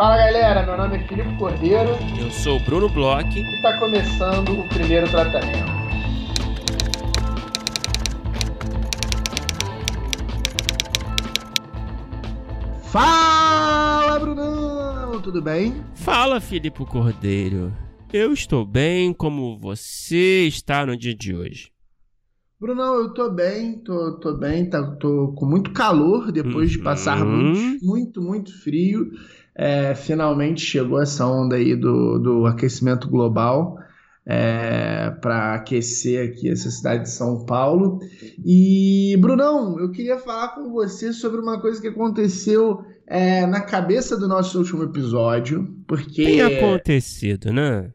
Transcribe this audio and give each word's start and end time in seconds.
Fala 0.00 0.16
galera, 0.16 0.64
meu 0.64 0.78
nome 0.78 0.96
é 0.96 1.06
Filipe 1.06 1.36
Cordeiro. 1.36 1.90
Eu 2.18 2.30
sou 2.30 2.56
o 2.56 2.60
Bruno 2.64 2.88
Bloch. 2.88 3.38
E 3.38 3.56
está 3.56 3.78
começando 3.78 4.58
o 4.58 4.66
primeiro 4.66 5.06
tratamento. 5.10 5.70
Fala, 12.84 14.18
Brunão! 14.18 15.20
Tudo 15.20 15.42
bem? 15.42 15.84
Fala, 15.92 16.40
Filipe 16.40 16.82
Cordeiro. 16.86 17.70
Eu 18.10 18.32
estou 18.32 18.64
bem, 18.64 19.12
como 19.12 19.58
você 19.58 20.46
está 20.46 20.86
no 20.86 20.96
dia 20.96 21.14
de 21.14 21.36
hoje? 21.36 21.70
Brunão, 22.58 22.94
eu 22.94 23.12
tô 23.12 23.30
bem, 23.30 23.78
tô, 23.78 24.18
tô 24.18 24.34
bem, 24.34 24.68
tá, 24.68 24.82
tô 24.96 25.34
com 25.34 25.44
muito 25.44 25.72
calor 25.72 26.32
depois 26.32 26.70
uhum. 26.70 26.78
de 26.78 26.78
passar 26.78 27.22
muito, 27.22 27.84
muito, 27.84 28.22
muito 28.22 28.62
frio. 28.62 29.10
É, 29.62 29.94
finalmente 29.94 30.62
chegou 30.62 31.02
essa 31.02 31.26
onda 31.26 31.56
aí 31.56 31.76
do, 31.76 32.18
do 32.18 32.46
aquecimento 32.46 33.06
global 33.10 33.76
é, 34.24 35.10
para 35.20 35.52
aquecer 35.54 36.30
aqui 36.30 36.48
essa 36.48 36.70
cidade 36.70 37.02
de 37.02 37.10
São 37.10 37.44
Paulo. 37.44 37.98
E, 38.42 39.14
Brunão, 39.20 39.78
eu 39.78 39.90
queria 39.90 40.16
falar 40.16 40.54
com 40.54 40.72
você 40.72 41.12
sobre 41.12 41.42
uma 41.42 41.60
coisa 41.60 41.78
que 41.78 41.88
aconteceu 41.88 42.82
é, 43.06 43.46
na 43.46 43.60
cabeça 43.60 44.16
do 44.16 44.26
nosso 44.26 44.56
último 44.56 44.82
episódio, 44.84 45.68
porque... 45.86 46.24
Tem 46.24 46.40
acontecido, 46.40 47.52
né? 47.52 47.92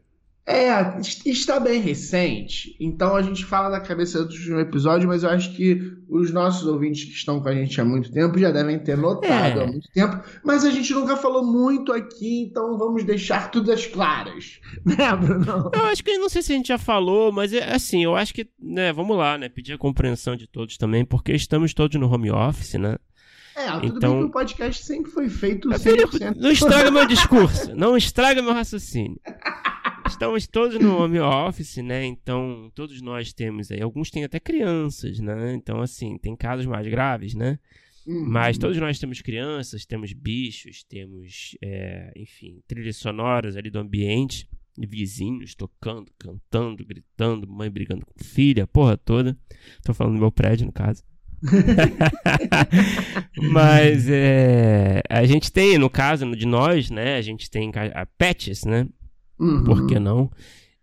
É, 0.48 1.00
está 1.24 1.58
bem 1.58 1.80
recente, 1.80 2.76
então 2.78 3.16
a 3.16 3.22
gente 3.22 3.44
fala 3.44 3.68
da 3.68 3.80
cabeça 3.80 4.22
do 4.22 4.32
último 4.32 4.60
episódio, 4.60 5.08
mas 5.08 5.24
eu 5.24 5.30
acho 5.30 5.52
que 5.56 5.92
os 6.08 6.30
nossos 6.30 6.68
ouvintes 6.68 7.04
que 7.04 7.10
estão 7.10 7.40
com 7.40 7.48
a 7.48 7.52
gente 7.52 7.80
há 7.80 7.84
muito 7.84 8.12
tempo 8.12 8.38
já 8.38 8.52
devem 8.52 8.78
ter 8.78 8.96
notado 8.96 9.58
é. 9.58 9.64
há 9.64 9.66
muito 9.66 9.88
tempo, 9.92 10.22
mas 10.44 10.64
a 10.64 10.70
gente 10.70 10.94
nunca 10.94 11.16
falou 11.16 11.44
muito 11.44 11.92
aqui, 11.92 12.44
então 12.44 12.78
vamos 12.78 13.02
deixar 13.02 13.50
tudo 13.50 13.72
às 13.72 13.86
claras, 13.86 14.60
né, 14.86 15.16
Bruno? 15.16 15.68
Eu 15.74 15.86
acho 15.86 16.04
que 16.04 16.16
não 16.16 16.28
sei 16.28 16.42
se 16.42 16.52
a 16.52 16.56
gente 16.56 16.68
já 16.68 16.78
falou, 16.78 17.32
mas 17.32 17.52
é 17.52 17.74
assim, 17.74 18.04
eu 18.04 18.14
acho 18.14 18.32
que, 18.32 18.48
né, 18.62 18.92
vamos 18.92 19.16
lá, 19.16 19.36
né, 19.36 19.48
pedir 19.48 19.72
a 19.72 19.78
compreensão 19.78 20.36
de 20.36 20.46
todos 20.46 20.76
também, 20.76 21.04
porque 21.04 21.32
estamos 21.32 21.74
todos 21.74 21.98
no 21.98 22.08
home 22.08 22.30
office, 22.30 22.74
né? 22.74 22.94
É, 23.56 23.72
tudo 23.80 23.96
então... 23.96 24.12
bem 24.12 24.20
que 24.20 24.26
o 24.26 24.30
podcast 24.30 24.84
sempre 24.84 25.10
foi 25.10 25.28
feito 25.28 25.68
100%. 25.70 26.36
Não 26.36 26.52
estraga 26.52 26.90
meu 26.90 27.06
discurso, 27.06 27.74
não 27.74 27.96
estraga 27.96 28.40
meu 28.42 28.52
raciocínio. 28.52 29.18
Estamos 30.06 30.46
todos 30.46 30.78
no 30.78 30.96
home 30.96 31.18
office, 31.18 31.78
né? 31.78 32.04
Então, 32.04 32.70
todos 32.74 33.02
nós 33.02 33.32
temos 33.32 33.70
aí. 33.70 33.82
Alguns 33.82 34.10
têm 34.10 34.24
até 34.24 34.38
crianças, 34.38 35.18
né? 35.18 35.54
Então, 35.54 35.80
assim, 35.80 36.16
tem 36.18 36.36
casos 36.36 36.66
mais 36.66 36.86
graves, 36.86 37.34
né? 37.34 37.58
Uhum. 38.06 38.24
Mas 38.24 38.56
todos 38.56 38.76
nós 38.78 38.98
temos 38.98 39.20
crianças, 39.20 39.84
temos 39.84 40.12
bichos, 40.12 40.84
temos, 40.84 41.56
é, 41.60 42.12
enfim, 42.16 42.62
trilhas 42.66 42.96
sonoras 42.96 43.56
ali 43.56 43.68
do 43.68 43.80
ambiente, 43.80 44.48
vizinhos 44.78 45.54
tocando, 45.54 46.12
cantando, 46.18 46.84
gritando, 46.84 47.48
mãe 47.48 47.68
brigando 47.68 48.06
com 48.06 48.22
filha, 48.22 48.64
a 48.64 48.66
porra 48.66 48.96
toda. 48.96 49.36
Tô 49.82 49.92
falando 49.92 50.14
do 50.14 50.20
meu 50.20 50.30
prédio, 50.30 50.66
no 50.66 50.72
caso. 50.72 51.02
Mas 53.52 54.08
é, 54.08 55.02
a 55.08 55.26
gente 55.26 55.52
tem, 55.52 55.78
no 55.78 55.90
caso 55.90 56.30
de 56.36 56.46
nós, 56.46 56.90
né? 56.90 57.16
A 57.16 57.22
gente 57.22 57.50
tem 57.50 57.72
a 57.94 58.06
pets, 58.06 58.64
né? 58.64 58.86
Uhum. 59.38 59.64
Por 59.64 59.86
que 59.86 59.98
não? 59.98 60.30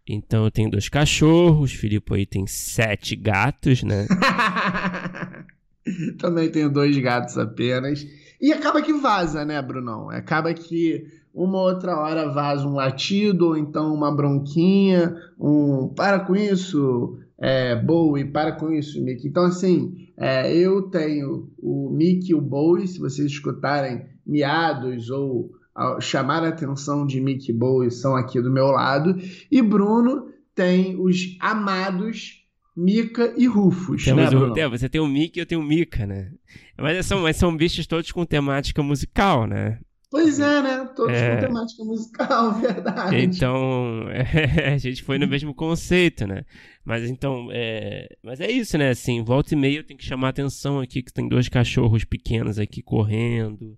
Então 0.08 0.44
eu 0.44 0.52
tenho 0.52 0.70
dois 0.70 0.90
cachorros, 0.90 1.72
Filipe 1.72 2.14
aí 2.14 2.26
tem 2.26 2.46
sete 2.46 3.16
gatos, 3.16 3.84
né? 3.84 4.06
Também 6.20 6.50
tenho 6.50 6.70
dois 6.70 6.98
gatos 6.98 7.38
apenas. 7.38 8.06
E 8.40 8.52
acaba 8.52 8.82
que 8.82 8.94
vaza, 8.94 9.46
né, 9.46 9.62
Brunão? 9.62 10.10
Acaba 10.10 10.54
que 10.54 11.06
uma 11.34 11.62
outra 11.62 11.98
hora 11.98 12.32
vaza 12.32 12.68
um 12.68 12.74
latido, 12.74 13.48
ou 13.48 13.58
então 13.58 13.94
uma 13.94 14.14
bronquinha, 14.14 15.16
um 15.40 15.88
para 15.88 16.20
com 16.20 16.36
isso, 16.36 17.18
é, 17.40 17.76
Bowie, 17.76 18.26
para 18.26 18.52
com 18.52 18.72
isso, 18.72 19.04
Mickey. 19.04 19.28
Então, 19.28 19.46
assim, 19.46 20.10
é, 20.18 20.56
eu 20.56 20.84
tenho 20.84 21.50
o 21.58 21.90
Mickey 21.90 22.32
e 22.32 22.36
o 22.36 22.42
Bowie, 22.42 22.88
se 22.88 23.00
vocês 23.00 23.32
escutarem 23.32 24.06
miados 24.26 25.10
ou 25.10 25.52
chamar 26.00 26.44
a 26.44 26.50
atenção 26.50 27.06
de 27.06 27.20
Mickey 27.20 27.54
Bowie 27.54 27.92
são 27.92 28.16
aqui 28.16 28.42
do 28.42 28.52
meu 28.52 28.68
lado. 28.68 29.16
E 29.52 29.62
Bruno 29.62 30.28
tem 30.56 31.00
os 31.00 31.36
amados 31.40 32.44
Mika 32.76 33.34
e 33.38 33.46
Rufus. 33.46 34.04
Temos 34.04 34.32
né, 34.32 34.66
o, 34.68 34.70
você 34.70 34.90
tem 34.90 35.00
o 35.00 35.08
Mickey 35.08 35.40
e 35.40 35.42
eu 35.42 35.46
tenho 35.46 35.62
o 35.62 35.64
Mika, 35.64 36.06
né? 36.06 36.32
Mas 36.78 37.06
são, 37.06 37.22
mas 37.22 37.38
são 37.38 37.56
bichos 37.56 37.86
todos 37.86 38.12
com 38.12 38.26
temática 38.26 38.82
musical, 38.82 39.46
né? 39.46 39.80
Pois 40.10 40.40
é, 40.40 40.62
né? 40.62 40.86
Todos 40.96 41.12
é... 41.12 41.36
com 41.36 41.48
temática 41.48 41.84
musical, 41.84 42.54
verdade. 42.62 43.18
Então, 43.18 44.08
é, 44.10 44.70
a 44.74 44.78
gente 44.78 45.02
foi 45.02 45.18
no 45.18 45.28
mesmo 45.28 45.54
conceito, 45.54 46.28
né? 46.28 46.44
Mas 46.86 47.10
então, 47.10 47.48
é... 47.52 48.16
mas 48.24 48.40
é 48.40 48.50
isso, 48.52 48.78
né? 48.78 48.90
Assim, 48.90 49.24
volta 49.24 49.54
e 49.54 49.58
meia 49.58 49.78
eu 49.78 49.84
tenho 49.84 49.98
que 49.98 50.06
chamar 50.06 50.28
a 50.28 50.30
atenção 50.30 50.80
aqui 50.80 51.02
que 51.02 51.14
tem 51.14 51.28
dois 51.28 51.50
cachorros 51.50 52.04
pequenos 52.04 52.60
aqui 52.60 52.82
correndo. 52.82 53.78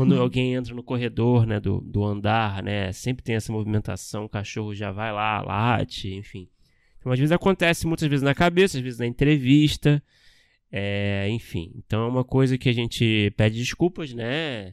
Quando 0.00 0.12
uhum. 0.12 0.22
alguém 0.22 0.54
entra 0.54 0.74
no 0.74 0.82
corredor, 0.82 1.46
né, 1.46 1.60
do, 1.60 1.78
do 1.82 2.02
andar, 2.02 2.62
né, 2.62 2.90
sempre 2.90 3.22
tem 3.22 3.34
essa 3.34 3.52
movimentação, 3.52 4.24
o 4.24 4.28
cachorro 4.30 4.74
já 4.74 4.90
vai 4.90 5.12
lá, 5.12 5.42
late, 5.42 6.14
enfim. 6.14 6.48
Então, 6.98 7.12
às 7.12 7.18
vezes 7.18 7.30
acontece 7.30 7.86
muitas 7.86 8.08
vezes 8.08 8.22
na 8.22 8.34
cabeça, 8.34 8.78
às 8.78 8.82
vezes 8.82 8.98
na 8.98 9.06
entrevista, 9.06 10.02
é, 10.72 11.28
enfim. 11.28 11.70
Então, 11.76 12.04
é 12.04 12.08
uma 12.08 12.24
coisa 12.24 12.56
que 12.56 12.70
a 12.70 12.72
gente 12.72 13.30
pede 13.36 13.58
desculpas, 13.58 14.14
né, 14.14 14.72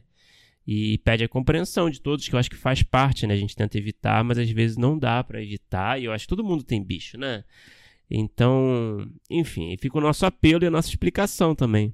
e 0.66 0.96
pede 1.04 1.24
a 1.24 1.28
compreensão 1.28 1.90
de 1.90 2.00
todos, 2.00 2.26
que 2.26 2.34
eu 2.34 2.38
acho 2.38 2.48
que 2.48 2.56
faz 2.56 2.82
parte, 2.82 3.26
né, 3.26 3.34
a 3.34 3.36
gente 3.36 3.54
tenta 3.54 3.76
evitar, 3.76 4.24
mas 4.24 4.38
às 4.38 4.48
vezes 4.48 4.78
não 4.78 4.98
dá 4.98 5.22
para 5.22 5.42
evitar, 5.42 6.00
e 6.00 6.06
eu 6.06 6.12
acho 6.12 6.24
que 6.24 6.30
todo 6.30 6.42
mundo 6.42 6.64
tem 6.64 6.82
bicho, 6.82 7.18
né. 7.18 7.44
Então, 8.10 9.06
enfim, 9.28 9.76
fica 9.76 9.98
o 9.98 10.00
nosso 10.00 10.24
apelo 10.24 10.64
e 10.64 10.68
a 10.68 10.70
nossa 10.70 10.88
explicação 10.88 11.54
também. 11.54 11.92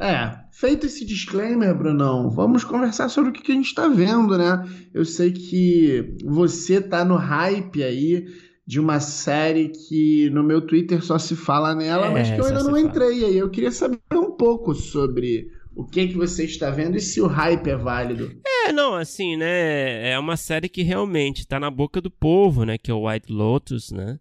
É, 0.00 0.34
feito 0.50 0.86
esse 0.86 1.04
disclaimer, 1.04 1.76
Brunão, 1.76 2.30
vamos 2.30 2.64
conversar 2.64 3.10
sobre 3.10 3.30
o 3.30 3.32
que 3.34 3.52
a 3.52 3.54
gente 3.54 3.66
está 3.66 3.86
vendo, 3.86 4.38
né? 4.38 4.66
Eu 4.94 5.04
sei 5.04 5.30
que 5.30 6.16
você 6.24 6.80
tá 6.80 7.04
no 7.04 7.16
hype 7.16 7.84
aí 7.84 8.26
de 8.66 8.80
uma 8.80 8.98
série 8.98 9.68
que 9.68 10.30
no 10.30 10.42
meu 10.42 10.62
Twitter 10.62 11.04
só 11.04 11.18
se 11.18 11.36
fala 11.36 11.74
nela, 11.74 12.06
é, 12.06 12.10
mas 12.10 12.30
que 12.30 12.40
eu 12.40 12.46
ainda 12.46 12.64
não 12.64 12.78
entrei 12.78 13.24
aí. 13.24 13.36
Eu 13.36 13.50
queria 13.50 13.70
saber 13.70 13.98
um 14.14 14.30
pouco 14.30 14.74
sobre 14.74 15.50
o 15.74 15.84
que 15.84 16.08
que 16.08 16.16
você 16.16 16.44
está 16.44 16.70
vendo 16.70 16.96
e 16.96 17.00
se 17.00 17.20
o 17.20 17.26
hype 17.26 17.68
é 17.68 17.76
válido. 17.76 18.40
É, 18.46 18.72
não, 18.72 18.94
assim, 18.94 19.36
né? 19.36 20.12
É 20.12 20.18
uma 20.18 20.36
série 20.36 20.68
que 20.68 20.82
realmente 20.82 21.40
está 21.40 21.60
na 21.60 21.70
boca 21.70 22.00
do 22.00 22.10
povo, 22.10 22.64
né? 22.64 22.78
Que 22.78 22.90
é 22.90 22.94
o 22.94 23.06
White 23.06 23.30
Lotus, 23.30 23.90
né? 23.90 24.18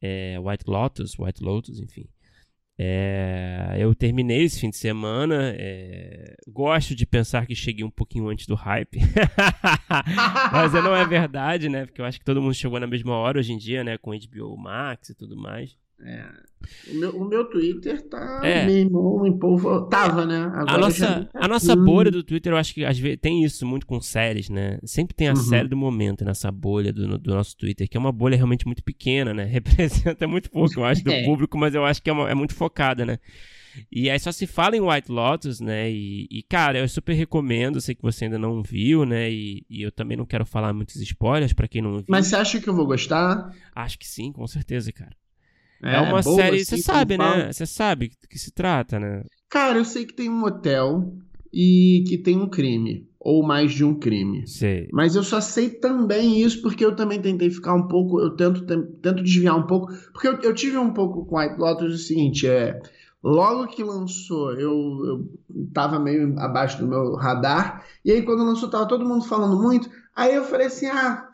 É, 0.00 0.38
White 0.40 0.64
Lotus, 0.66 1.18
White 1.18 1.42
Lotus, 1.42 1.78
enfim. 1.78 2.06
É, 2.82 3.76
eu 3.78 3.94
terminei 3.94 4.44
esse 4.44 4.58
fim 4.58 4.70
de 4.70 4.78
semana. 4.78 5.52
É, 5.54 6.34
gosto 6.48 6.94
de 6.94 7.04
pensar 7.04 7.46
que 7.46 7.54
cheguei 7.54 7.84
um 7.84 7.90
pouquinho 7.90 8.26
antes 8.28 8.46
do 8.46 8.54
hype. 8.54 8.98
Mas 10.50 10.72
não 10.72 10.96
é 10.96 11.04
verdade, 11.04 11.68
né? 11.68 11.84
Porque 11.84 12.00
eu 12.00 12.06
acho 12.06 12.18
que 12.18 12.24
todo 12.24 12.40
mundo 12.40 12.54
chegou 12.54 12.80
na 12.80 12.86
mesma 12.86 13.14
hora 13.14 13.38
hoje 13.38 13.52
em 13.52 13.58
dia, 13.58 13.84
né? 13.84 13.98
Com 13.98 14.12
HBO 14.12 14.56
Max 14.56 15.10
e 15.10 15.14
tudo 15.14 15.36
mais. 15.36 15.76
É. 16.04 16.50
O 16.90 16.94
meu, 16.94 17.10
o 17.16 17.24
meu 17.24 17.44
Twitter 17.46 18.02
tá 18.08 18.40
é. 18.44 18.66
meio 18.66 19.26
em 19.26 19.38
polvo. 19.38 19.86
Tava, 19.86 20.26
né? 20.26 20.44
Agora 20.54 20.72
a 20.72 20.78
nossa, 20.78 21.24
tá 21.24 21.40
a 21.40 21.48
nossa 21.48 21.74
bolha 21.74 22.10
do 22.10 22.22
Twitter, 22.22 22.52
eu 22.52 22.56
acho 22.56 22.74
que 22.74 22.84
às 22.84 22.98
vezes 22.98 23.18
tem 23.20 23.42
isso 23.42 23.66
muito 23.66 23.86
com 23.86 24.00
séries, 24.00 24.50
né? 24.50 24.78
Sempre 24.84 25.14
tem 25.14 25.28
a 25.28 25.32
uhum. 25.32 25.36
série 25.36 25.68
do 25.68 25.76
momento 25.76 26.24
nessa 26.24 26.50
bolha 26.50 26.92
do, 26.92 27.18
do 27.18 27.34
nosso 27.34 27.56
Twitter, 27.56 27.88
que 27.88 27.96
é 27.96 28.00
uma 28.00 28.12
bolha 28.12 28.36
realmente 28.36 28.66
muito 28.66 28.84
pequena, 28.84 29.32
né? 29.32 29.44
Representa 29.50 30.28
muito 30.28 30.50
pouco, 30.50 30.80
eu 30.80 30.84
acho, 30.84 31.02
do 31.02 31.10
é. 31.12 31.24
público, 31.24 31.56
mas 31.56 31.74
eu 31.74 31.84
acho 31.84 32.02
que 32.02 32.10
é, 32.10 32.12
uma, 32.12 32.30
é 32.30 32.34
muito 32.34 32.54
focada, 32.54 33.06
né? 33.06 33.18
E 33.90 34.10
aí 34.10 34.18
só 34.18 34.32
se 34.32 34.46
fala 34.46 34.76
em 34.76 34.80
White 34.80 35.10
Lotus, 35.10 35.60
né? 35.60 35.90
E, 35.90 36.26
e, 36.30 36.42
cara, 36.42 36.78
eu 36.78 36.88
super 36.88 37.14
recomendo, 37.14 37.80
sei 37.80 37.94
que 37.94 38.02
você 38.02 38.24
ainda 38.24 38.38
não 38.38 38.62
viu, 38.62 39.04
né? 39.06 39.30
E, 39.30 39.64
e 39.70 39.82
eu 39.82 39.92
também 39.92 40.16
não 40.16 40.26
quero 40.26 40.44
falar 40.44 40.72
muitos 40.72 40.96
spoilers 40.96 41.52
para 41.52 41.68
quem 41.68 41.80
não 41.80 41.94
viu. 41.94 42.04
Mas 42.08 42.26
você 42.26 42.36
acha 42.36 42.60
que 42.60 42.68
eu 42.68 42.74
vou 42.74 42.86
gostar? 42.86 43.54
Acho 43.74 43.98
que 43.98 44.06
sim, 44.06 44.32
com 44.32 44.46
certeza, 44.46 44.92
cara. 44.92 45.16
É, 45.82 45.96
é 45.96 46.00
uma 46.00 46.22
série, 46.22 46.64
você 46.64 46.74
assim, 46.74 46.82
sabe, 46.82 47.16
né? 47.16 47.52
Você 47.52 47.66
sabe 47.66 48.08
do 48.08 48.28
que 48.28 48.38
se 48.38 48.52
trata, 48.52 48.98
né? 48.98 49.22
Cara, 49.48 49.78
eu 49.78 49.84
sei 49.84 50.04
que 50.04 50.14
tem 50.14 50.28
um 50.28 50.44
hotel 50.44 51.12
e 51.52 52.04
que 52.06 52.18
tem 52.18 52.36
um 52.36 52.48
crime. 52.48 53.08
Ou 53.18 53.42
mais 53.42 53.72
de 53.72 53.84
um 53.84 53.94
crime. 53.94 54.46
Sei. 54.46 54.88
Mas 54.92 55.14
eu 55.14 55.22
só 55.22 55.42
sei 55.42 55.68
também 55.68 56.40
isso 56.40 56.62
porque 56.62 56.82
eu 56.82 56.96
também 56.96 57.20
tentei 57.20 57.50
ficar 57.50 57.74
um 57.74 57.86
pouco. 57.86 58.18
Eu 58.18 58.30
tento, 58.30 58.64
tento 58.64 59.22
desviar 59.22 59.58
um 59.58 59.66
pouco. 59.66 59.92
Porque 60.12 60.26
eu, 60.26 60.38
eu 60.40 60.54
tive 60.54 60.78
um 60.78 60.92
pouco 60.94 61.26
com 61.26 61.38
White 61.38 61.58
Lotus 61.58 61.94
o 61.94 61.98
seguinte: 61.98 62.46
é. 62.46 62.80
Logo 63.22 63.66
que 63.66 63.84
lançou, 63.84 64.52
eu, 64.52 64.70
eu 64.70 65.28
tava 65.74 65.98
meio 65.98 66.34
abaixo 66.38 66.78
do 66.78 66.88
meu 66.88 67.14
radar. 67.14 67.84
E 68.02 68.10
aí, 68.10 68.22
quando 68.22 68.42
lançou, 68.42 68.70
tava 68.70 68.88
todo 68.88 69.04
mundo 69.04 69.26
falando 69.26 69.60
muito. 69.60 69.90
Aí 70.16 70.34
eu 70.34 70.44
falei 70.44 70.68
assim: 70.68 70.86
ah 70.86 71.28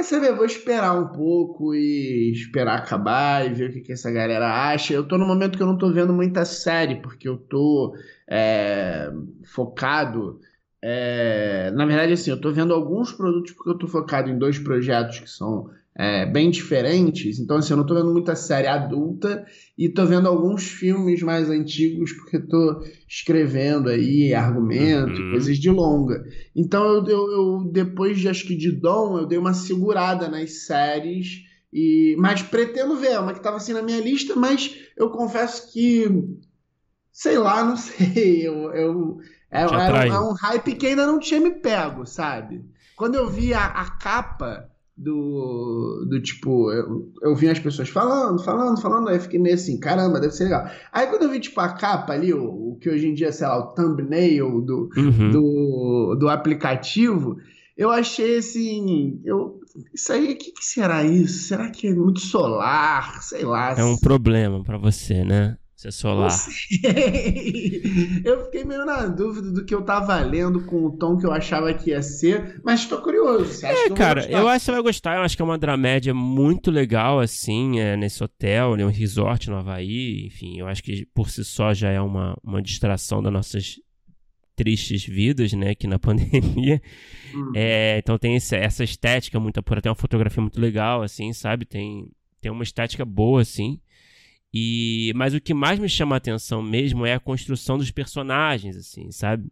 Quer 0.00 0.04
saber? 0.04 0.34
Vou 0.34 0.46
esperar 0.46 0.98
um 0.98 1.08
pouco 1.08 1.74
e 1.74 2.32
esperar 2.32 2.78
acabar 2.78 3.44
e 3.44 3.52
ver 3.52 3.68
o 3.68 3.72
que, 3.74 3.82
que 3.82 3.92
essa 3.92 4.10
galera 4.10 4.72
acha. 4.72 4.94
Eu 4.94 5.06
tô 5.06 5.18
no 5.18 5.26
momento 5.26 5.58
que 5.58 5.62
eu 5.62 5.66
não 5.66 5.76
tô 5.76 5.92
vendo 5.92 6.10
muita 6.10 6.42
série, 6.46 7.02
porque 7.02 7.28
eu 7.28 7.36
tô 7.36 7.94
é, 8.26 9.12
focado 9.44 10.40
é, 10.80 11.70
na 11.72 11.84
verdade, 11.84 12.14
assim, 12.14 12.30
eu 12.30 12.36
estou 12.36 12.50
vendo 12.50 12.72
alguns 12.72 13.12
produtos 13.12 13.52
porque 13.52 13.68
eu 13.68 13.74
estou 13.74 13.88
focado 13.90 14.30
em 14.30 14.38
dois 14.38 14.58
projetos 14.58 15.20
que 15.20 15.28
são 15.28 15.70
é, 16.00 16.24
bem 16.24 16.50
diferentes. 16.50 17.38
Então, 17.38 17.58
assim, 17.58 17.74
eu 17.74 17.76
não 17.76 17.84
estou 17.84 17.98
vendo 17.98 18.10
muita 18.10 18.34
série 18.34 18.66
adulta 18.66 19.44
e 19.76 19.84
estou 19.84 20.06
vendo 20.06 20.28
alguns 20.28 20.66
filmes 20.66 21.22
mais 21.22 21.50
antigos 21.50 22.10
porque 22.14 22.38
estou 22.38 22.82
escrevendo 23.06 23.90
aí 23.90 24.32
argumento, 24.32 25.20
uhum. 25.20 25.32
coisas 25.32 25.58
de 25.58 25.68
longa. 25.68 26.24
Então, 26.56 26.82
eu, 26.86 27.06
eu, 27.06 27.30
eu, 27.30 27.70
depois 27.70 28.18
de 28.18 28.30
acho 28.30 28.46
que 28.46 28.56
de 28.56 28.72
Dom, 28.72 29.18
eu 29.18 29.26
dei 29.26 29.36
uma 29.36 29.52
segurada 29.52 30.26
nas 30.26 30.64
séries. 30.64 31.42
E, 31.70 32.16
mas 32.18 32.40
pretendo 32.40 32.96
ver, 32.96 33.20
uma 33.20 33.34
que 33.34 33.40
estava 33.40 33.58
assim 33.58 33.74
na 33.74 33.82
minha 33.82 34.00
lista, 34.00 34.34
mas 34.34 34.74
eu 34.96 35.10
confesso 35.10 35.70
que 35.70 36.08
sei 37.12 37.36
lá, 37.36 37.62
não 37.62 37.76
sei. 37.76 38.48
Eu, 38.48 38.72
eu, 38.72 39.18
é, 39.50 39.64
é, 39.64 40.08
é, 40.08 40.18
um 40.18 40.32
hype 40.32 40.76
que 40.76 40.86
ainda 40.86 41.06
não 41.06 41.18
tinha 41.18 41.40
me 41.40 41.50
pego, 41.50 42.06
sabe? 42.06 42.64
Quando 42.96 43.16
eu 43.16 43.28
vi 43.28 43.52
a, 43.52 43.66
a 43.66 43.90
capa 43.98 44.69
do, 45.00 46.04
do 46.06 46.20
tipo, 46.20 46.70
eu, 46.70 47.10
eu 47.22 47.34
vi 47.34 47.48
as 47.48 47.58
pessoas 47.58 47.88
falando, 47.88 48.42
falando, 48.44 48.80
falando, 48.80 49.08
aí 49.08 49.18
fiquei 49.18 49.40
meio 49.40 49.54
assim, 49.54 49.80
caramba, 49.80 50.20
deve 50.20 50.34
ser 50.34 50.44
legal. 50.44 50.68
Aí 50.92 51.06
quando 51.06 51.22
eu 51.22 51.30
vi, 51.30 51.40
tipo, 51.40 51.58
a 51.58 51.70
capa 51.70 52.12
ali, 52.12 52.34
o, 52.34 52.72
o 52.72 52.78
que 52.78 52.90
hoje 52.90 53.08
em 53.08 53.14
dia, 53.14 53.32
sei 53.32 53.46
lá, 53.46 53.58
o 53.58 53.74
thumbnail 53.74 54.60
do, 54.60 54.90
uhum. 54.94 55.30
do, 55.30 56.16
do 56.20 56.28
aplicativo, 56.28 57.38
eu 57.78 57.90
achei 57.90 58.36
assim, 58.36 59.22
eu, 59.24 59.58
isso 59.94 60.12
aí, 60.12 60.32
o 60.32 60.36
que, 60.36 60.52
que, 60.52 60.64
será 60.64 61.02
isso? 61.02 61.48
Será 61.48 61.70
que 61.70 61.86
é 61.88 61.94
muito 61.94 62.20
solar? 62.20 63.22
Sei 63.22 63.42
lá. 63.42 63.72
É 63.78 63.84
um 63.84 63.96
problema 63.96 64.62
para 64.62 64.76
você, 64.76 65.24
né? 65.24 65.56
Ser 65.80 65.92
solar. 65.92 66.28
Eu 68.22 68.44
fiquei 68.44 68.64
meio 68.64 68.84
na 68.84 69.06
dúvida 69.06 69.50
do 69.50 69.64
que 69.64 69.74
eu 69.74 69.80
tava 69.80 70.20
lendo 70.20 70.66
com 70.66 70.84
o 70.84 70.90
tom 70.94 71.16
que 71.16 71.24
eu 71.24 71.32
achava 71.32 71.72
que 71.72 71.88
ia 71.88 72.02
ser, 72.02 72.60
mas 72.62 72.84
tô 72.84 73.00
curioso. 73.00 73.46
Você 73.46 73.64
é, 73.64 73.88
cara, 73.88 74.30
eu 74.30 74.46
acho 74.46 74.58
que 74.58 74.64
você 74.66 74.72
vai 74.72 74.82
gostar. 74.82 75.16
Eu 75.16 75.22
acho 75.22 75.34
que 75.34 75.40
é 75.40 75.44
uma 75.44 75.56
dramédia 75.56 76.12
muito 76.12 76.70
legal, 76.70 77.18
assim, 77.18 77.80
é, 77.80 77.96
nesse 77.96 78.22
hotel, 78.22 78.76
né, 78.76 78.84
um 78.84 78.90
resort 78.90 79.48
no 79.48 79.56
Havaí. 79.56 80.26
Enfim, 80.26 80.58
eu 80.58 80.68
acho 80.68 80.82
que 80.82 81.06
por 81.14 81.30
si 81.30 81.42
só 81.42 81.72
já 81.72 81.88
é 81.88 82.00
uma, 82.00 82.36
uma 82.44 82.60
distração 82.60 83.22
das 83.22 83.32
nossas 83.32 83.76
tristes 84.54 85.06
vidas, 85.06 85.54
né, 85.54 85.70
aqui 85.70 85.86
na 85.86 85.96
pandemia. 85.98 86.82
Hum. 87.34 87.52
É, 87.56 87.96
então 87.96 88.18
tem 88.18 88.36
esse, 88.36 88.54
essa 88.54 88.84
estética 88.84 89.40
muito 89.40 89.58
apura, 89.58 89.80
tem 89.80 89.88
uma 89.88 89.96
fotografia 89.96 90.42
muito 90.42 90.60
legal, 90.60 91.00
assim, 91.00 91.32
sabe? 91.32 91.64
Tem, 91.64 92.06
tem 92.38 92.52
uma 92.52 92.64
estética 92.64 93.06
boa, 93.06 93.40
assim. 93.40 93.80
E 94.52 95.12
mas 95.14 95.34
o 95.34 95.40
que 95.40 95.54
mais 95.54 95.78
me 95.78 95.88
chama 95.88 96.16
a 96.16 96.18
atenção 96.18 96.62
mesmo 96.62 97.06
é 97.06 97.14
a 97.14 97.20
construção 97.20 97.78
dos 97.78 97.90
personagens, 97.90 98.76
assim, 98.76 99.10
sabe? 99.12 99.50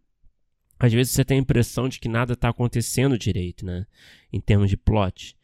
Às 0.79 0.93
vezes 0.93 1.13
você 1.13 1.25
tem 1.25 1.39
a 1.39 1.41
impressão 1.41 1.89
de 1.89 1.99
que 1.99 2.09
nada 2.09 2.35
está 2.35 2.49
acontecendo 2.49 3.19
direito, 3.19 3.65
né? 3.65 3.87
Em 4.33 4.41
termos 4.41 4.71
de 4.71 4.77
plot. 4.77 5.37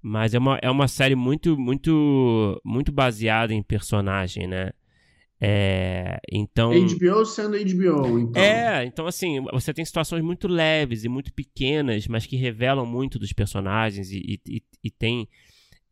Mas 0.00 0.34
é 0.34 0.38
uma, 0.38 0.58
é 0.62 0.70
uma 0.70 0.86
série 0.86 1.16
muito, 1.16 1.58
muito, 1.58 2.60
muito 2.64 2.92
baseada 2.92 3.52
em 3.52 3.62
personagem, 3.62 4.46
né? 4.46 4.70
É, 5.40 6.18
então. 6.30 6.70
HBO 6.70 7.24
sendo 7.26 7.58
HBO, 7.58 8.18
então. 8.18 8.42
É, 8.42 8.84
então 8.84 9.06
assim, 9.06 9.44
você 9.52 9.74
tem 9.74 9.84
situações 9.84 10.22
muito 10.22 10.48
leves 10.48 11.04
e 11.04 11.08
muito 11.08 11.32
pequenas, 11.32 12.06
mas 12.06 12.24
que 12.24 12.36
revelam 12.36 12.86
muito 12.86 13.18
dos 13.18 13.32
personagens 13.32 14.10
e, 14.10 14.40
e, 14.46 14.62
e 14.82 14.90
tem 14.90 15.28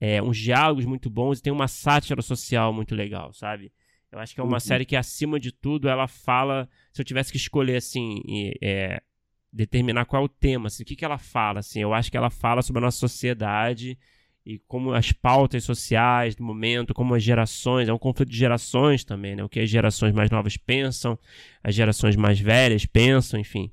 é, 0.06 0.22
uns 0.22 0.36
diálogos 0.36 0.84
muito 0.84 1.08
bons 1.08 1.38
e 1.38 1.42
tem 1.42 1.50
uma 1.50 1.66
sátira 1.66 2.20
social 2.20 2.74
muito 2.74 2.94
legal, 2.94 3.32
sabe? 3.32 3.72
Eu 4.12 4.18
acho 4.18 4.34
que 4.34 4.40
é 4.40 4.44
uma 4.44 4.56
uhum. 4.56 4.60
série 4.60 4.84
que, 4.84 4.94
acima 4.94 5.40
de 5.40 5.50
tudo, 5.50 5.88
ela 5.88 6.06
fala. 6.06 6.68
Se 6.92 7.00
eu 7.00 7.06
tivesse 7.06 7.32
que 7.32 7.38
escolher, 7.38 7.76
assim, 7.76 8.20
é, 8.60 9.00
determinar 9.50 10.04
qual 10.04 10.22
é 10.22 10.24
o 10.26 10.28
tema, 10.28 10.66
assim, 10.66 10.82
o 10.82 10.86
que, 10.86 10.94
que 10.94 11.06
ela 11.06 11.16
fala, 11.16 11.60
assim, 11.60 11.80
eu 11.80 11.94
acho 11.94 12.10
que 12.10 12.18
ela 12.18 12.28
fala 12.28 12.60
sobre 12.60 12.80
a 12.80 12.84
nossa 12.84 12.98
sociedade 12.98 13.98
e 14.44 14.58
como 14.68 14.92
as 14.92 15.10
pautas 15.10 15.64
sociais 15.64 16.34
do 16.34 16.44
momento, 16.44 16.92
como 16.92 17.14
as 17.14 17.22
gerações, 17.22 17.88
é 17.88 17.92
um 17.92 17.98
conflito 17.98 18.28
de 18.28 18.36
gerações 18.36 19.04
também, 19.04 19.34
né? 19.34 19.42
O 19.42 19.48
que 19.48 19.58
as 19.58 19.70
gerações 19.70 20.12
mais 20.12 20.30
novas 20.30 20.58
pensam, 20.58 21.18
as 21.62 21.74
gerações 21.74 22.14
mais 22.14 22.38
velhas 22.38 22.84
pensam, 22.84 23.40
enfim. 23.40 23.72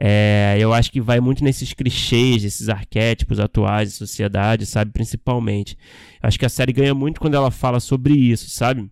É, 0.00 0.56
eu 0.60 0.72
acho 0.72 0.92
que 0.92 1.00
vai 1.00 1.18
muito 1.18 1.42
nesses 1.42 1.72
clichês, 1.72 2.44
esses 2.44 2.68
arquétipos 2.68 3.40
atuais 3.40 3.90
de 3.90 3.96
sociedade, 3.96 4.64
sabe? 4.64 4.92
Principalmente. 4.92 5.76
Eu 6.22 6.28
acho 6.28 6.38
que 6.38 6.46
a 6.46 6.48
série 6.48 6.72
ganha 6.72 6.94
muito 6.94 7.20
quando 7.20 7.34
ela 7.34 7.50
fala 7.50 7.80
sobre 7.80 8.14
isso, 8.14 8.48
sabe? 8.48 8.88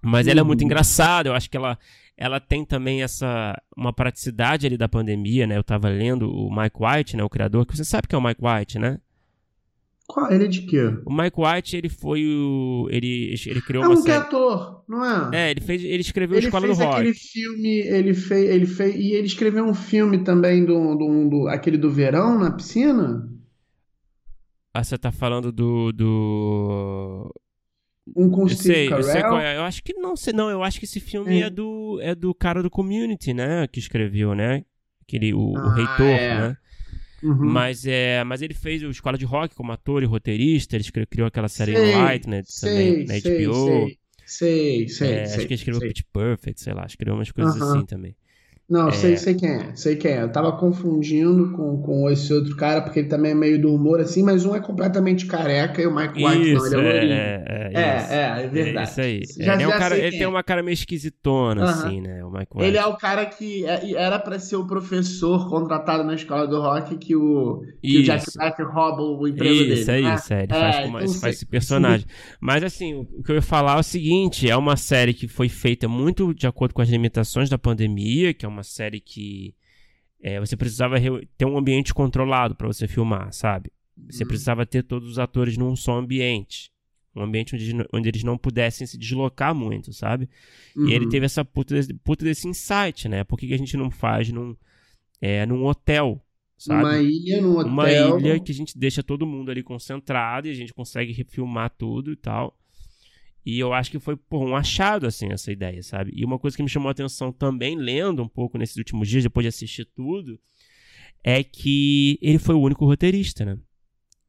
Mas 0.00 0.26
uhum. 0.26 0.32
ela 0.32 0.40
é 0.40 0.42
muito 0.42 0.62
uhum. 0.62 0.66
engraçada, 0.66 1.28
eu 1.28 1.34
acho 1.34 1.50
que 1.50 1.58
ela, 1.58 1.78
ela 2.16 2.40
tem 2.40 2.64
também 2.64 3.02
essa 3.02 3.54
uma 3.76 3.92
praticidade 3.92 4.66
ali 4.66 4.78
da 4.78 4.88
pandemia, 4.88 5.46
né? 5.46 5.58
Eu 5.58 5.64
tava 5.64 5.90
lendo 5.90 6.30
o 6.30 6.50
Mike 6.50 6.76
White, 6.80 7.16
né, 7.18 7.22
o 7.22 7.28
criador, 7.28 7.66
que 7.66 7.76
você 7.76 7.84
sabe 7.84 8.08
que 8.08 8.14
é 8.14 8.18
o 8.18 8.22
Mike 8.22 8.40
White, 8.42 8.78
né? 8.78 8.98
Qual? 10.12 10.30
Ele 10.32 10.44
é 10.44 10.48
de 10.48 10.62
quê? 10.62 10.82
O 11.06 11.12
Mike 11.12 11.40
White, 11.40 11.76
ele 11.76 11.88
foi 11.88 12.26
o. 12.26 12.88
Ele, 12.90 13.32
ele 13.46 13.62
criou 13.62 13.84
é 13.84 13.86
uma 13.86 13.94
um 13.96 14.02
série... 14.02 14.18
ator, 14.18 14.84
não 14.88 15.04
é? 15.04 15.46
É, 15.46 15.50
ele, 15.52 15.60
fez, 15.60 15.84
ele 15.84 16.00
escreveu 16.00 16.36
ele 16.36 16.46
Escola 16.46 16.66
do 16.66 16.74
Rock. 16.74 16.94
aquele 16.94 17.14
filme, 17.14 17.78
ele 17.78 18.12
fez, 18.12 18.50
ele 18.50 18.66
fez. 18.66 18.96
E 18.96 19.12
ele 19.12 19.26
escreveu 19.26 19.64
um 19.64 19.74
filme 19.74 20.24
também 20.24 20.64
do, 20.64 20.96
do, 20.96 21.28
do 21.28 21.48
aquele 21.48 21.78
do 21.78 21.88
verão 21.88 22.36
na 22.36 22.50
piscina? 22.50 23.30
Ah, 24.74 24.82
você 24.82 24.98
tá 24.98 25.12
falando 25.12 25.52
do. 25.52 25.92
do... 25.92 27.32
Um 28.16 28.28
com 28.28 28.42
o 28.42 28.48
Steve 28.48 28.74
sei, 28.74 28.92
eu, 28.92 29.02
sei 29.04 29.22
é. 29.22 29.56
eu 29.58 29.62
acho 29.62 29.84
que 29.84 29.94
não, 29.94 30.16
sei, 30.16 30.32
não, 30.32 30.50
eu 30.50 30.64
acho 30.64 30.80
que 30.80 30.84
esse 30.84 30.98
filme 30.98 31.42
é. 31.42 31.46
é. 31.46 31.50
do 31.50 32.00
é 32.02 32.14
do 32.16 32.34
cara 32.34 32.60
do 32.60 32.70
Community, 32.70 33.32
né, 33.32 33.68
que 33.68 33.78
escreveu, 33.78 34.34
né? 34.34 34.64
Aquele 35.02 35.32
o, 35.32 35.56
ah, 35.56 35.66
o 35.66 35.70
reitor, 35.70 36.06
é. 36.06 36.40
né? 36.40 36.56
Uhum. 37.22 37.50
Mas, 37.50 37.86
é, 37.86 38.24
mas 38.24 38.42
ele 38.42 38.54
fez 38.54 38.82
o 38.82 38.90
Escola 38.90 39.18
de 39.18 39.24
Rock 39.24 39.54
como 39.54 39.72
ator 39.72 40.02
e 40.02 40.06
roteirista. 40.06 40.76
Ele 40.76 40.84
criou 41.06 41.26
aquela 41.26 41.48
série 41.48 41.76
sei, 41.76 41.94
Light, 41.94 42.28
né? 42.28 42.42
Também, 42.60 43.04
na 43.04 43.14
HBO. 43.14 43.90
Sei, 44.26 44.88
sei, 44.88 45.12
é, 45.12 45.26
sei. 45.26 45.36
Acho 45.36 45.46
que 45.46 45.54
ele 45.54 45.54
escreveu 45.54 45.80
Pitch 45.80 46.02
Perfect, 46.12 46.60
sei 46.60 46.72
lá. 46.72 46.86
Escreveu 46.86 47.14
umas 47.14 47.30
coisas 47.30 47.56
uhum. 47.56 47.68
assim 47.68 47.86
também. 47.86 48.14
Não, 48.70 48.88
é... 48.88 48.92
sei, 48.92 49.16
sei 49.16 49.34
quem 49.34 49.48
é, 49.48 49.74
sei 49.74 49.96
quem 49.96 50.12
é. 50.12 50.22
Eu 50.22 50.30
tava 50.30 50.52
confundindo 50.52 51.50
com, 51.50 51.82
com 51.82 52.08
esse 52.08 52.32
outro 52.32 52.54
cara, 52.54 52.80
porque 52.80 53.00
ele 53.00 53.08
também 53.08 53.32
é 53.32 53.34
meio 53.34 53.60
do 53.60 53.74
humor 53.74 53.98
assim, 54.00 54.22
mas 54.22 54.46
um 54.46 54.54
é 54.54 54.60
completamente 54.60 55.26
careca 55.26 55.82
e 55.82 55.86
o 55.88 55.94
Mike 55.94 56.24
White 56.24 56.52
isso, 56.52 56.70
não, 56.70 56.80
ele 56.80 57.12
é 57.12 57.44
É, 57.46 57.70
é, 57.72 57.82
é, 57.82 58.42
é, 58.42 58.44
é 58.44 58.48
verdade. 58.48 58.78
É 58.78 58.90
isso 58.90 59.00
aí. 59.00 59.44
Já, 59.44 59.54
ele, 59.54 59.62
é 59.64 59.68
um 59.68 59.70
cara, 59.70 59.98
ele 59.98 60.10
tem 60.10 60.22
é. 60.22 60.28
uma 60.28 60.42
cara 60.44 60.62
meio 60.62 60.74
esquisitona, 60.74 61.64
assim, 61.64 62.00
né? 62.00 62.24
O 62.24 62.30
Mike 62.30 62.52
White. 62.54 62.68
Ele 62.68 62.76
é 62.76 62.86
o 62.86 62.96
cara 62.96 63.26
que 63.26 63.64
era 63.66 64.18
pra 64.20 64.38
ser 64.38 64.54
o 64.54 64.66
professor 64.66 65.48
contratado 65.48 66.04
na 66.04 66.14
escola 66.14 66.46
do 66.46 66.60
rock 66.60 66.96
que 66.96 67.16
o, 67.16 67.64
que 67.82 67.98
o 67.98 68.02
Jack 68.04 68.24
Black 68.36 68.62
rouba 68.62 69.02
o 69.02 69.26
emprego 69.26 69.52
isso, 69.52 69.64
dele. 69.64 69.80
Isso, 69.80 69.90
é 69.90 70.00
né? 70.00 70.14
isso, 70.14 70.32
é. 70.32 70.42
Ele 70.44 70.52
faz, 70.52 70.76
como, 70.84 71.00
então 71.00 71.14
faz 71.14 71.34
esse 71.34 71.46
personagem. 71.46 72.06
mas 72.40 72.62
assim, 72.62 73.06
o 73.18 73.22
que 73.22 73.32
eu 73.32 73.36
ia 73.36 73.42
falar 73.42 73.76
é 73.76 73.80
o 73.80 73.82
seguinte: 73.82 74.48
é 74.48 74.56
uma 74.56 74.76
série 74.76 75.12
que 75.12 75.26
foi 75.26 75.48
feita 75.48 75.88
muito 75.88 76.32
de 76.32 76.46
acordo 76.46 76.72
com 76.72 76.82
as 76.82 76.88
limitações 76.88 77.48
da 77.48 77.58
pandemia, 77.58 78.32
que 78.32 78.46
é 78.46 78.48
uma 78.48 78.59
série 78.62 79.00
que 79.00 79.54
é, 80.22 80.38
você 80.38 80.56
precisava 80.56 80.96
ter 81.36 81.44
um 81.44 81.56
ambiente 81.56 81.94
controlado 81.94 82.54
para 82.54 82.66
você 82.66 82.86
filmar, 82.86 83.32
sabe? 83.32 83.72
Você 84.08 84.22
uhum. 84.22 84.28
precisava 84.28 84.66
ter 84.66 84.82
todos 84.82 85.08
os 85.08 85.18
atores 85.18 85.56
num 85.56 85.74
só 85.76 85.98
ambiente. 85.98 86.70
Um 87.14 87.22
ambiente 87.22 87.54
onde, 87.54 87.86
onde 87.92 88.08
eles 88.08 88.22
não 88.22 88.38
pudessem 88.38 88.86
se 88.86 88.96
deslocar 88.96 89.54
muito, 89.54 89.92
sabe? 89.92 90.28
Uhum. 90.76 90.88
E 90.88 90.94
ele 90.94 91.06
uhum. 91.06 91.10
teve 91.10 91.26
essa 91.26 91.44
puta, 91.44 91.74
puta 92.04 92.24
desse 92.24 92.46
insight, 92.46 93.08
né? 93.08 93.24
Por 93.24 93.38
que, 93.38 93.48
que 93.48 93.54
a 93.54 93.58
gente 93.58 93.76
não 93.76 93.90
faz 93.90 94.30
num, 94.30 94.56
é, 95.20 95.44
num 95.44 95.64
hotel, 95.64 96.24
sabe? 96.56 96.82
Uma 96.82 97.02
ilha, 97.02 97.40
num 97.40 97.58
hotel. 97.58 97.72
Uma 97.72 97.90
ilha 97.90 98.40
que 98.40 98.52
a 98.52 98.54
gente 98.54 98.78
deixa 98.78 99.02
todo 99.02 99.26
mundo 99.26 99.50
ali 99.50 99.62
concentrado 99.62 100.46
e 100.46 100.50
a 100.50 100.54
gente 100.54 100.72
consegue 100.72 101.12
refilmar 101.12 101.70
tudo 101.70 102.12
e 102.12 102.16
tal. 102.16 102.56
E 103.44 103.58
eu 103.58 103.72
acho 103.72 103.90
que 103.90 103.98
foi 103.98 104.16
por 104.16 104.42
um 104.42 104.54
achado, 104.54 105.06
assim, 105.06 105.32
essa 105.32 105.50
ideia, 105.50 105.82
sabe? 105.82 106.12
E 106.14 106.24
uma 106.24 106.38
coisa 106.38 106.56
que 106.56 106.62
me 106.62 106.68
chamou 106.68 106.88
a 106.88 106.92
atenção 106.92 107.32
também, 107.32 107.76
lendo 107.76 108.22
um 108.22 108.28
pouco 108.28 108.58
nesses 108.58 108.76
últimos 108.76 109.08
dias, 109.08 109.24
depois 109.24 109.44
de 109.44 109.48
assistir 109.48 109.86
tudo, 109.96 110.38
é 111.24 111.42
que 111.42 112.18
ele 112.20 112.38
foi 112.38 112.54
o 112.54 112.60
único 112.60 112.84
roteirista, 112.84 113.44
né? 113.44 113.58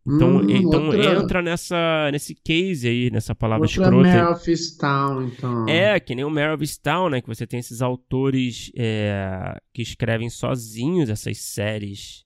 Então, 0.05 0.37
hum, 0.37 0.49
então 0.49 0.85
outra... 0.87 1.19
entra 1.19 1.41
nessa, 1.41 2.09
nesse 2.11 2.33
case 2.33 2.87
aí, 2.87 3.11
nessa 3.11 3.35
palavra 3.35 3.67
outra 3.67 3.83
escrota. 3.83 4.09
Melvistown, 4.09 5.27
então. 5.27 5.69
É, 5.69 5.99
que 5.99 6.15
nem 6.15 6.25
o 6.25 6.29
Melvistown, 6.29 7.09
né? 7.09 7.21
Que 7.21 7.27
você 7.27 7.45
tem 7.45 7.59
esses 7.59 7.81
autores 7.81 8.71
é, 8.75 9.61
que 9.71 9.81
escrevem 9.81 10.29
sozinhos 10.29 11.09
essas 11.09 11.37
séries 11.37 12.25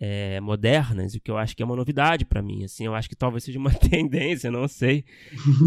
é, 0.00 0.40
modernas, 0.40 1.14
o 1.14 1.20
que 1.20 1.30
eu 1.30 1.36
acho 1.36 1.56
que 1.56 1.62
é 1.62 1.66
uma 1.66 1.74
novidade 1.74 2.24
para 2.24 2.40
mim. 2.40 2.64
Assim, 2.64 2.86
eu 2.86 2.94
acho 2.94 3.08
que 3.08 3.16
talvez 3.16 3.42
seja 3.42 3.58
uma 3.58 3.72
tendência, 3.74 4.50
não 4.50 4.68
sei. 4.68 5.04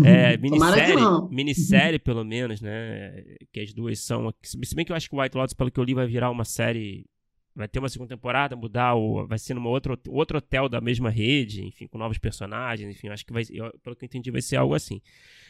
É, 0.06 0.38
minissérie, 0.40 0.96
minissérie, 1.30 2.00
pelo 2.00 2.24
menos, 2.24 2.62
né? 2.62 3.24
Que 3.52 3.60
as 3.60 3.74
duas 3.74 4.00
são. 4.00 4.34
Se 4.42 4.76
bem 4.76 4.86
que 4.86 4.92
eu 4.92 4.96
acho 4.96 5.10
que 5.10 5.16
o 5.16 5.22
White 5.22 5.38
Lotus, 5.38 5.54
pelo 5.54 5.70
que 5.70 5.80
eu 5.80 5.84
li, 5.84 5.94
vai 5.94 6.08
virar 6.08 6.30
uma 6.30 6.46
série. 6.46 7.06
Vai 7.54 7.68
ter 7.68 7.80
uma 7.80 7.90
segunda 7.90 8.16
temporada, 8.16 8.56
mudar, 8.56 8.96
o, 8.96 9.28
vai 9.28 9.38
ser 9.38 9.54
numa 9.54 9.70
outra, 9.70 10.00
outro 10.08 10.38
hotel 10.38 10.70
da 10.70 10.80
mesma 10.80 11.10
rede, 11.10 11.66
enfim, 11.66 11.86
com 11.86 11.98
novos 11.98 12.18
personagens, 12.18 12.90
enfim, 12.90 13.10
acho 13.10 13.26
que 13.26 13.34
vai, 13.34 13.44
eu, 13.50 13.70
pelo 13.84 13.94
que 13.94 14.06
eu 14.06 14.08
entendi, 14.08 14.32
vai 14.32 14.42
ser 14.42 14.56
algo 14.56 14.74
assim. 14.74 15.02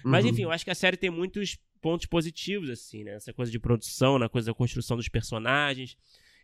Mas, 0.03 0.25
uhum. 0.25 0.31
enfim, 0.31 0.41
eu 0.41 0.51
acho 0.51 0.65
que 0.65 0.71
a 0.71 0.75
série 0.75 0.97
tem 0.97 1.11
muitos 1.11 1.59
pontos 1.79 2.07
positivos, 2.07 2.71
assim, 2.71 3.03
né? 3.03 3.13
Essa 3.13 3.31
coisa 3.31 3.51
de 3.51 3.59
produção, 3.59 4.17
na 4.17 4.27
coisa 4.27 4.49
da 4.49 4.53
construção 4.55 4.97
dos 4.97 5.09
personagens. 5.09 5.95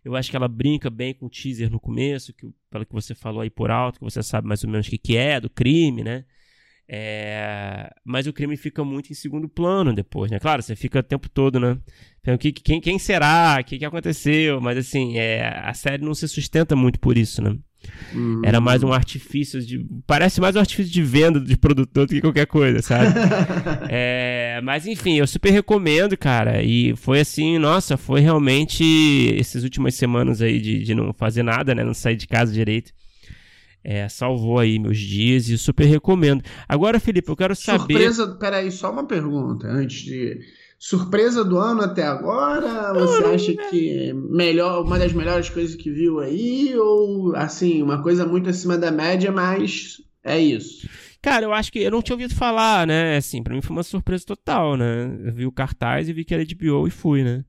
Eu 0.08 0.16
acho 0.16 0.32
que 0.32 0.38
ela 0.38 0.48
brinca 0.48 0.90
bem 0.90 1.14
com 1.14 1.26
o 1.26 1.30
teaser 1.30 1.70
no 1.70 1.82
começo, 1.82 2.34
que, 2.34 2.50
pelo 2.70 2.86
que 2.86 2.94
você 2.94 3.14
falou 3.14 3.42
aí 3.42 3.50
por 3.50 3.70
alto, 3.70 4.00
que 4.00 4.06
você 4.06 4.24
sabe 4.24 4.48
mais 4.48 4.64
ou 4.64 4.70
menos 4.70 4.88
o 4.88 4.90
que, 4.90 4.98
que 4.98 5.18
é, 5.18 5.38
do 5.42 5.50
crime, 5.50 6.02
né? 6.02 6.24
É... 6.88 7.94
Mas 8.06 8.26
o 8.26 8.32
crime 8.32 8.56
fica 8.56 8.86
muito 8.86 9.12
em 9.12 9.14
segundo 9.14 9.50
plano 9.50 9.94
depois, 9.94 10.32
né? 10.32 10.40
Claro, 10.40 10.64
você 10.64 10.78
fica 10.78 11.00
o 11.00 11.04
tempo 11.04 11.28
todo, 11.28 11.60
né? 11.60 11.78
Que, 12.40 12.54
quem, 12.54 12.80
quem 12.80 12.98
será? 12.98 13.58
O 13.60 13.66
que, 13.66 13.78
que 13.78 13.84
aconteceu? 13.84 14.62
Mas 14.62 14.78
assim, 14.78 15.18
é... 15.18 15.46
a 15.46 15.74
série 15.74 16.02
não 16.02 16.16
se 16.16 16.26
sustenta 16.30 16.74
muito 16.74 17.02
por 17.02 17.18
isso, 17.18 17.42
né? 17.42 17.58
Uhum. 18.14 18.42
Era 18.44 18.60
mais 18.60 18.84
um 18.84 18.92
artifício 18.92 19.62
de. 19.62 19.86
Parece 20.06 20.42
mais 20.42 20.56
um 20.56 20.60
artifício 20.60 20.92
de 20.92 21.04
venda 21.04 21.40
de 21.40 21.58
produtor 21.58 22.06
do 22.06 22.14
que 22.14 22.22
qualquer 22.22 22.48
coisa, 22.48 22.82
sabe? 22.82 23.14
é, 23.90 24.60
mas 24.64 24.88
enfim, 24.88 25.18
eu 25.18 25.28
super 25.28 25.52
recomendo, 25.52 26.18
cara. 26.18 26.64
E 26.64 26.96
foi 26.96 27.20
assim, 27.20 27.58
nossa, 27.58 27.98
foi 27.98 28.22
realmente 28.22 29.36
essas 29.40 29.64
últimas 29.64 29.96
semanas 29.96 30.42
aí 30.42 30.60
de, 30.60 30.84
de 30.84 30.96
não 30.96 31.14
fazer 31.14 31.44
nada, 31.44 31.76
né? 31.76 31.84
Não 31.84 31.94
sair 31.94 32.16
de 32.16 32.28
casa 32.28 32.52
direito. 32.52 32.92
É, 33.84 34.10
salvou 34.10 34.60
aí 34.60 34.80
meus 34.80 34.98
dias 34.98 35.48
e 35.48 35.58
super 35.58 35.86
recomendo. 35.86 36.44
Agora, 36.68 37.00
Felipe, 37.00 37.30
eu 37.30 37.38
quero 37.38 37.56
saber. 37.56 37.94
Surpresa, 37.94 38.36
peraí, 38.36 38.72
só 38.72 38.92
uma 38.92 39.06
pergunta 39.06 39.68
antes 39.68 40.04
de. 40.04 40.40
Surpresa 40.80 41.44
do 41.44 41.58
ano 41.58 41.82
até 41.82 42.04
agora? 42.04 42.94
Você 42.94 43.24
acha 43.24 43.70
que 43.70 44.14
melhor, 44.14 44.84
uma 44.84 45.00
das 45.00 45.12
melhores 45.12 45.50
coisas 45.50 45.76
que 45.76 45.90
viu 45.90 46.20
aí? 46.20 46.78
Ou 46.78 47.36
assim, 47.36 47.82
uma 47.82 48.02
coisa 48.04 48.26
muito 48.26 48.50
acima 48.50 48.78
da 48.78 48.92
média, 48.92 49.32
mas 49.32 49.98
é 50.24 50.40
isso? 50.40 50.88
Cara, 51.22 51.46
eu 51.46 51.54
acho 51.54 51.72
que 51.72 51.80
eu 51.80 51.92
não 51.92 52.02
tinha 52.02 52.14
ouvido 52.14 52.36
falar, 52.36 52.86
né? 52.86 53.18
Assim, 53.18 53.42
pra 53.42 53.56
mim 53.56 53.62
foi 53.62 53.76
uma 53.76 53.84
surpresa 53.84 54.24
total, 54.26 54.78
né? 54.78 55.18
Eu 55.26 55.34
vi 55.34 55.46
o 55.48 55.52
cartaz 55.52 56.08
e 56.08 56.14
vi 56.14 56.24
que 56.24 56.34
era 56.34 56.46
de 56.46 56.56
HBO 56.56 56.88
e 56.88 56.92
fui, 56.92 57.24
né? 57.24 57.44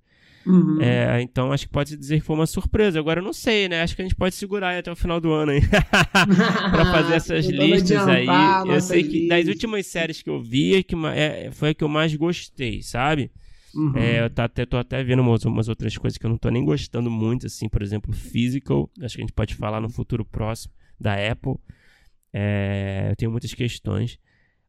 Uhum. 0.47 0.81
É, 0.81 1.21
então 1.21 1.53
acho 1.53 1.67
que 1.67 1.73
pode 1.73 1.97
dizer 1.97 2.21
que 2.21 2.27
foi 2.27 2.37
uma 2.37 2.47
surpresa. 2.47 2.99
Agora 2.99 3.21
eu 3.21 3.25
não 3.25 3.33
sei, 3.33 3.69
né? 3.69 3.83
Acho 3.83 3.95
que 3.95 4.03
a 4.03 4.05
gente 4.05 4.15
pode 4.15 4.35
segurar 4.35 4.79
até 4.79 4.91
o 4.91 4.97
final 4.97 5.21
do 5.21 5.33
ano 5.33 5.53
aí 5.53 5.61
para 5.61 6.93
fazer 6.93 7.15
essas 7.15 7.47
listas 7.47 8.09
aí. 8.09 8.27
Eu 8.67 8.81
sei 8.81 9.05
que 9.05 9.29
das 9.29 9.47
últimas 9.47 9.87
séries 9.87 10.23
que 10.23 10.31
eu 10.31 10.43
vi 10.43 10.77
é 10.77 10.83
que 10.83 10.95
é, 11.15 11.51
foi 11.53 11.71
a 11.71 11.75
que 11.75 11.85
eu 11.85 11.89
mais 11.89 12.15
gostei, 12.15 12.83
sabe? 12.83 13.31
Uhum. 13.75 13.97
É, 13.97 14.25
eu 14.25 14.31
tá 14.31 14.45
até, 14.45 14.65
tô 14.65 14.77
até 14.77 15.05
vendo 15.05 15.21
umas, 15.21 15.45
umas, 15.45 15.69
outras 15.69 15.97
coisas 15.97 16.17
que 16.17 16.25
eu 16.25 16.31
não 16.31 16.39
tô 16.39 16.49
nem 16.49 16.65
gostando 16.65 17.11
muito, 17.11 17.47
assim, 17.47 17.69
por 17.69 17.83
exemplo, 17.83 18.13
Physical. 18.13 18.91
Acho 19.03 19.17
que 19.17 19.21
a 19.21 19.25
gente 19.25 19.35
pode 19.35 19.55
falar 19.55 19.81
no 19.81 19.91
futuro 19.91 20.25
próximo 20.25 20.73
da 20.99 21.15
Apple. 21.15 21.55
É, 22.33 23.09
eu 23.11 23.17
tenho 23.17 23.31
muitas 23.31 23.53
questões. 23.55 24.19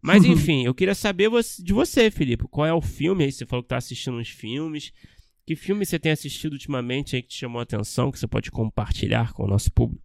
Mas 0.01 0.23
enfim, 0.25 0.65
eu 0.65 0.73
queria 0.73 0.95
saber 0.95 1.29
de 1.59 1.73
você, 1.73 2.11
Felipe. 2.11 2.45
Qual 2.49 2.67
é 2.67 2.73
o 2.73 2.81
filme 2.81 3.23
aí? 3.23 3.31
Você 3.31 3.45
falou 3.45 3.63
que 3.63 3.69
tá 3.69 3.77
assistindo 3.77 4.17
uns 4.17 4.29
filmes. 4.29 4.91
Que 5.49 5.55
filme 5.55 5.83
você 5.83 5.97
tem 5.97 6.11
assistido 6.11 6.53
ultimamente 6.53 7.15
aí 7.15 7.23
que 7.23 7.29
te 7.29 7.39
chamou 7.39 7.59
a 7.59 7.63
atenção, 7.63 8.11
que 8.11 8.19
você 8.19 8.27
pode 8.27 8.51
compartilhar 8.51 9.33
com 9.33 9.45
o 9.45 9.47
nosso 9.47 9.71
público? 9.71 10.03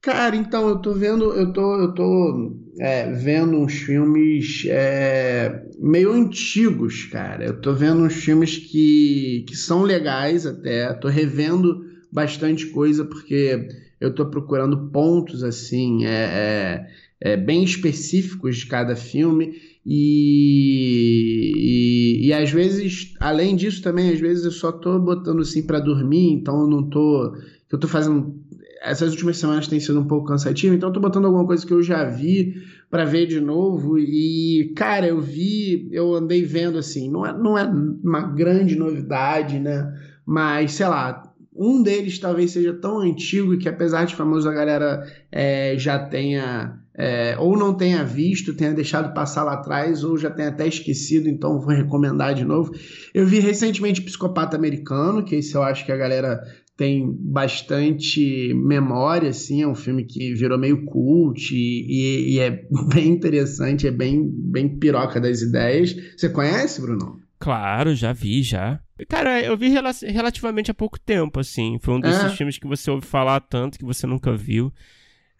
Cara, 0.00 0.36
então 0.36 0.68
eu 0.68 0.78
tô 0.78 0.94
vendo, 0.94 1.32
eu 1.32 1.52
tô, 1.52 1.80
eu 1.80 1.92
tô 1.92 2.56
é, 2.78 3.10
vendo 3.10 3.58
uns 3.58 3.72
filmes 3.72 4.64
é, 4.68 5.60
meio 5.76 6.12
antigos, 6.12 7.06
cara. 7.06 7.46
Eu 7.46 7.60
tô 7.60 7.74
vendo 7.74 8.04
uns 8.04 8.14
filmes 8.14 8.56
que, 8.56 9.44
que 9.48 9.56
são 9.56 9.82
legais 9.82 10.46
até. 10.46 10.94
Tô 10.94 11.08
revendo 11.08 11.84
bastante 12.12 12.66
coisa 12.66 13.04
porque 13.04 13.66
eu 14.00 14.14
tô 14.14 14.24
procurando 14.26 14.88
pontos 14.92 15.42
assim, 15.42 16.06
é, 16.06 16.86
é, 17.20 17.32
é 17.32 17.36
bem 17.36 17.64
específicos 17.64 18.58
de 18.58 18.66
cada 18.66 18.94
filme. 18.94 19.73
E, 19.86 21.52
e, 21.56 22.28
e, 22.28 22.32
às 22.32 22.50
vezes, 22.50 23.14
além 23.20 23.54
disso 23.54 23.82
também, 23.82 24.10
às 24.10 24.18
vezes 24.18 24.44
eu 24.44 24.50
só 24.50 24.72
tô 24.72 24.98
botando 24.98 25.42
assim 25.42 25.62
para 25.66 25.78
dormir, 25.78 26.32
então 26.32 26.62
eu 26.62 26.66
não 26.66 26.88
tô. 26.88 27.36
Eu 27.70 27.78
tô 27.78 27.86
fazendo. 27.86 28.34
Essas 28.82 29.10
últimas 29.12 29.38
semanas 29.38 29.68
tem 29.68 29.80
sido 29.80 30.00
um 30.00 30.06
pouco 30.06 30.28
cansativo, 30.28 30.74
então 30.74 30.88
eu 30.88 30.92
tô 30.92 31.00
botando 31.00 31.24
alguma 31.26 31.46
coisa 31.46 31.66
que 31.66 31.72
eu 31.72 31.82
já 31.82 32.04
vi 32.04 32.54
para 32.90 33.04
ver 33.04 33.26
de 33.26 33.40
novo. 33.40 33.98
E, 33.98 34.72
cara, 34.76 35.06
eu 35.06 35.20
vi, 35.20 35.88
eu 35.90 36.14
andei 36.14 36.44
vendo 36.44 36.78
assim, 36.78 37.10
não 37.10 37.26
é, 37.26 37.36
não 37.36 37.58
é 37.58 37.64
uma 37.64 38.22
grande 38.22 38.76
novidade, 38.76 39.58
né? 39.58 39.92
Mas, 40.26 40.72
sei 40.72 40.86
lá, 40.86 41.34
um 41.54 41.82
deles 41.82 42.18
talvez 42.18 42.50
seja 42.50 42.74
tão 42.74 43.00
antigo 43.00 43.56
que, 43.58 43.68
apesar 43.68 44.04
de 44.04 44.14
famoso, 44.14 44.48
a 44.48 44.52
galera 44.52 45.06
é, 45.30 45.76
já 45.78 45.98
tenha 45.98 46.83
é, 46.96 47.36
ou 47.38 47.58
não 47.58 47.74
tenha 47.74 48.04
visto, 48.04 48.54
tenha 48.54 48.72
deixado 48.72 49.12
passar 49.12 49.42
lá 49.42 49.54
atrás, 49.54 50.04
ou 50.04 50.16
já 50.16 50.30
tenha 50.30 50.48
até 50.48 50.66
esquecido, 50.66 51.28
então 51.28 51.60
vou 51.60 51.74
recomendar 51.74 52.34
de 52.34 52.44
novo. 52.44 52.72
Eu 53.12 53.26
vi 53.26 53.40
recentemente 53.40 54.00
Psicopata 54.00 54.56
Americano, 54.56 55.24
que 55.24 55.34
esse 55.34 55.54
eu 55.54 55.62
acho 55.62 55.84
que 55.84 55.90
a 55.90 55.96
galera 55.96 56.40
tem 56.76 57.04
bastante 57.20 58.52
memória, 58.54 59.30
assim, 59.30 59.62
é 59.62 59.66
um 59.66 59.74
filme 59.74 60.04
que 60.04 60.34
virou 60.34 60.58
meio 60.58 60.84
cult 60.84 61.52
e, 61.52 61.86
e, 61.88 62.34
e 62.34 62.38
é 62.38 62.64
bem 62.92 63.08
interessante, 63.08 63.86
é 63.86 63.90
bem, 63.90 64.28
bem 64.28 64.68
piroca 64.78 65.20
das 65.20 65.42
ideias. 65.42 65.96
Você 66.16 66.28
conhece, 66.28 66.80
Bruno? 66.80 67.20
Claro, 67.40 67.94
já 67.94 68.12
vi, 68.12 68.42
já. 68.42 68.80
Cara, 69.08 69.42
eu 69.42 69.56
vi 69.56 69.68
rel 69.68 69.84
relativamente 70.06 70.70
há 70.70 70.74
pouco 70.74 70.98
tempo, 70.98 71.40
assim. 71.40 71.78
Foi 71.80 71.94
um 71.94 72.00
desses 72.00 72.24
é. 72.24 72.28
filmes 72.30 72.56
que 72.56 72.66
você 72.66 72.90
ouve 72.90 73.04
falar 73.04 73.40
tanto 73.40 73.78
que 73.78 73.84
você 73.84 74.06
nunca 74.06 74.34
viu. 74.36 74.72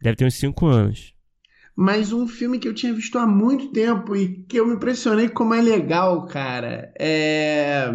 Deve 0.03 0.17
ter 0.17 0.27
uns 0.27 0.35
cinco 0.35 0.67
anos 0.67 1.14
mas 1.77 2.13
um 2.13 2.27
filme 2.27 2.59
que 2.59 2.69
eu 2.69 2.75
tinha 2.75 2.95
visto 2.95 3.19
há 3.19 3.27
muito 3.27 3.69
tempo 3.69 4.15
e 4.15 4.45
que 4.45 4.59
eu 4.59 4.67
me 4.67 4.75
impressionei 4.75 5.29
como 5.29 5.55
é 5.55 5.61
legal, 5.61 6.27
cara. 6.27 6.93
É... 6.99 7.89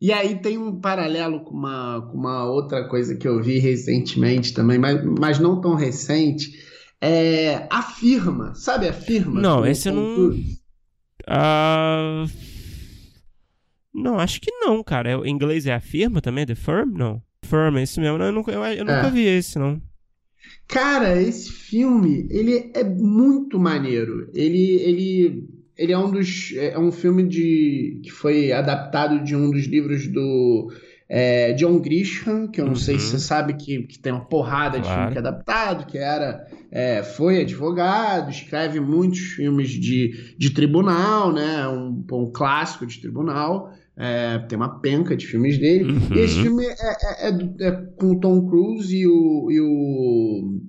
E 0.00 0.12
aí 0.12 0.40
tem 0.40 0.58
um 0.58 0.80
paralelo 0.80 1.44
com 1.44 1.54
uma, 1.54 2.08
com 2.10 2.18
uma 2.18 2.44
outra 2.44 2.88
coisa 2.88 3.14
que 3.14 3.28
eu 3.28 3.40
vi 3.40 3.58
recentemente 3.58 4.52
também, 4.52 4.78
mas, 4.78 5.00
mas 5.04 5.38
não 5.38 5.60
tão 5.60 5.74
recente. 5.74 6.60
É 7.00 7.66
a 7.70 7.82
firma, 7.82 8.54
sabe 8.54 8.88
a 8.88 8.92
firma? 8.92 9.40
Não, 9.40 9.64
esse 9.66 9.88
eu 9.88 9.94
não. 9.94 10.30
Uh... 11.28 12.28
Não, 13.94 14.18
acho 14.18 14.40
que 14.40 14.50
não, 14.50 14.82
cara. 14.82 15.10
É, 15.10 15.14
em 15.14 15.30
inglês 15.30 15.66
é 15.66 15.74
a 15.74 15.80
firma 15.80 16.20
também? 16.20 16.46
The 16.46 16.54
Firm? 16.54 16.92
Não. 16.96 17.22
Firm, 17.44 17.76
é 17.76 17.82
isso 17.82 18.00
mesmo. 18.00 18.18
Não, 18.18 18.26
eu 18.26 18.32
nunca, 18.32 18.50
eu, 18.50 18.64
eu 18.64 18.84
nunca 18.84 19.06
é. 19.06 19.10
vi 19.10 19.26
esse, 19.26 19.58
não. 19.58 19.80
Cara, 20.68 21.20
esse 21.20 21.50
filme, 21.50 22.26
ele 22.30 22.70
é 22.74 22.82
muito 22.82 23.58
maneiro. 23.58 24.30
Ele, 24.34 24.76
ele, 24.76 25.48
ele 25.76 25.92
é 25.92 25.98
um 25.98 26.10
dos, 26.10 26.54
é 26.56 26.78
um 26.78 26.90
filme 26.90 27.22
de 27.24 28.00
que 28.02 28.10
foi 28.10 28.52
adaptado 28.52 29.22
de 29.22 29.36
um 29.36 29.50
dos 29.50 29.66
livros 29.66 30.08
do 30.08 30.72
é, 31.08 31.52
John 31.52 31.78
Grisham, 31.78 32.48
que 32.48 32.58
eu 32.58 32.64
não 32.64 32.72
uhum. 32.72 32.78
sei 32.78 32.98
se 32.98 33.08
você 33.08 33.18
sabe 33.18 33.52
que, 33.52 33.82
que 33.82 33.98
tem 33.98 34.12
uma 34.12 34.24
porrada 34.24 34.80
de 34.80 34.88
filme 34.88 35.12
que 35.12 35.18
é 35.18 35.20
adaptado, 35.20 35.86
que 35.86 35.98
era 35.98 36.46
é, 36.70 37.02
foi 37.02 37.42
advogado, 37.42 38.30
escreve 38.30 38.80
muitos 38.80 39.18
filmes 39.18 39.68
de, 39.68 40.34
de 40.38 40.50
tribunal, 40.50 41.30
né? 41.30 41.68
Um, 41.68 42.02
um 42.10 42.32
clássico 42.32 42.86
de 42.86 42.98
tribunal. 42.98 43.74
É, 43.96 44.38
tem 44.38 44.56
uma 44.56 44.80
penca 44.80 45.16
de 45.16 45.26
filmes 45.26 45.58
dele. 45.58 45.92
Uhum. 45.92 46.14
esse 46.14 46.42
filme 46.42 46.64
é, 46.64 46.72
é, 46.72 47.28
é, 47.28 47.68
é, 47.68 47.72
com 47.96 48.12
o 48.12 48.20
Tom 48.20 48.48
Cruise 48.48 48.94
e 48.96 49.06
o, 49.06 49.50
e 49.50 49.60
o. 49.60 50.60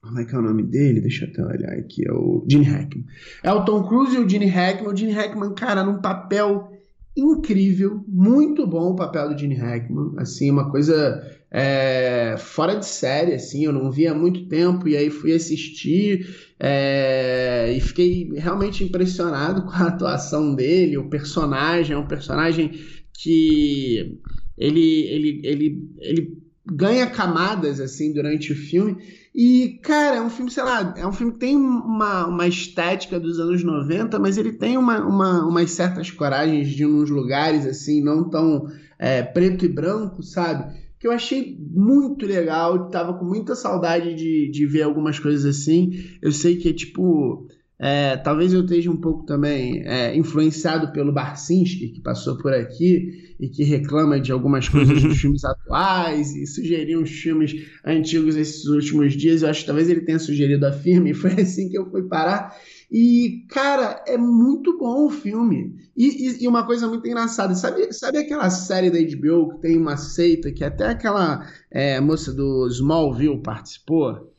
Como 0.00 0.20
é 0.20 0.24
que 0.24 0.34
é 0.34 0.38
o 0.38 0.42
nome 0.42 0.62
dele? 0.62 1.00
Deixa 1.00 1.24
eu 1.24 1.30
até 1.30 1.44
olhar 1.44 1.72
aqui. 1.72 2.06
É 2.08 2.12
o 2.12 2.46
Gene 2.48 2.64
Hackman. 2.64 3.04
É 3.42 3.52
o 3.52 3.64
Tom 3.64 3.82
Cruise 3.88 4.14
e 4.14 4.20
o 4.20 4.28
Gene 4.28 4.46
Hackman. 4.46 4.92
O 4.92 4.96
Gene 4.96 5.12
Hackman, 5.12 5.54
cara, 5.54 5.82
num 5.82 6.00
papel 6.00 6.70
incrível, 7.16 8.04
muito 8.06 8.66
bom 8.66 8.90
o 8.90 8.96
papel 8.96 9.30
do 9.30 9.38
Gene 9.38 9.54
Hackman, 9.54 10.12
assim, 10.18 10.50
uma 10.50 10.70
coisa 10.70 11.24
é, 11.58 12.36
fora 12.36 12.74
de 12.74 12.84
série, 12.84 13.32
assim, 13.32 13.64
eu 13.64 13.72
não 13.72 13.90
via 13.90 14.12
há 14.12 14.14
muito 14.14 14.46
tempo 14.46 14.86
e 14.86 14.94
aí 14.94 15.08
fui 15.08 15.32
assistir 15.32 16.52
é, 16.60 17.72
e 17.74 17.80
fiquei 17.80 18.30
realmente 18.36 18.84
impressionado 18.84 19.62
com 19.64 19.70
a 19.70 19.86
atuação 19.86 20.54
dele, 20.54 20.98
o 20.98 21.08
personagem, 21.08 21.96
é 21.96 21.98
um 21.98 22.06
personagem 22.06 22.72
que 23.14 24.20
ele, 24.58 25.06
ele, 25.06 25.40
ele, 25.44 25.90
ele 25.98 26.38
ganha 26.66 27.06
camadas, 27.06 27.80
assim, 27.80 28.12
durante 28.12 28.52
o 28.52 28.56
filme 28.56 28.98
e, 29.34 29.80
cara, 29.82 30.16
é 30.16 30.20
um 30.20 30.28
filme, 30.28 30.50
sei 30.50 30.62
lá, 30.62 30.92
é 30.94 31.06
um 31.06 31.12
filme 31.12 31.32
que 31.32 31.38
tem 31.38 31.56
uma, 31.56 32.26
uma 32.26 32.46
estética 32.46 33.18
dos 33.18 33.40
anos 33.40 33.64
90, 33.64 34.18
mas 34.18 34.36
ele 34.36 34.52
tem 34.52 34.76
uma, 34.76 35.02
uma, 35.02 35.46
umas 35.46 35.70
certas 35.70 36.10
coragens 36.10 36.68
de 36.68 36.84
uns 36.84 37.08
lugares, 37.08 37.64
assim, 37.64 38.02
não 38.02 38.28
tão 38.28 38.66
é, 38.98 39.22
preto 39.22 39.64
e 39.64 39.68
branco, 39.68 40.22
sabe? 40.22 40.85
Que 41.06 41.10
eu 41.10 41.14
achei 41.14 41.56
muito 41.60 42.26
legal, 42.26 42.90
tava 42.90 43.16
com 43.16 43.24
muita 43.24 43.54
saudade 43.54 44.12
de, 44.16 44.50
de 44.50 44.66
ver 44.66 44.82
algumas 44.82 45.20
coisas 45.20 45.44
assim. 45.44 45.92
Eu 46.20 46.32
sei 46.32 46.56
que 46.56 46.68
é 46.68 46.72
tipo. 46.72 47.46
É, 47.78 48.16
talvez 48.16 48.54
eu 48.54 48.62
esteja 48.62 48.90
um 48.90 48.96
pouco 48.96 49.26
também 49.26 49.82
é, 49.86 50.16
influenciado 50.16 50.92
pelo 50.92 51.12
Barcinski, 51.12 51.88
que 51.88 52.00
passou 52.00 52.38
por 52.38 52.52
aqui 52.54 53.36
e 53.38 53.48
que 53.48 53.64
reclama 53.64 54.18
de 54.18 54.32
algumas 54.32 54.66
coisas 54.66 55.02
dos 55.02 55.16
filmes 55.20 55.44
atuais 55.44 56.34
e 56.34 56.46
sugeriu 56.46 57.00
uns 57.00 57.10
filmes 57.10 57.52
antigos 57.84 58.34
esses 58.34 58.64
últimos 58.64 59.14
dias. 59.14 59.42
Eu 59.42 59.50
acho 59.50 59.60
que 59.60 59.66
talvez 59.66 59.90
ele 59.90 60.00
tenha 60.00 60.18
sugerido 60.18 60.66
a 60.66 60.72
filme, 60.72 61.10
e 61.10 61.14
foi 61.14 61.32
assim 61.40 61.68
que 61.68 61.78
eu 61.78 61.90
fui 61.90 62.04
parar. 62.04 62.56
E, 62.90 63.44
cara, 63.50 64.02
é 64.06 64.16
muito 64.16 64.78
bom 64.78 65.06
o 65.06 65.10
filme. 65.10 65.76
E, 65.94 66.06
e, 66.06 66.44
e, 66.44 66.48
uma 66.48 66.64
coisa 66.64 66.88
muito 66.88 67.06
engraçada, 67.06 67.54
sabe, 67.54 67.92
sabe 67.92 68.18
aquela 68.18 68.48
série 68.48 68.90
da 68.90 68.98
HBO 68.98 69.50
que 69.50 69.60
tem 69.60 69.76
uma 69.76 69.96
seita 69.96 70.52
que 70.52 70.64
até 70.64 70.88
aquela 70.88 71.46
é, 71.70 72.00
moça 72.00 72.32
do 72.32 72.66
Smallville 72.68 73.42
participou? 73.42 74.32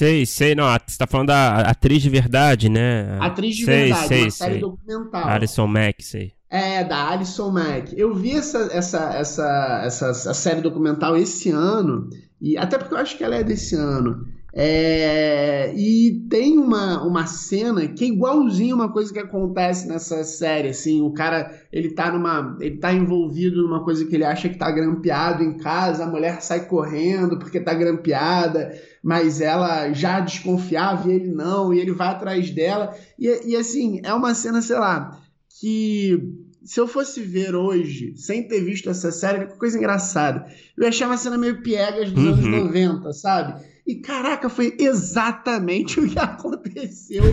Sei, 0.00 0.24
sei, 0.24 0.54
não, 0.54 0.64
você 0.64 0.96
tá 0.96 1.06
falando 1.06 1.26
da 1.26 1.58
atriz 1.58 2.00
de 2.00 2.08
verdade, 2.08 2.70
né? 2.70 3.18
Atriz 3.20 3.54
de 3.54 3.66
sei, 3.66 3.76
verdade, 3.76 4.08
sei, 4.08 4.22
uma 4.22 4.30
série 4.30 4.52
sei. 4.52 4.60
documental. 4.62 5.28
Alison 5.28 5.66
Mack, 5.66 6.02
sei. 6.02 6.32
É, 6.48 6.82
da 6.82 7.10
Alison 7.10 7.50
Mack. 7.50 7.92
Eu 7.94 8.14
vi 8.14 8.30
essa, 8.30 8.70
essa, 8.72 9.12
essa, 9.12 9.82
essa, 9.84 10.08
essa 10.08 10.32
série 10.32 10.62
documental 10.62 11.18
esse 11.18 11.50
ano, 11.50 12.08
e 12.40 12.56
até 12.56 12.78
porque 12.78 12.94
eu 12.94 12.98
acho 12.98 13.18
que 13.18 13.22
ela 13.22 13.36
é 13.36 13.44
desse 13.44 13.76
ano. 13.76 14.26
É, 14.52 15.72
e 15.76 16.26
tem 16.28 16.58
uma, 16.58 17.02
uma 17.06 17.26
cena 17.26 17.86
que 17.86 18.04
é 18.04 18.08
igualzinho 18.08 18.74
uma 18.74 18.92
coisa 18.92 19.12
que 19.12 19.18
acontece 19.18 19.86
nessa 19.86 20.24
série, 20.24 20.68
assim, 20.68 21.00
o 21.02 21.12
cara, 21.12 21.52
ele 21.72 21.90
tá 21.90 22.10
numa, 22.10 22.56
ele 22.60 22.76
tá 22.78 22.92
envolvido 22.92 23.62
numa 23.62 23.84
coisa 23.84 24.04
que 24.04 24.14
ele 24.14 24.24
acha 24.24 24.48
que 24.48 24.58
tá 24.58 24.70
grampeado 24.70 25.42
em 25.44 25.56
casa, 25.56 26.04
a 26.04 26.10
mulher 26.10 26.42
sai 26.42 26.66
correndo 26.66 27.38
porque 27.38 27.60
tá 27.60 27.72
grampeada, 27.74 28.72
mas 29.02 29.40
ela 29.40 29.92
já 29.92 30.20
desconfiava 30.20 31.08
e 31.10 31.14
ele 31.14 31.28
não, 31.28 31.72
e 31.72 31.78
ele 31.78 31.92
vai 31.92 32.08
atrás 32.08 32.50
dela, 32.50 32.94
e, 33.18 33.50
e 33.52 33.56
assim, 33.56 34.00
é 34.04 34.12
uma 34.12 34.34
cena, 34.34 34.60
sei 34.60 34.76
lá, 34.78 35.18
que 35.60 36.34
se 36.64 36.78
eu 36.78 36.86
fosse 36.86 37.22
ver 37.22 37.54
hoje, 37.54 38.14
sem 38.16 38.46
ter 38.46 38.60
visto 38.60 38.90
essa 38.90 39.10
série, 39.10 39.46
que 39.46 39.58
coisa 39.58 39.78
engraçada. 39.78 40.46
Eu 40.76 40.82
ia 40.82 40.90
achar 40.90 41.06
uma 41.06 41.16
cena 41.16 41.38
meio 41.38 41.62
piegas 41.62 42.12
dos 42.12 42.22
Uhum. 42.22 42.32
anos 42.32 42.46
90, 42.46 43.12
sabe? 43.12 43.64
E 43.90 43.96
caraca, 43.96 44.48
foi 44.48 44.76
exatamente 44.78 45.98
o 45.98 46.08
que 46.08 46.16
aconteceu 46.16 47.24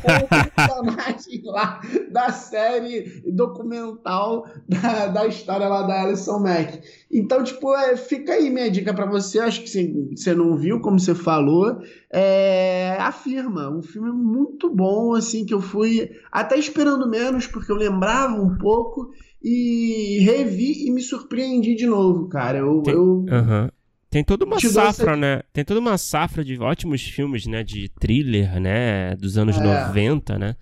com 0.00 0.24
o 0.24 0.28
personagem 0.28 1.42
lá 1.44 1.78
da 2.10 2.30
série 2.30 3.22
documental 3.26 4.46
da, 4.66 5.08
da 5.08 5.26
história 5.26 5.68
lá 5.68 5.82
da 5.82 6.04
Alison 6.04 6.38
Mack. 6.38 6.80
Então, 7.12 7.44
tipo, 7.44 7.74
é, 7.76 7.98
fica 7.98 8.32
aí 8.32 8.48
minha 8.48 8.70
dica 8.70 8.94
pra 8.94 9.04
você. 9.04 9.38
Acho 9.40 9.60
que 9.60 9.68
você, 9.68 10.34
não 10.34 10.56
viu, 10.56 10.80
como 10.80 10.98
você 10.98 11.14
falou. 11.14 11.82
É, 12.10 12.96
afirma, 12.98 13.68
um 13.68 13.82
filme 13.82 14.10
muito 14.10 14.74
bom, 14.74 15.14
assim, 15.14 15.44
que 15.44 15.52
eu 15.52 15.60
fui 15.60 16.10
até 16.32 16.58
esperando 16.58 17.06
menos, 17.10 17.46
porque 17.46 17.70
eu 17.70 17.76
lembrava 17.76 18.40
um 18.40 18.56
pouco 18.56 19.10
e 19.42 20.20
revi 20.20 20.86
e 20.86 20.90
me 20.90 21.02
surpreendi 21.02 21.74
de 21.74 21.86
novo, 21.86 22.26
cara. 22.26 22.56
Eu, 22.56 22.82
Tem- 22.82 22.94
eu 22.94 23.26
Aham. 23.28 23.70
Tem 24.16 24.24
toda 24.24 24.46
uma 24.46 24.58
safra, 24.58 25.14
né? 25.14 25.42
Tem 25.52 25.62
toda 25.62 25.78
uma 25.78 25.98
safra 25.98 26.42
de 26.42 26.58
ótimos 26.58 27.02
filmes, 27.02 27.44
né? 27.46 27.62
De 27.62 27.90
thriller, 28.00 28.58
né? 28.58 29.14
Dos 29.16 29.36
anos 29.36 29.58
É. 29.58 29.60
90, 29.62 30.38
né? 30.38 30.56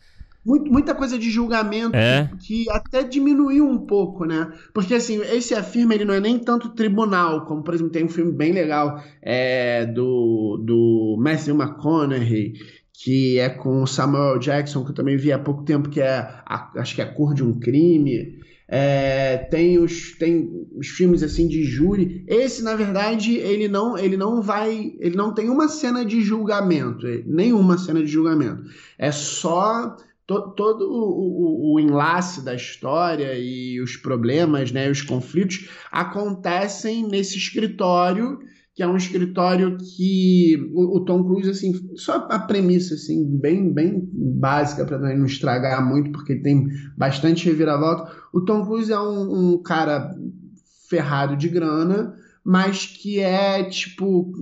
Muita 0.44 0.92
coisa 0.92 1.16
de 1.16 1.30
julgamento 1.30 1.94
É. 1.96 2.28
que, 2.40 2.64
que 2.64 2.70
até 2.70 3.04
diminuiu 3.04 3.64
um 3.64 3.78
pouco, 3.78 4.24
né? 4.24 4.50
Porque 4.74 4.92
assim, 4.94 5.20
esse 5.22 5.54
afirma 5.54 5.94
ele 5.94 6.04
não 6.04 6.12
é 6.14 6.18
nem 6.18 6.36
tanto 6.36 6.70
tribunal, 6.70 7.46
como 7.46 7.62
por 7.62 7.74
exemplo 7.74 7.92
tem 7.92 8.04
um 8.04 8.08
filme 8.08 8.32
bem 8.32 8.50
legal 8.52 9.00
é, 9.22 9.86
do, 9.86 10.60
do 10.66 11.16
Matthew 11.20 11.54
McConaughey, 11.54 12.54
que 12.92 13.38
é 13.38 13.48
com 13.48 13.84
o 13.84 13.86
Samuel 13.86 14.40
Jackson, 14.40 14.84
que 14.84 14.90
eu 14.90 14.94
também 14.96 15.16
vi 15.16 15.30
há 15.32 15.38
pouco 15.38 15.62
tempo, 15.62 15.88
que 15.88 16.00
é 16.00 16.08
a- 16.44 16.72
acho 16.76 16.94
que 16.96 17.00
é 17.00 17.04
a 17.04 17.12
cor 17.14 17.34
de 17.34 17.44
um 17.44 17.58
crime. 17.60 18.42
É, 18.66 19.36
tem 19.50 19.78
os 19.78 20.16
tem 20.16 20.66
os 20.74 20.88
filmes 20.88 21.22
assim 21.22 21.46
de 21.46 21.64
júri. 21.64 22.24
Esse, 22.26 22.62
na 22.62 22.74
verdade, 22.74 23.36
ele 23.36 23.68
não 23.68 23.96
ele 23.98 24.16
não 24.16 24.40
vai, 24.40 24.94
ele 25.00 25.16
não 25.16 25.34
tem 25.34 25.50
uma 25.50 25.68
cena 25.68 26.04
de 26.04 26.22
julgamento, 26.22 27.06
nenhuma 27.26 27.76
cena 27.76 28.00
de 28.00 28.06
julgamento. 28.08 28.62
É 28.98 29.12
só 29.12 29.96
to- 30.26 30.52
todo 30.56 30.82
o, 30.90 31.72
o- 31.72 31.74
o 31.74 31.80
enlace 31.80 32.42
da 32.42 32.54
história 32.54 33.34
e 33.38 33.80
os 33.82 33.96
problemas, 33.96 34.72
né, 34.72 34.90
os 34.90 35.02
conflitos 35.02 35.68
acontecem 35.92 37.06
nesse 37.06 37.36
escritório, 37.36 38.38
que 38.74 38.82
é 38.82 38.88
um 38.88 38.96
escritório 38.96 39.78
que 39.78 40.56
o, 40.74 40.96
o 40.96 41.04
Tom 41.04 41.24
Cruise 41.24 41.48
assim, 41.48 41.72
só 41.96 42.26
a 42.28 42.38
premissa 42.40 42.94
assim, 42.94 43.24
bem 43.38 43.72
bem 43.72 44.08
básica 44.12 44.84
para 44.84 44.98
não 44.98 45.24
estragar 45.24 45.86
muito, 45.86 46.10
porque 46.10 46.34
tem 46.36 46.66
bastante 46.96 47.46
reviravolta. 47.46 48.12
O 48.32 48.40
Tom 48.40 48.66
Cruise 48.66 48.92
é 48.92 48.98
um, 48.98 49.54
um 49.54 49.62
cara 49.62 50.12
ferrado 50.88 51.36
de 51.36 51.48
grana, 51.48 52.16
mas 52.44 52.84
que 52.84 53.20
é 53.20 53.62
tipo 53.62 54.32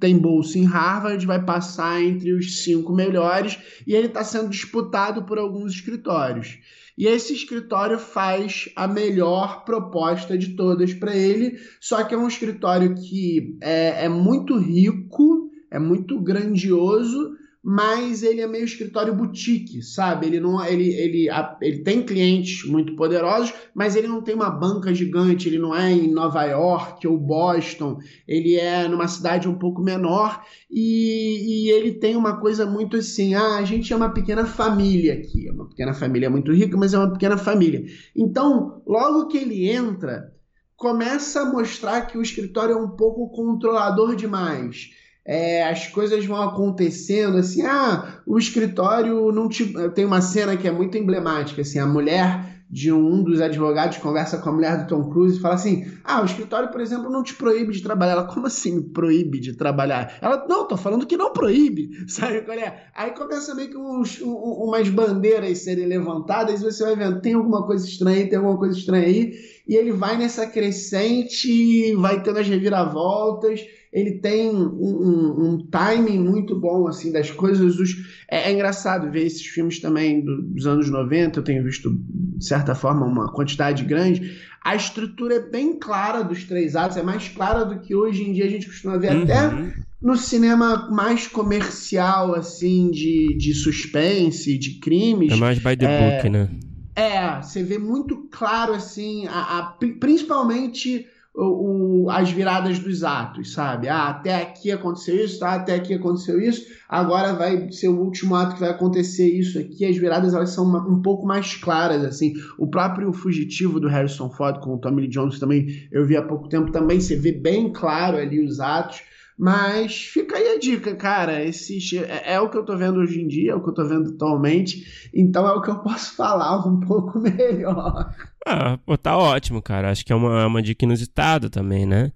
tem 0.00 0.16
bolsa 0.16 0.58
em 0.58 0.64
Harvard, 0.64 1.26
vai 1.26 1.44
passar 1.44 2.02
entre 2.02 2.32
os 2.32 2.62
cinco 2.62 2.94
melhores 2.94 3.58
e 3.86 3.94
ele 3.94 4.06
está 4.06 4.24
sendo 4.24 4.48
disputado 4.48 5.24
por 5.24 5.38
alguns 5.38 5.72
escritórios. 5.72 6.58
E 6.96 7.06
esse 7.06 7.34
escritório 7.34 7.98
faz 7.98 8.70
a 8.74 8.88
melhor 8.88 9.64
proposta 9.64 10.36
de 10.36 10.56
todas 10.56 10.94
para 10.94 11.14
ele, 11.14 11.58
só 11.80 12.02
que 12.02 12.14
é 12.14 12.18
um 12.18 12.28
escritório 12.28 12.94
que 12.94 13.58
é, 13.60 14.06
é 14.06 14.08
muito 14.08 14.56
rico, 14.56 15.50
é 15.70 15.78
muito 15.78 16.18
grandioso, 16.20 17.36
mas 17.68 18.22
ele 18.22 18.40
é 18.40 18.46
meio 18.46 18.64
escritório 18.64 19.12
boutique, 19.12 19.82
sabe? 19.82 20.26
Ele 20.26 20.38
não, 20.38 20.64
ele, 20.64 20.88
ele, 20.94 21.26
ele 21.60 21.78
tem 21.80 22.00
clientes 22.00 22.64
muito 22.64 22.94
poderosos, 22.94 23.52
mas 23.74 23.96
ele 23.96 24.06
não 24.06 24.22
tem 24.22 24.36
uma 24.36 24.48
banca 24.48 24.94
gigante. 24.94 25.48
Ele 25.48 25.58
não 25.58 25.74
é 25.74 25.90
em 25.90 26.06
Nova 26.12 26.44
York 26.44 27.04
ou 27.08 27.18
Boston. 27.18 27.98
Ele 28.28 28.54
é 28.54 28.86
numa 28.86 29.08
cidade 29.08 29.48
um 29.48 29.58
pouco 29.58 29.82
menor 29.82 30.44
e, 30.70 31.64
e 31.66 31.70
ele 31.72 31.94
tem 31.94 32.14
uma 32.14 32.38
coisa 32.38 32.64
muito 32.64 32.98
assim: 32.98 33.34
ah, 33.34 33.56
a 33.56 33.64
gente 33.64 33.92
é 33.92 33.96
uma 33.96 34.10
pequena 34.10 34.46
família 34.46 35.14
aqui, 35.14 35.48
é 35.48 35.50
uma 35.50 35.68
pequena 35.68 35.92
família 35.92 36.30
muito 36.30 36.52
rica, 36.52 36.76
mas 36.76 36.94
é 36.94 36.98
uma 36.98 37.14
pequena 37.14 37.36
família. 37.36 37.84
Então, 38.14 38.80
logo 38.86 39.26
que 39.26 39.38
ele 39.38 39.68
entra, 39.68 40.32
começa 40.76 41.40
a 41.40 41.52
mostrar 41.52 42.02
que 42.02 42.16
o 42.16 42.22
escritório 42.22 42.74
é 42.74 42.80
um 42.80 42.90
pouco 42.90 43.28
controlador 43.30 44.14
demais. 44.14 44.90
É, 45.26 45.64
as 45.68 45.88
coisas 45.88 46.24
vão 46.24 46.40
acontecendo 46.40 47.38
assim, 47.38 47.62
ah, 47.62 48.20
o 48.26 48.38
escritório 48.38 49.32
não 49.32 49.48
te... 49.48 49.74
tem 49.94 50.04
uma 50.04 50.20
cena 50.20 50.56
que 50.56 50.68
é 50.68 50.70
muito 50.70 50.96
emblemática, 50.96 51.62
assim, 51.62 51.78
a 51.78 51.86
mulher 51.86 52.54
de 52.68 52.92
um 52.92 53.22
dos 53.22 53.40
advogados 53.40 53.98
conversa 53.98 54.38
com 54.38 54.48
a 54.48 54.52
mulher 54.52 54.82
do 54.82 54.88
Tom 54.88 55.08
Cruise 55.08 55.38
e 55.38 55.40
fala 55.40 55.54
assim, 55.54 55.86
ah, 56.02 56.20
o 56.20 56.24
escritório, 56.24 56.68
por 56.70 56.80
exemplo, 56.80 57.08
não 57.08 57.22
te 57.22 57.32
proíbe 57.34 57.72
de 57.72 57.80
trabalhar. 57.80 58.12
Ela, 58.12 58.24
como 58.24 58.46
assim 58.46 58.74
me 58.76 58.82
proíbe 58.82 59.38
de 59.38 59.52
trabalhar? 59.52 60.18
Ela, 60.20 60.44
não, 60.48 60.66
tô 60.66 60.76
falando 60.76 61.06
que 61.06 61.16
não 61.16 61.32
proíbe, 61.32 61.90
sabe 62.10 62.42
qual 62.42 62.58
é? 62.58 62.86
Aí 62.94 63.12
começa 63.12 63.54
meio 63.54 63.70
que 63.70 63.76
uns, 63.76 64.20
um- 64.20 64.32
umas 64.34 64.88
bandeiras 64.88 65.58
serem 65.58 65.86
levantadas 65.86 66.60
e 66.60 66.64
você 66.64 66.82
vai 66.84 66.96
vendo, 66.96 67.20
tem 67.20 67.34
alguma 67.34 67.64
coisa 67.64 67.86
estranha 67.86 68.16
aí, 68.18 68.28
tem 68.28 68.38
alguma 68.38 68.58
coisa 68.58 68.76
estranha 68.76 69.06
aí, 69.06 69.32
e 69.68 69.74
ele 69.76 69.92
vai 69.92 70.16
nessa 70.16 70.46
crescente, 70.46 71.94
vai 71.94 72.20
tendo 72.22 72.38
as 72.40 72.48
reviravoltas, 72.48 73.60
ele 73.92 74.18
tem 74.20 74.50
um, 74.50 74.66
um- 74.66 75.44
um 75.54 75.66
timing 75.70 76.18
muito 76.18 76.58
bom 76.58 76.86
assim 76.86 77.12
das 77.12 77.30
coisas. 77.30 77.78
Os- 77.78 77.94
é, 78.30 78.50
é 78.50 78.52
engraçado 78.52 79.10
ver 79.10 79.24
esses 79.26 79.44
filmes 79.46 79.80
também 79.80 80.24
do- 80.24 80.42
dos 80.42 80.66
anos 80.66 80.90
90, 80.90 81.38
eu 81.40 81.44
tenho 81.44 81.64
visto, 81.64 81.90
de 82.08 82.44
certa 82.44 82.74
forma, 82.74 83.06
uma 83.06 83.32
quantidade 83.32 83.84
grande. 83.84 84.38
A 84.64 84.74
estrutura 84.74 85.34
é 85.36 85.40
bem 85.40 85.78
clara 85.78 86.22
dos 86.22 86.44
três 86.44 86.74
atos, 86.76 86.96
é 86.96 87.02
mais 87.02 87.28
clara 87.28 87.64
do 87.64 87.80
que 87.80 87.94
hoje 87.94 88.22
em 88.22 88.32
dia 88.32 88.44
a 88.46 88.48
gente 88.50 88.66
costuma 88.66 88.96
ver 88.98 89.10
até 89.10 89.46
Uhum. 89.48 89.70
no 90.02 90.16
cinema 90.16 90.90
mais 90.90 91.26
comercial, 91.26 92.34
assim, 92.34 92.90
de, 92.90 93.36
de 93.38 93.54
suspense, 93.54 94.58
de 94.58 94.78
crimes. 94.80 95.32
É 95.32 95.36
mais 95.36 95.58
by 95.58 95.76
the 95.76 95.86
É, 95.86 95.98
book, 95.98 96.28
né? 96.28 96.48
É, 96.94 97.42
você 97.42 97.62
vê 97.62 97.78
muito 97.78 98.26
claro, 98.30 98.72
assim, 98.72 99.26
a, 99.26 99.58
a- 99.58 99.62
pri- 99.78 99.98
principalmente 99.98 101.06
o, 101.36 102.04
o- 102.04 102.10
as 102.10 102.30
viradas 102.30 102.78
dos 102.78 103.04
atos, 103.04 103.52
sabe? 103.52 103.88
Ah, 103.88 104.08
até 104.08 104.34
aqui 104.42 104.70
aconteceu 104.72 105.16
isso, 105.16 105.38
tá? 105.40 105.52
Até 105.54 105.74
aqui 105.74 105.92
aconteceu 105.94 106.40
isso, 106.40 106.66
agora 106.88 107.34
vai 107.34 107.70
ser 107.72 107.88
o 107.88 107.98
último 108.00 108.34
ato 108.34 108.54
que 108.54 108.60
vai 108.60 108.70
acontecer 108.70 109.28
isso 109.28 109.58
aqui. 109.58 109.84
As 109.84 109.96
viradas, 109.96 110.34
elas 110.34 110.50
são 110.50 110.64
uma- 110.64 110.86
um 110.88 111.02
pouco 111.02 111.26
mais 111.26 111.54
claras, 111.56 112.04
assim. 112.04 112.32
O 112.58 112.66
próprio 112.68 113.12
Fugitivo 113.12 113.78
do 113.78 113.88
Harrison 113.88 114.30
Ford 114.30 114.60
com 114.60 114.74
o 114.74 114.78
Tommy 114.78 115.02
Lee 115.02 115.10
Jones 115.10 115.38
também, 115.38 115.86
eu 115.92 116.06
vi 116.06 116.16
há 116.16 116.22
pouco 116.22 116.48
tempo 116.48 116.70
também, 116.72 117.00
você 117.00 117.16
vê 117.16 117.32
bem 117.32 117.72
claro 117.72 118.16
ali 118.16 118.44
os 118.44 118.58
atos. 118.60 119.02
Mas 119.38 119.94
fica 119.94 120.36
aí 120.36 120.54
a 120.54 120.58
dica, 120.58 120.94
cara. 120.96 121.44
Esse 121.44 121.98
é, 121.98 122.34
é 122.34 122.40
o 122.40 122.48
que 122.48 122.56
eu 122.56 122.64
tô 122.64 122.76
vendo 122.76 123.00
hoje 123.00 123.20
em 123.20 123.28
dia, 123.28 123.52
é 123.52 123.54
o 123.54 123.62
que 123.62 123.68
eu 123.68 123.74
tô 123.74 123.86
vendo 123.86 124.10
atualmente. 124.10 125.10
Então 125.14 125.46
é 125.46 125.52
o 125.52 125.60
que 125.60 125.70
eu 125.70 125.78
posso 125.80 126.14
falar 126.16 126.66
um 126.66 126.80
pouco 126.80 127.18
melhor. 127.18 128.14
Ah, 128.46 128.78
pô, 128.78 128.96
tá 128.96 129.16
ótimo, 129.16 129.60
cara. 129.60 129.90
Acho 129.90 130.04
que 130.04 130.12
é 130.12 130.16
uma, 130.16 130.46
uma 130.46 130.62
dica 130.62 130.84
inusitada 130.84 131.50
também, 131.50 131.84
né? 131.84 132.12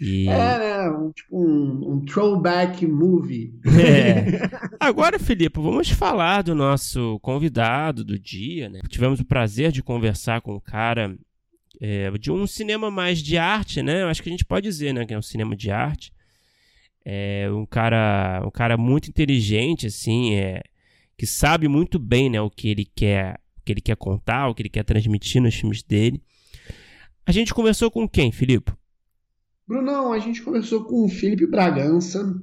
E... 0.00 0.26
É, 0.28 0.58
né? 0.58 0.90
Um, 0.90 1.12
tipo 1.12 1.38
um, 1.38 1.92
um, 1.92 2.04
throwback 2.04 2.86
movie. 2.86 3.54
É. 3.66 4.48
Agora, 4.80 5.18
Felipe, 5.18 5.60
vamos 5.60 5.90
falar 5.90 6.42
do 6.42 6.54
nosso 6.54 7.18
convidado 7.20 8.02
do 8.02 8.18
dia, 8.18 8.68
né? 8.68 8.80
Tivemos 8.88 9.20
o 9.20 9.24
prazer 9.24 9.70
de 9.70 9.82
conversar 9.82 10.40
com 10.40 10.54
um 10.54 10.60
cara 10.60 11.16
é, 11.80 12.10
de 12.12 12.32
um 12.32 12.46
cinema 12.46 12.90
mais 12.90 13.18
de 13.18 13.36
arte, 13.36 13.82
né? 13.82 14.02
Eu 14.02 14.08
acho 14.08 14.22
que 14.22 14.28
a 14.28 14.32
gente 14.32 14.44
pode 14.44 14.66
dizer, 14.66 14.92
né? 14.92 15.04
Que 15.04 15.14
é 15.14 15.18
um 15.18 15.22
cinema 15.22 15.54
de 15.54 15.70
arte. 15.70 16.12
É 17.04 17.48
um 17.50 17.66
cara, 17.66 18.42
um 18.46 18.50
cara 18.50 18.76
muito 18.76 19.08
inteligente, 19.08 19.86
assim, 19.86 20.34
é, 20.34 20.62
que 21.16 21.26
sabe 21.26 21.68
muito 21.68 21.98
bem, 21.98 22.30
né? 22.30 22.40
O 22.40 22.50
que 22.50 22.68
ele 22.68 22.84
quer, 22.84 23.38
o 23.58 23.62
que 23.64 23.72
ele 23.72 23.80
quer 23.80 23.96
contar, 23.96 24.48
o 24.48 24.54
que 24.54 24.62
ele 24.62 24.70
quer 24.70 24.84
transmitir 24.84 25.42
nos 25.42 25.54
filmes 25.54 25.82
dele. 25.82 26.22
A 27.26 27.32
gente 27.32 27.52
conversou 27.54 27.90
com 27.90 28.08
quem, 28.08 28.32
Filipe? 28.32 28.72
Brunão, 29.66 30.12
a 30.12 30.18
gente 30.18 30.42
conversou 30.42 30.84
com 30.84 31.04
o 31.04 31.08
Felipe 31.08 31.46
Bragança. 31.46 32.34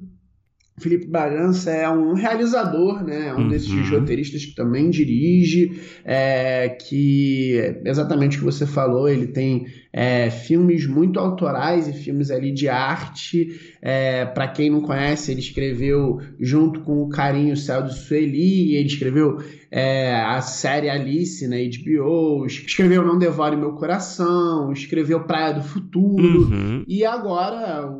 Felipe 0.78 1.06
Bragança 1.06 1.70
é 1.70 1.88
um 1.88 2.14
realizador, 2.14 3.04
né? 3.04 3.32
Um 3.34 3.42
uhum. 3.42 3.48
desses 3.48 3.88
roteiristas 3.90 4.44
que 4.44 4.54
também 4.54 4.90
dirige, 4.90 5.80
é, 6.04 6.70
que 6.70 7.80
exatamente 7.84 8.36
o 8.36 8.40
que 8.40 8.44
você 8.44 8.66
falou, 8.66 9.08
ele 9.08 9.26
tem 9.26 9.66
é, 9.92 10.30
filmes 10.30 10.86
muito 10.86 11.20
autorais 11.20 11.86
e 11.86 11.92
filmes 11.92 12.30
ali 12.30 12.50
de 12.50 12.68
arte. 12.68 13.76
É, 13.82 14.24
Para 14.24 14.48
quem 14.48 14.70
não 14.70 14.80
conhece, 14.80 15.30
ele 15.30 15.40
escreveu 15.40 16.20
junto 16.40 16.80
com 16.80 17.02
o 17.02 17.08
Carinho 17.08 17.56
Céu 17.56 17.82
de 17.82 17.94
Sueli, 17.94 18.74
ele 18.74 18.86
escreveu 18.86 19.38
é, 19.70 20.14
a 20.14 20.40
série 20.40 20.88
Alice 20.88 21.46
na 21.46 21.56
HBO, 21.56 22.46
escreveu 22.46 23.04
Não 23.04 23.18
Devore 23.18 23.56
Meu 23.56 23.72
Coração, 23.72 24.72
escreveu 24.72 25.24
Praia 25.24 25.54
do 25.54 25.62
Futuro, 25.62 26.50
uhum. 26.50 26.84
e 26.86 27.04
agora 27.04 27.90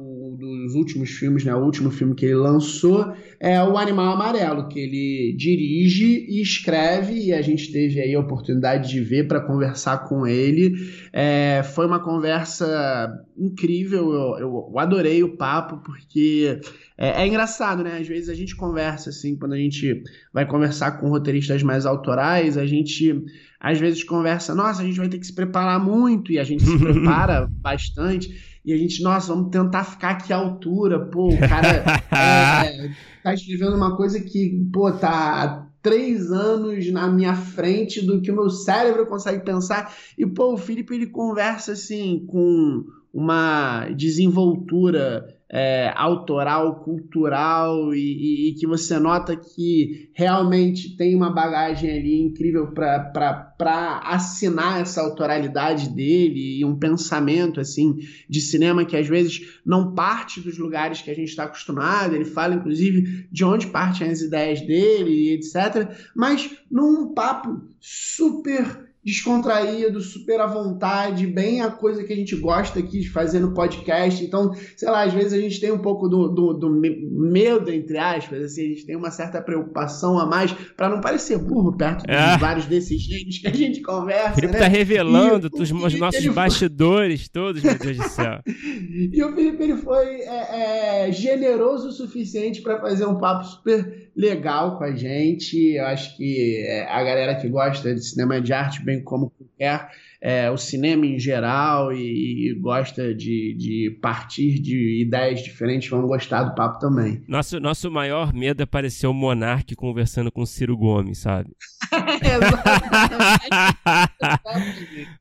dos 0.43 0.75
últimos 0.75 1.11
filmes, 1.11 1.45
né? 1.45 1.55
O 1.55 1.65
último 1.65 1.89
filme 1.89 2.17
que 2.17 2.27
ele 2.27 2.35
lançou 2.35 3.15
é 3.39 3.63
O 3.63 3.79
Animal 3.79 4.15
Amarelo, 4.15 4.69
que 4.69 4.81
ele 4.81 5.37
dirige 5.39 6.27
e 6.29 6.43
escreve, 6.43 7.15
e 7.15 7.33
a 7.33 7.41
gente 7.41 7.71
teve 7.71 8.01
aí 8.01 8.13
a 8.13 8.21
oportunidade 8.21 8.91
de 8.91 9.01
ver 9.01 9.29
para 9.29 9.41
conversar 9.41 10.09
com 10.09 10.27
ele. 10.27 10.73
É, 11.13 11.63
foi 11.63 11.87
uma 11.87 12.03
conversa 12.03 13.09
incrível, 13.39 14.13
eu, 14.13 14.39
eu, 14.41 14.79
adorei 14.79 15.23
o 15.23 15.37
papo, 15.37 15.81
porque 15.85 16.61
é, 16.99 17.23
é, 17.23 17.27
engraçado, 17.27 17.85
né? 17.85 17.99
Às 18.01 18.09
vezes 18.09 18.29
a 18.29 18.35
gente 18.35 18.57
conversa 18.57 19.11
assim, 19.11 19.37
quando 19.37 19.53
a 19.53 19.59
gente 19.59 20.03
vai 20.33 20.45
conversar 20.45 20.99
com 20.99 21.09
roteiristas 21.09 21.63
mais 21.63 21.87
autorais, 21.87 22.59
a 22.59 22.67
gente 22.67 23.23
às 23.61 23.79
vezes 23.79 24.03
conversa, 24.03 24.57
nossa, 24.57 24.83
a 24.83 24.85
gente 24.85 24.99
vai 24.99 25.09
ter 25.09 25.21
que 25.21 25.27
se 25.27 25.35
preparar 25.35 25.79
muito, 25.79 26.33
e 26.33 26.39
a 26.41 26.45
gente 26.45 26.65
se 26.65 26.79
prepara 26.83 27.49
bastante 27.61 28.52
e 28.65 28.73
a 28.73 28.77
gente, 28.77 29.03
nossa, 29.03 29.35
vamos 29.35 29.51
tentar 29.51 29.85
ficar 29.85 30.11
aqui 30.11 30.33
à 30.33 30.37
altura. 30.37 31.07
Pô, 31.07 31.35
o 31.35 31.39
cara 31.39 31.85
é, 32.17 32.91
tá 33.23 33.35
escrevendo 33.35 33.77
uma 33.77 33.97
coisa 33.97 34.21
que, 34.21 34.69
pô, 34.73 34.91
tá 34.93 35.11
há 35.11 35.67
três 35.83 36.31
anos 36.31 36.91
na 36.93 37.09
minha 37.09 37.35
frente 37.35 38.01
do 38.01 38.21
que 38.23 38.31
o 38.31 38.35
meu 38.35 38.49
cérebro 38.49 39.07
consegue 39.07 39.45
pensar. 39.45 39.93
E, 40.17 40.25
pô, 40.25 40.55
o 40.55 40.59
Felipe, 40.59 40.95
ele 40.95 41.07
conversa, 41.09 41.73
assim, 41.73 42.25
com 42.27 42.85
uma 43.13 43.89
desenvoltura 43.91 45.27
é, 45.55 45.93
autoral, 45.95 46.77
cultural 46.77 47.95
e, 47.95 47.99
e, 47.99 48.49
e, 48.49 48.55
que 48.55 48.67
você 48.67 48.99
nota 48.99 49.37
que 49.37 50.11
realmente 50.15 50.97
tem 50.97 51.15
uma 51.15 51.31
bagagem 51.31 51.91
ali 51.91 52.23
incrível 52.23 52.73
para 52.73 54.01
assinar 54.07 54.81
essa 54.81 55.03
autoralidade 55.03 55.91
dele 55.91 56.59
e 56.59 56.65
um 56.65 56.79
pensamento 56.79 57.61
assim 57.61 57.99
de 58.27 58.41
cinema 58.41 58.87
que 58.87 58.97
às 58.97 59.07
vezes 59.07 59.61
não 59.65 59.95
parte 59.95 60.41
dos 60.41 60.57
lugares 60.57 61.03
que 61.03 61.11
a 61.11 61.15
gente 61.15 61.29
está 61.29 61.45
acostumado. 61.45 62.15
Ele 62.15 62.25
fala, 62.25 62.55
inclusive, 62.55 63.29
de 63.31 63.45
onde 63.45 63.67
partem 63.67 64.09
as 64.09 64.23
ideias 64.23 64.63
dele, 64.63 65.35
etc. 65.35 65.95
Mas 66.17 66.51
num 66.71 67.13
papo 67.13 67.61
super 67.79 68.82
descontraído, 69.05 70.01
super 70.01 70.41
à 70.41 70.47
vontade, 70.47 71.27
bem 71.27 71.61
a 71.61 71.71
coisa 71.71 72.05
que 72.05 72.13
a 72.13 72.17
gente 72.17 72.37
gosta 72.37 72.79
aqui 72.79 73.01
de 73.01 73.11
fazer 73.11 73.41
no 73.41 73.53
podcast. 73.53 74.25
Então, 74.25 74.55
sei 74.77 74.89
lá, 74.89 75.03
às 75.03 75.13
vezes 75.13 75.33
a 75.33 75.41
gente 75.41 75.61
tem 75.61 75.73
um 75.73 75.79
pouco 75.79 76.09
do, 76.09 76.29
do, 76.29 76.53
do 76.53 76.71
medo, 76.71 77.71
entre 77.73 77.99
aspas, 77.99 78.43
assim, 78.43 78.63
a 78.63 78.69
gente 78.69 78.87
tem 78.87 78.95
uma 78.95 79.11
certa 79.11 79.43
preocupação 79.43 80.19
a 80.19 80.27
mais 80.27 80.53
para 80.77 80.89
não 80.89 81.01
parecer 81.01 81.37
burro 81.39 81.77
perto 81.77 82.05
de 82.05 82.13
é. 82.13 82.37
vários 82.39 82.67
desses 82.67 83.01
gênios 83.03 83.39
que 83.39 83.49
a 83.49 83.53
gente 83.53 83.81
conversa. 83.83 84.33
O 84.33 84.35
Felipe 84.37 84.53
né? 84.53 84.59
tá 84.61 84.69
revelando 84.69 85.51
e, 85.53 85.63
os, 85.63 85.73
os 85.73 85.99
nossos 85.99 86.27
bastidores 86.27 87.29
todos, 87.29 87.61
meu 87.61 87.77
Deus 87.77 87.97
do 87.97 88.09
céu. 88.09 88.41
e 88.47 89.23
o 89.25 89.35
Felipe 89.35 89.65
ele 89.65 89.77
foi 89.79 90.21
é, 90.21 91.07
é, 91.09 91.13
generoso 91.13 91.89
o 91.89 91.93
suficiente 91.93 92.63
para 92.63 92.81
fazer 92.81 93.05
um 93.07 93.19
papo 93.19 93.45
super 93.45 94.02
legal 94.17 94.79
com 94.79 94.85
a 94.85 94.95
gente. 94.95 95.75
Eu 95.75 95.87
acho 95.87 96.17
que 96.17 96.65
é, 96.67 96.87
a 96.87 97.03
galera 97.03 97.35
que 97.35 97.49
gosta 97.49 97.95
de 97.95 98.05
cinema 98.05 98.41
de 98.41 98.53
arte, 98.53 98.85
bem 98.85 99.03
como 99.03 99.31
qualquer 99.31 99.89
é, 100.23 100.49
o 100.49 100.57
cinema 100.57 101.05
em 101.05 101.19
geral 101.19 101.93
e, 101.93 102.51
e 102.51 102.55
gosta 102.55 103.13
de, 103.13 103.55
de, 103.59 103.99
partir 104.01 104.61
de 104.61 105.03
ideias 105.03 105.43
diferentes 105.43 105.91
vão 105.91 106.07
gostar 106.07 106.45
do 106.45 106.55
papo 106.55 106.79
também. 106.79 107.25
Nosso, 107.27 107.59
nosso 107.59 107.91
maior 107.91 108.33
medo 108.33 108.63
é 108.63 108.67
parecer 108.67 109.09
o 109.09 109.13
Monark 109.13 109.75
conversando 109.75 110.31
com 110.31 110.43
o 110.43 110.47
Ciro 110.47 110.77
Gomes, 110.77 111.19
sabe? 111.19 111.51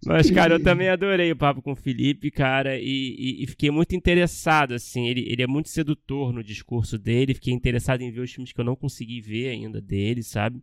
Mas, 0.05 0.29
cara, 0.31 0.55
eu 0.55 0.63
também 0.63 0.89
adorei 0.89 1.31
o 1.31 1.35
papo 1.35 1.61
com 1.61 1.73
o 1.73 1.75
Felipe, 1.75 2.31
cara, 2.31 2.77
e, 2.77 3.15
e, 3.17 3.43
e, 3.43 3.47
fiquei 3.47 3.71
muito 3.71 3.95
interessado, 3.95 4.73
assim, 4.73 5.07
ele, 5.07 5.25
ele 5.29 5.41
é 5.41 5.47
muito 5.47 5.69
sedutor 5.69 6.33
no 6.33 6.43
discurso 6.43 6.97
dele, 6.97 7.33
fiquei 7.33 7.53
interessado 7.53 8.01
em 8.01 8.11
ver 8.11 8.21
os 8.21 8.31
filmes 8.31 8.51
que 8.51 8.59
eu 8.59 8.65
não 8.65 8.75
consegui 8.75 9.21
ver 9.21 9.49
ainda 9.49 9.81
dele, 9.81 10.23
sabe? 10.23 10.61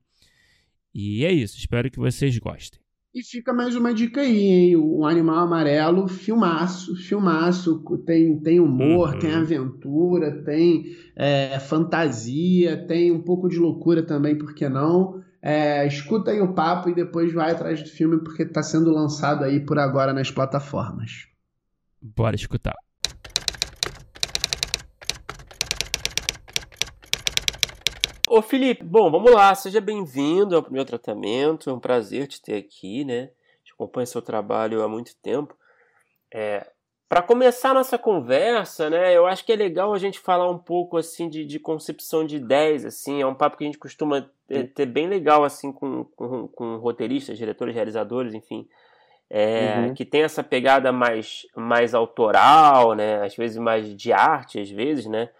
E 0.94 1.24
é 1.24 1.32
isso, 1.32 1.58
espero 1.58 1.90
que 1.90 1.98
vocês 1.98 2.36
gostem. 2.38 2.80
E 3.14 3.22
fica 3.22 3.54
mais 3.54 3.74
uma 3.74 3.94
dica 3.94 4.20
aí, 4.20 4.38
hein? 4.38 4.76
O 4.76 5.04
Animal 5.04 5.38
Amarelo, 5.38 6.06
filmaço, 6.06 6.94
filmaço. 6.94 7.82
Tem, 8.04 8.38
tem 8.38 8.60
humor, 8.60 9.14
uhum. 9.14 9.18
tem 9.18 9.32
aventura, 9.32 10.42
tem 10.44 10.94
é, 11.16 11.58
fantasia, 11.58 12.86
tem 12.86 13.10
um 13.10 13.22
pouco 13.22 13.48
de 13.48 13.58
loucura 13.58 14.02
também, 14.02 14.36
por 14.36 14.54
que 14.54 14.68
não? 14.68 15.22
É, 15.40 15.86
escuta 15.86 16.30
aí 16.30 16.40
o 16.40 16.52
papo 16.52 16.88
e 16.88 16.94
depois 16.94 17.32
vai 17.32 17.52
atrás 17.52 17.82
do 17.82 17.88
filme, 17.88 18.22
porque 18.22 18.42
está 18.42 18.62
sendo 18.62 18.90
lançado 18.90 19.44
aí 19.44 19.64
por 19.64 19.78
agora 19.78 20.12
nas 20.12 20.30
plataformas. 20.30 21.28
Bora 22.00 22.34
escutar. 22.34 22.74
Ô 28.30 28.42
Felipe, 28.42 28.84
bom, 28.84 29.10
vamos 29.10 29.32
lá, 29.32 29.54
seja 29.54 29.80
bem-vindo 29.80 30.54
ao 30.54 30.70
meu 30.70 30.84
tratamento, 30.84 31.70
é 31.70 31.72
um 31.72 31.80
prazer 31.80 32.26
te 32.26 32.42
ter 32.42 32.56
aqui, 32.56 33.02
né? 33.02 33.30
Te 33.64 33.72
acompanho 33.72 34.06
seu 34.06 34.20
trabalho 34.20 34.82
há 34.82 34.88
muito 34.88 35.16
tempo. 35.22 35.56
É, 36.32 36.70
para 37.08 37.22
começar 37.22 37.70
a 37.70 37.74
nossa 37.74 37.96
conversa, 37.96 38.90
né, 38.90 39.16
eu 39.16 39.26
acho 39.26 39.44
que 39.44 39.52
é 39.52 39.56
legal 39.56 39.94
a 39.94 39.98
gente 39.98 40.18
falar 40.18 40.50
um 40.50 40.58
pouco 40.58 40.96
assim 40.98 41.28
de, 41.28 41.44
de 41.44 41.58
concepção 41.58 42.24
de 42.24 42.36
ideias, 42.36 42.84
assim, 42.84 43.22
é 43.22 43.26
um 43.26 43.34
papo 43.34 43.56
que 43.56 43.64
a 43.64 43.66
gente 43.66 43.78
costuma 43.78 44.28
ter, 44.46 44.72
ter 44.74 44.86
bem 44.86 45.08
legal 45.08 45.42
assim 45.42 45.72
com, 45.72 46.04
com, 46.16 46.48
com, 46.48 46.76
roteiristas, 46.76 47.38
diretores, 47.38 47.74
realizadores, 47.74 48.34
enfim, 48.34 48.68
é, 49.30 49.76
uhum. 49.78 49.94
que 49.94 50.04
tem 50.04 50.22
essa 50.22 50.42
pegada 50.42 50.92
mais, 50.92 51.46
mais 51.56 51.94
autoral, 51.94 52.94
né, 52.94 53.24
às 53.24 53.34
vezes 53.34 53.56
mais 53.56 53.94
de 53.96 54.12
arte, 54.12 54.60
às 54.60 54.70
vezes, 54.70 55.06
né, 55.06 55.30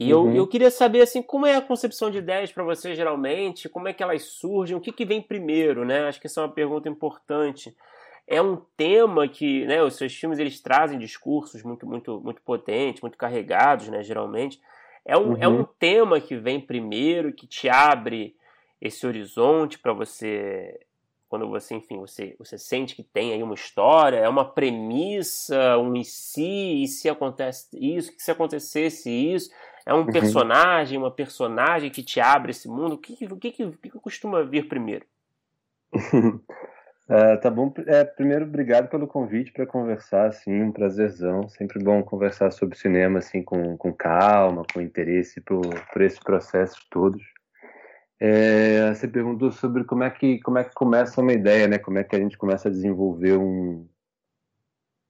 e 0.00 0.14
uhum. 0.14 0.30
eu, 0.30 0.36
eu 0.36 0.46
queria 0.46 0.70
saber 0.70 1.02
assim 1.02 1.20
como 1.20 1.44
é 1.44 1.54
a 1.56 1.60
concepção 1.60 2.10
de 2.10 2.16
ideias 2.16 2.50
para 2.50 2.64
você 2.64 2.94
geralmente, 2.94 3.68
como 3.68 3.86
é 3.86 3.92
que 3.92 4.02
elas 4.02 4.22
surgem, 4.22 4.74
o 4.74 4.80
que, 4.80 4.90
que 4.90 5.04
vem 5.04 5.20
primeiro, 5.20 5.84
né? 5.84 6.08
Acho 6.08 6.18
que 6.18 6.26
essa 6.26 6.40
é 6.40 6.44
uma 6.44 6.52
pergunta 6.54 6.88
importante. 6.88 7.76
É 8.30 8.40
um 8.40 8.56
tema 8.76 9.26
que, 9.26 9.66
né, 9.66 9.82
os 9.82 9.96
seus 9.96 10.14
filmes 10.14 10.38
eles 10.38 10.60
trazem 10.60 10.98
discursos 10.98 11.62
muito 11.62 11.86
muito 11.86 12.20
muito 12.20 12.40
potentes, 12.42 13.02
muito 13.02 13.18
carregados, 13.18 13.88
né, 13.88 14.02
geralmente. 14.02 14.60
É 15.04 15.16
um, 15.16 15.30
uhum. 15.30 15.36
é 15.40 15.48
um 15.48 15.64
tema 15.64 16.20
que 16.20 16.36
vem 16.36 16.60
primeiro, 16.60 17.32
que 17.32 17.46
te 17.46 17.68
abre 17.68 18.36
esse 18.80 19.06
horizonte 19.06 19.78
para 19.78 19.92
você 19.92 20.78
quando 21.30 21.48
você, 21.48 21.76
enfim, 21.76 21.96
você, 22.00 22.34
você 22.40 22.58
sente 22.58 22.96
que 22.96 23.04
tem 23.04 23.32
aí 23.32 23.40
uma 23.40 23.54
história, 23.54 24.16
é 24.16 24.28
uma 24.28 24.44
premissa, 24.44 25.78
um 25.78 25.94
e 25.94 26.04
se, 26.04 26.82
e 26.82 26.88
se 26.88 27.08
acontece 27.08 27.68
isso, 27.72 28.12
que 28.16 28.20
se 28.20 28.32
acontecesse 28.32 29.08
isso, 29.08 29.48
é 29.86 29.94
um 29.94 29.98
uhum. 29.98 30.06
personagem, 30.06 30.98
uma 30.98 31.10
personagem 31.10 31.88
que 31.88 32.02
te 32.02 32.18
abre 32.18 32.50
esse 32.50 32.68
mundo, 32.68 32.94
o 32.94 32.98
que, 32.98 33.12
o 33.26 33.36
que, 33.36 33.64
o 33.64 33.72
que, 33.72 33.90
costuma 33.90 34.42
vir 34.42 34.66
primeiro? 34.66 35.06
uh, 37.10 37.40
tá 37.40 37.50
bom, 37.50 37.72
é, 37.86 38.04
primeiro, 38.04 38.44
obrigado 38.44 38.88
pelo 38.88 39.06
convite 39.06 39.52
para 39.52 39.66
conversar, 39.66 40.28
assim, 40.28 40.62
um 40.62 40.72
prazerzão, 40.72 41.48
sempre 41.48 41.82
bom 41.82 42.02
conversar 42.02 42.50
sobre 42.52 42.78
cinema, 42.78 43.18
assim, 43.18 43.42
com, 43.42 43.76
com 43.76 43.92
calma, 43.92 44.64
com 44.72 44.80
interesse 44.80 45.40
por, 45.40 45.62
por 45.92 46.02
esse 46.02 46.20
processo 46.20 46.80
todos. 46.90 47.22
É, 48.18 48.94
você 48.94 49.08
perguntou 49.08 49.50
sobre 49.50 49.82
como 49.84 50.04
é 50.04 50.10
que 50.10 50.40
como 50.40 50.58
é 50.58 50.64
que 50.64 50.74
começa 50.74 51.22
uma 51.22 51.32
ideia, 51.32 51.66
né? 51.66 51.78
Como 51.78 51.98
é 51.98 52.04
que 52.04 52.14
a 52.14 52.18
gente 52.18 52.36
começa 52.36 52.68
a 52.68 52.70
desenvolver 52.70 53.38
um 53.38 53.88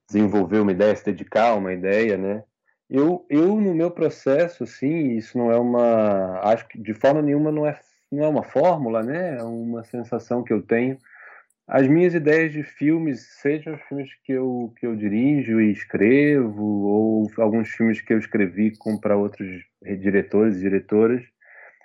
desenvolver 0.07 0.61
uma 0.61 0.73
ideia, 0.73 0.95
se 0.95 1.05
dedicar 1.05 1.51
a 1.51 1.55
uma 1.55 1.73
ideia, 1.73 2.17
né? 2.17 2.45
Eu, 2.89 3.25
eu 3.31 3.61
no 3.61 3.73
meu 3.73 3.91
processo, 3.91 4.65
assim, 4.65 5.17
isso 5.17 5.39
não 5.39 5.53
é 5.53 5.57
uma, 5.57 6.41
acho 6.41 6.67
que 6.67 6.77
de 6.77 6.93
forma 6.93 7.23
nenhuma 7.23 7.53
não 7.53 7.65
é, 7.65 7.79
não 8.11 8.25
é 8.25 8.29
uma 8.29 8.43
fórmula, 8.43 9.03
né? 9.03 9.39
É 9.39 9.43
uma 9.45 9.85
sensação 9.85 10.43
que 10.43 10.53
eu 10.53 10.61
tenho. 10.61 10.99
As 11.73 11.87
minhas 11.87 12.15
ideias 12.15 12.53
de 12.53 12.65
filmes, 12.65 13.21
sejam 13.41 13.75
os 13.75 13.83
filmes 13.83 14.11
que 14.25 14.33
eu, 14.33 14.75
que 14.77 14.85
eu 14.85 14.97
dirijo 14.97 15.61
e 15.61 15.71
escrevo, 15.71 16.65
ou 16.65 17.31
alguns 17.39 17.69
filmes 17.69 18.01
que 18.01 18.13
eu 18.13 18.19
escrevi 18.19 18.73
para 19.01 19.17
outros 19.17 19.63
diretores 19.81 20.57
e 20.57 20.61
diretoras, 20.63 21.23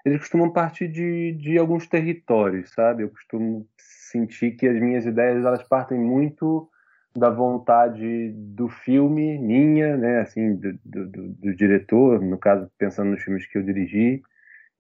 eles 0.04 0.18
costumam 0.18 0.52
partir 0.52 0.88
de, 0.88 1.34
de 1.34 1.60
alguns 1.60 1.86
territórios, 1.86 2.72
sabe? 2.74 3.04
Eu 3.04 3.10
costumo 3.10 3.68
sentir 3.78 4.52
que 4.56 4.68
as 4.68 4.80
minhas 4.82 5.06
ideias 5.06 5.46
elas 5.46 5.62
partem 5.62 6.00
muito 6.00 6.68
da 7.16 7.30
vontade 7.30 8.32
do 8.34 8.68
filme, 8.68 9.38
minha, 9.38 9.96
né, 9.98 10.22
assim, 10.22 10.56
do, 10.56 10.80
do, 10.84 11.28
do, 11.30 11.56
diretor, 11.56 12.20
no 12.22 12.40
caso, 12.40 12.68
pensando 12.80 13.12
nos 13.12 13.22
filmes 13.22 13.46
que 13.46 13.60
eu 13.60 13.64
dirigi, 13.64 14.24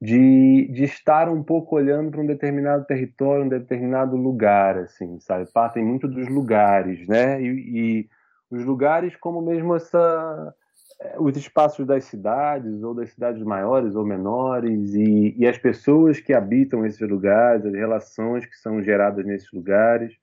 de, 0.06 0.68
de 0.72 0.84
estar 0.84 1.28
um 1.30 1.44
pouco 1.44 1.76
olhando 1.76 2.12
para 2.12 2.22
um 2.22 2.26
determinado 2.26 2.86
território, 2.86 3.46
um 3.46 3.50
determinado 3.50 4.16
lugar, 4.16 4.78
assim, 4.78 5.20
sabe? 5.20 5.52
Partem 5.52 5.84
muito 5.84 6.08
dos 6.08 6.28
lugares, 6.28 7.08
né? 7.08 7.42
E, 7.42 7.48
e 7.48 8.10
os 8.52 8.64
lugares 8.64 9.16
como 9.16 9.42
mesmo 9.42 9.76
essa 9.76 10.54
eh, 11.02 11.16
os 11.20 11.36
espaços 11.36 11.88
das 11.88 12.06
cidades 12.06 12.84
ou 12.84 12.94
das 12.94 13.10
cidades 13.12 13.44
maiores 13.44 13.96
ou 13.96 14.06
menores 14.06 14.94
e, 14.94 15.36
e 15.38 15.48
as 15.48 15.58
pessoas 15.58 16.20
que 16.20 16.34
habitam 16.34 16.86
esses 16.86 17.10
lugares, 17.10 17.66
as 17.66 17.74
relações 17.74 18.46
que 18.46 18.56
são 18.58 18.84
geradas 18.84 19.26
nesses 19.26 19.52
lugares 19.52 20.14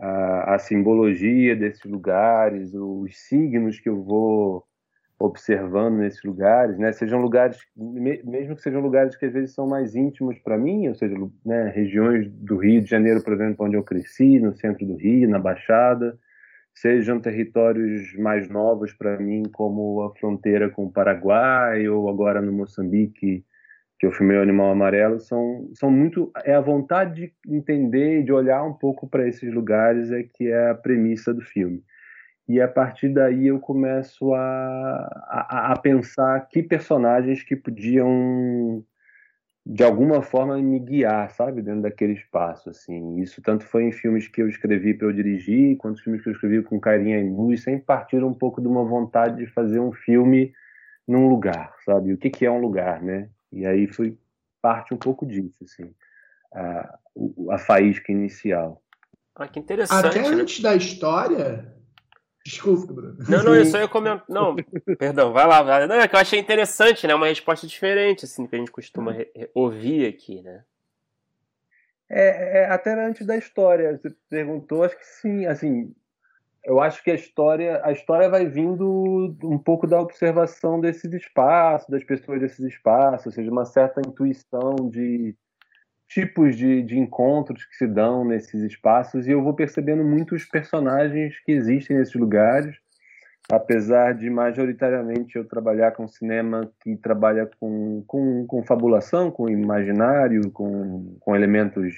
a, 0.00 0.54
a 0.54 0.58
simbologia 0.58 1.54
desses 1.54 1.84
lugares, 1.84 2.72
os 2.74 3.16
signos 3.16 3.78
que 3.78 3.88
eu 3.88 4.02
vou 4.02 4.64
observando 5.24 5.98
nesses 5.98 6.22
lugares, 6.24 6.76
né? 6.78 6.92
Sejam 6.92 7.20
lugares, 7.20 7.58
mesmo 7.76 8.56
que 8.56 8.62
sejam 8.62 8.80
lugares 8.80 9.16
que 9.16 9.26
às 9.26 9.32
vezes 9.32 9.54
são 9.54 9.66
mais 9.66 9.94
íntimos 9.94 10.38
para 10.40 10.58
mim, 10.58 10.88
ou 10.88 10.94
seja, 10.94 11.14
né, 11.46 11.70
regiões 11.74 12.28
do 12.28 12.56
Rio 12.56 12.82
de 12.82 12.90
Janeiro, 12.90 13.22
por 13.22 13.32
exemplo, 13.32 13.64
onde 13.66 13.76
eu 13.76 13.82
cresci, 13.84 14.40
no 14.40 14.54
centro 14.54 14.84
do 14.86 14.96
Rio, 14.96 15.28
na 15.28 15.38
Baixada, 15.38 16.18
sejam 16.74 17.20
territórios 17.20 18.14
mais 18.16 18.48
novos 18.48 18.92
para 18.92 19.18
mim, 19.18 19.44
como 19.52 20.02
a 20.02 20.14
fronteira 20.16 20.70
com 20.70 20.86
o 20.86 20.92
Paraguai 20.92 21.88
ou 21.88 22.08
agora 22.08 22.40
no 22.40 22.52
Moçambique, 22.52 23.44
que 23.98 24.06
eu 24.06 24.12
filmei 24.12 24.36
o 24.36 24.42
Animal 24.42 24.72
Amarelo, 24.72 25.20
são, 25.20 25.70
são 25.74 25.88
muito. 25.88 26.32
É 26.44 26.54
a 26.54 26.60
vontade 26.60 27.32
de 27.46 27.56
entender 27.56 28.20
e 28.20 28.24
de 28.24 28.32
olhar 28.32 28.64
um 28.64 28.72
pouco 28.72 29.08
para 29.08 29.28
esses 29.28 29.52
lugares 29.54 30.10
é 30.10 30.24
que 30.24 30.48
é 30.48 30.70
a 30.70 30.74
premissa 30.74 31.32
do 31.32 31.40
filme. 31.40 31.80
E 32.48 32.60
a 32.60 32.68
partir 32.68 33.08
daí 33.08 33.46
eu 33.46 33.60
começo 33.60 34.34
a, 34.34 35.26
a, 35.28 35.72
a 35.72 35.78
pensar 35.78 36.40
que 36.48 36.62
personagens 36.62 37.42
que 37.42 37.54
podiam 37.54 38.84
de 39.64 39.84
alguma 39.84 40.22
forma 40.22 40.58
me 40.58 40.80
guiar, 40.80 41.30
sabe, 41.30 41.62
dentro 41.62 41.82
daquele 41.82 42.14
espaço, 42.14 42.68
assim. 42.68 43.20
Isso 43.20 43.40
tanto 43.40 43.64
foi 43.64 43.84
em 43.84 43.92
filmes 43.92 44.26
que 44.26 44.42
eu 44.42 44.48
escrevi 44.48 44.92
para 44.92 45.06
eu 45.06 45.12
dirigir, 45.12 45.76
quanto 45.76 46.02
filmes 46.02 46.20
que 46.20 46.28
eu 46.28 46.32
escrevi 46.32 46.62
com 46.62 46.80
carinha 46.80 47.20
e 47.20 47.30
luz, 47.30 47.62
sempre 47.62 47.84
partiram 47.84 48.28
um 48.28 48.34
pouco 48.34 48.60
de 48.60 48.66
uma 48.66 48.84
vontade 48.84 49.36
de 49.36 49.46
fazer 49.46 49.78
um 49.78 49.92
filme 49.92 50.52
num 51.06 51.28
lugar, 51.28 51.74
sabe? 51.84 52.12
O 52.12 52.18
que, 52.18 52.28
que 52.28 52.44
é 52.44 52.50
um 52.50 52.60
lugar, 52.60 53.00
né? 53.02 53.28
E 53.52 53.64
aí 53.64 53.86
foi 53.86 54.18
parte 54.60 54.92
um 54.92 54.96
pouco 54.96 55.24
disso, 55.24 55.62
assim, 55.62 55.94
a, 56.52 56.98
a 57.50 57.58
faísca 57.58 58.10
inicial. 58.10 58.82
Ah, 59.34 59.46
que 59.46 59.60
interessante. 59.60 60.06
Até 60.06 60.22
né? 60.22 60.42
antes 60.42 60.60
da 60.60 60.74
história. 60.74 61.72
Desculpa, 62.44 62.92
Bruno. 62.92 63.16
Não, 63.28 63.42
não, 63.42 63.54
eu 63.54 63.64
só 63.64 63.78
ia 63.78 63.88
comentar. 63.88 64.24
Não, 64.28 64.56
perdão, 64.98 65.32
vai 65.32 65.46
lá, 65.46 65.62
vai 65.62 65.80
lá. 65.80 65.86
Não, 65.86 65.96
é 65.96 66.08
que 66.08 66.14
eu 66.14 66.20
achei 66.20 66.38
interessante, 66.38 67.06
né? 67.06 67.14
Uma 67.14 67.28
resposta 67.28 67.66
diferente, 67.66 68.24
assim, 68.24 68.46
que 68.46 68.56
a 68.56 68.58
gente 68.58 68.70
costuma 68.70 69.14
ouvir 69.54 70.06
aqui, 70.06 70.42
né? 70.42 70.64
É, 72.10 72.60
é, 72.60 72.70
até 72.70 72.92
antes 72.92 73.26
da 73.26 73.36
história. 73.36 73.96
Você 73.96 74.14
perguntou, 74.28 74.82
acho 74.82 74.98
que 74.98 75.06
sim, 75.06 75.46
assim, 75.46 75.94
eu 76.64 76.80
acho 76.80 77.02
que 77.02 77.10
a 77.10 77.14
história, 77.14 77.80
a 77.84 77.90
história 77.90 78.28
vai 78.28 78.46
vindo 78.46 79.36
um 79.42 79.58
pouco 79.58 79.86
da 79.86 80.00
observação 80.00 80.80
desses 80.80 81.12
espaços, 81.12 81.88
das 81.88 82.04
pessoas 82.04 82.40
desses 82.40 82.60
espaços, 82.60 83.26
ou 83.26 83.32
seja, 83.32 83.50
uma 83.50 83.64
certa 83.64 84.00
intuição 84.00 84.74
de 84.90 85.34
tipos 86.12 86.56
de, 86.56 86.82
de 86.82 86.98
encontros 86.98 87.64
que 87.64 87.76
se 87.76 87.86
dão 87.86 88.24
nesses 88.24 88.62
espaços, 88.62 89.26
e 89.26 89.30
eu 89.30 89.42
vou 89.42 89.54
percebendo 89.54 90.04
muitos 90.04 90.44
personagens 90.44 91.38
que 91.44 91.52
existem 91.52 91.96
nesses 91.96 92.14
lugares, 92.14 92.76
apesar 93.50 94.14
de 94.14 94.28
majoritariamente 94.30 95.36
eu 95.36 95.44
trabalhar 95.44 95.92
com 95.92 96.06
cinema 96.06 96.70
que 96.80 96.96
trabalha 96.96 97.48
com, 97.58 98.04
com, 98.06 98.46
com 98.46 98.62
fabulação, 98.64 99.30
com 99.30 99.48
imaginário, 99.48 100.50
com, 100.50 101.16
com 101.20 101.34
elementos 101.34 101.94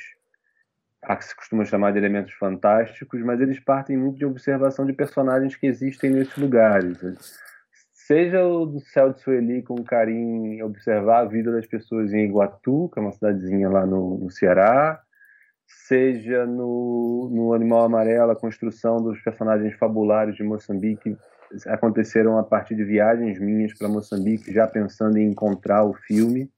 a 1.02 1.16
que 1.16 1.24
se 1.26 1.36
costuma 1.36 1.64
chamar 1.64 1.92
de 1.92 1.98
elementos 1.98 2.32
fantásticos, 2.32 3.20
mas 3.20 3.40
eles 3.40 3.60
partem 3.60 3.96
muito 3.96 4.16
de 4.16 4.24
observação 4.24 4.86
de 4.86 4.92
personagens 4.92 5.54
que 5.54 5.66
existem 5.66 6.10
nesses 6.10 6.36
lugares. 6.36 6.98
Seja 8.06 8.46
o 8.46 8.66
do 8.66 8.80
céu 8.80 9.14
de 9.14 9.20
Sueli 9.20 9.62
com 9.62 9.82
carinho 9.82 10.66
observar 10.66 11.20
a 11.20 11.24
vida 11.24 11.50
das 11.50 11.66
pessoas 11.66 12.12
em 12.12 12.26
Iguatu, 12.26 12.90
que 12.92 12.98
é 12.98 13.02
uma 13.02 13.12
cidadezinha 13.12 13.70
lá 13.70 13.86
no, 13.86 14.18
no 14.18 14.30
Ceará, 14.30 15.00
seja 15.66 16.44
no, 16.44 17.30
no 17.32 17.54
Animal 17.54 17.84
Amarelo, 17.84 18.30
a 18.30 18.36
construção 18.36 18.98
dos 18.98 19.18
personagens 19.22 19.74
fabulares 19.76 20.36
de 20.36 20.42
Moçambique 20.42 21.16
aconteceram 21.66 22.38
a 22.38 22.42
partir 22.42 22.74
de 22.74 22.84
viagens 22.84 23.38
minhas 23.38 23.72
para 23.72 23.88
Moçambique, 23.88 24.52
já 24.52 24.66
pensando 24.66 25.16
em 25.16 25.30
encontrar 25.30 25.84
o 25.84 25.94
filme. 25.94 26.50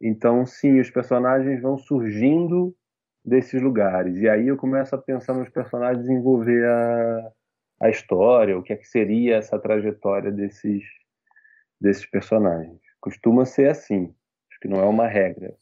Então, 0.00 0.46
sim, 0.46 0.78
os 0.78 0.90
personagens 0.90 1.60
vão 1.60 1.76
surgindo 1.76 2.72
desses 3.24 3.60
lugares. 3.60 4.18
E 4.18 4.28
aí 4.28 4.46
eu 4.46 4.56
começo 4.56 4.94
a 4.94 4.98
pensar 4.98 5.34
nos 5.34 5.48
personagens, 5.48 6.06
desenvolver 6.06 6.64
a, 6.64 7.32
a 7.80 7.88
história, 7.88 8.58
o 8.58 8.62
que 8.62 8.72
é 8.72 8.76
que 8.76 8.86
seria 8.86 9.36
essa 9.36 9.58
trajetória 9.58 10.30
desses, 10.30 10.82
desses 11.80 12.06
personagens. 12.06 12.80
Costuma 13.00 13.44
ser 13.44 13.70
assim, 13.70 14.14
acho 14.50 14.60
que 14.60 14.68
não 14.68 14.80
é 14.80 14.84
uma 14.84 15.06
regra. 15.06 15.54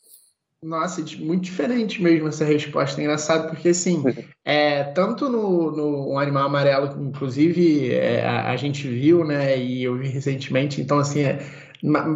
Nossa, 0.62 1.02
muito 1.18 1.44
diferente 1.44 2.02
mesmo 2.02 2.28
essa 2.28 2.44
resposta. 2.44 3.00
É 3.00 3.04
engraçado 3.04 3.50
porque, 3.50 3.68
assim, 3.68 4.02
é, 4.44 4.84
tanto 4.84 5.28
no, 5.28 5.70
no 5.70 6.18
Animal 6.18 6.46
Amarelo, 6.46 7.02
inclusive, 7.06 7.92
é, 7.92 8.24
a, 8.24 8.50
a, 8.50 8.56
gente 8.56 8.88
viu, 8.88 9.24
né, 9.24 9.56
e 9.58 9.84
eu 9.84 9.96
vi 9.96 10.08
recentemente, 10.08 10.80
então, 10.80 10.98
assim, 10.98 11.22
é, 11.22 11.38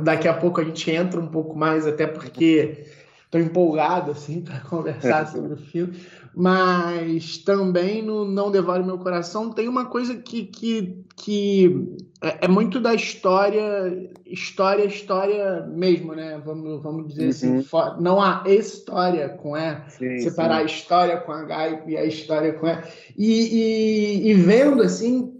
daqui 0.02 0.26
a 0.26 0.34
pouco 0.34 0.60
a 0.60 0.64
gente 0.64 0.90
entra 0.90 1.20
um 1.20 1.28
pouco 1.28 1.56
mais, 1.56 1.86
até 1.86 2.06
porque 2.06 2.86
estou 3.24 3.40
empolgado 3.40 4.10
assim 4.10 4.40
para 4.42 4.60
conversar 4.60 5.28
sobre 5.28 5.54
o 5.54 5.56
filme, 5.56 5.96
mas 6.34 7.38
também 7.38 8.02
no 8.02 8.24
Não 8.24 8.50
Devore 8.50 8.84
Meu 8.84 8.98
Coração 8.98 9.50
tem 9.50 9.68
uma 9.68 9.86
coisa 9.86 10.14
que, 10.16 10.44
que, 10.44 11.04
que 11.16 11.96
é, 12.22 12.44
é 12.44 12.48
muito 12.48 12.78
da 12.78 12.94
história, 12.94 14.10
história, 14.26 14.84
história 14.84 15.66
mesmo, 15.66 16.14
né? 16.14 16.40
Vamos, 16.44 16.82
vamos 16.82 17.08
dizer 17.08 17.28
assim, 17.28 17.56
uhum. 17.56 17.58
assim, 17.60 18.02
não 18.02 18.20
há 18.20 18.42
história 18.46 19.28
com 19.28 19.56
E, 19.56 19.84
sim, 19.88 20.18
separar 20.20 20.56
sim. 20.56 20.62
a 20.62 20.64
história 20.66 21.16
com 21.18 21.32
H 21.32 21.82
e 21.86 21.96
a 21.96 22.04
história 22.04 22.52
com 22.52 22.66
E. 22.66 22.78
E, 23.16 24.28
e, 24.28 24.30
e 24.30 24.34
vendo 24.34 24.82
assim, 24.82 25.34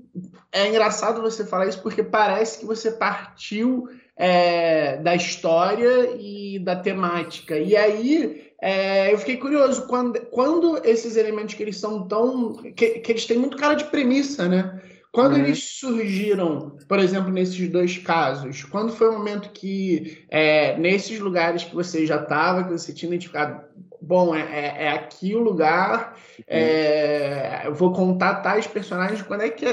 é 0.53 0.69
engraçado 0.69 1.23
você 1.23 1.45
falar 1.45 1.67
isso 1.67 1.83
porque 1.83 2.03
parece 2.03 2.59
que 2.59 2.67
você 2.67 2.91
partiu 2.91 3.89
é, 4.17 4.97
da 4.97 5.15
história 5.15 6.17
e 6.19 6.59
da 6.59 6.77
temática. 6.77 7.57
E 7.59 7.77
aí 7.77 8.50
é, 8.63 9.13
eu 9.13 9.19
fiquei 9.19 9.39
curioso 9.39 9.87
quando, 9.87 10.21
quando 10.27 10.85
esses 10.85 11.17
elementos 11.17 11.55
que 11.55 11.63
eles 11.63 11.79
são 11.79 12.07
tão. 12.07 12.55
Que, 12.55 13.01
que 13.01 13.13
eles 13.13 13.25
têm 13.25 13.39
muito 13.39 13.57
cara 13.57 13.75
de 13.75 13.85
premissa, 13.85 14.47
né? 14.49 14.81
Quando 15.13 15.35
uhum. 15.35 15.41
eles 15.41 15.79
surgiram, 15.81 16.77
por 16.87 17.01
exemplo, 17.01 17.33
nesses 17.33 17.69
dois 17.69 17.99
casos, 17.99 18.63
quando 18.63 18.93
foi 18.93 19.09
o 19.09 19.13
momento 19.13 19.51
que, 19.51 20.25
é, 20.31 20.79
nesses 20.79 21.19
lugares 21.19 21.65
que 21.65 21.75
você 21.75 22.07
já 22.07 22.23
estava, 22.23 22.63
que 22.63 22.71
você 22.71 22.93
tinha 22.93 23.09
identificado, 23.09 23.61
bom, 24.01 24.33
é, 24.33 24.41
é, 24.41 24.85
é 24.85 24.89
aqui 24.91 25.35
o 25.35 25.41
lugar, 25.41 26.17
é, 26.47 27.63
eu 27.65 27.75
vou 27.75 27.93
contar 27.93 28.37
tais 28.37 28.69
personagens, 28.69 29.21
quando 29.23 29.41
é 29.41 29.51
que, 29.51 29.67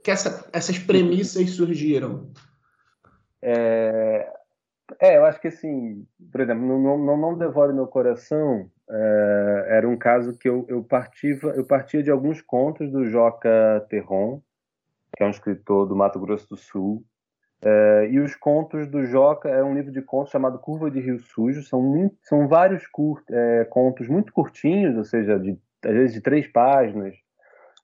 que 0.00 0.10
essa, 0.12 0.48
essas 0.52 0.78
premissas 0.78 1.50
surgiram? 1.50 2.30
É, 5.00 5.16
eu 5.16 5.24
acho 5.24 5.40
que 5.40 5.48
assim, 5.48 6.06
por 6.30 6.40
exemplo, 6.40 6.64
não, 6.64 6.98
não, 6.98 7.16
não 7.16 7.38
devore 7.38 7.72
meu 7.72 7.86
coração 7.86 8.70
é, 8.88 9.66
era 9.68 9.88
um 9.88 9.96
caso 9.96 10.36
que 10.36 10.48
eu, 10.48 10.64
eu, 10.68 10.82
partia, 10.82 11.38
eu 11.54 11.64
partia 11.66 12.02
de 12.02 12.10
alguns 12.10 12.42
contos 12.42 12.90
do 12.90 13.06
Joca 13.06 13.84
Terron, 13.88 14.40
que 15.16 15.22
é 15.22 15.26
um 15.26 15.30
escritor 15.30 15.86
do 15.86 15.96
Mato 15.96 16.18
Grosso 16.20 16.48
do 16.48 16.56
Sul, 16.56 17.04
é, 17.64 18.08
e 18.10 18.20
os 18.20 18.36
contos 18.36 18.86
do 18.86 19.06
Joca 19.06 19.48
é 19.48 19.64
um 19.64 19.74
livro 19.74 19.90
de 19.90 20.02
contos 20.02 20.30
chamado 20.30 20.58
Curva 20.58 20.90
de 20.90 21.00
Rio 21.00 21.18
Sujo. 21.18 21.62
São, 21.62 21.80
muito, 21.80 22.14
são 22.22 22.46
vários 22.46 22.82
é, 23.30 23.64
contos 23.64 24.06
muito 24.06 24.32
curtinhos, 24.34 24.96
ou 24.96 25.04
seja, 25.04 25.38
de, 25.38 25.58
às 25.82 25.92
vezes 25.92 26.12
de 26.12 26.20
três 26.20 26.46
páginas, 26.46 27.14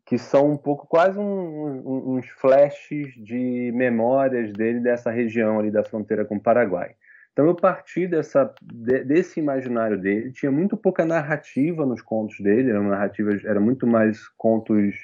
que 0.05 0.19
são 0.19 0.51
um 0.51 0.57
pouco 0.57 0.87
quase 0.87 1.19
um, 1.19 1.23
um, 1.23 2.17
uns 2.17 2.29
flashes 2.29 3.15
de 3.15 3.73
memórias 3.75 4.53
dele 4.53 4.81
dessa 4.81 5.11
região 5.11 5.59
ali 5.59 5.71
da 5.71 5.83
fronteira 5.83 6.27
com 6.27 6.37
o 6.37 6.43
Paraguai. 6.43 6.95
Então 7.41 7.49
eu 7.49 7.55
parti 7.55 8.07
dessa, 8.07 8.55
de, 8.63 9.03
desse 9.03 9.41
imaginário 9.41 9.99
dele, 9.99 10.31
tinha 10.31 10.53
muito 10.53 10.77
pouca 10.77 11.07
narrativa 11.07 11.87
nos 11.87 12.03
contos 12.03 12.39
dele, 12.39 12.69
eram 12.69 12.83
narrativas, 12.83 13.43
era 13.47 13.59
muito 13.59 13.87
mais 13.87 14.29
contos, 14.37 14.95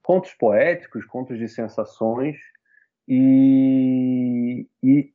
contos 0.00 0.32
poéticos, 0.34 1.04
contos 1.04 1.36
de 1.36 1.48
sensações, 1.48 2.36
e, 3.08 4.68
e 4.80 5.10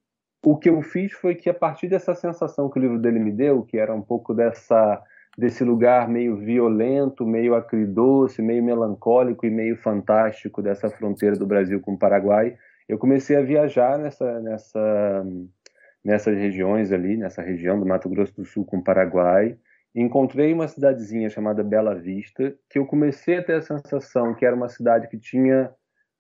o 0.46 0.58
que 0.58 0.68
eu 0.68 0.82
fiz 0.82 1.14
foi 1.14 1.36
que 1.36 1.50
a 1.50 1.54
partir 1.54 1.88
dessa 1.88 2.14
sensação 2.14 2.70
que 2.70 2.78
o 2.78 2.82
livro 2.82 3.00
dele 3.00 3.20
me 3.20 3.32
deu, 3.32 3.64
que 3.64 3.78
era 3.78 3.96
um 3.96 4.02
pouco 4.02 4.34
dessa 4.34 5.02
desse 5.38 5.64
lugar 5.64 6.10
meio 6.10 6.36
violento, 6.36 7.26
meio 7.26 7.56
acridoce, 7.56 8.42
meio 8.42 8.62
melancólico 8.62 9.46
e 9.46 9.50
meio 9.50 9.78
fantástico 9.78 10.62
dessa 10.62 10.90
fronteira 10.90 11.38
do 11.38 11.48
Brasil 11.48 11.80
com 11.80 11.94
o 11.94 11.98
Paraguai, 11.98 12.58
eu 12.90 12.98
comecei 12.98 13.38
a 13.38 13.42
viajar 13.42 13.98
nessa 13.98 14.42
nessa 14.42 15.24
nessas 16.04 16.38
regiões 16.38 16.92
ali, 16.92 17.16
nessa 17.16 17.42
região 17.42 17.80
do 17.80 17.86
Mato 17.86 18.10
Grosso 18.10 18.36
do 18.36 18.46
Sul 18.46 18.66
com 18.66 18.78
o 18.78 18.84
Paraguai. 18.84 19.58
Encontrei 19.94 20.54
uma 20.54 20.68
cidadezinha 20.68 21.30
chamada 21.30 21.64
Bela 21.64 21.94
Vista, 21.94 22.56
que 22.70 22.80
eu 22.80 22.86
comecei 22.86 23.38
a 23.38 23.44
ter 23.44 23.56
a 23.56 23.62
sensação 23.62 24.34
que 24.34 24.46
era 24.46 24.56
uma 24.56 24.70
cidade 24.70 25.08
que 25.08 25.18
tinha 25.18 25.72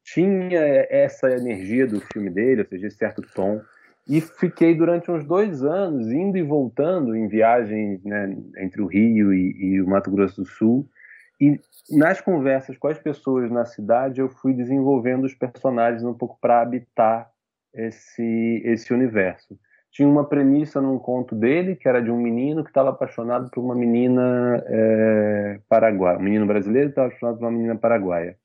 tinha 0.03 0.59
essa 0.89 1.29
energia 1.29 1.85
do 1.85 2.01
filme 2.01 2.31
dele, 2.31 2.61
ou 2.61 2.67
seja, 2.67 2.87
esse 2.87 2.97
certo 2.97 3.21
tom. 3.35 3.61
E 4.09 4.19
fiquei 4.19 4.73
durante 4.73 5.11
uns 5.11 5.23
dois 5.23 5.63
anos 5.63 6.11
indo 6.11 6.37
e 6.37 6.41
voltando 6.41 7.15
em 7.15 7.27
viagens 7.27 8.03
né, 8.03 8.35
entre 8.57 8.81
o 8.81 8.87
Rio 8.87 9.31
e, 9.31 9.75
e 9.75 9.81
o 9.81 9.87
Mato 9.87 10.09
Grosso 10.09 10.41
do 10.41 10.47
Sul. 10.47 10.89
E 11.39 11.59
nas 11.91 12.19
conversas 12.19 12.77
com 12.77 12.87
as 12.87 12.97
pessoas 12.97 13.51
na 13.51 13.63
cidade, 13.63 14.19
eu 14.19 14.27
fui 14.27 14.53
desenvolvendo 14.53 15.25
os 15.25 15.35
personagens 15.35 16.03
um 16.03 16.15
pouco 16.15 16.37
para 16.41 16.61
habitar 16.61 17.29
esse, 17.73 18.61
esse 18.65 18.91
universo 18.91 19.57
tinha 19.91 20.07
uma 20.07 20.25
premissa 20.25 20.81
num 20.81 20.97
conto 20.97 21.35
dele, 21.35 21.75
que 21.75 21.87
era 21.87 22.01
de 22.01 22.09
um 22.09 22.17
menino 22.17 22.63
que 22.63 22.69
estava 22.69 22.89
apaixonado 22.89 23.51
por 23.51 23.61
uma 23.61 23.75
menina 23.75 24.63
é, 24.65 25.59
paraguaia. 25.67 26.17
Um 26.17 26.23
menino 26.23 26.47
brasileiro 26.47 26.89
estava 26.89 27.07
apaixonado 27.07 27.37
por 27.37 27.45
uma 27.45 27.51
menina 27.51 27.75
paraguaia. 27.75 28.37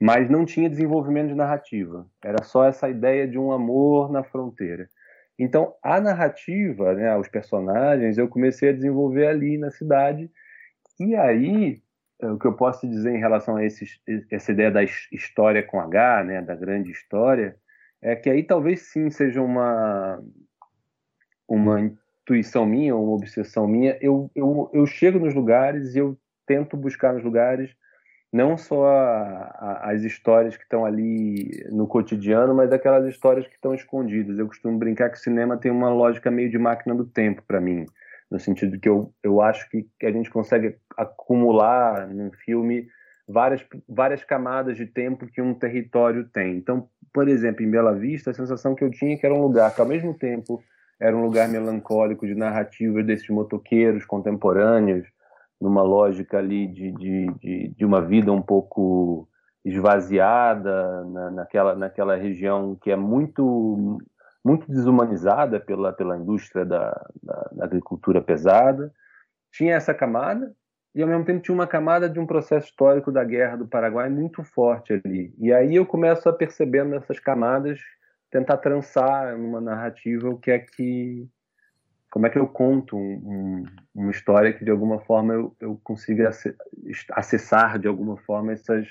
Mas 0.00 0.28
não 0.28 0.44
tinha 0.44 0.68
desenvolvimento 0.68 1.28
de 1.28 1.34
narrativa. 1.34 2.06
Era 2.24 2.42
só 2.42 2.64
essa 2.64 2.88
ideia 2.88 3.28
de 3.28 3.38
um 3.38 3.52
amor 3.52 4.10
na 4.10 4.24
fronteira. 4.24 4.88
Então, 5.38 5.74
a 5.82 6.00
narrativa, 6.00 6.92
né, 6.92 7.16
os 7.16 7.28
personagens, 7.28 8.18
eu 8.18 8.28
comecei 8.28 8.70
a 8.70 8.74
desenvolver 8.74 9.26
ali 9.28 9.58
na 9.58 9.70
cidade. 9.70 10.28
E 10.98 11.14
aí, 11.14 11.80
o 12.20 12.36
que 12.36 12.46
eu 12.46 12.54
posso 12.54 12.88
dizer 12.88 13.14
em 13.14 13.20
relação 13.20 13.56
a 13.56 13.64
esse, 13.64 13.86
essa 14.30 14.50
ideia 14.50 14.70
da 14.70 14.82
história 14.82 15.62
com 15.62 15.80
H, 15.80 16.24
né, 16.24 16.42
da 16.42 16.54
grande 16.54 16.90
história, 16.90 17.56
é 18.02 18.16
que 18.16 18.28
aí 18.28 18.42
talvez 18.42 18.82
sim 18.82 19.08
seja 19.08 19.40
uma 19.40 20.20
uma 21.50 21.80
intuição 21.80 22.64
minha, 22.64 22.94
uma 22.94 23.12
obsessão 23.12 23.66
minha, 23.66 23.98
eu, 24.00 24.30
eu, 24.36 24.70
eu 24.72 24.86
chego 24.86 25.18
nos 25.18 25.34
lugares 25.34 25.96
e 25.96 25.98
eu 25.98 26.16
tento 26.46 26.76
buscar 26.76 27.12
nos 27.12 27.24
lugares 27.24 27.74
não 28.32 28.56
só 28.56 28.86
a, 28.86 29.56
a, 29.58 29.90
as 29.90 30.02
histórias 30.02 30.56
que 30.56 30.62
estão 30.62 30.84
ali 30.84 31.66
no 31.72 31.88
cotidiano, 31.88 32.54
mas 32.54 32.72
aquelas 32.72 33.04
histórias 33.06 33.48
que 33.48 33.54
estão 33.54 33.74
escondidas. 33.74 34.38
Eu 34.38 34.46
costumo 34.46 34.78
brincar 34.78 35.10
que 35.10 35.16
o 35.16 35.20
cinema 35.20 35.56
tem 35.56 35.72
uma 35.72 35.92
lógica 35.92 36.30
meio 36.30 36.48
de 36.48 36.56
máquina 36.56 36.94
do 36.94 37.04
tempo 37.04 37.42
para 37.44 37.60
mim, 37.60 37.84
no 38.30 38.38
sentido 38.38 38.78
que 38.78 38.88
eu, 38.88 39.12
eu 39.24 39.40
acho 39.40 39.68
que, 39.68 39.84
que 39.98 40.06
a 40.06 40.12
gente 40.12 40.30
consegue 40.30 40.76
acumular 40.96 42.06
num 42.06 42.30
filme 42.30 42.86
várias, 43.26 43.66
várias 43.88 44.22
camadas 44.22 44.76
de 44.76 44.86
tempo 44.86 45.26
que 45.26 45.42
um 45.42 45.52
território 45.52 46.24
tem. 46.28 46.56
Então, 46.56 46.88
por 47.12 47.26
exemplo, 47.26 47.64
em 47.64 47.70
Bela 47.70 47.92
Vista, 47.92 48.30
a 48.30 48.34
sensação 48.34 48.76
que 48.76 48.84
eu 48.84 48.90
tinha 48.92 49.14
é 49.14 49.16
que 49.16 49.26
era 49.26 49.34
um 49.34 49.42
lugar 49.42 49.74
que, 49.74 49.80
ao 49.80 49.88
mesmo 49.88 50.14
tempo, 50.14 50.62
era 51.00 51.16
um 51.16 51.22
lugar 51.22 51.48
melancólico 51.48 52.26
de 52.26 52.34
narrativas 52.34 53.04
desses 53.06 53.28
motoqueiros 53.30 54.04
contemporâneos, 54.04 55.08
numa 55.60 55.82
lógica 55.82 56.38
ali 56.38 56.66
de, 56.66 56.92
de, 56.92 57.26
de, 57.38 57.68
de 57.76 57.84
uma 57.84 58.00
vida 58.00 58.30
um 58.30 58.42
pouco 58.42 59.28
esvaziada 59.64 61.04
na, 61.04 61.30
naquela, 61.30 61.74
naquela 61.74 62.16
região 62.16 62.76
que 62.80 62.90
é 62.90 62.96
muito 62.96 63.98
muito 64.42 64.66
desumanizada 64.70 65.60
pela, 65.60 65.92
pela 65.92 66.16
indústria 66.16 66.64
da, 66.64 66.90
da, 67.22 67.50
da, 67.52 67.64
agricultura 67.64 68.22
pesada. 68.22 68.90
Tinha 69.52 69.74
essa 69.74 69.92
camada 69.92 70.54
e, 70.94 71.02
ao 71.02 71.08
mesmo 71.08 71.26
tempo, 71.26 71.42
tinha 71.42 71.54
uma 71.54 71.66
camada 71.66 72.08
de 72.08 72.18
um 72.18 72.26
processo 72.26 72.68
histórico 72.68 73.12
da 73.12 73.22
Guerra 73.22 73.56
do 73.56 73.68
Paraguai 73.68 74.08
muito 74.08 74.42
forte 74.42 74.94
ali. 74.94 75.34
E 75.38 75.52
aí 75.52 75.76
eu 75.76 75.84
começo 75.84 76.26
a 76.26 76.32
perceber 76.32 76.84
nessas 76.84 77.20
camadas 77.20 77.80
tentar 78.30 78.58
trançar 78.58 79.36
numa 79.36 79.60
narrativa 79.60 80.28
o 80.28 80.38
que 80.38 80.50
é 80.50 80.58
que 80.58 81.28
como 82.10 82.26
é 82.26 82.30
que 82.30 82.38
eu 82.38 82.46
conto 82.46 82.96
um, 82.96 83.00
um, 83.00 83.64
uma 83.94 84.10
história 84.10 84.52
que 84.52 84.64
de 84.64 84.70
alguma 84.70 84.98
forma 85.00 85.32
eu, 85.32 85.56
eu 85.60 85.80
consiga 85.82 86.30
acessar 87.12 87.78
de 87.78 87.86
alguma 87.86 88.16
forma 88.16 88.52
essas 88.52 88.86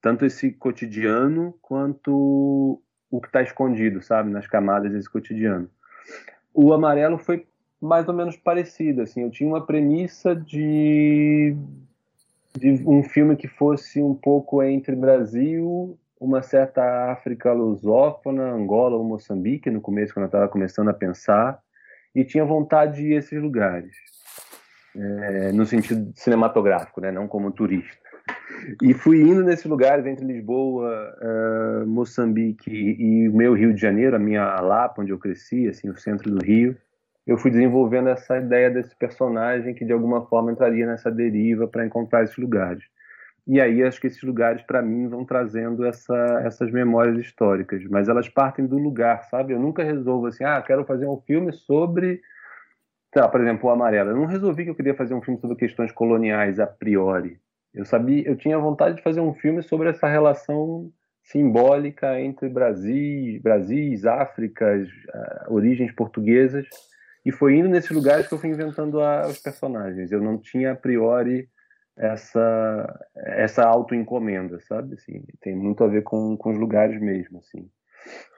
tanto 0.00 0.24
esse 0.24 0.52
cotidiano 0.52 1.58
quanto 1.60 2.80
o 3.10 3.20
que 3.20 3.26
está 3.26 3.42
escondido, 3.42 4.00
sabe, 4.02 4.30
nas 4.30 4.46
camadas 4.46 4.92
desse 4.92 5.10
cotidiano. 5.10 5.68
O 6.54 6.72
amarelo 6.72 7.18
foi 7.18 7.46
mais 7.80 8.06
ou 8.06 8.14
menos 8.14 8.36
parecido, 8.36 9.02
assim, 9.02 9.22
eu 9.22 9.30
tinha 9.30 9.48
uma 9.48 9.64
premissa 9.64 10.34
de 10.34 11.56
de 12.56 12.70
um 12.86 13.02
filme 13.02 13.36
que 13.36 13.46
fosse 13.46 14.02
um 14.02 14.14
pouco 14.14 14.62
entre 14.62 14.96
Brasil 14.96 15.98
uma 16.20 16.42
certa 16.42 17.12
África 17.12 17.52
lusófona, 17.52 18.50
Angola 18.52 18.96
ou 18.96 19.04
Moçambique, 19.04 19.70
no 19.70 19.80
começo, 19.80 20.12
quando 20.12 20.24
eu 20.24 20.28
estava 20.28 20.48
começando 20.48 20.88
a 20.88 20.94
pensar, 20.94 21.60
e 22.14 22.24
tinha 22.24 22.44
vontade 22.44 22.96
de 22.96 23.08
ir 23.08 23.14
a 23.14 23.18
esses 23.18 23.40
lugares, 23.40 23.94
é, 24.96 25.52
no 25.52 25.64
sentido 25.64 26.12
cinematográfico, 26.16 27.00
né, 27.00 27.12
não 27.12 27.28
como 27.28 27.52
turista. 27.52 28.08
E 28.82 28.92
fui 28.92 29.20
indo 29.20 29.42
nesses 29.42 29.64
lugares 29.64 30.04
entre 30.04 30.24
Lisboa, 30.24 31.14
uh, 31.22 31.86
Moçambique 31.86 32.70
e 32.70 33.28
o 33.28 33.32
meu 33.32 33.54
Rio 33.54 33.72
de 33.72 33.80
Janeiro, 33.80 34.16
a 34.16 34.18
minha 34.18 34.60
Lapa, 34.60 35.00
onde 35.00 35.12
eu 35.12 35.18
cresci, 35.18 35.68
assim, 35.68 35.88
o 35.88 35.96
centro 35.96 36.30
do 36.30 36.44
Rio. 36.44 36.76
Eu 37.26 37.38
fui 37.38 37.50
desenvolvendo 37.50 38.08
essa 38.08 38.38
ideia 38.38 38.70
desse 38.70 38.96
personagem 38.96 39.74
que 39.74 39.84
de 39.84 39.92
alguma 39.92 40.26
forma 40.26 40.50
entraria 40.50 40.86
nessa 40.86 41.10
deriva 41.10 41.68
para 41.68 41.86
encontrar 41.86 42.24
esses 42.24 42.36
lugares. 42.36 42.82
E 43.48 43.58
aí 43.62 43.82
acho 43.82 43.98
que 43.98 44.06
esses 44.06 44.22
lugares, 44.22 44.60
para 44.60 44.82
mim, 44.82 45.08
vão 45.08 45.24
trazendo 45.24 45.86
essa, 45.86 46.42
essas 46.44 46.70
memórias 46.70 47.18
históricas. 47.18 47.82
Mas 47.84 48.06
elas 48.06 48.28
partem 48.28 48.66
do 48.66 48.76
lugar, 48.76 49.22
sabe? 49.24 49.54
Eu 49.54 49.58
nunca 49.58 49.82
resolvo 49.82 50.26
assim, 50.26 50.44
ah, 50.44 50.60
quero 50.60 50.84
fazer 50.84 51.06
um 51.06 51.18
filme 51.22 51.50
sobre. 51.50 52.20
Lá, 53.16 53.26
por 53.26 53.40
exemplo, 53.40 53.66
o 53.66 53.72
Amarelo. 53.72 54.10
Eu 54.10 54.16
não 54.16 54.26
resolvi 54.26 54.64
que 54.64 54.70
eu 54.70 54.74
queria 54.74 54.94
fazer 54.94 55.14
um 55.14 55.22
filme 55.22 55.40
sobre 55.40 55.56
questões 55.56 55.90
coloniais 55.90 56.60
a 56.60 56.66
priori. 56.66 57.40
Eu 57.72 57.86
sabia, 57.86 58.28
eu 58.28 58.36
tinha 58.36 58.58
vontade 58.58 58.96
de 58.96 59.02
fazer 59.02 59.20
um 59.20 59.32
filme 59.32 59.62
sobre 59.62 59.88
essa 59.88 60.06
relação 60.06 60.92
simbólica 61.22 62.20
entre 62.20 62.50
Brasil, 62.50 63.40
Brasis, 63.42 64.04
Áfricas, 64.04 64.88
uh, 64.88 65.54
origens 65.54 65.90
portuguesas. 65.92 66.66
E 67.24 67.32
foi 67.32 67.56
indo 67.56 67.68
nesses 67.68 67.90
lugares 67.90 68.28
que 68.28 68.34
eu 68.34 68.38
fui 68.38 68.50
inventando 68.50 69.00
a, 69.00 69.26
os 69.26 69.38
personagens. 69.38 70.12
Eu 70.12 70.20
não 70.20 70.36
tinha 70.36 70.72
a 70.72 70.76
priori 70.76 71.48
essa 71.98 73.06
essa 73.16 73.64
autoencomenda, 73.64 74.60
sabe? 74.60 74.94
Assim, 74.94 75.24
tem 75.40 75.54
muito 75.54 75.82
a 75.84 75.88
ver 75.88 76.02
com, 76.02 76.36
com 76.36 76.50
os 76.50 76.58
lugares 76.58 77.00
mesmo, 77.00 77.38
assim. 77.38 77.68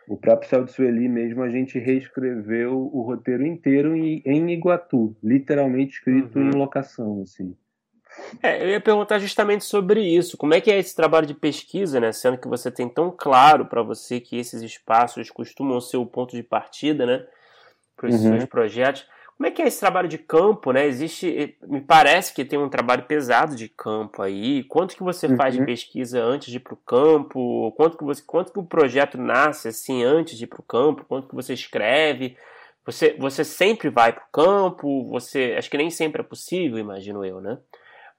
O 0.08 0.16
próprio 0.16 0.48
Céu 0.48 0.64
de 0.64 0.72
Sueli 0.72 1.08
mesmo, 1.08 1.42
a 1.42 1.48
gente 1.48 1.78
reescreveu 1.78 2.90
o 2.92 3.02
roteiro 3.02 3.46
inteiro 3.46 3.94
em, 3.94 4.20
em 4.26 4.50
Iguatu, 4.50 5.16
literalmente 5.22 5.94
escrito 5.94 6.38
uhum. 6.38 6.50
em 6.50 6.50
locação, 6.50 7.22
assim. 7.22 7.54
É, 8.42 8.62
eu 8.62 8.68
ia 8.68 8.80
perguntar 8.80 9.18
justamente 9.18 9.64
sobre 9.64 10.02
isso. 10.02 10.36
Como 10.36 10.52
é 10.54 10.60
que 10.60 10.70
é 10.70 10.78
esse 10.78 10.96
trabalho 10.96 11.26
de 11.26 11.34
pesquisa, 11.34 12.00
né? 12.00 12.12
Sendo 12.12 12.38
que 12.38 12.48
você 12.48 12.70
tem 12.70 12.88
tão 12.88 13.14
claro 13.16 13.66
para 13.66 13.82
você 13.82 14.20
que 14.20 14.36
esses 14.36 14.62
espaços 14.62 15.30
costumam 15.30 15.80
ser 15.80 15.96
o 15.96 16.06
ponto 16.06 16.34
de 16.34 16.42
partida, 16.42 17.06
né? 17.06 17.24
Para 17.96 18.08
os 18.08 18.14
uhum. 18.14 18.38
seus 18.38 18.44
projetos. 18.46 19.06
Como 19.40 19.48
é 19.48 19.50
que 19.52 19.62
é 19.62 19.66
esse 19.68 19.80
trabalho 19.80 20.06
de 20.06 20.18
campo, 20.18 20.70
né? 20.70 20.86
Existe, 20.86 21.56
me 21.66 21.80
parece 21.80 22.34
que 22.34 22.44
tem 22.44 22.58
um 22.58 22.68
trabalho 22.68 23.04
pesado 23.04 23.56
de 23.56 23.70
campo 23.70 24.20
aí. 24.20 24.64
Quanto 24.64 24.94
que 24.94 25.02
você 25.02 25.28
uhum. 25.28 25.36
faz 25.38 25.54
de 25.54 25.60
uhum. 25.60 25.64
pesquisa 25.64 26.22
antes 26.22 26.50
de 26.50 26.58
ir 26.58 26.60
para 26.60 26.74
o 26.74 26.76
campo? 26.76 27.72
Quanto 27.74 27.96
que 27.96 28.04
você, 28.04 28.22
quanto 28.22 28.52
que 28.52 28.58
o 28.58 28.66
projeto 28.66 29.16
nasce 29.16 29.68
assim 29.68 30.04
antes 30.04 30.36
de 30.36 30.44
ir 30.44 30.46
para 30.46 30.60
o 30.60 30.62
campo? 30.62 31.06
Quanto 31.08 31.26
que 31.26 31.34
você 31.34 31.54
escreve? 31.54 32.36
Você, 32.84 33.16
você 33.18 33.42
sempre 33.42 33.88
vai 33.88 34.12
para 34.12 34.24
o 34.24 34.30
campo? 34.30 35.08
Você, 35.08 35.54
acho 35.56 35.70
que 35.70 35.78
nem 35.78 35.88
sempre 35.88 36.20
é 36.20 36.22
possível, 36.22 36.76
imagino 36.76 37.24
eu, 37.24 37.40
né? 37.40 37.56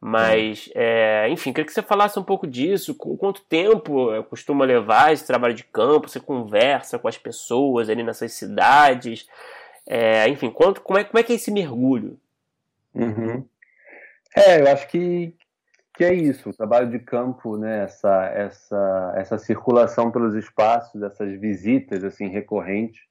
Mas, 0.01 0.71
é, 0.73 1.29
enfim, 1.29 1.53
queria 1.53 1.67
que 1.67 1.71
você 1.71 1.83
falasse 1.83 2.17
um 2.17 2.23
pouco 2.23 2.47
disso. 2.47 2.95
Quanto 2.95 3.43
tempo 3.43 4.07
costuma 4.23 4.65
levar 4.65 5.13
esse 5.13 5.27
trabalho 5.27 5.53
de 5.53 5.65
campo? 5.65 6.09
Você 6.09 6.19
conversa 6.19 6.97
com 6.97 7.07
as 7.07 7.19
pessoas 7.19 7.91
ali 7.91 8.01
nessas 8.01 8.33
cidades? 8.33 9.27
É, 9.93 10.25
enfim, 10.29 10.49
quanto, 10.49 10.79
como, 10.79 10.97
é, 10.97 11.03
como 11.03 11.19
é 11.19 11.23
que 11.23 11.33
é 11.33 11.35
esse 11.35 11.51
mergulho? 11.51 12.17
Uhum. 12.95 13.45
É, 14.33 14.61
eu 14.61 14.71
acho 14.71 14.87
que, 14.87 15.35
que 15.93 16.05
é 16.05 16.13
isso, 16.13 16.49
o 16.49 16.53
trabalho 16.53 16.89
de 16.89 16.97
campo, 16.97 17.57
né? 17.57 17.83
Essa, 17.83 18.25
essa, 18.27 19.13
essa 19.17 19.37
circulação 19.37 20.09
pelos 20.09 20.33
espaços, 20.33 21.03
essas 21.03 21.37
visitas 21.37 22.05
assim 22.05 22.29
recorrentes, 22.29 23.01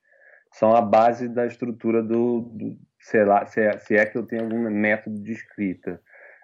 são 0.52 0.74
a 0.74 0.80
base 0.80 1.28
da 1.28 1.44
estrutura 1.44 2.02
do, 2.02 2.40
do 2.50 2.78
sei 2.98 3.26
lá, 3.26 3.44
se 3.44 3.60
é, 3.60 3.78
se 3.78 3.94
é 3.94 4.06
que 4.06 4.16
eu 4.16 4.26
tenho 4.26 4.44
algum 4.44 4.70
método 4.70 5.20
de 5.20 5.32
escrita. 5.32 6.00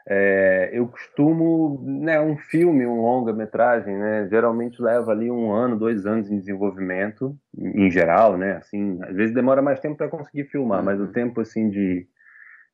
É, 0.08 0.70
eu 0.72 0.86
costumo, 0.86 1.82
né, 1.84 2.20
um 2.20 2.36
filme, 2.36 2.86
um 2.86 3.00
longa-metragem, 3.00 3.96
né, 3.96 4.28
geralmente 4.30 4.80
leva 4.80 5.10
ali 5.10 5.28
um 5.28 5.50
ano, 5.50 5.76
dois 5.76 6.06
anos 6.06 6.30
em 6.30 6.38
desenvolvimento, 6.38 7.36
em 7.58 7.90
geral, 7.90 8.38
né, 8.38 8.52
assim, 8.52 9.02
às 9.02 9.16
vezes 9.16 9.34
demora 9.34 9.60
mais 9.60 9.80
tempo 9.80 9.96
para 9.96 10.08
conseguir 10.08 10.44
filmar, 10.44 10.84
mas 10.84 11.00
o 11.00 11.04
uhum. 11.04 11.12
tempo, 11.12 11.40
assim, 11.40 11.68
de, 11.68 12.06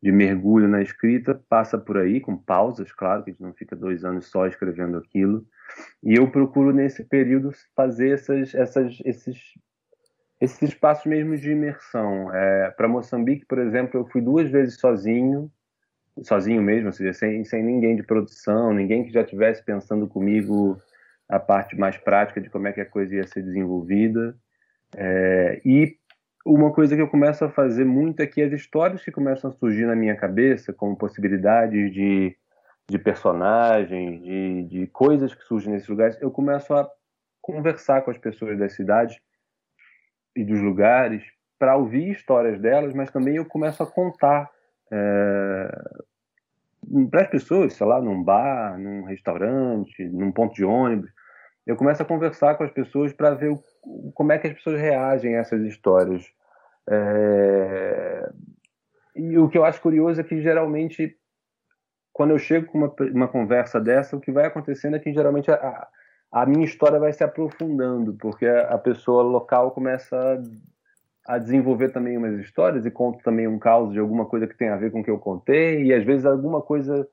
de 0.03 0.13
mergulho 0.13 0.69
na 0.69 0.83
escrita 0.83 1.41
passa 1.49 1.79
por 1.79 1.97
aí, 1.97 2.21
com 2.21 2.37
pausas, 2.37 2.93
claro, 2.93 3.25
que 3.25 3.31
a 3.31 3.33
gente 3.33 3.43
não 3.43 3.55
fica 3.55 3.75
dois 3.75 4.05
anos 4.05 4.27
só 4.27 4.47
escrevendo 4.47 4.99
aquilo, 4.99 5.43
e 6.03 6.15
eu 6.15 6.31
procuro 6.31 6.71
nesse 6.71 7.03
período 7.03 7.51
fazer 7.75 8.11
essas, 8.11 8.55
essas, 8.55 8.99
esses, 9.07 9.39
esses 10.39 10.61
espaços 10.61 11.07
mesmo 11.07 11.35
de 11.35 11.51
imersão. 11.51 12.31
É, 12.35 12.71
para 12.73 12.89
Moçambique, 12.89 13.47
por 13.47 13.59
exemplo, 13.59 14.01
eu 14.01 14.05
fui 14.05 14.21
duas 14.21 14.51
vezes 14.51 14.79
sozinho, 14.79 15.51
sozinho 16.23 16.63
mesmo, 16.63 16.89
ou 16.89 16.93
seja, 16.93 17.13
sem, 17.13 17.45
sem 17.45 17.63
ninguém 17.63 17.97
de 17.97 18.03
produção, 18.03 18.73
ninguém 18.73 19.05
que 19.05 19.13
já 19.13 19.23
estivesse 19.23 19.65
pensando 19.65 20.07
comigo 20.07 20.79
a 21.29 21.41
parte 21.41 21.77
mais 21.77 21.97
prática 21.97 22.41
de 22.41 22.51
como 22.51 22.69
é 22.69 22.73
que 22.73 22.81
a 22.81 22.87
coisa 22.87 23.15
ia 23.15 23.27
ser 23.27 23.43
desenvolvida. 23.43 24.37
É, 24.95 25.61
e 25.65 25.97
uma 26.45 26.73
coisa 26.73 26.95
que 26.95 27.01
eu 27.01 27.09
começo 27.09 27.45
a 27.45 27.51
fazer 27.51 27.85
muito 27.85 28.21
é 28.21 28.27
que 28.27 28.43
as 28.43 28.53
histórias 28.53 29.03
que 29.03 29.11
começam 29.11 29.51
a 29.51 29.55
surgir 29.55 29.87
na 29.87 29.97
minha 29.97 30.17
cabeça, 30.17 30.73
como 30.73 30.97
possibilidades 30.97 31.93
de, 31.93 32.37
de 32.89 32.99
personagens, 32.99 34.21
de, 34.23 34.65
de 34.65 34.87
coisas 34.89 35.35
que 35.35 35.45
surgem 35.45 35.73
nesses 35.73 35.89
lugares, 35.89 36.21
eu 36.21 36.31
começo 36.31 36.75
a 36.75 36.89
conversar 37.41 38.03
com 38.03 38.11
as 38.11 38.19
pessoas 38.19 38.59
das 38.59 38.75
cidades 38.75 39.19
e 40.37 40.45
dos 40.45 40.61
lugares 40.61 41.23
para 41.59 41.77
ouvir 41.77 42.11
histórias 42.11 42.61
delas, 42.61 42.93
mas 42.93 43.11
também 43.11 43.37
eu 43.37 43.47
começo 43.47 43.83
a 43.83 43.87
contar 43.87 44.51
é, 44.93 45.83
para 47.11 47.23
as 47.23 47.29
pessoas, 47.29 47.73
sei 47.73 47.87
lá, 47.87 48.01
num 48.01 48.23
bar, 48.23 48.79
num 48.79 49.05
restaurante, 49.05 50.05
num 50.05 50.31
ponto 50.31 50.55
de 50.55 50.65
ônibus. 50.65 51.11
Eu 51.67 51.77
começo 51.77 52.03
a 52.03 52.07
conversar 52.07 52.57
com 52.57 52.65
as 52.65 52.71
pessoas 52.71 53.13
para 53.13 53.35
ver 53.35 53.51
o, 53.51 54.13
como 54.15 54.33
é 54.33 54.39
que 54.39 54.49
as 54.49 54.53
pessoas 54.53 54.79
reagem 54.79 55.37
a 55.37 55.41
essas 55.41 55.63
histórias. 55.63 56.25
É, 56.89 58.31
e 59.17 59.39
o 59.39 59.49
que 59.49 59.57
eu 59.57 59.65
acho 59.65 59.81
curioso 59.81 60.21
é 60.21 60.25
que 60.25 60.43
geralmente, 60.43 61.17
quando 62.13 62.33
eu 62.33 62.39
chego 62.39 62.67
com 62.67 62.79
uma, 62.79 62.95
uma 63.15 63.29
conversa 63.29 63.81
dessa, 63.81 64.17
o 64.17 64.21
que 64.21 64.33
vai 64.33 64.45
acontecendo 64.45 64.97
é 64.97 64.99
que 64.99 65.15
geralmente 65.15 65.51
a, 65.51 65.89
a 66.31 66.45
minha 66.45 66.65
história 66.65 66.99
vai 66.99 67.13
se 67.13 67.25
aprofundando, 67.25 68.15
porque 68.15 68.47
a, 68.47 68.75
a 68.75 68.79
pessoa 68.79 69.23
local 69.23 69.71
começa 69.71 70.43
a 71.27 71.39
desenvolver 71.39 71.91
também 71.91 72.17
umas 72.17 72.39
histórias 72.41 72.85
e 72.85 72.91
conto 72.91 73.23
também 73.23 73.47
um 73.47 73.59
caos 73.59 73.93
de 73.93 73.99
alguma 73.99 74.27
coisa 74.27 74.47
que 74.47 74.57
tem 74.57 74.69
a 74.69 74.77
ver 74.77 74.91
com 74.91 75.01
o 75.01 75.05
que 75.05 75.11
eu 75.11 75.19
contei 75.19 75.85
e 75.85 75.95
às 75.95 76.05
vezes 76.05 76.27
alguma 76.27 76.61
coisa 76.61 77.07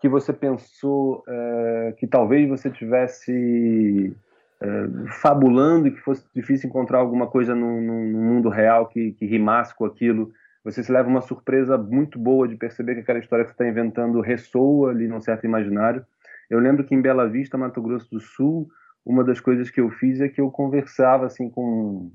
que 0.00 0.08
você 0.08 0.32
pensou 0.32 1.24
uh, 1.28 1.94
que 1.96 2.06
talvez 2.06 2.48
você 2.48 2.68
tivesse 2.68 4.14
uh, 4.60 5.08
fabulando 5.20 5.88
e 5.88 5.92
que 5.92 6.00
fosse 6.00 6.26
difícil 6.34 6.68
encontrar 6.68 6.98
alguma 6.98 7.26
coisa 7.26 7.54
no, 7.54 7.80
no, 7.80 8.04
no, 8.04 8.18
mundo 8.18 8.48
real 8.48 8.88
que, 8.88 9.12
que 9.12 9.24
rimasse 9.24 9.74
com 9.74 9.84
aquilo. 9.84 10.32
Você 10.64 10.82
se 10.82 10.90
leva 10.90 11.08
uma 11.08 11.20
surpresa 11.20 11.78
muito 11.78 12.18
boa 12.18 12.48
de 12.48 12.56
perceber 12.56 12.94
que 12.94 13.00
aquela 13.00 13.18
história 13.18 13.44
que 13.44 13.50
você 13.50 13.54
está 13.54 13.68
inventando 13.68 14.20
ressoa 14.20 14.90
ali 14.90 15.06
num 15.06 15.20
certo 15.20 15.44
imaginário. 15.44 16.04
Eu 16.50 16.58
lembro 16.58 16.84
que 16.84 16.94
em 16.94 17.00
Bela 17.00 17.28
Vista, 17.28 17.56
Mato 17.56 17.80
Grosso 17.80 18.10
do 18.10 18.20
Sul, 18.20 18.68
uma 19.06 19.22
das 19.22 19.40
coisas 19.40 19.70
que 19.70 19.80
eu 19.80 19.90
fiz 19.90 20.20
é 20.20 20.28
que 20.28 20.40
eu 20.40 20.50
conversava 20.50 21.26
assim 21.26 21.48
com 21.48 22.10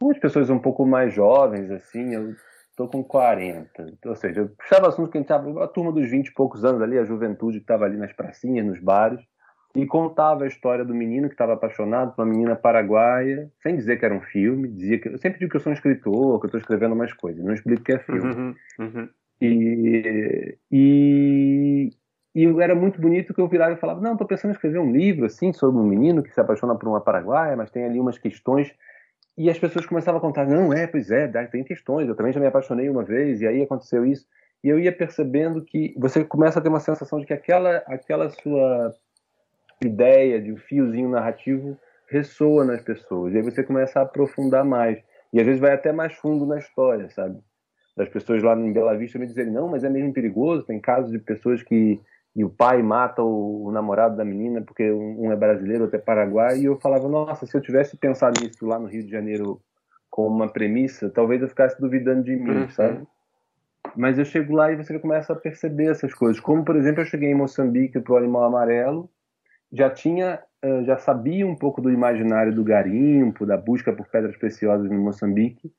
umas 0.00 0.18
pessoas 0.18 0.50
um 0.50 0.58
pouco 0.58 0.84
mais 0.84 1.14
jovens, 1.14 1.70
assim, 1.70 2.14
eu 2.14 2.34
tô 2.76 2.86
com 2.86 3.02
40. 3.02 3.86
Ou 4.04 4.16
seja, 4.16 4.42
eu 4.42 4.48
puxava 4.50 4.88
assuntos 4.88 5.10
que 5.10 5.18
a 5.18 5.20
gente 5.20 5.28
tava, 5.28 5.64
a 5.64 5.68
turma 5.68 5.92
dos 5.92 6.08
20 6.10 6.28
e 6.28 6.34
poucos 6.34 6.64
anos 6.64 6.82
ali, 6.82 6.98
a 6.98 7.04
juventude 7.04 7.58
que 7.58 7.64
estava 7.64 7.84
ali 7.84 7.96
nas 7.96 8.12
pracinhas, 8.12 8.66
nos 8.66 8.78
bares, 8.80 9.20
e 9.74 9.86
contava 9.86 10.44
a 10.44 10.46
história 10.46 10.84
do 10.84 10.94
menino 10.94 11.28
que 11.28 11.34
estava 11.34 11.54
apaixonado 11.54 12.14
por 12.14 12.22
uma 12.22 12.32
menina 12.32 12.56
paraguaia, 12.56 13.50
sem 13.62 13.76
dizer 13.76 13.98
que 13.98 14.04
era 14.04 14.14
um 14.14 14.22
filme, 14.22 14.68
dizia 14.68 14.98
que 14.98 15.08
eu 15.08 15.18
sempre 15.18 15.38
digo 15.38 15.50
que 15.50 15.56
eu 15.56 15.60
sou 15.60 15.70
um 15.70 15.74
escritor, 15.74 16.38
que 16.40 16.46
eu 16.46 16.48
estou 16.48 16.60
escrevendo 16.60 16.94
umas 16.94 17.12
coisas, 17.12 17.44
não 17.44 17.52
explico 17.52 17.82
que 17.82 17.92
é 17.92 17.98
filme. 17.98 18.34
Uhum, 18.34 18.54
uhum. 18.78 19.08
E, 19.38 20.56
e, 20.72 21.90
e 22.34 22.60
era 22.62 22.74
muito 22.74 22.98
bonito 22.98 23.34
que 23.34 23.40
eu 23.40 23.48
virava 23.48 23.74
e 23.74 23.76
falava, 23.76 24.00
não, 24.00 24.12
estou 24.12 24.26
pensando 24.26 24.52
em 24.52 24.54
escrever 24.54 24.78
um 24.78 24.90
livro 24.90 25.26
assim 25.26 25.52
sobre 25.52 25.78
um 25.78 25.86
menino 25.86 26.22
que 26.22 26.32
se 26.32 26.40
apaixona 26.40 26.74
por 26.74 26.88
uma 26.88 27.02
paraguaia, 27.02 27.54
mas 27.54 27.70
tem 27.70 27.84
ali 27.84 28.00
umas 28.00 28.16
questões 28.16 28.72
e 29.36 29.50
as 29.50 29.58
pessoas 29.58 29.84
começavam 29.84 30.18
a 30.18 30.20
contar, 30.20 30.46
não, 30.46 30.72
é, 30.72 30.86
pois 30.86 31.10
é, 31.10 31.28
tem 31.46 31.62
questões, 31.62 32.08
eu 32.08 32.14
também 32.14 32.32
já 32.32 32.40
me 32.40 32.46
apaixonei 32.46 32.88
uma 32.88 33.04
vez, 33.04 33.42
e 33.42 33.46
aí 33.46 33.62
aconteceu 33.62 34.06
isso. 34.06 34.26
E 34.64 34.68
eu 34.68 34.80
ia 34.80 34.90
percebendo 34.90 35.62
que 35.62 35.94
você 35.98 36.24
começa 36.24 36.58
a 36.58 36.62
ter 36.62 36.68
uma 36.68 36.80
sensação 36.80 37.20
de 37.20 37.26
que 37.26 37.34
aquela, 37.34 37.76
aquela 37.86 38.30
sua 38.30 38.94
ideia 39.84 40.40
de 40.40 40.52
um 40.52 40.56
fiozinho 40.56 41.10
narrativo 41.10 41.78
ressoa 42.08 42.64
nas 42.64 42.80
pessoas. 42.80 43.34
E 43.34 43.36
aí 43.36 43.42
você 43.42 43.62
começa 43.62 44.00
a 44.00 44.02
aprofundar 44.02 44.64
mais. 44.64 44.98
E 45.32 45.40
às 45.40 45.46
vezes 45.46 45.60
vai 45.60 45.72
até 45.72 45.92
mais 45.92 46.14
fundo 46.14 46.46
na 46.46 46.58
história, 46.58 47.10
sabe? 47.10 47.38
Das 47.96 48.08
pessoas 48.08 48.42
lá 48.42 48.54
em 48.54 48.72
Bela 48.72 48.96
Vista 48.96 49.18
me 49.18 49.26
dizerem, 49.26 49.52
não, 49.52 49.68
mas 49.68 49.84
é 49.84 49.90
mesmo 49.90 50.12
perigoso. 50.12 50.64
Tem 50.64 50.80
casos 50.80 51.10
de 51.10 51.18
pessoas 51.18 51.62
que 51.62 52.00
e 52.36 52.44
o 52.44 52.50
pai 52.50 52.82
mata 52.82 53.22
o, 53.22 53.64
o, 53.64 53.72
namorado 53.72 54.14
da 54.14 54.24
menina 54.24 54.60
porque 54.60 54.92
um, 54.92 55.32
é 55.32 55.36
brasileiro, 55.36 55.84
outro 55.84 55.96
é 55.96 56.00
paraguai, 56.00 56.58
e 56.58 56.66
eu 56.66 56.78
falava, 56.78 57.08
nossa, 57.08 57.46
se 57.46 57.56
eu 57.56 57.62
tivesse 57.62 57.96
pensado 57.96 58.38
nisso 58.38 58.66
lá 58.66 58.78
no 58.78 58.86
Rio 58.86 59.02
de 59.02 59.10
Janeiro 59.10 59.58
com 60.10 60.26
uma 60.26 60.46
premissa, 60.46 61.08
talvez 61.08 61.40
eu 61.40 61.48
ficasse 61.48 61.80
duvidando 61.80 62.22
de 62.22 62.36
mim, 62.36 62.50
uhum. 62.50 62.68
sabe? 62.68 63.06
Mas 63.96 64.18
eu 64.18 64.24
chego 64.26 64.54
lá 64.54 64.70
e 64.70 64.76
você 64.76 64.98
começa 64.98 65.32
a 65.32 65.36
perceber 65.36 65.86
essas 65.86 66.12
coisas. 66.12 66.38
Como, 66.38 66.62
por 66.62 66.76
exemplo, 66.76 67.00
eu 67.00 67.06
cheguei 67.06 67.30
em 67.30 67.34
Moçambique 67.34 67.98
para 68.00 68.12
o 68.12 68.16
Animal 68.18 68.44
Amarelo, 68.44 69.08
já 69.72 69.88
tinha, 69.88 70.40
eh, 70.60 70.84
já 70.84 70.98
sabia 70.98 71.46
um 71.46 71.56
pouco 71.56 71.80
do 71.80 71.90
imaginário 71.90 72.54
do 72.54 72.62
garimpo, 72.62 73.46
da 73.46 73.56
busca 73.56 73.92
por 73.94 74.06
pedras 74.08 74.36
preciosas 74.36 74.90
em 74.90 74.98
Moçambique, 74.98 75.72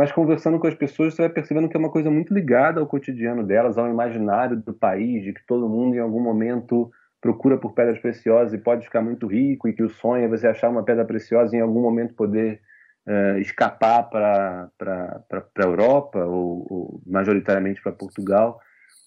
mas 0.00 0.10
conversando 0.10 0.58
com 0.58 0.66
as 0.66 0.74
pessoas 0.74 1.12
você 1.12 1.20
vai 1.20 1.28
percebendo 1.28 1.68
que 1.68 1.76
é 1.76 1.78
uma 1.78 1.90
coisa 1.90 2.10
muito 2.10 2.32
ligada 2.32 2.80
ao 2.80 2.86
cotidiano 2.86 3.44
delas, 3.44 3.76
ao 3.76 3.86
imaginário 3.86 4.56
do 4.56 4.72
país, 4.72 5.22
de 5.22 5.34
que 5.34 5.44
todo 5.46 5.68
mundo 5.68 5.94
em 5.94 5.98
algum 5.98 6.22
momento 6.22 6.90
procura 7.20 7.58
por 7.58 7.74
pedras 7.74 7.98
preciosas 7.98 8.54
e 8.54 8.56
pode 8.56 8.86
ficar 8.86 9.02
muito 9.02 9.26
rico 9.26 9.68
e 9.68 9.74
que 9.74 9.82
o 9.82 9.90
sonho 9.90 10.24
é 10.24 10.28
você 10.28 10.46
achar 10.46 10.70
uma 10.70 10.82
pedra 10.82 11.04
preciosa 11.04 11.54
e 11.54 11.58
em 11.58 11.60
algum 11.60 11.82
momento 11.82 12.14
poder 12.14 12.62
uh, 13.06 13.38
escapar 13.40 14.04
para 14.04 14.70
a 15.28 15.62
Europa 15.62 16.24
ou, 16.24 16.66
ou 16.70 17.02
majoritariamente 17.06 17.82
para 17.82 17.92
Portugal. 17.92 18.58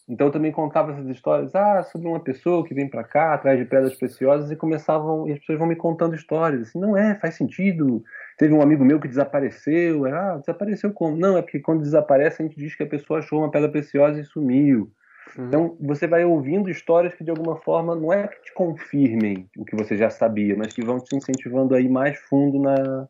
Então 0.07 0.27
eu 0.27 0.31
também 0.31 0.51
contava 0.51 0.91
essas 0.91 1.07
histórias 1.07 1.55
ah, 1.55 1.81
sobre 1.81 2.07
uma 2.07 2.19
pessoa 2.19 2.63
que 2.63 2.75
vem 2.75 2.87
para 2.87 3.03
cá 3.03 3.33
atrás 3.33 3.57
de 3.57 3.65
pedras 3.65 3.95
preciosas 3.95 4.51
e 4.51 4.55
começavam 4.55 5.27
e 5.27 5.31
as 5.31 5.39
pessoas 5.39 5.57
vão 5.57 5.67
me 5.67 5.75
contando 5.75 6.13
histórias 6.13 6.67
assim, 6.67 6.79
não 6.79 6.95
é, 6.95 7.15
faz 7.15 7.33
sentido. 7.33 8.03
Teve 8.37 8.53
um 8.53 8.61
amigo 8.61 8.83
meu 8.83 8.99
que 8.99 9.07
desapareceu, 9.07 10.05
ah, 10.05 10.37
desapareceu 10.37 10.91
como? 10.91 11.15
Não, 11.15 11.37
é 11.37 11.41
porque 11.41 11.59
quando 11.59 11.81
desaparece 11.81 12.41
a 12.41 12.45
gente 12.45 12.57
diz 12.57 12.75
que 12.75 12.83
a 12.83 12.87
pessoa 12.87 13.19
achou 13.19 13.39
uma 13.39 13.51
pedra 13.51 13.69
preciosa 13.69 14.19
e 14.19 14.25
sumiu. 14.25 14.91
Uhum. 15.37 15.47
Então 15.47 15.77
você 15.79 16.07
vai 16.07 16.25
ouvindo 16.25 16.69
histórias 16.69 17.13
que 17.13 17.23
de 17.23 17.29
alguma 17.29 17.57
forma 17.57 17.95
não 17.95 18.11
é 18.11 18.27
que 18.27 18.41
te 18.43 18.53
confirmem 18.53 19.49
o 19.57 19.65
que 19.65 19.75
você 19.75 19.95
já 19.95 20.09
sabia, 20.09 20.55
mas 20.55 20.73
que 20.73 20.83
vão 20.83 20.99
te 20.99 21.15
incentivando 21.15 21.75
a 21.75 21.79
ir 21.79 21.89
mais 21.89 22.19
fundo 22.19 22.59
na, 22.59 23.07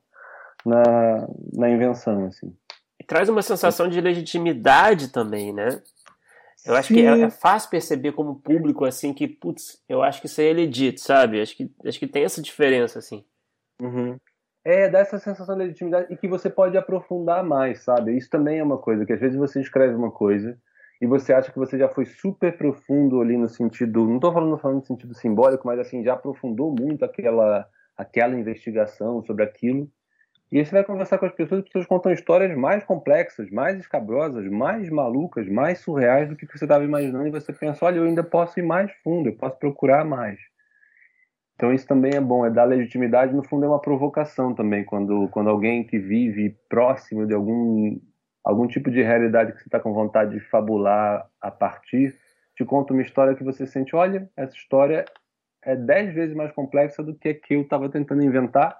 na, 0.65 1.27
na 1.53 1.69
invenção, 1.69 2.25
assim. 2.25 2.53
E 2.99 3.05
traz 3.05 3.29
uma 3.29 3.41
sensação 3.41 3.87
de 3.87 3.99
legitimidade 3.99 5.11
também, 5.11 5.53
né? 5.53 5.81
Eu 6.65 6.75
acho 6.75 6.89
Sim. 6.89 6.95
que 6.95 7.05
é, 7.05 7.21
é, 7.21 7.29
fácil 7.29 7.69
perceber 7.69 8.13
como 8.13 8.39
público, 8.39 8.85
assim, 8.85 9.13
que, 9.13 9.27
putz, 9.27 9.81
eu 9.89 10.01
acho 10.01 10.21
que 10.21 10.27
isso 10.27 10.39
aí 10.39 10.47
é 10.47 10.53
legit, 10.53 11.01
sabe? 11.01 11.41
Acho 11.41 11.57
que, 11.57 11.69
acho 11.85 11.99
que 11.99 12.07
tem 12.07 12.23
essa 12.23 12.41
diferença, 12.41 12.99
assim. 12.99 13.25
Uhum. 13.81 14.17
É, 14.65 14.89
dá 14.89 14.99
essa 14.99 15.19
sensação 15.19 15.55
de 15.55 15.63
legitimidade 15.63 16.13
e 16.13 16.15
que 16.15 16.27
você 16.27 16.49
pode 16.49 16.77
aprofundar 16.77 17.43
mais, 17.43 17.83
sabe? 17.83 18.15
Isso 18.15 18.29
também 18.29 18.59
é 18.59 18.63
uma 18.63 18.77
coisa, 18.77 19.05
que 19.05 19.13
às 19.13 19.19
vezes 19.19 19.37
você 19.37 19.59
escreve 19.59 19.93
uma 19.93 20.11
coisa 20.11 20.57
e 21.01 21.05
você 21.05 21.33
acha 21.33 21.51
que 21.51 21.59
você 21.59 21.77
já 21.77 21.89
foi 21.89 22.05
super 22.05 22.57
profundo 22.57 23.19
ali 23.19 23.35
no 23.35 23.49
sentido, 23.49 24.07
não 24.07 24.15
estou 24.15 24.31
falando, 24.31 24.57
falando 24.57 24.77
no 24.77 24.85
sentido 24.85 25.13
simbólico, 25.13 25.67
mas 25.67 25.79
assim, 25.79 26.03
já 26.03 26.13
aprofundou 26.13 26.73
muito 26.73 27.03
aquela, 27.03 27.67
aquela 27.97 28.35
investigação 28.35 29.21
sobre 29.23 29.43
aquilo 29.43 29.89
e 30.53 30.59
aí 30.59 30.65
você 30.67 30.71
vai 30.71 30.83
conversar 30.83 31.17
com 31.17 31.25
as 31.25 31.31
pessoas, 31.31 31.61
as 31.61 31.65
pessoas 31.65 31.87
contam 31.87 32.13
histórias 32.13 32.55
mais 32.55 32.83
complexas, 32.83 33.49
mais 33.49 33.79
escabrosas, 33.79 34.45
mais 34.51 34.87
malucas, 34.87 35.49
mais 35.49 35.79
surreais 35.79 36.29
do 36.29 36.35
que 36.35 36.45
você 36.45 36.65
estava 36.65 36.83
imaginando, 36.83 37.25
e 37.27 37.31
você 37.31 37.51
pensa, 37.51 37.83
olha, 37.83 37.97
eu 37.97 38.03
ainda 38.03 38.23
posso 38.23 38.59
ir 38.59 38.61
mais 38.61 38.91
fundo, 39.03 39.29
eu 39.29 39.35
posso 39.35 39.57
procurar 39.57 40.05
mais. 40.05 40.39
Então 41.55 41.71
isso 41.71 41.87
também 41.87 42.13
é 42.15 42.21
bom, 42.21 42.45
é 42.45 42.49
dar 42.49 42.65
legitimidade, 42.65 43.33
no 43.33 43.43
fundo 43.43 43.65
é 43.65 43.67
uma 43.67 43.79
provocação 43.81 44.53
também, 44.53 44.83
quando, 44.83 45.27
quando 45.29 45.49
alguém 45.49 45.85
que 45.85 45.99
vive 45.99 46.57
próximo 46.67 47.27
de 47.27 47.33
algum, 47.33 47.99
algum 48.43 48.67
tipo 48.67 48.89
de 48.89 49.01
realidade 49.01 49.53
que 49.53 49.59
você 49.59 49.67
está 49.67 49.79
com 49.79 49.93
vontade 49.93 50.31
de 50.31 50.39
fabular 50.39 51.27
a 51.39 51.51
partir, 51.51 52.15
te 52.55 52.65
conta 52.65 52.93
uma 52.93 53.01
história 53.01 53.35
que 53.35 53.43
você 53.43 53.65
sente, 53.65 53.95
olha, 53.95 54.29
essa 54.35 54.55
história 54.55 55.05
é 55.63 55.75
dez 55.75 56.13
vezes 56.13 56.35
mais 56.35 56.51
complexa 56.51 57.03
do 57.03 57.15
que 57.15 57.29
a 57.29 57.33
que 57.33 57.55
eu 57.55 57.61
estava 57.61 57.89
tentando 57.89 58.23
inventar. 58.23 58.77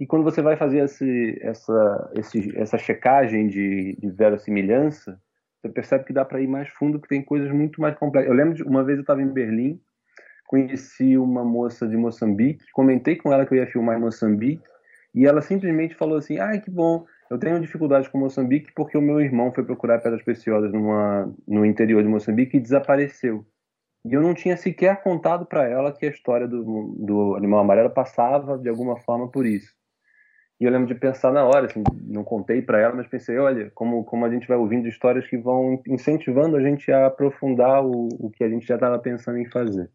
E 0.00 0.06
quando 0.06 0.24
você 0.24 0.40
vai 0.40 0.56
fazer 0.56 0.78
esse, 0.84 1.38
essa, 1.42 2.12
esse, 2.16 2.56
essa 2.58 2.78
checagem 2.78 3.48
de, 3.48 3.96
de 4.00 4.10
verossimilhança, 4.10 5.20
você 5.60 5.68
percebe 5.68 6.04
que 6.04 6.12
dá 6.12 6.24
para 6.24 6.40
ir 6.40 6.48
mais 6.48 6.68
fundo, 6.70 7.00
que 7.00 7.08
tem 7.08 7.22
coisas 7.22 7.50
muito 7.52 7.80
mais 7.80 7.96
complexas. 7.96 8.30
Eu 8.30 8.36
lembro 8.36 8.54
de 8.54 8.62
uma 8.62 8.82
vez 8.82 8.98
eu 8.98 9.02
estava 9.02 9.22
em 9.22 9.28
Berlim, 9.28 9.80
conheci 10.52 11.16
uma 11.16 11.42
moça 11.42 11.88
de 11.88 11.96
Moçambique, 11.96 12.70
comentei 12.74 13.16
com 13.16 13.32
ela 13.32 13.46
que 13.46 13.54
eu 13.54 13.56
ia 13.56 13.66
filmar 13.66 13.96
em 13.96 14.00
Moçambique, 14.02 14.62
e 15.14 15.24
ela 15.26 15.40
simplesmente 15.40 15.94
falou 15.94 16.18
assim: 16.18 16.38
ai, 16.38 16.60
que 16.60 16.70
bom, 16.70 17.06
eu 17.30 17.38
tenho 17.38 17.58
dificuldade 17.58 18.10
com 18.10 18.18
Moçambique 18.18 18.70
porque 18.74 18.98
o 18.98 19.00
meu 19.00 19.18
irmão 19.18 19.50
foi 19.50 19.64
procurar 19.64 20.00
pedras 20.00 20.22
preciosas 20.22 20.70
numa, 20.70 21.34
no 21.48 21.64
interior 21.64 22.02
de 22.02 22.08
Moçambique 22.08 22.58
e 22.58 22.60
desapareceu. 22.60 23.46
E 24.04 24.12
eu 24.12 24.20
não 24.20 24.34
tinha 24.34 24.54
sequer 24.54 25.02
contado 25.02 25.46
para 25.46 25.66
ela 25.66 25.90
que 25.90 26.04
a 26.04 26.10
história 26.10 26.46
do, 26.46 26.96
do 26.98 27.34
animal 27.34 27.60
amarelo 27.60 27.88
passava 27.88 28.58
de 28.58 28.68
alguma 28.68 28.98
forma 28.98 29.30
por 29.30 29.46
isso. 29.46 29.72
E 30.60 30.64
eu 30.64 30.70
lembro 30.70 30.86
de 30.86 30.94
pensar 30.94 31.32
na 31.32 31.44
hora, 31.44 31.64
assim, 31.64 31.82
não 32.06 32.22
contei 32.22 32.60
para 32.60 32.78
ela, 32.78 32.94
mas 32.94 33.08
pensei, 33.08 33.38
olha, 33.38 33.70
como, 33.74 34.04
como 34.04 34.26
a 34.26 34.30
gente 34.30 34.46
vai 34.46 34.58
ouvindo 34.58 34.86
histórias 34.86 35.26
que 35.26 35.38
vão 35.38 35.80
incentivando 35.88 36.56
a 36.56 36.60
gente 36.60 36.92
a 36.92 37.06
aprofundar 37.06 37.82
o, 37.82 38.08
o 38.20 38.30
que 38.30 38.44
a 38.44 38.48
gente 38.50 38.66
já 38.66 38.74
estava 38.74 38.98
pensando 38.98 39.38
em 39.38 39.48
fazer. 39.48 39.90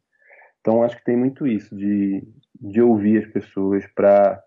Então, 0.62 0.84
acho 0.84 0.98
que 0.98 1.04
tem 1.04 1.16
muito 1.16 1.48
isso, 1.48 1.76
de, 1.76 2.24
de 2.60 2.82
ouvir 2.82 3.24
as 3.24 3.32
pessoas 3.32 3.86
para 3.88 4.44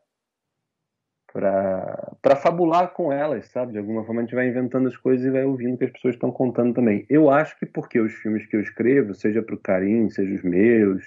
para 1.33 2.35
fabular 2.37 2.93
com 2.93 3.13
elas, 3.13 3.47
sabe? 3.47 3.73
De 3.73 3.79
alguma 3.79 4.05
forma 4.05 4.21
a 4.21 4.25
gente 4.25 4.35
vai 4.35 4.49
inventando 4.49 4.89
as 4.89 4.97
coisas 4.97 5.25
e 5.25 5.31
vai 5.31 5.45
ouvindo 5.45 5.75
o 5.75 5.79
que 5.79 5.85
as 5.85 5.91
pessoas 5.93 6.15
estão 6.15 6.33
contando 6.33 6.75
também. 6.75 7.07
Eu 7.09 7.31
acho 7.31 7.57
que 7.59 7.67
porque 7.67 8.01
os 8.01 8.13
filmes 8.15 8.47
que 8.47 8.57
eu 8.57 8.61
escrevo, 8.61 9.15
seja 9.15 9.41
para 9.43 9.55
o 9.55 9.61
Karim, 9.61 10.11
seja 10.11 10.35
os 10.35 10.43
meus, 10.43 11.05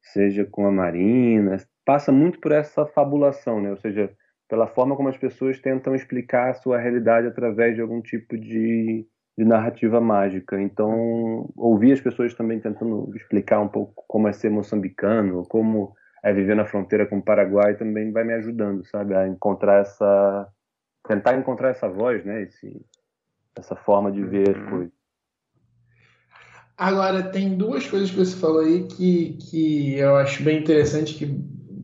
seja 0.00 0.44
com 0.44 0.66
a 0.66 0.72
Marina, 0.72 1.58
passa 1.84 2.10
muito 2.10 2.40
por 2.40 2.52
essa 2.52 2.86
fabulação, 2.86 3.60
né? 3.60 3.70
Ou 3.70 3.76
seja, 3.76 4.10
pela 4.48 4.66
forma 4.66 4.96
como 4.96 5.08
as 5.08 5.16
pessoas 5.16 5.58
tentam 5.60 5.94
explicar 5.94 6.50
a 6.50 6.54
sua 6.54 6.78
realidade 6.78 7.26
através 7.26 7.74
de 7.74 7.80
algum 7.80 8.00
tipo 8.00 8.36
de, 8.38 9.06
de 9.36 9.44
narrativa 9.44 10.00
mágica. 10.00 10.60
Então, 10.60 11.50
ouvir 11.56 11.92
as 11.92 12.00
pessoas 12.00 12.34
também 12.34 12.60
tentando 12.60 13.10
explicar 13.16 13.60
um 13.60 13.68
pouco 13.68 14.04
como 14.06 14.28
é 14.28 14.32
ser 14.32 14.50
moçambicano, 14.50 15.42
como 15.48 15.94
é 16.22 16.32
viver 16.32 16.54
na 16.56 16.64
fronteira 16.64 17.06
com 17.06 17.18
o 17.18 17.22
Paraguai 17.22 17.76
também 17.76 18.10
vai 18.10 18.24
me 18.24 18.32
ajudando, 18.32 18.84
sabe, 18.86 19.14
a 19.14 19.26
encontrar 19.26 19.80
essa 19.80 20.48
tentar 21.06 21.36
encontrar 21.36 21.68
essa 21.68 21.86
voz, 21.86 22.24
né, 22.24 22.44
esse 22.44 22.80
essa 23.56 23.76
forma 23.76 24.10
de 24.10 24.24
ver 24.24 24.50
as 24.50 24.56
uhum. 24.56 24.70
coisas. 24.70 24.92
Agora, 26.76 27.22
tem 27.22 27.56
duas 27.56 27.86
coisas 27.86 28.10
que 28.10 28.16
você 28.16 28.36
falou 28.36 28.62
aí 28.62 28.84
que, 28.88 29.34
que 29.34 29.96
eu 29.96 30.16
acho 30.16 30.42
bem 30.42 30.58
interessante 30.58 31.14
que 31.14 31.26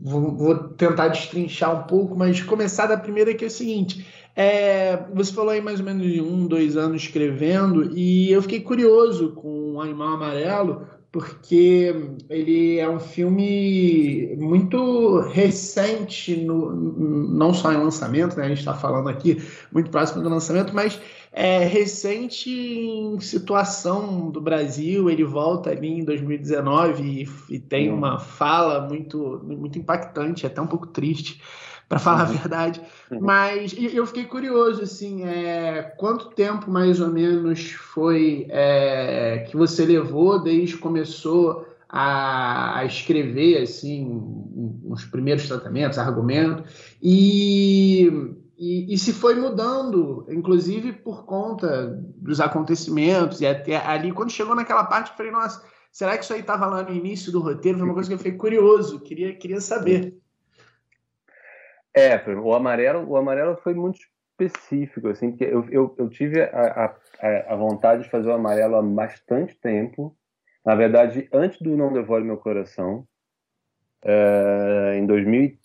vou, 0.00 0.34
vou, 0.34 0.56
tentar 0.56 1.08
destrinchar 1.08 1.78
um 1.78 1.86
pouco, 1.86 2.16
mas 2.16 2.42
começar 2.42 2.86
da 2.86 2.96
primeira 2.96 3.34
que 3.34 3.44
é 3.44 3.48
o 3.48 3.50
seguinte. 3.50 4.06
É, 4.34 4.98
você 5.12 5.32
falou 5.32 5.50
aí 5.50 5.60
mais 5.60 5.80
ou 5.80 5.86
menos 5.86 6.10
de 6.10 6.20
um, 6.20 6.46
dois 6.46 6.76
anos 6.76 7.02
escrevendo, 7.02 7.96
e 7.96 8.30
eu 8.32 8.40
fiquei 8.42 8.60
curioso 8.60 9.32
com 9.32 9.74
o 9.74 9.80
Animal 9.80 10.14
Amarelo, 10.14 10.86
porque 11.12 11.92
ele 12.28 12.78
é 12.78 12.88
um 12.88 13.00
filme 13.00 14.36
muito 14.38 15.20
recente, 15.20 16.36
no, 16.36 16.72
não 16.72 17.52
só 17.52 17.72
em 17.72 17.76
lançamento, 17.76 18.36
né? 18.36 18.44
a 18.44 18.48
gente 18.48 18.58
está 18.58 18.74
falando 18.74 19.08
aqui 19.08 19.42
muito 19.72 19.90
próximo 19.90 20.22
do 20.22 20.28
lançamento, 20.28 20.72
mas 20.72 21.00
é 21.32 21.64
recente 21.64 22.50
em 22.50 23.20
situação 23.20 24.30
do 24.30 24.40
Brasil. 24.40 25.08
Ele 25.08 25.24
volta 25.24 25.70
ali 25.70 25.88
em 25.88 26.04
2019 26.04 27.02
e, 27.02 27.54
e 27.54 27.58
tem 27.58 27.90
uhum. 27.90 27.98
uma 27.98 28.18
fala 28.18 28.80
muito, 28.88 29.40
muito 29.44 29.78
impactante, 29.78 30.46
até 30.46 30.60
um 30.60 30.66
pouco 30.66 30.86
triste 30.86 31.40
para 31.88 31.98
falar 31.98 32.24
uhum. 32.24 32.34
a 32.34 32.38
verdade. 32.38 32.80
Uhum. 33.10 33.20
Mas 33.20 33.74
eu 33.76 34.06
fiquei 34.06 34.24
curioso, 34.24 34.82
assim, 34.82 35.24
é, 35.24 35.82
quanto 35.98 36.30
tempo 36.30 36.70
mais 36.70 37.00
ou 37.00 37.08
menos 37.08 37.72
foi 37.72 38.46
é, 38.48 39.46
que 39.50 39.56
você 39.56 39.84
levou 39.84 40.40
desde 40.40 40.76
que 40.76 40.80
começou 40.80 41.66
a, 41.88 42.78
a, 42.78 42.84
escrever, 42.84 43.62
assim, 43.62 44.22
os 44.84 45.04
primeiros 45.04 45.48
tratamentos, 45.48 45.98
argumentos, 45.98 46.70
e, 47.02 48.36
e, 48.62 48.92
e, 48.92 48.98
se 48.98 49.14
foi 49.14 49.34
mudando, 49.36 50.26
inclusive 50.28 50.92
por 50.92 51.24
conta 51.24 51.98
dos 52.16 52.42
acontecimentos, 52.42 53.40
e 53.40 53.46
até 53.46 53.76
ali, 53.78 54.12
quando 54.12 54.30
chegou 54.30 54.54
naquela 54.54 54.84
parte, 54.84 55.10
eu 55.10 55.16
falei, 55.16 55.32
nossa, 55.32 55.64
será 55.90 56.18
que 56.18 56.24
isso 56.24 56.34
aí 56.34 56.40
estava 56.40 56.66
lá 56.66 56.82
no 56.82 56.94
início 56.94 57.32
do 57.32 57.40
roteiro? 57.40 57.78
Foi 57.78 57.86
uma 57.86 57.94
coisa 57.94 58.10
que 58.10 58.14
eu 58.14 58.18
fiquei 58.18 58.36
curioso, 58.36 59.00
queria, 59.00 59.34
queria 59.34 59.62
saber. 59.62 60.14
É, 61.96 62.22
o 62.34 62.52
amarelo, 62.52 63.08
o 63.08 63.16
amarelo 63.16 63.56
foi 63.56 63.72
muito 63.72 63.98
específico, 64.38 65.08
assim, 65.08 65.30
porque 65.30 65.44
eu, 65.44 65.66
eu, 65.70 65.94
eu 65.98 66.10
tive 66.10 66.42
a, 66.42 66.94
a, 67.18 67.54
a, 67.54 67.56
vontade 67.56 68.02
de 68.02 68.10
fazer 68.10 68.28
o 68.28 68.34
amarelo 68.34 68.76
há 68.76 68.82
bastante 68.82 69.58
tempo. 69.58 70.14
Na 70.66 70.74
verdade, 70.74 71.26
antes 71.32 71.58
do 71.62 71.74
Não 71.78 71.94
Devore 71.94 72.24
Meu 72.24 72.36
Coração, 72.36 73.06
é, 74.04 74.96
em 74.98 75.06
2013, 75.06 75.59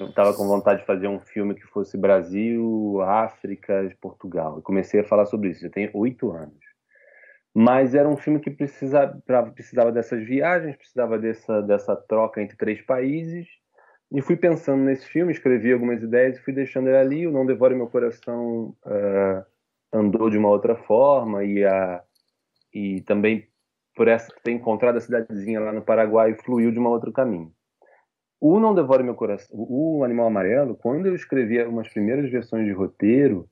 eu 0.00 0.06
estava 0.08 0.34
com 0.34 0.46
vontade 0.46 0.80
de 0.80 0.86
fazer 0.86 1.06
um 1.06 1.20
filme 1.20 1.54
que 1.54 1.66
fosse 1.66 1.96
Brasil, 1.96 3.00
África, 3.02 3.94
Portugal. 4.00 4.56
Eu 4.56 4.62
comecei 4.62 5.00
a 5.00 5.04
falar 5.04 5.26
sobre 5.26 5.50
isso, 5.50 5.62
já 5.62 5.70
tem 5.70 5.90
oito 5.92 6.32
anos. 6.32 6.64
Mas 7.54 7.94
era 7.94 8.08
um 8.08 8.16
filme 8.16 8.40
que 8.40 8.50
precisava, 8.50 9.20
precisava 9.54 9.90
dessas 9.90 10.22
viagens, 10.26 10.76
precisava 10.76 11.18
dessa, 11.18 11.62
dessa 11.62 11.96
troca 11.96 12.42
entre 12.42 12.56
três 12.56 12.82
países 12.82 13.46
e 14.12 14.20
fui 14.20 14.36
pensando 14.36 14.82
nesse 14.82 15.06
filme, 15.06 15.32
escrevi 15.32 15.72
algumas 15.72 16.02
ideias 16.02 16.36
e 16.36 16.42
fui 16.42 16.52
deixando 16.52 16.88
ele 16.88 16.96
ali. 16.96 17.26
O 17.26 17.32
Não 17.32 17.46
Devore 17.46 17.74
Meu 17.74 17.88
Coração 17.88 18.76
uh, 18.84 19.44
andou 19.92 20.28
de 20.28 20.36
uma 20.36 20.50
outra 20.50 20.76
forma 20.76 21.44
e, 21.44 21.64
a, 21.64 22.02
e 22.72 23.00
também 23.02 23.48
por 23.94 24.06
essa 24.06 24.30
ter 24.42 24.52
encontrado 24.52 24.98
a 24.98 25.00
cidadezinha 25.00 25.58
lá 25.58 25.72
no 25.72 25.82
Paraguai 25.82 26.34
fluiu 26.34 26.70
de 26.70 26.78
um 26.78 26.86
outro 26.86 27.10
caminho. 27.10 27.55
O 28.40 28.60
Não 28.60 28.74
Devore 28.74 29.02
Meu 29.02 29.14
Coração, 29.14 29.48
o 29.52 30.04
Animal 30.04 30.26
Amarelo, 30.26 30.76
quando 30.76 31.06
eu 31.06 31.14
escrevi 31.14 31.62
umas 31.64 31.88
primeiras 31.88 32.30
versões 32.30 32.66
de 32.66 32.72
roteiro, 32.72 33.48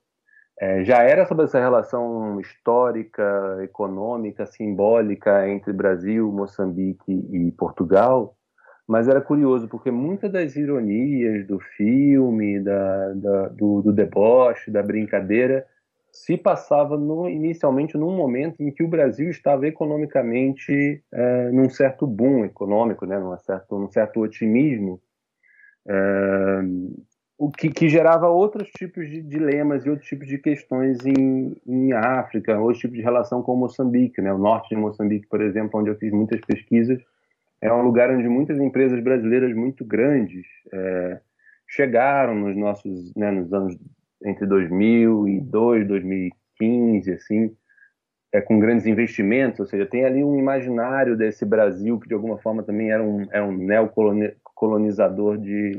é, 0.59 0.85
já 0.85 1.03
era 1.03 1.25
sobre 1.25 1.45
essa 1.45 1.59
relação 1.59 2.39
histórica, 2.39 3.57
econômica, 3.61 4.45
simbólica 4.45 5.49
entre 5.49 5.73
Brasil, 5.73 6.31
Moçambique 6.31 7.11
e 7.11 7.51
Portugal, 7.51 8.37
mas 8.87 9.07
era 9.07 9.19
curioso 9.19 9.67
porque 9.67 9.91
muitas 9.91 10.31
das 10.31 10.55
ironias 10.55 11.45
do 11.45 11.59
filme, 11.59 12.59
da, 12.59 13.13
da 13.15 13.47
do, 13.49 13.81
do, 13.81 13.91
deboche, 13.91 14.71
da 14.71 14.81
brincadeira, 14.81 15.65
se 16.15 16.37
passava 16.37 16.97
no, 16.97 17.29
inicialmente 17.29 17.97
num 17.97 18.15
momento 18.15 18.63
em 18.63 18.71
que 18.71 18.81
o 18.81 18.87
Brasil 18.87 19.29
estava 19.29 19.67
economicamente 19.67 21.03
é, 21.11 21.51
num 21.51 21.69
certo 21.69 22.07
boom 22.07 22.45
econômico, 22.45 23.05
né, 23.05 23.19
num, 23.19 23.37
certo, 23.37 23.77
num 23.77 23.91
certo 23.91 24.21
otimismo, 24.21 25.01
é, 25.85 26.61
o 27.37 27.51
que, 27.51 27.69
que, 27.69 27.89
gerava 27.89 28.29
outros 28.29 28.69
tipos 28.69 29.09
de 29.09 29.21
dilemas 29.21 29.85
e 29.85 29.89
outros 29.89 30.07
tipos 30.07 30.25
de 30.25 30.37
questões 30.37 31.05
em, 31.05 31.53
em 31.67 31.91
África, 31.91 32.57
outros 32.57 32.79
tipos 32.79 32.95
de 32.95 33.03
relação 33.03 33.43
com 33.43 33.53
Moçambique, 33.57 34.21
né, 34.21 34.33
o 34.33 34.37
norte 34.37 34.69
de 34.69 34.77
Moçambique, 34.77 35.27
por 35.27 35.41
exemplo, 35.41 35.81
onde 35.81 35.89
eu 35.89 35.97
fiz 35.97 36.13
muitas 36.13 36.39
pesquisas, 36.39 36.97
é 37.61 37.73
um 37.73 37.81
lugar 37.81 38.09
onde 38.09 38.29
muitas 38.29 38.57
empresas 38.57 39.03
brasileiras 39.03 39.53
muito 39.53 39.83
grandes 39.83 40.45
é, 40.71 41.19
chegaram 41.67 42.35
nos 42.35 42.55
nossos, 42.55 43.13
né, 43.15 43.31
nos 43.31 43.51
anos 43.51 43.77
entre 44.25 44.45
2002 44.45 45.87
2015, 45.87 47.13
assim, 47.13 47.55
é, 48.33 48.41
com 48.41 48.59
grandes 48.59 48.85
investimentos, 48.85 49.59
ou 49.59 49.65
seja, 49.65 49.85
tem 49.85 50.03
ali 50.03 50.23
um 50.23 50.37
imaginário 50.37 51.15
desse 51.15 51.45
Brasil 51.45 51.99
que 51.99 52.07
de 52.07 52.13
alguma 52.13 52.37
forma 52.37 52.63
também 52.63 52.91
era 52.91 53.01
um, 53.01 53.25
era 53.31 53.45
um 53.45 53.55
neocolonizador 53.55 55.37
de, 55.37 55.71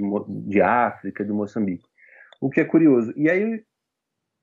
de 0.47 0.61
África, 0.63 1.25
de 1.25 1.33
Moçambique. 1.33 1.85
O 2.41 2.49
que 2.49 2.61
é 2.61 2.65
curioso. 2.65 3.13
E 3.17 3.29
aí, 3.29 3.63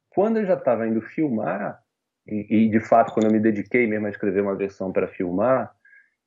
quando 0.09 0.37
eu 0.37 0.45
já 0.45 0.53
estava 0.53 0.87
indo 0.87 1.01
filmar, 1.01 1.79
e, 2.27 2.65
e, 2.65 2.69
de 2.69 2.79
fato 2.79 3.13
quando 3.13 3.25
eu 3.25 3.31
me 3.31 3.39
dediquei 3.39 3.87
mesmo 3.87 4.05
a 4.05 4.09
escrever 4.09 4.41
uma 4.41 4.55
versão 4.55 4.91
para 4.91 5.07
filmar, 5.07 5.73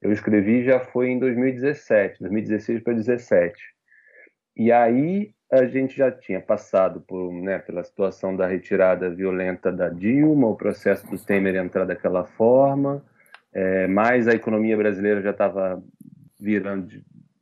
eu 0.02 0.12
escrevi 0.12 0.64
já 0.64 0.80
foi 0.80 1.08
em 1.08 1.18
2017, 1.18 2.20
2016 2.20 2.82
para 2.82 2.94
2017. 2.94 3.56
E 4.56 4.72
aí 4.72 5.35
a 5.50 5.64
gente 5.66 5.96
já 5.96 6.10
tinha 6.10 6.40
passado 6.40 7.00
por, 7.00 7.32
né, 7.32 7.58
pela 7.58 7.84
situação 7.84 8.34
da 8.34 8.46
retirada 8.46 9.08
violenta 9.08 9.70
da 9.70 9.88
Dilma, 9.88 10.48
o 10.48 10.56
processo 10.56 11.06
do 11.08 11.18
Temer 11.18 11.54
entrar 11.56 11.84
daquela 11.84 12.24
forma, 12.24 13.04
é, 13.52 13.86
mas 13.86 14.26
a 14.26 14.32
economia 14.32 14.76
brasileira 14.76 15.22
já 15.22 15.30
estava 15.30 15.82
virando 16.38 16.88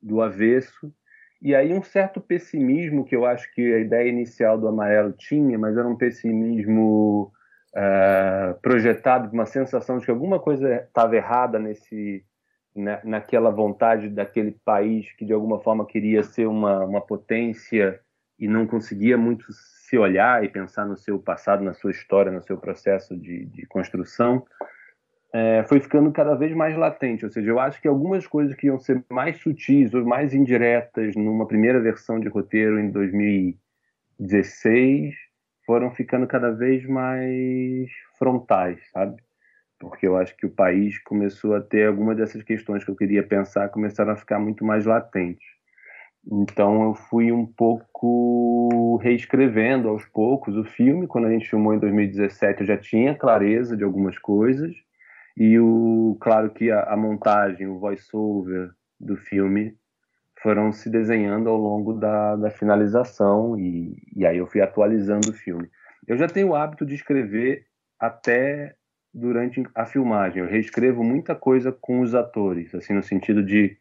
do 0.03 0.21
avesso. 0.21 0.93
E 1.41 1.55
aí 1.55 1.73
um 1.73 1.83
certo 1.83 2.21
pessimismo 2.21 3.05
que 3.05 3.17
eu 3.17 3.27
acho 3.27 3.53
que 3.55 3.75
a 3.75 3.79
ideia 3.79 4.09
inicial 4.09 4.59
do 4.59 4.69
Amarelo 4.69 5.13
tinha, 5.13 5.59
mas 5.59 5.77
era 5.77 5.87
um 5.87 5.97
pessimismo 5.97 7.33
uh, 7.75 8.59
projetado 8.63 9.31
uma 9.33 9.45
sensação 9.45 9.99
de 9.99 10.05
que 10.05 10.11
alguma 10.11 10.39
coisa 10.39 10.77
estava 10.77 11.17
errada 11.17 11.59
nesse 11.59 12.25
na, 12.75 13.01
naquela 13.05 13.51
vontade 13.51 14.09
daquele 14.09 14.53
país 14.65 15.13
que 15.13 15.25
de 15.25 15.33
alguma 15.33 15.61
forma 15.61 15.87
queria 15.87 16.23
ser 16.23 16.47
uma, 16.47 16.85
uma 16.85 17.01
potência 17.01 18.01
e 18.39 18.47
não 18.49 18.67
conseguia 18.67 19.17
muito 19.17 19.47
se 19.53 19.97
olhar 19.97 20.45
e 20.45 20.49
pensar 20.49 20.85
no 20.85 20.97
seu 20.97 21.17
passado, 21.19 21.63
na 21.63 21.73
sua 21.73 21.93
história, 21.93 22.33
no 22.33 22.43
seu 22.43 22.59
processo 22.59 23.17
de, 23.17 23.45
de 23.47 23.65
construção, 23.67 24.45
é, 25.33 25.65
foi 25.65 25.81
ficando 25.81 26.13
cada 26.13 26.35
vez 26.35 26.55
mais 26.55 26.77
latente. 26.77 27.25
Ou 27.25 27.31
seja, 27.31 27.51
eu 27.51 27.59
acho 27.61 27.81
que 27.81 27.89
algumas 27.89 28.27
coisas 28.27 28.55
que 28.57 28.67
iam 28.67 28.79
ser 28.79 29.03
mais 29.09 29.39
sutis 29.39 29.95
ou 29.95 30.05
mais 30.05 30.35
indiretas 30.35 31.15
numa 31.17 31.47
primeira 31.47 31.81
versão 31.81 32.19
de 32.19 32.29
roteiro 32.29 32.81
em 32.81 32.91
2016 32.91 35.15
foram 35.65 35.93
ficando 35.93 36.27
cada 36.27 36.51
vez 36.51 36.85
mais 36.87 37.89
frontais, 38.19 38.81
sabe? 38.91 39.23
Porque 39.79 40.07
eu 40.07 40.17
acho 40.17 40.37
que 40.37 40.47
o 40.47 40.51
país 40.51 40.99
começou 41.03 41.55
a 41.55 41.61
ter 41.61 41.87
algumas 41.87 42.17
dessas 42.17 42.43
questões 42.43 42.85
que 42.85 42.91
eu 42.91 42.97
queria 42.97 43.27
pensar 43.27 43.69
começaram 43.69 44.13
a 44.13 44.17
ficar 44.17 44.39
muito 44.39 44.65
mais 44.65 44.87
latentes. 44.87 45.47
Então 46.27 46.85
eu 46.85 46.95
fui 46.95 47.31
um 47.31 47.45
pouco 47.45 48.97
reescrevendo 49.03 49.89
aos 49.89 50.07
poucos 50.07 50.57
o 50.57 50.65
filme. 50.65 51.07
Quando 51.07 51.27
a 51.27 51.31
gente 51.31 51.49
filmou 51.49 51.75
em 51.75 51.79
2017, 51.79 52.61
eu 52.61 52.67
já 52.67 52.79
tinha 52.79 53.15
clareza 53.15 53.77
de 53.77 53.85
algumas 53.85 54.19
coisas. 54.19 54.75
E 55.37 55.59
o 55.59 56.17
claro 56.21 56.51
que 56.51 56.71
a, 56.71 56.85
a 56.85 56.97
montagem, 56.97 57.67
o 57.67 57.79
voice-over 57.79 58.71
do 58.99 59.17
filme 59.17 59.77
foram 60.41 60.73
se 60.73 60.91
desenhando 60.91 61.49
ao 61.49 61.57
longo 61.57 61.95
da, 61.95 62.37
da 62.37 62.51
finalização 62.51 63.59
e, 63.59 63.97
e 64.15 64.27
aí 64.27 64.39
eu 64.39 64.47
fui 64.47 64.61
atualizando 64.61 65.31
o 65.31 65.35
filme. 65.35 65.69
Eu 66.07 66.17
já 66.17 66.27
tenho 66.27 66.49
o 66.49 66.55
hábito 66.55 66.85
de 66.85 66.95
escrever 66.95 67.67
até 67.99 68.75
durante 69.15 69.63
a 69.75 69.87
filmagem. 69.87 70.43
Eu 70.43 70.49
reescrevo 70.49 71.05
muita 71.05 71.35
coisa 71.35 71.71
com 71.71 72.01
os 72.01 72.15
atores, 72.15 72.75
assim 72.75 72.93
no 72.93 73.03
sentido 73.03 73.43
de 73.43 73.77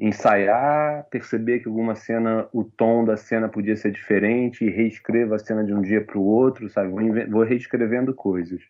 ensaiar, 0.00 1.06
perceber 1.10 1.58
que 1.58 1.68
alguma 1.68 1.94
cena, 1.94 2.48
o 2.52 2.64
tom 2.64 3.04
da 3.04 3.16
cena 3.16 3.48
podia 3.48 3.76
ser 3.76 3.90
diferente 3.90 4.64
e 4.64 4.70
reescrevo 4.70 5.34
a 5.34 5.38
cena 5.38 5.64
de 5.64 5.74
um 5.74 5.82
dia 5.82 6.04
para 6.04 6.18
o 6.18 6.24
outro, 6.24 6.68
sabe? 6.70 6.88
Vou, 6.88 7.00
vou 7.30 7.42
reescrevendo 7.42 8.14
coisas. 8.14 8.62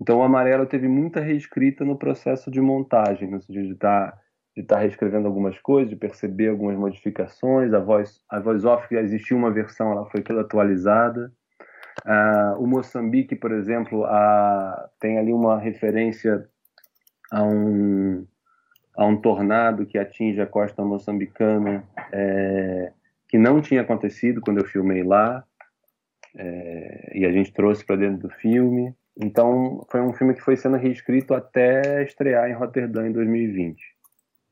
Então 0.00 0.18
o 0.18 0.22
Amarelo 0.22 0.66
teve 0.66 0.88
muita 0.88 1.20
reescrita 1.20 1.84
no 1.84 1.98
processo 1.98 2.50
de 2.50 2.60
montagem, 2.60 3.30
no 3.30 3.40
sentido 3.40 3.66
de 3.66 3.72
estar 3.74 4.12
tá 4.12 4.18
de 4.56 4.64
tá 4.64 4.78
reescrevendo 4.78 5.28
algumas 5.28 5.56
coisas, 5.60 5.88
de 5.88 5.94
perceber 5.94 6.48
algumas 6.48 6.76
modificações. 6.76 7.72
A 7.72 7.78
voz, 7.78 8.20
a 8.28 8.40
voz 8.40 8.64
off 8.64 8.92
já 8.92 9.00
existia 9.00 9.36
uma 9.36 9.52
versão, 9.52 9.92
ela 9.92 10.06
foi 10.06 10.20
toda 10.20 10.40
atualizada. 10.40 11.32
Uh, 12.06 12.62
o 12.62 12.66
Moçambique, 12.66 13.34
por 13.34 13.52
exemplo, 13.52 14.04
uh, 14.04 14.88
tem 15.00 15.18
ali 15.18 15.32
uma 15.32 15.58
referência 15.58 16.48
a 17.30 17.42
um, 17.42 18.26
a 18.96 19.04
um 19.06 19.16
tornado 19.16 19.86
que 19.86 19.98
atinge 19.98 20.40
a 20.40 20.46
costa 20.46 20.84
moçambicana, 20.84 21.84
é, 22.12 22.92
que 23.28 23.38
não 23.38 23.60
tinha 23.60 23.82
acontecido 23.82 24.40
quando 24.40 24.58
eu 24.58 24.64
filmei 24.64 25.02
lá, 25.02 25.44
é, 26.36 27.12
e 27.14 27.24
a 27.24 27.32
gente 27.32 27.52
trouxe 27.52 27.84
para 27.84 27.96
dentro 27.96 28.28
do 28.28 28.34
filme. 28.34 28.94
Então, 29.20 29.84
foi 29.90 30.00
um 30.00 30.12
filme 30.12 30.34
que 30.34 30.40
foi 30.40 30.56
sendo 30.56 30.76
reescrito 30.76 31.34
até 31.34 32.02
estrear 32.02 32.48
em 32.48 32.54
Roterdã 32.54 33.06
em 33.06 33.12
2020. 33.12 33.80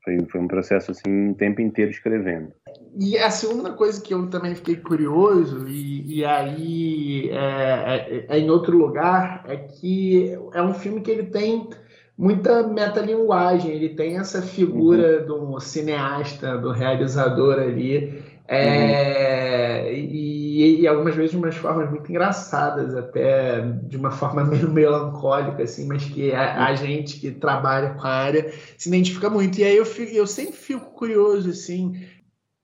Foi, 0.03 0.25
foi 0.29 0.41
um 0.41 0.47
processo 0.47 0.91
assim, 0.91 1.31
o 1.31 1.35
tempo 1.35 1.61
inteiro 1.61 1.91
escrevendo. 1.91 2.53
E 2.99 3.15
a 3.17 3.29
segunda 3.29 3.71
coisa 3.73 4.01
que 4.01 4.13
eu 4.13 4.27
também 4.27 4.55
fiquei 4.55 4.75
curioso, 4.75 5.67
e, 5.67 6.17
e 6.17 6.25
aí 6.25 7.29
é, 7.29 7.35
é, 7.37 8.25
é, 8.27 8.39
em 8.39 8.49
outro 8.49 8.75
lugar, 8.75 9.43
é 9.47 9.55
que 9.55 10.35
é 10.53 10.61
um 10.63 10.73
filme 10.73 11.01
que 11.01 11.11
ele 11.11 11.23
tem 11.23 11.69
muita 12.17 12.63
metalinguagem, 12.63 13.71
ele 13.71 13.89
tem 13.89 14.17
essa 14.17 14.41
figura 14.41 15.21
uhum. 15.29 15.53
do 15.53 15.59
cineasta, 15.59 16.57
do 16.57 16.71
realizador 16.71 17.59
ali, 17.59 18.23
é, 18.47 19.83
uhum. 19.85 19.93
e, 19.93 20.81
e, 20.81 20.87
algumas 20.87 21.13
vezes 21.13 21.31
de 21.31 21.37
umas 21.37 21.55
formas 21.55 21.89
muito 21.91 22.09
engraçadas, 22.09 22.95
até 22.95 23.61
de 23.83 23.97
uma 23.97 24.09
forma 24.09 24.41
meio 24.45 24.71
melancólica, 24.71 25.61
assim, 25.61 25.85
mas 25.85 26.05
que 26.05 26.33
a, 26.33 26.65
a 26.65 26.73
gente 26.73 27.19
que 27.19 27.29
trabalha 27.29 27.91
com 27.91 28.07
a 28.07 28.09
área 28.09 28.51
se 28.75 28.89
identifica 28.89 29.29
muito. 29.29 29.59
E 29.59 29.63
aí 29.63 29.77
eu, 29.77 29.85
fico, 29.85 30.11
eu 30.11 30.25
sempre 30.25 30.55
fico 30.55 30.85
curioso, 30.91 31.49
assim, 31.49 32.01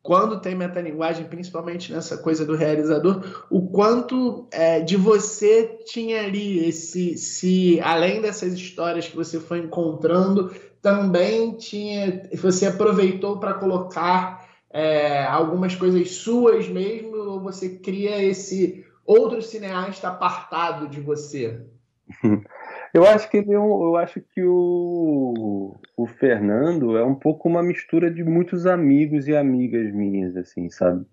quando 0.04 0.41
tem 0.41 0.54
metalinguagem, 0.54 1.26
principalmente 1.26 1.93
nessa 1.93 2.18
coisa 2.18 2.45
do 2.45 2.58
realizador, 2.58 3.45
o 3.49 3.70
quanto 3.70 4.45
é, 4.51 4.82
de 4.82 4.97
você 4.97 5.80
tinha 5.86 6.26
ali 6.26 6.68
esse, 6.68 7.18
se 7.18 7.80
além 7.80 8.22
dessas 8.22 8.54
histórias 8.54 9.08
que 9.08 9.16
você 9.16 9.39
foi 9.39 9.60
encontrando, 9.60 10.54
também 10.82 11.54
tinha, 11.54 12.30
você 12.36 12.66
aproveitou 12.66 13.39
para 13.39 13.54
colocar 13.54 14.45
é, 14.70 15.24
algumas 15.24 15.74
coisas 15.74 16.12
suas 16.12 16.68
mesmo, 16.68 17.16
ou 17.16 17.39
você 17.39 17.78
cria 17.78 18.22
esse 18.22 18.86
outro 19.06 19.41
cineasta 19.41 20.10
apartado 20.10 20.89
de 20.89 20.99
você? 20.99 21.62
Eu 22.93 23.07
acho 23.07 23.29
que 23.29 23.37
ele, 23.37 23.51
é 23.51 23.55
eu 23.55 23.97
acho 23.97 24.21
que 24.21 24.43
o, 24.43 25.75
o 25.97 26.05
Fernando 26.05 26.95
é 26.95 27.03
um 27.03 27.15
pouco 27.15 27.49
uma 27.49 27.63
mistura 27.63 28.11
de 28.11 28.23
muitos 28.23 28.67
amigos 28.67 29.27
e 29.27 29.35
amigas 29.35 29.91
minhas, 29.91 30.37
assim, 30.37 30.69
sabe? 30.69 31.05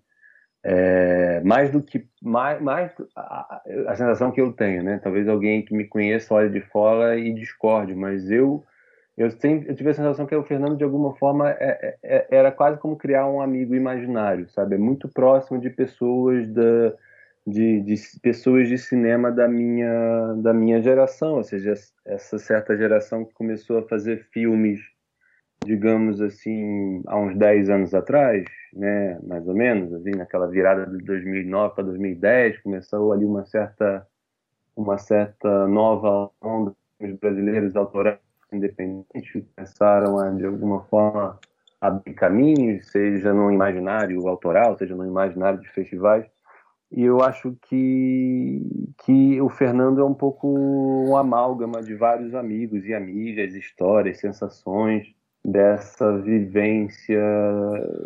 É, 0.63 1.41
mais 1.41 1.71
do 1.71 1.81
que 1.81 2.07
mais, 2.21 2.61
mais 2.61 2.91
a, 3.15 3.63
a, 3.87 3.95
sensação 3.95 4.31
que 4.31 4.39
eu 4.39 4.53
tenho, 4.53 4.83
né? 4.83 4.99
Talvez 5.03 5.27
alguém 5.27 5.65
que 5.65 5.73
me 5.73 5.87
conheça 5.87 6.35
olhe 6.35 6.51
de 6.51 6.61
fora 6.61 7.17
e 7.17 7.33
discorde, 7.33 7.95
mas 7.95 8.29
eu 8.29 8.63
eu, 9.17 9.29
sempre, 9.31 9.69
eu 9.69 9.75
tive 9.75 9.89
a 9.89 9.93
sensação 9.93 10.25
que 10.25 10.35
o 10.35 10.43
Fernando, 10.43 10.77
de 10.77 10.83
alguma 10.83 11.15
forma, 11.15 11.49
é, 11.51 11.55
é, 11.59 11.97
é, 12.03 12.27
era 12.31 12.51
quase 12.51 12.79
como 12.79 12.95
criar 12.95 13.27
um 13.27 13.41
amigo 13.41 13.75
imaginário, 13.75 14.49
sabe? 14.49 14.75
É 14.75 14.77
muito 14.77 15.09
próximo 15.09 15.59
de 15.59 15.69
pessoas 15.69 16.47
da, 16.49 16.93
de, 17.45 17.81
de, 17.81 17.95
pessoas 18.21 18.67
de 18.67 18.77
cinema 18.77 19.31
da 19.31 19.47
minha, 19.47 20.33
da 20.37 20.53
minha 20.53 20.81
geração, 20.81 21.35
ou 21.35 21.43
seja, 21.43 21.73
essa 22.05 22.37
certa 22.37 22.77
geração 22.77 23.25
que 23.25 23.33
começou 23.33 23.79
a 23.79 23.87
fazer 23.87 24.27
filmes, 24.31 24.79
digamos 25.65 26.21
assim, 26.21 27.01
há 27.07 27.17
uns 27.17 27.35
10 27.37 27.69
anos 27.69 27.93
atrás, 27.93 28.45
né, 28.73 29.19
mais 29.23 29.47
ou 29.47 29.55
menos, 29.55 29.93
assim, 29.93 30.11
naquela 30.11 30.47
virada 30.47 30.85
de 30.85 31.03
2009 31.03 31.75
para 31.75 31.83
2010, 31.85 32.59
começou 32.61 33.11
ali 33.11 33.25
uma 33.25 33.45
certa, 33.45 34.07
uma 34.75 34.97
certa 34.97 35.67
nova 35.67 36.29
onda 36.41 36.75
dos 36.99 37.19
brasileiros 37.19 37.75
autorais 37.75 38.19
independentes 38.51 39.43
começaram 39.55 40.19
a, 40.19 40.29
de 40.29 40.45
alguma 40.45 40.81
forma, 40.83 41.39
abrir 41.79 42.13
caminhos, 42.13 42.87
seja 42.91 43.33
no 43.33 43.51
imaginário 43.51 44.27
autoral, 44.27 44.77
seja 44.77 44.95
no 44.95 45.05
imaginário 45.05 45.59
de 45.59 45.69
festivais. 45.69 46.25
E 46.91 47.03
eu 47.03 47.21
acho 47.21 47.55
que, 47.69 48.61
que 49.05 49.41
o 49.41 49.47
Fernando 49.47 50.01
é 50.01 50.03
um 50.03 50.13
pouco 50.13 50.47
um 50.47 51.15
amálgama 51.15 51.81
de 51.81 51.95
vários 51.95 52.35
amigos 52.35 52.85
e 52.85 52.93
amigas, 52.93 53.55
histórias, 53.55 54.19
sensações 54.19 55.07
dessa 55.43 56.17
vivência 56.19 57.19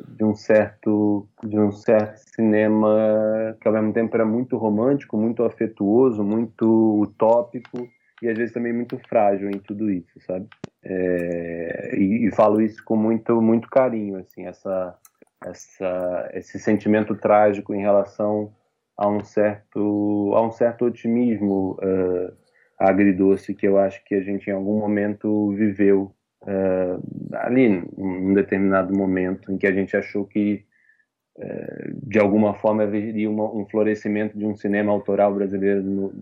de 0.07 0.23
um 0.23 0.33
certo 0.33 1.27
de 1.43 1.59
um 1.59 1.71
certo 1.71 2.17
cinema 2.33 3.57
que 3.59 3.67
ao 3.67 3.73
mesmo 3.73 3.91
tempo 3.91 4.15
era 4.15 4.25
muito 4.25 4.55
romântico, 4.55 5.17
muito 5.17 5.43
afetuoso, 5.43 6.23
muito 6.23 7.01
utópico 7.01 7.89
e 8.21 8.29
às 8.29 8.37
vezes 8.37 8.53
também 8.53 8.71
muito 8.71 8.97
frágil 9.09 9.49
em 9.49 9.59
tudo 9.59 9.89
isso, 9.89 10.17
sabe? 10.25 10.47
É, 10.83 11.95
e, 11.97 12.27
e, 12.27 12.31
falo 12.31 12.61
isso 12.61 12.81
com 12.85 12.95
muito 12.95 13.41
muito 13.41 13.67
carinho, 13.69 14.17
assim, 14.17 14.45
essa 14.45 14.95
essa 15.43 16.29
esse 16.33 16.57
sentimento 16.59 17.15
trágico 17.15 17.73
em 17.73 17.81
relação 17.81 18.53
a 18.97 19.07
um 19.09 19.23
certo 19.23 20.31
a 20.35 20.45
um 20.45 20.51
certo 20.51 20.85
otimismo 20.85 21.77
uh, 21.81 22.33
agridoce 22.77 23.53
que 23.53 23.67
eu 23.67 23.77
acho 23.77 24.03
que 24.05 24.15
a 24.15 24.21
gente 24.21 24.49
em 24.49 24.53
algum 24.53 24.79
momento 24.79 25.51
viveu 25.51 26.15
uh, 26.43 27.35
ali 27.37 27.69
num 27.97 28.33
determinado 28.33 28.95
momento 28.95 29.51
em 29.51 29.57
que 29.57 29.67
a 29.67 29.71
gente 29.71 29.95
achou 29.95 30.25
que 30.25 30.65
uh, 31.37 32.07
de 32.07 32.19
alguma 32.19 32.53
forma 32.53 32.83
haveria 32.83 33.29
uma, 33.29 33.51
um 33.53 33.65
florescimento 33.65 34.37
de 34.37 34.45
um 34.45 34.55
cinema 34.55 34.91
autoral 34.91 35.33
brasileiro 35.33 35.83
no, 35.83 36.13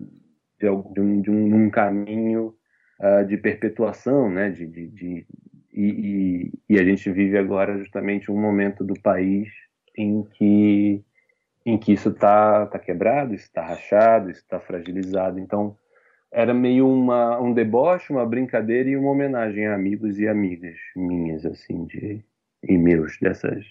de, 0.60 0.92
de, 0.92 1.00
um, 1.00 1.20
de 1.20 1.30
um, 1.30 1.64
um 1.64 1.70
caminho 1.70 2.54
uh, 3.00 3.24
de 3.26 3.36
perpetuação, 3.36 4.30
né? 4.30 4.50
De, 4.50 4.66
de, 4.66 4.88
de 4.88 5.26
e, 5.72 5.82
e, 5.82 6.52
e, 6.68 6.78
a 6.78 6.84
gente 6.84 7.10
vive 7.10 7.36
agora 7.36 7.76
justamente 7.78 8.30
um 8.30 8.40
momento 8.40 8.84
do 8.84 8.94
país 9.00 9.48
em 9.98 10.22
que 10.22 11.04
em 11.64 11.78
que 11.78 11.92
isso 11.92 12.10
está 12.10 12.66
tá 12.66 12.78
quebrado, 12.78 13.34
isso 13.34 13.44
está 13.44 13.64
rachado, 13.64 14.30
isso 14.30 14.40
está 14.40 14.60
fragilizado. 14.60 15.38
Então 15.38 15.76
era 16.30 16.52
meio 16.52 16.88
uma, 16.88 17.40
um 17.40 17.52
deboche, 17.52 18.12
uma 18.12 18.26
brincadeira 18.26 18.88
e 18.88 18.96
uma 18.96 19.10
homenagem 19.10 19.66
a 19.66 19.74
amigos 19.74 20.18
e 20.18 20.26
amigas 20.26 20.76
minhas, 20.96 21.46
assim, 21.46 21.84
de, 21.86 22.24
e 22.62 22.76
meus, 22.76 23.18
dessas, 23.20 23.64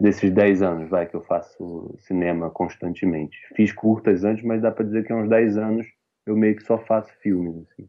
desses 0.00 0.30
10 0.30 0.62
anos, 0.62 0.88
vai, 0.88 1.06
que 1.06 1.16
eu 1.16 1.22
faço 1.22 1.94
cinema 1.98 2.50
constantemente. 2.50 3.36
Fiz 3.56 3.72
curtas 3.72 4.24
antes, 4.24 4.44
mas 4.44 4.62
dá 4.62 4.70
para 4.70 4.84
dizer 4.84 5.04
que 5.04 5.12
há 5.12 5.16
uns 5.16 5.28
10 5.28 5.58
anos 5.58 5.86
eu 6.24 6.36
meio 6.36 6.54
que 6.54 6.62
só 6.62 6.78
faço 6.78 7.12
filmes, 7.20 7.56
assim. 7.56 7.88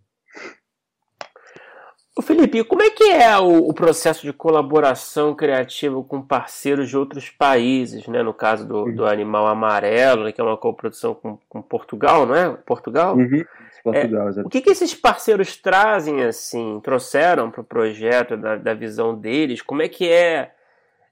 O 2.20 2.22
Felipe, 2.22 2.66
como 2.66 2.82
é 2.82 2.90
que 2.90 3.06
é 3.06 3.38
o, 3.38 3.70
o, 3.70 3.74
processo 3.74 4.24
de 4.24 4.34
colaboração 4.34 5.34
criativa 5.34 6.04
com 6.04 6.22
parceiros 6.22 6.90
de 6.90 6.98
outros 6.98 7.30
países, 7.30 8.06
né? 8.10 8.22
No 8.22 8.34
caso 8.34 8.68
do, 8.68 8.84
uhum. 8.84 8.94
do 8.94 9.06
Animal 9.06 9.48
Amarelo, 9.48 10.26
né? 10.26 10.34
que 10.34 10.42
é 10.42 10.44
uma 10.44 10.58
coprodução 10.58 11.14
com, 11.14 11.40
com 11.48 11.62
Portugal, 11.62 12.26
não 12.26 12.36
é? 12.36 12.50
Portugal? 12.50 13.16
Uhum. 13.16 13.46
Portugal, 13.82 14.28
é, 14.36 14.42
o 14.42 14.50
que, 14.50 14.60
que 14.60 14.70
esses 14.70 14.94
parceiros 14.94 15.56
trazem, 15.56 16.22
assim, 16.24 16.82
trouxeram 16.84 17.50
para 17.50 17.62
o 17.62 17.64
projeto, 17.64 18.36
da, 18.36 18.58
da 18.58 18.74
visão 18.74 19.16
deles? 19.16 19.62
Como 19.62 19.82
é 19.82 19.88
que 19.88 20.12
é 20.12 20.52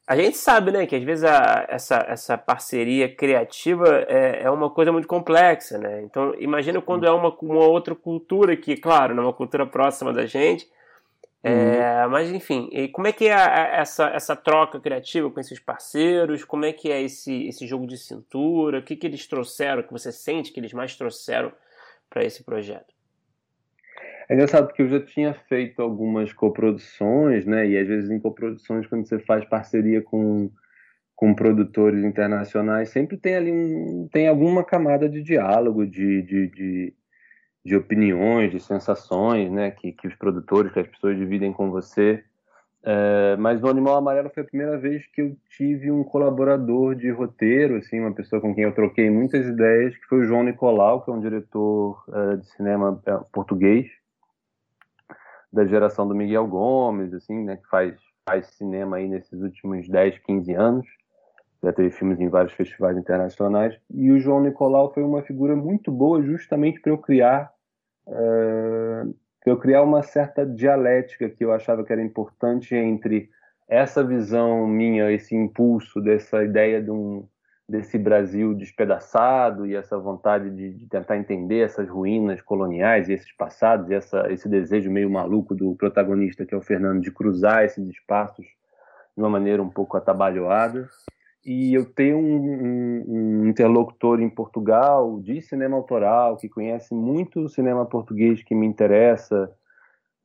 a 0.05 0.13
gente 0.13 0.37
sabe, 0.37 0.71
né, 0.71 0.85
que 0.85 0.95
às 0.95 1.03
vezes 1.03 1.23
a, 1.23 1.65
essa, 1.69 2.05
essa 2.09 2.37
parceria 2.37 3.07
criativa 3.07 4.05
é, 4.09 4.41
é 4.43 4.51
uma 4.51 4.69
coisa 4.69 4.91
muito 4.91 5.07
complexa, 5.07 5.77
né? 5.77 6.01
Então, 6.03 6.35
imagina 6.37 6.81
quando 6.81 7.07
é 7.07 7.11
uma, 7.11 7.33
uma 7.41 7.65
outra 7.65 7.95
cultura 7.95 8.57
que, 8.57 8.75
claro, 8.75 9.15
não 9.15 9.23
é 9.23 9.25
uma 9.27 9.33
cultura 9.33 9.65
próxima 9.65 10.11
da 10.11 10.25
gente, 10.25 10.67
é, 11.47 12.05
uhum. 12.05 12.11
mas 12.11 12.31
enfim, 12.31 12.69
e 12.71 12.87
como 12.87 13.07
é 13.07 13.11
que 13.11 13.25
é 13.25 13.79
essa, 13.79 14.09
essa 14.09 14.35
troca 14.35 14.79
criativa 14.79 15.29
com 15.29 15.39
esses 15.39 15.59
parceiros? 15.59 16.43
Como 16.43 16.65
é 16.65 16.73
que 16.73 16.91
é 16.91 17.01
esse, 17.01 17.47
esse 17.47 17.65
jogo 17.65 17.87
de 17.87 17.97
cintura? 17.97 18.79
O 18.79 18.83
que, 18.83 18.95
que 18.95 19.07
eles 19.07 19.27
trouxeram, 19.27 19.83
que 19.83 19.91
você 19.91 20.11
sente 20.11 20.51
que 20.51 20.59
eles 20.59 20.73
mais 20.73 20.95
trouxeram 20.95 21.51
para 22.09 22.23
esse 22.23 22.43
projeto? 22.43 22.97
É 24.29 24.33
engraçado 24.33 24.67
porque 24.67 24.81
eu 24.81 24.89
já 24.89 24.99
tinha 24.99 25.33
feito 25.33 25.81
algumas 25.81 26.33
coproduções, 26.33 27.45
né? 27.45 27.67
E 27.67 27.77
às 27.77 27.87
vezes 27.87 28.09
em 28.09 28.19
coproduções, 28.19 28.85
quando 28.85 29.07
você 29.07 29.19
faz 29.19 29.45
parceria 29.45 30.01
com, 30.01 30.51
com 31.15 31.33
produtores 31.33 32.03
internacionais, 32.03 32.89
sempre 32.89 33.15
tem 33.15 33.35
ali 33.35 33.51
um, 33.51 34.09
tem 34.11 34.27
alguma 34.27 34.65
camada 34.65 35.07
de 35.07 35.21
diálogo, 35.21 35.85
de, 35.85 36.21
de, 36.23 36.47
de, 36.47 36.93
de 37.67 37.75
opiniões, 37.75 38.49
de 38.49 38.61
sensações, 38.61 39.51
né? 39.51 39.71
Que, 39.71 39.91
que 39.91 40.07
os 40.07 40.15
produtores, 40.15 40.71
que 40.71 40.79
as 40.79 40.87
pessoas 40.87 41.17
dividem 41.17 41.51
com 41.51 41.69
você. 41.69 42.23
É, 42.81 43.35
mas 43.35 43.59
no 43.59 43.67
Animal 43.67 43.97
Amarelo 43.97 44.29
foi 44.29 44.43
a 44.43 44.45
primeira 44.45 44.77
vez 44.77 45.05
que 45.07 45.21
eu 45.21 45.35
tive 45.49 45.91
um 45.91 46.01
colaborador 46.01 46.95
de 46.95 47.11
roteiro, 47.11 47.75
assim, 47.75 47.99
uma 47.99 48.13
pessoa 48.13 48.41
com 48.41 48.55
quem 48.55 48.63
eu 48.63 48.73
troquei 48.73 49.09
muitas 49.09 49.45
ideias, 49.45 49.97
que 49.97 50.05
foi 50.05 50.19
o 50.19 50.23
João 50.23 50.43
Nicolau, 50.43 51.03
que 51.03 51.11
é 51.11 51.13
um 51.13 51.19
diretor 51.19 52.01
é, 52.13 52.37
de 52.37 52.47
cinema 52.51 53.01
é, 53.05 53.19
português, 53.33 53.87
da 55.51 55.65
geração 55.65 56.07
do 56.07 56.15
Miguel 56.15 56.47
Gomes, 56.47 57.13
assim, 57.13 57.43
né, 57.43 57.57
que 57.57 57.67
faz, 57.67 57.95
faz 58.25 58.47
cinema 58.55 58.95
aí 58.95 59.09
nesses 59.09 59.41
últimos 59.41 59.89
10, 59.89 60.19
15 60.19 60.53
anos. 60.53 60.87
Já 61.61 61.73
teve 61.73 61.89
filmes 61.89 62.21
em 62.21 62.29
vários 62.29 62.53
festivais 62.53 62.95
internacionais. 62.95 63.77
E 63.89 64.09
o 64.09 64.19
João 64.19 64.39
Nicolau 64.39 64.93
foi 64.93 65.03
uma 65.03 65.21
figura 65.23 65.53
muito 65.53 65.91
boa 65.91 66.23
justamente 66.23 66.79
para 66.79 66.93
eu 66.93 66.97
criar 66.97 67.56
uh, 68.07 69.15
eu 69.45 69.57
criar 69.57 69.81
uma 69.81 70.03
certa 70.03 70.45
dialética 70.45 71.29
que 71.29 71.43
eu 71.43 71.53
achava 71.53 71.83
que 71.83 71.93
era 71.93 72.01
importante 72.01 72.75
entre 72.75 73.29
essa 73.67 74.03
visão 74.03 74.67
minha, 74.67 75.11
esse 75.11 75.35
impulso 75.35 76.01
dessa 76.01 76.43
ideia 76.43 76.81
de 76.81 76.91
um, 76.91 77.27
desse 77.67 77.97
Brasil 77.97 78.53
despedaçado 78.53 79.65
e 79.65 79.75
essa 79.75 79.97
vontade 79.97 80.49
de, 80.49 80.73
de, 80.73 80.87
tentar 80.87 81.17
entender 81.17 81.59
essas 81.59 81.87
ruínas 81.89 82.41
coloniais 82.41 83.09
e 83.09 83.13
esses 83.13 83.31
passados 83.33 83.89
e 83.89 83.93
essa, 83.93 84.31
esse 84.31 84.47
desejo 84.47 84.89
meio 84.89 85.09
maluco 85.09 85.53
do 85.53 85.75
protagonista 85.75 86.45
que 86.45 86.53
é 86.53 86.57
o 86.57 86.61
Fernando 86.61 87.01
de 87.01 87.11
cruzar 87.11 87.65
esses 87.65 87.87
espaços 87.89 88.45
de 88.45 89.23
uma 89.23 89.29
maneira 89.29 89.61
um 89.61 89.69
pouco 89.69 89.97
atabalhoada 89.97 90.87
e 91.47 91.73
eu 91.73 91.85
tenho 91.85 92.17
um, 92.17 92.37
um, 92.43 93.03
um 93.07 93.47
interlocutor 93.47 94.19
em 94.19 94.29
Portugal 94.29 95.19
de 95.21 95.41
cinema 95.41 95.77
autoral 95.77 96.37
que 96.37 96.49
conhece 96.49 96.93
muito 96.93 97.39
o 97.39 97.49
cinema 97.49 97.85
português 97.85 98.43
que 98.43 98.53
me 98.53 98.67
interessa 98.67 99.51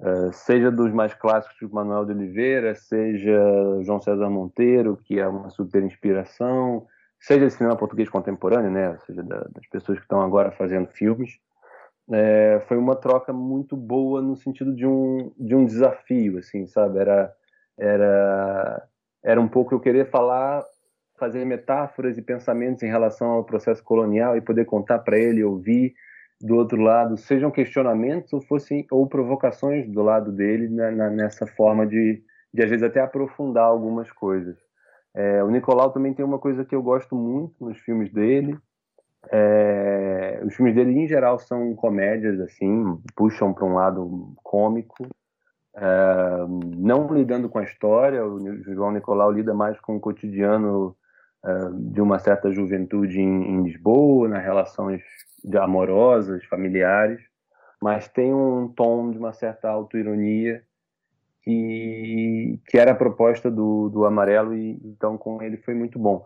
Uh, 0.03 0.33
seja 0.33 0.69
dos 0.69 0.93
mais 0.93 1.15
clássicos 1.15 1.57
de 1.61 1.73
Manuel 1.73 2.05
de 2.05 2.11
Oliveira, 2.11 2.75
seja 2.75 3.39
João 3.83 4.01
César 4.01 4.29
Monteiro, 4.29 4.97
que 4.97 5.21
é 5.21 5.29
uma 5.29 5.49
super 5.49 5.81
inspiração, 5.81 6.89
seja 7.21 7.47
de 7.47 7.53
cinema 7.53 7.77
português 7.77 8.09
contemporâneo, 8.09 8.69
né, 8.69 8.99
seja, 9.07 9.23
da, 9.23 9.47
das 9.55 9.65
pessoas 9.69 9.99
que 9.99 10.05
estão 10.05 10.21
agora 10.21 10.51
fazendo 10.51 10.89
filmes, 10.89 11.39
é, 12.11 12.61
foi 12.67 12.77
uma 12.77 12.97
troca 12.97 13.33
muito 13.33 13.77
boa 13.77 14.21
no 14.21 14.37
sentido 14.37 14.75
de 14.75 14.85
um, 14.85 15.33
de 15.39 15.55
um 15.55 15.65
desafio, 15.65 16.39
assim, 16.39 16.67
sabe? 16.67 16.99
Era, 16.99 17.33
era, 17.79 18.89
era 19.23 19.41
um 19.41 19.47
pouco 19.47 19.73
eu 19.73 19.79
querer 19.79 20.11
falar, 20.11 20.65
fazer 21.23 21.45
metáforas 21.45 22.19
e 22.19 22.23
pensamentos 22.23 22.83
em 22.83 22.89
relação 22.89 23.29
ao 23.31 23.45
processo 23.45 23.85
colonial 23.85 24.37
e 24.37 24.41
poder 24.41 24.65
contar 24.65 24.99
para 24.99 25.17
ele, 25.17 25.45
ouvir 25.45 25.95
do 26.41 26.57
outro 26.57 26.83
lado, 26.83 27.17
sejam 27.17 27.49
questionamentos 27.49 28.33
ou 28.33 28.43
fossem 28.43 28.85
ou 28.91 29.07
provocações 29.07 29.89
do 29.89 30.03
lado 30.03 30.33
dele 30.33 30.69
na, 30.69 30.91
na, 30.91 31.11
nessa 31.11 31.47
forma 31.47 31.87
de, 31.87 32.21
de 32.53 32.63
às 32.65 32.69
vezes 32.69 32.83
até 32.83 33.01
aprofundar 33.01 33.67
algumas 33.67 34.11
coisas. 34.11 34.57
É, 35.15 35.45
o 35.45 35.49
Nicolau 35.49 35.93
também 35.93 36.13
tem 36.13 36.25
uma 36.25 36.41
coisa 36.41 36.65
que 36.65 36.75
eu 36.75 36.83
gosto 36.83 37.15
muito 37.15 37.55
nos 37.65 37.79
filmes 37.79 38.13
dele. 38.13 38.59
É, 39.31 40.43
os 40.45 40.57
filmes 40.57 40.75
dele, 40.75 40.91
em 40.91 41.07
geral, 41.07 41.39
são 41.39 41.73
comédias, 41.77 42.41
assim, 42.41 42.99
puxam 43.15 43.55
para 43.55 43.65
um 43.65 43.75
lado 43.75 44.35
cômico, 44.43 45.07
é, 45.77 46.47
não 46.77 47.07
lidando 47.15 47.49
com 47.49 47.61
a 47.61 47.63
história. 47.63 48.27
O 48.27 48.41
João 48.75 48.91
Nicolau 48.91 49.31
lida 49.31 49.55
mais 49.55 49.79
com 49.79 49.95
o 49.95 50.01
cotidiano 50.01 50.97
de 51.75 52.01
uma 52.01 52.19
certa 52.19 52.53
juventude 52.53 53.21
em, 53.21 53.51
em 53.51 53.63
Lisboa, 53.65 54.29
nas 54.29 54.43
relações 54.43 55.03
amorosas, 55.61 56.45
familiares, 56.45 57.21
mas 57.81 58.07
tem 58.09 58.33
um 58.33 58.69
tom 58.69 59.11
de 59.11 59.19
uma 59.19 59.33
certa 59.33 59.69
autoironia 59.69 60.63
que, 61.43 62.61
que 62.69 62.79
era 62.79 62.93
a 62.93 62.97
proposta 62.97 63.51
do, 63.51 63.89
do 63.89 64.05
Amarelo 64.05 64.55
e 64.55 64.81
então 64.85 65.19
com 65.19 65.43
ele 65.43 65.57
foi 65.57 65.75
muito 65.75 65.99
bom. 65.99 66.25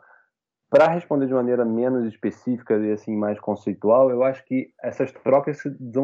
Para 0.68 0.88
responder 0.88 1.26
de 1.26 1.32
maneira 1.32 1.64
menos 1.64 2.06
específica 2.06 2.76
e 2.76 2.92
assim 2.92 3.16
mais 3.16 3.40
conceitual, 3.40 4.10
eu 4.10 4.22
acho 4.22 4.44
que 4.44 4.70
essas 4.82 5.10
trocas 5.12 5.62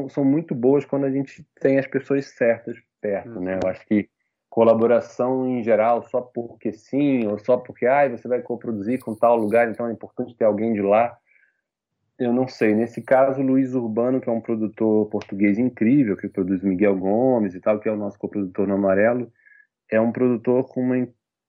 são 0.09 0.25
muito 0.25 0.55
boas 0.55 0.85
quando 0.85 1.05
a 1.05 1.11
gente 1.11 1.47
tem 1.61 1.79
as 1.79 1.87
pessoas 1.87 2.27
certas 2.27 2.77
perto, 3.01 3.41
né? 3.41 3.59
Eu 3.63 3.69
acho 3.69 3.85
que 3.87 4.09
colaboração 4.53 5.49
em 5.49 5.63
geral 5.63 6.03
só 6.03 6.21
porque 6.21 6.75
sim 6.75 7.27
ou 7.27 7.39
só 7.39 7.57
porque 7.57 7.87
ah, 7.87 8.07
você 8.07 8.29
vai 8.29 8.43
coproduzir 8.43 9.01
com 9.01 9.15
tal 9.15 9.35
lugar, 9.35 9.71
então 9.71 9.89
é 9.89 9.93
importante 9.93 10.37
ter 10.37 10.45
alguém 10.45 10.75
de 10.75 10.83
lá. 10.83 11.17
Eu 12.19 12.35
não 12.35 12.47
sei. 12.47 12.75
Nesse 12.75 13.01
caso, 13.01 13.41
Luiz 13.41 13.75
Urbano, 13.75 14.21
que 14.21 14.29
é 14.29 14.33
um 14.33 14.43
produtor 14.43 15.09
português 15.09 15.59
incrível, 15.59 16.19
que 16.19 16.29
produz 16.29 16.63
Miguel 16.63 16.99
Gomes 16.99 17.55
e 17.55 17.61
tal, 17.61 17.81
que 17.81 17.89
é 17.89 17.93
o 17.93 17.97
nosso 17.97 18.19
coprodutor 18.19 18.67
no 18.69 18.75
Amarelo, 18.75 19.33
é 19.91 19.99
um 19.99 20.13
produtor 20.13 20.69
com 20.69 20.83
uma, 20.83 21.09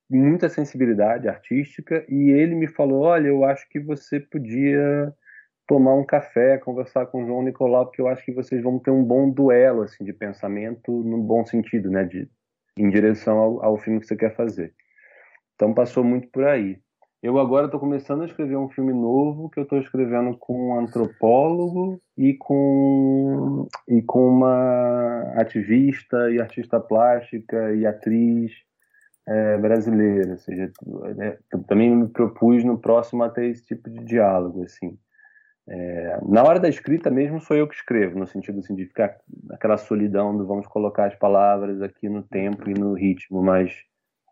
muita 0.09 0.47
sensibilidade 0.47 1.27
artística 1.27 2.05
e 2.07 2.31
ele 2.31 2.55
me 2.55 2.67
falou: 2.67 3.01
Olha, 3.01 3.27
eu 3.27 3.43
acho 3.43 3.67
que 3.67 3.81
você 3.81 4.17
podia 4.17 5.13
tomar 5.67 5.93
um 5.93 6.05
café, 6.05 6.57
conversar 6.57 7.07
com 7.07 7.21
o 7.21 7.27
João 7.27 7.43
Nicolau, 7.43 7.85
porque 7.85 8.01
eu 8.01 8.07
acho 8.07 8.23
que 8.23 8.31
vocês 8.31 8.63
vão 8.63 8.79
ter 8.79 8.91
um 8.91 9.03
bom 9.03 9.29
duelo 9.29 9.81
assim, 9.81 10.05
de 10.05 10.13
pensamento, 10.13 10.89
no 11.03 11.21
bom 11.21 11.45
sentido, 11.45 11.91
né? 11.91 12.05
De, 12.05 12.29
em 12.77 12.89
direção 12.89 13.37
ao, 13.37 13.63
ao 13.63 13.77
filme 13.77 13.99
que 13.99 14.07
você 14.07 14.15
quer 14.15 14.35
fazer. 14.35 14.73
Então 15.55 15.73
passou 15.73 16.03
muito 16.03 16.27
por 16.29 16.43
aí. 16.45 16.79
Eu 17.21 17.39
agora 17.39 17.67
estou 17.67 17.79
começando 17.79 18.21
a 18.23 18.25
escrever 18.25 18.57
um 18.57 18.67
filme 18.67 18.91
novo 18.91 19.49
que 19.49 19.57
eu 19.57 19.63
estou 19.63 19.79
escrevendo 19.79 20.35
com 20.37 20.71
um 20.71 20.79
antropólogo 20.79 22.01
e 22.17 22.33
com, 22.33 23.65
e 23.87 24.01
com 24.01 24.27
uma 24.27 25.33
ativista 25.37 26.29
e 26.29 26.41
artista 26.41 26.81
plástica 26.81 27.73
e 27.73 27.85
atriz 27.85 28.51
é, 29.25 29.57
brasileira. 29.57 30.31
Ou 30.31 30.37
seja, 30.37 30.69
é, 31.19 31.37
eu 31.53 31.63
também 31.63 31.95
me 31.95 32.09
propus 32.09 32.61
no 32.65 32.77
próximo 32.77 33.23
a 33.23 33.29
ter 33.29 33.45
esse 33.45 33.65
tipo 33.67 33.89
de 33.89 34.03
diálogo. 34.03 34.63
assim. 34.63 34.97
É, 35.67 36.19
na 36.27 36.43
hora 36.43 36.59
da 36.59 36.67
escrita 36.67 37.09
mesmo 37.09 37.39
sou 37.39 37.55
eu 37.55 37.67
que 37.67 37.75
escrevo, 37.75 38.19
no 38.19 38.27
sentido 38.27 38.59
assim, 38.59 38.75
de 38.75 38.85
ficar 38.85 39.15
aquela 39.51 39.77
solidão 39.77 40.35
do 40.35 40.45
vamos 40.45 40.67
colocar 40.67 41.05
as 41.05 41.15
palavras 41.15 41.81
aqui 41.81 42.09
no 42.09 42.21
tempo 42.21 42.69
e 42.69 42.73
no 42.73 42.93
ritmo, 42.93 43.41
mas 43.41 43.71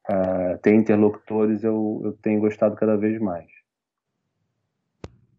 uh, 0.10 0.58
ter 0.62 0.74
interlocutores 0.74 1.64
eu, 1.64 2.02
eu 2.04 2.14
tenho 2.22 2.42
gostado 2.42 2.76
cada 2.76 2.98
vez 2.98 3.20
mais. 3.20 3.48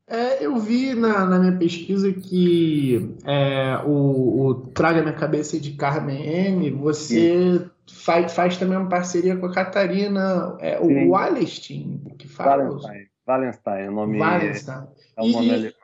É, 0.07 0.45
eu 0.45 0.57
vi 0.57 0.95
na, 0.95 1.25
na, 1.25 1.39
minha 1.39 1.57
pesquisa 1.57 2.13
que 2.13 3.15
é, 3.25 3.79
o, 3.87 4.47
o, 4.47 4.55
Traga 4.73 5.01
Minha 5.01 5.15
Cabeça 5.15 5.59
de 5.59 5.73
Carmen 5.73 6.27
M, 6.27 6.71
você 6.71 7.67
faz, 7.91 8.35
faz, 8.35 8.57
também 8.59 8.77
uma 8.77 8.89
parceria 8.89 9.37
com 9.37 9.47
a 9.47 9.53
Catarina, 9.53 10.57
é, 10.61 10.79
o 10.79 11.11
Wallenstein, 11.11 12.03
que 12.19 12.29
fala. 12.29 12.65
Wallenstein, 12.65 13.07
Wallenstein, 13.27 13.89
o 13.89 13.93
nome 13.93 14.19
Wallenstein. 14.19 14.87
é, 15.17 15.21
é 15.21 15.23
o 15.23 15.29
nome 15.29 15.69
e. 15.69 15.82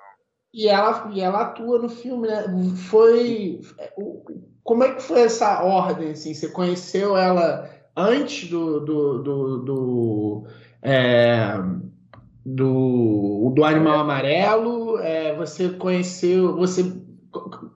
E 0.53 0.66
ela, 0.68 1.11
e 1.12 1.20
ela 1.20 1.42
atua 1.42 1.78
no 1.78 1.88
filme, 1.88 2.28
né? 2.28 2.44
Foi. 2.88 3.61
Como 4.62 4.84
é 4.84 4.94
que 4.94 5.03
foi 5.03 5.22
essa 5.22 5.62
ordem? 5.62 6.11
Assim? 6.11 6.34
Você 6.34 6.49
conheceu 6.49 7.16
ela 7.16 7.68
antes 7.96 8.49
do, 8.49 8.80
do, 8.80 9.22
do, 9.22 9.59
do, 9.59 10.46
é, 10.82 11.59
do, 12.44 13.53
do 13.55 13.64
Animal 13.64 14.01
Amarelo, 14.01 14.99
é, 14.99 15.34
você 15.34 15.70
conheceu, 15.70 16.57
você 16.57 16.82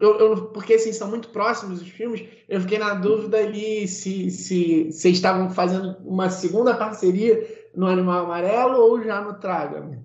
eu, 0.00 0.18
eu, 0.18 0.46
porque 0.46 0.74
assim, 0.74 0.92
são 0.92 1.08
muito 1.08 1.28
próximos 1.28 1.82
os 1.82 1.88
filmes, 1.88 2.24
eu 2.48 2.60
fiquei 2.60 2.78
na 2.78 2.94
dúvida 2.94 3.38
ali 3.38 3.86
se, 3.86 4.30
se, 4.30 4.90
se 4.90 5.10
estavam 5.10 5.50
fazendo 5.50 5.96
uma 6.04 6.30
segunda 6.30 6.74
parceria 6.74 7.46
no 7.74 7.86
Animal 7.86 8.24
Amarelo 8.24 8.78
ou 8.78 9.02
já 9.02 9.20
no 9.20 9.34
Traga. 9.34 10.00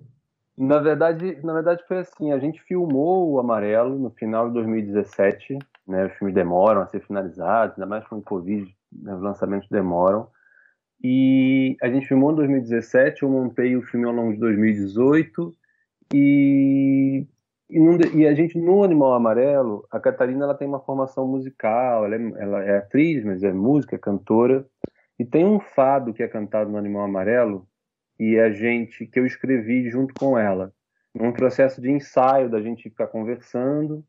Na 0.58 0.80
verdade, 0.80 1.38
na 1.44 1.52
verdade 1.52 1.84
foi 1.86 1.98
assim, 1.98 2.32
a 2.32 2.38
gente 2.38 2.60
filmou 2.64 3.30
o 3.30 3.38
Amarelo 3.38 3.96
no 3.96 4.10
final 4.10 4.48
de 4.48 4.54
2017, 4.54 5.56
né, 5.86 6.06
os 6.06 6.12
filmes 6.14 6.34
demoram 6.34 6.80
a 6.80 6.86
ser 6.86 7.00
finalizados, 7.00 7.76
ainda 7.76 7.86
mais 7.86 8.04
com 8.08 8.16
o 8.16 8.22
Covid, 8.22 8.68
né, 8.92 9.14
os 9.14 9.22
lançamentos 9.22 9.68
demoram, 9.68 10.26
e 11.00 11.76
a 11.80 11.88
gente 11.88 12.08
filmou 12.08 12.32
em 12.32 12.36
2017, 12.36 13.22
eu 13.22 13.30
montei 13.30 13.76
o 13.76 13.82
filme 13.82 14.06
ao 14.06 14.12
longo 14.12 14.32
de 14.32 14.40
2018, 14.40 15.54
e 16.12 17.24
e, 17.70 17.78
e, 18.16 18.26
a 18.26 18.34
gente, 18.34 18.58
no 18.58 18.82
Animal 18.82 19.12
Amarelo, 19.12 19.86
a 19.90 20.00
Catarina 20.00 20.44
ela 20.44 20.54
tem 20.54 20.66
uma 20.66 20.80
formação 20.80 21.26
musical, 21.28 22.06
ela 22.06 22.16
é, 22.16 22.42
ela 22.42 22.64
é, 22.64 22.78
atriz, 22.78 23.22
mas 23.24 23.42
é 23.42 23.52
música, 23.52 23.94
é 23.94 23.98
cantora. 23.98 24.64
E 25.18 25.24
tem 25.24 25.44
um 25.44 25.60
fado 25.60 26.14
que 26.14 26.22
é 26.22 26.28
cantado 26.28 26.70
no 26.70 26.78
Animal 26.78 27.04
Amarelo, 27.04 27.66
e 28.18 28.38
a 28.38 28.50
gente, 28.50 29.06
que 29.06 29.18
eu 29.18 29.26
escrevi 29.26 29.90
junto 29.90 30.12
com 30.14 30.38
ela. 30.38 30.72
Num 31.14 31.32
processo 31.32 31.80
de 31.80 31.90
ensaio, 31.90 32.50
da 32.50 32.60
gente 32.60 32.90
ficar 32.90 33.06
conversando, 33.06 34.04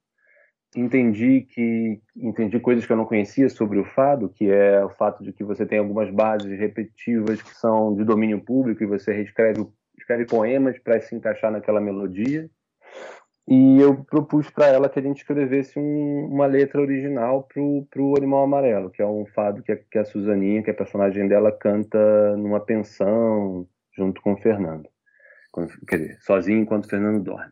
entendi 0.75 1.41
que 1.41 2.01
entendi 2.15 2.59
coisas 2.59 2.85
que 2.85 2.91
eu 2.91 2.97
não 2.97 3.05
conhecia 3.05 3.49
sobre 3.49 3.79
o 3.79 3.85
fado, 3.85 4.29
que 4.29 4.49
é 4.49 4.83
o 4.83 4.89
fato 4.89 5.23
de 5.23 5.33
que 5.33 5.43
você 5.43 5.65
tem 5.65 5.79
algumas 5.79 6.11
bases 6.11 6.59
repetitivas 6.59 7.41
que 7.41 7.55
são 7.55 7.95
de 7.95 8.03
domínio 8.03 8.39
público 8.41 8.83
e 8.83 8.87
você 8.87 9.13
reescreve 9.13 9.65
escreve 9.97 10.25
poemas 10.25 10.77
para 10.79 10.99
se 11.01 11.15
encaixar 11.15 11.51
naquela 11.51 11.81
melodia. 11.81 12.49
E 13.47 13.81
eu 13.81 14.03
propus 14.03 14.49
para 14.49 14.67
ela 14.67 14.87
que 14.87 14.99
a 14.99 15.01
gente 15.01 15.17
escrevesse 15.17 15.79
um, 15.79 16.27
uma 16.31 16.45
letra 16.45 16.79
original 16.79 17.43
pro, 17.43 17.87
pro 17.89 18.15
Animal 18.15 18.43
Amarelo, 18.43 18.91
que 18.91 19.01
é 19.01 19.05
um 19.05 19.25
fado 19.25 19.63
que 19.63 19.71
a, 19.71 19.75
que 19.75 19.97
a 19.97 20.05
Suzaninha, 20.05 20.61
que 20.61 20.69
é 20.69 20.73
a 20.73 20.77
personagem 20.77 21.27
dela, 21.27 21.51
canta 21.51 22.37
numa 22.37 22.59
pensão 22.59 23.67
junto 23.99 24.21
com 24.21 24.33
o 24.33 24.37
Fernando. 24.37 24.87
Quer 25.87 25.97
dizer, 25.97 26.17
sozinho 26.21 26.59
enquanto 26.59 26.85
o 26.85 26.89
Fernando 26.89 27.21
dorme. 27.21 27.51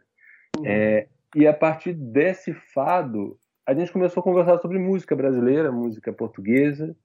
Uhum. 0.57 0.65
É, 0.65 1.07
e 1.35 1.45
a 1.45 1.53
partir 1.53 1.93
desse 1.93 2.53
fado, 2.53 3.37
a 3.65 3.73
gente 3.73 3.91
começou 3.91 4.21
a 4.21 4.23
conversar 4.23 4.57
sobre 4.59 4.79
música 4.79 5.13
brasileira, 5.13 5.71
música 5.71 6.13
portuguesa, 6.13 6.95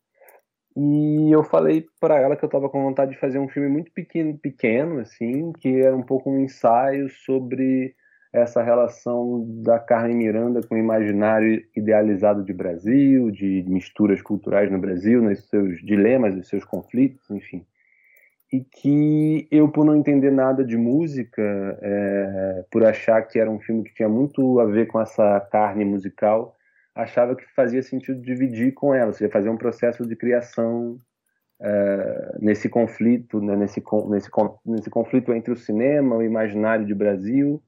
e 0.76 1.30
eu 1.30 1.42
falei 1.42 1.84
para 2.00 2.20
ela 2.20 2.36
que 2.36 2.44
eu 2.44 2.46
estava 2.46 2.68
com 2.68 2.82
vontade 2.82 3.10
de 3.10 3.18
fazer 3.18 3.38
um 3.38 3.48
filme 3.48 3.68
muito 3.68 3.92
pequeno, 3.92 4.38
pequeno, 4.38 5.00
assim, 5.00 5.52
que 5.52 5.80
era 5.80 5.94
um 5.94 6.02
pouco 6.02 6.30
um 6.30 6.40
ensaio 6.40 7.10
sobre 7.10 7.94
essa 8.32 8.62
relação 8.62 9.44
da 9.62 9.78
Carmen 9.78 10.16
Miranda 10.16 10.62
com 10.66 10.74
o 10.74 10.78
imaginário 10.78 11.62
idealizado 11.76 12.42
de 12.42 12.52
Brasil, 12.52 13.30
de 13.30 13.62
misturas 13.68 14.22
culturais 14.22 14.70
no 14.70 14.78
Brasil, 14.78 15.20
nos 15.20 15.46
seus 15.48 15.80
dilemas, 15.82 16.34
nos 16.34 16.48
seus 16.48 16.64
conflitos, 16.64 17.28
enfim. 17.30 17.66
E 18.52 18.60
que 18.60 19.48
eu, 19.50 19.68
por 19.68 19.84
não 19.84 19.96
entender 19.96 20.30
nada 20.30 20.62
de 20.62 20.76
música, 20.76 21.42
é, 21.80 22.64
por 22.70 22.84
achar 22.84 23.22
que 23.22 23.38
era 23.38 23.50
um 23.50 23.58
filme 23.58 23.82
que 23.82 23.94
tinha 23.94 24.08
muito 24.08 24.60
a 24.60 24.66
ver 24.66 24.86
com 24.88 25.00
essa 25.00 25.40
carne 25.50 25.84
musical, 25.84 26.54
achava 26.94 27.34
que 27.34 27.44
fazia 27.54 27.82
sentido 27.82 28.20
dividir 28.20 28.74
com 28.74 28.94
ela, 28.94 29.06
ou 29.06 29.12
seja, 29.14 29.32
fazer 29.32 29.48
um 29.48 29.56
processo 29.56 30.06
de 30.06 30.14
criação 30.14 30.98
é, 31.62 32.36
nesse 32.40 32.68
conflito, 32.68 33.40
né, 33.40 33.56
nesse, 33.56 33.82
nesse, 34.08 34.30
nesse 34.66 34.90
conflito 34.90 35.32
entre 35.32 35.52
o 35.52 35.56
cinema, 35.56 36.16
o 36.16 36.22
imaginário 36.22 36.84
de 36.84 36.94
Brasil 36.94 37.62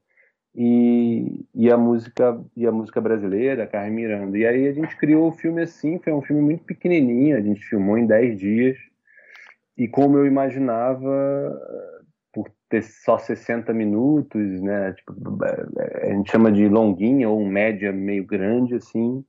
e, 0.55 1.47
e, 1.55 1.71
a 1.71 1.77
música 1.77 2.41
e 2.57 2.67
a 2.67 2.73
música 2.73 3.01
brasileira, 3.01 3.67
Carmen 3.67 3.93
Miranda. 3.93 4.37
E 4.37 4.47
aí 4.47 4.69
a 4.69 4.73
gente 4.73 4.97
criou 4.97 5.29
o 5.29 5.33
filme 5.33 5.63
assim, 5.63 5.99
foi 5.99 6.13
um 6.13 6.23
filme 6.23 6.43
muito 6.43 6.65
pequenininho, 6.65 7.37
a 7.37 7.41
gente 7.41 7.65
filmou 7.65 7.97
em 7.97 8.07
10 8.07 8.39
dias. 8.39 8.77
E 9.77 9.89
como 9.89 10.17
eu 10.17 10.27
imaginava, 10.27 11.03
por 12.33 12.49
ter 12.69 12.83
só 12.83 13.19
60 13.19 13.73
minutos, 13.73 14.61
né, 14.63 14.93
tipo, 14.93 15.13
a 16.03 16.07
gente 16.07 16.31
chama 16.31 16.53
de 16.53 16.69
longuinha 16.69 17.29
ou 17.29 17.45
média 17.45 17.93
meio 17.93 18.25
grande 18.25 18.75
assim, 18.77 19.25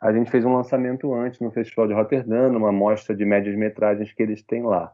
a 0.00 0.12
gente 0.12 0.30
fez 0.30 0.44
um 0.44 0.54
lançamento 0.54 1.12
antes 1.12 1.40
no 1.40 1.50
Festival 1.50 1.88
de 1.88 1.94
Rotterdam, 1.94 2.52
numa 2.52 2.70
mostra 2.70 3.14
de 3.14 3.24
médias 3.24 3.56
metragens 3.56 4.12
que 4.12 4.22
eles 4.22 4.42
têm 4.42 4.62
lá. 4.62 4.92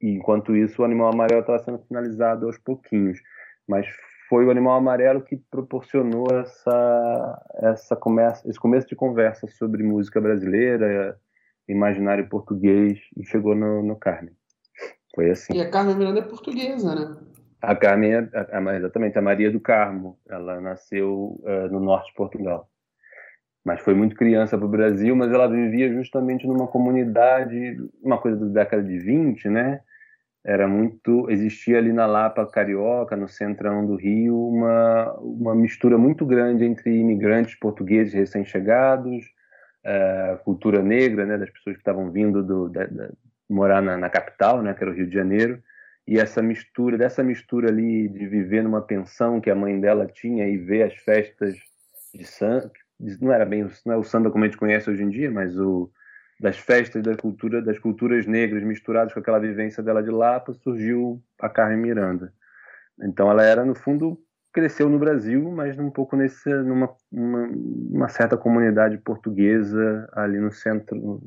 E, 0.00 0.10
enquanto 0.10 0.56
isso, 0.56 0.82
o 0.82 0.84
Animal 0.84 1.12
Amarelo 1.12 1.40
estava 1.40 1.58
sendo 1.58 1.78
finalizado 1.80 2.46
aos 2.46 2.58
pouquinhos. 2.58 3.20
Mas 3.66 3.86
foi 4.28 4.44
o 4.44 4.50
Animal 4.50 4.76
Amarelo 4.76 5.22
que 5.22 5.36
proporcionou 5.36 6.26
essa, 6.30 7.42
essa 7.56 7.96
começa, 7.96 8.48
esse 8.48 8.58
começo 8.58 8.86
de 8.86 8.96
conversa 8.96 9.46
sobre 9.48 9.82
música 9.82 10.20
brasileira, 10.20 11.18
imaginário 11.68 12.28
português, 12.28 12.98
e 13.16 13.24
chegou 13.24 13.54
no, 13.54 13.82
no 13.82 13.96
Carmen. 13.96 14.34
Foi 15.14 15.30
assim. 15.30 15.54
E 15.54 15.60
a 15.60 15.70
Carmen 15.70 15.96
Miranda 15.96 16.20
é 16.20 16.22
portuguesa, 16.22 16.94
né? 16.94 17.16
A 17.60 17.76
Carmen, 17.76 18.12
é, 18.12 18.28
é, 18.32 18.76
exatamente, 18.76 19.18
a 19.18 19.22
Maria 19.22 19.50
do 19.50 19.60
Carmo. 19.60 20.18
Ela 20.28 20.60
nasceu 20.60 21.40
uh, 21.42 21.68
no 21.70 21.80
norte 21.80 22.08
de 22.08 22.14
Portugal. 22.14 22.68
Mas 23.64 23.80
foi 23.80 23.94
muito 23.94 24.16
criança 24.16 24.56
para 24.58 24.66
o 24.66 24.70
Brasil, 24.70 25.14
mas 25.14 25.30
ela 25.30 25.46
vivia 25.46 25.92
justamente 25.92 26.46
numa 26.46 26.66
comunidade, 26.66 27.76
uma 28.02 28.18
coisa 28.18 28.36
da 28.36 28.62
década 28.62 28.82
de 28.82 28.98
20, 28.98 29.48
né? 29.48 29.80
era 30.44 30.66
muito 30.66 31.30
existia 31.30 31.78
ali 31.78 31.92
na 31.92 32.06
Lapa 32.06 32.44
carioca 32.46 33.16
no 33.16 33.28
centrão 33.28 33.86
do 33.86 33.94
Rio 33.94 34.48
uma 34.48 35.12
uma 35.20 35.54
mistura 35.54 35.96
muito 35.96 36.26
grande 36.26 36.64
entre 36.64 36.90
imigrantes 36.90 37.54
portugueses 37.54 38.12
recém-chegados 38.12 39.24
uh, 39.84 40.38
cultura 40.44 40.82
negra 40.82 41.26
né 41.26 41.38
das 41.38 41.50
pessoas 41.50 41.76
que 41.76 41.80
estavam 41.80 42.10
vindo 42.10 42.42
do 42.42 42.68
da, 42.68 42.86
da, 42.86 43.10
morar 43.48 43.82
na, 43.82 43.96
na, 43.96 44.10
capital 44.10 44.62
né 44.62 44.74
que 44.74 44.82
era 44.82 44.90
o 44.90 44.94
Rio 44.94 45.06
de 45.06 45.14
Janeiro 45.14 45.62
e 46.06 46.18
essa 46.18 46.42
mistura 46.42 46.98
dessa 46.98 47.22
mistura 47.22 47.68
ali 47.68 48.08
de 48.08 48.26
viver 48.26 48.62
numa 48.62 48.82
pensão 48.82 49.40
que 49.40 49.50
a 49.50 49.54
mãe 49.54 49.80
dela 49.80 50.06
tinha 50.06 50.48
e 50.48 50.56
ver 50.56 50.84
as 50.84 50.94
festas 50.94 51.56
de 52.14 52.24
samba 52.24 52.70
não 53.20 53.32
era 53.32 53.44
bem 53.44 53.66
não 53.84 53.94
é 53.94 53.96
o 53.96 54.04
samba 54.04 54.30
como 54.30 54.44
a 54.44 54.46
gente 54.46 54.56
conhece 54.58 54.90
hoje 54.90 55.02
em 55.02 55.08
dia 55.08 55.30
mas 55.30 55.58
o 55.58 55.90
das 56.42 56.58
festas 56.58 57.00
da 57.04 57.16
cultura 57.16 57.62
das 57.62 57.78
culturas 57.78 58.26
negras 58.26 58.64
misturadas 58.64 59.14
com 59.14 59.20
aquela 59.20 59.38
vivência 59.38 59.80
dela 59.80 60.02
de 60.02 60.10
Lapa 60.10 60.52
surgiu 60.52 61.22
a 61.40 61.48
Carmen 61.48 61.78
Miranda. 61.78 62.34
Então 63.00 63.30
ela 63.30 63.44
era 63.44 63.64
no 63.64 63.76
fundo 63.76 64.18
cresceu 64.52 64.88
no 64.88 64.98
Brasil 64.98 65.50
mas 65.50 65.78
um 65.78 65.90
pouco 65.90 66.16
nesse 66.16 66.48
numa 66.48 66.94
uma, 67.10 67.48
uma 67.90 68.08
certa 68.08 68.36
comunidade 68.36 68.98
portuguesa 68.98 70.08
ali 70.12 70.38
no 70.38 70.52
centro 70.52 71.22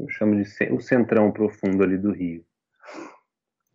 eu 0.00 0.08
chamo 0.08 0.36
de 0.36 0.72
o 0.72 0.80
centrão 0.80 1.30
profundo 1.30 1.82
ali 1.82 1.98
do 1.98 2.12
Rio. 2.12 2.42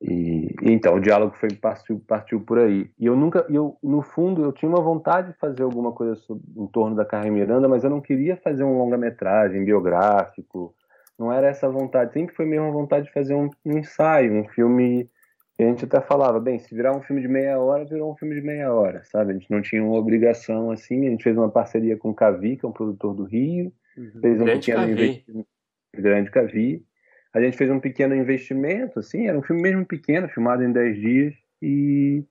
E, 0.02 0.54
então 0.62 0.96
o 0.96 1.00
diálogo 1.00 1.36
foi 1.36 1.50
partiu, 1.54 2.02
partiu 2.06 2.42
por 2.42 2.60
aí. 2.60 2.92
E 3.00 3.06
eu 3.06 3.16
nunca 3.16 3.46
eu 3.50 3.78
no 3.82 4.02
fundo 4.02 4.44
eu 4.44 4.52
tinha 4.52 4.70
uma 4.70 4.82
vontade 4.82 5.32
de 5.32 5.38
fazer 5.38 5.64
alguma 5.64 5.92
coisa 5.92 6.16
sobre, 6.16 6.44
em 6.56 6.68
torno 6.68 6.96
da 6.96 7.06
Carmen 7.06 7.32
Miranda 7.32 7.68
mas 7.68 7.84
eu 7.84 7.90
não 7.90 8.02
queria 8.02 8.36
fazer 8.38 8.64
um 8.64 8.78
longa 8.78 8.98
metragem 8.98 9.64
biográfico. 9.64 10.74
Não 11.18 11.32
era 11.32 11.48
essa 11.48 11.70
vontade. 11.70 12.12
Sempre 12.12 12.36
foi 12.36 12.46
mesmo 12.46 12.68
a 12.68 12.72
vontade 12.72 13.06
de 13.06 13.14
fazer 13.14 13.36
um, 13.36 13.50
um 13.66 13.78
ensaio 13.78 14.34
um 14.34 14.48
filme 14.50 15.10
a 15.64 15.64
gente 15.64 15.86
até 15.86 16.02
falava 16.02 16.40
bem 16.40 16.60
se 16.60 16.74
virar 16.76 16.96
um 16.96 17.02
filme 17.02 17.22
de 17.22 17.28
meia 17.28 17.60
hora 17.60 17.86
virou 17.86 18.12
um 18.12 18.16
filme 18.16 18.36
de 18.36 18.42
meia 18.42 18.74
hora 18.74 19.04
sabe 19.06 19.32
a 19.32 19.34
gente 19.34 19.50
não 19.50 19.62
tinha 19.62 19.84
uma 19.84 19.98
obrigação 19.98 20.72
assim 20.72 21.08
a 21.08 21.10
gente 21.12 21.24
fez 21.24 21.38
uma 21.38 21.50
parceria 21.50 21.98
com 21.98 22.10
o 22.10 22.16
Cavi 22.16 22.58
que 22.58 22.66
é 22.66 22.70
um 22.70 22.74
produtor 22.74 23.14
do 23.16 23.24
Rio 23.24 23.72
uhum. 23.98 24.22
fez 24.22 24.42
um 24.42 24.46
grande 24.46 24.66
pequeno 24.66 24.92
investimento 24.92 25.48
grande 25.94 26.32
Cavi 26.32 26.86
a 27.36 27.42
gente 27.42 27.58
fez 27.58 27.70
um 27.70 27.82
pequeno 27.82 28.16
investimento, 28.16 28.98
assim, 28.98 29.28
era 29.28 29.38
um 29.38 29.44
filme 29.44 29.62
mesmo 29.62 29.86
pequeno, 29.86 30.30
filmado 30.30 30.64
em 30.64 30.72
10 30.72 30.96
dias, 30.96 31.34
e, 31.62 32.24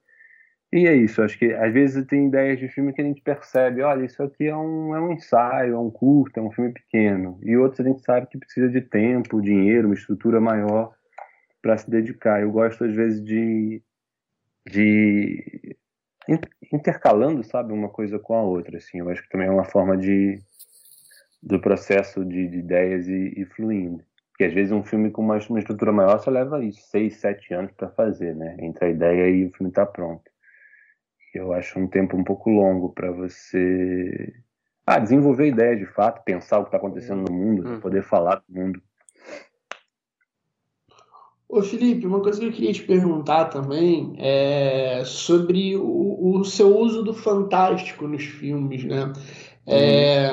e 0.72 0.86
é 0.86 0.96
isso. 0.96 1.20
Acho 1.20 1.38
que 1.38 1.52
às 1.52 1.70
vezes 1.74 2.06
tem 2.06 2.28
ideias 2.28 2.58
de 2.58 2.68
filme 2.68 2.90
que 2.90 3.02
a 3.02 3.04
gente 3.04 3.20
percebe, 3.20 3.82
olha, 3.82 4.06
isso 4.06 4.22
aqui 4.22 4.46
é 4.46 4.56
um, 4.56 4.96
é 4.96 5.00
um 5.02 5.12
ensaio, 5.12 5.74
é 5.74 5.78
um 5.78 5.90
curto, 5.90 6.40
é 6.40 6.42
um 6.42 6.50
filme 6.50 6.72
pequeno, 6.72 7.38
e 7.42 7.54
outros 7.54 7.80
a 7.80 7.84
gente 7.84 8.00
sabe 8.02 8.26
que 8.28 8.38
precisa 8.38 8.66
de 8.70 8.80
tempo, 8.80 9.42
dinheiro, 9.42 9.88
uma 9.88 9.94
estrutura 9.94 10.40
maior 10.40 10.94
para 11.64 11.78
se 11.78 11.90
dedicar. 11.90 12.42
Eu 12.42 12.52
gosto, 12.52 12.84
às 12.84 12.94
vezes, 12.94 13.24
de, 13.24 13.82
de 14.70 15.74
intercalando, 16.70 17.42
sabe, 17.42 17.72
uma 17.72 17.88
coisa 17.88 18.18
com 18.18 18.34
a 18.34 18.42
outra, 18.42 18.76
assim. 18.76 18.98
Eu 18.98 19.08
acho 19.08 19.22
que 19.22 19.30
também 19.30 19.48
é 19.48 19.50
uma 19.50 19.64
forma 19.64 19.96
de 19.96 20.38
do 21.42 21.60
processo 21.60 22.24
de, 22.24 22.48
de 22.48 22.58
ideias 22.58 23.08
e, 23.08 23.32
e 23.36 23.44
fluindo. 23.46 24.02
Porque 24.30 24.44
às 24.44 24.52
vezes 24.52 24.72
um 24.72 24.82
filme 24.82 25.10
com 25.10 25.22
uma, 25.22 25.38
uma 25.48 25.58
estrutura 25.58 25.92
maior 25.92 26.18
só 26.18 26.30
leva 26.30 26.62
isso, 26.62 26.80
seis, 26.90 27.16
sete 27.16 27.54
anos 27.54 27.72
para 27.72 27.90
fazer, 27.90 28.34
né? 28.34 28.56
Entre 28.60 28.84
a 28.84 28.88
ideia 28.88 29.30
e 29.30 29.46
o 29.46 29.52
filme 29.52 29.72
tá 29.72 29.86
pronto. 29.86 30.30
Eu 31.34 31.52
acho 31.52 31.78
um 31.78 31.86
tempo 31.86 32.16
um 32.16 32.24
pouco 32.24 32.50
longo 32.50 32.92
para 32.92 33.10
você 33.10 34.34
ah, 34.86 34.98
desenvolver 34.98 35.48
ideias 35.48 35.78
de 35.78 35.86
fato, 35.86 36.22
pensar 36.24 36.58
o 36.58 36.62
que 36.62 36.68
está 36.68 36.76
acontecendo 36.76 37.30
no 37.30 37.34
mundo, 37.34 37.68
hum. 37.68 37.80
poder 37.80 38.02
falar 38.02 38.42
do 38.46 38.54
mundo. 38.54 38.82
Ô 41.48 41.62
Felipe, 41.62 42.06
uma 42.06 42.20
coisa 42.20 42.40
que 42.40 42.46
eu 42.46 42.52
queria 42.52 42.72
te 42.72 42.82
perguntar 42.82 43.46
também 43.46 44.14
é 44.18 45.02
sobre 45.04 45.76
o, 45.76 46.38
o 46.40 46.44
seu 46.44 46.76
uso 46.76 47.02
do 47.02 47.12
fantástico 47.12 48.08
nos 48.08 48.24
filmes, 48.24 48.84
né? 48.84 49.12
É, 49.66 50.30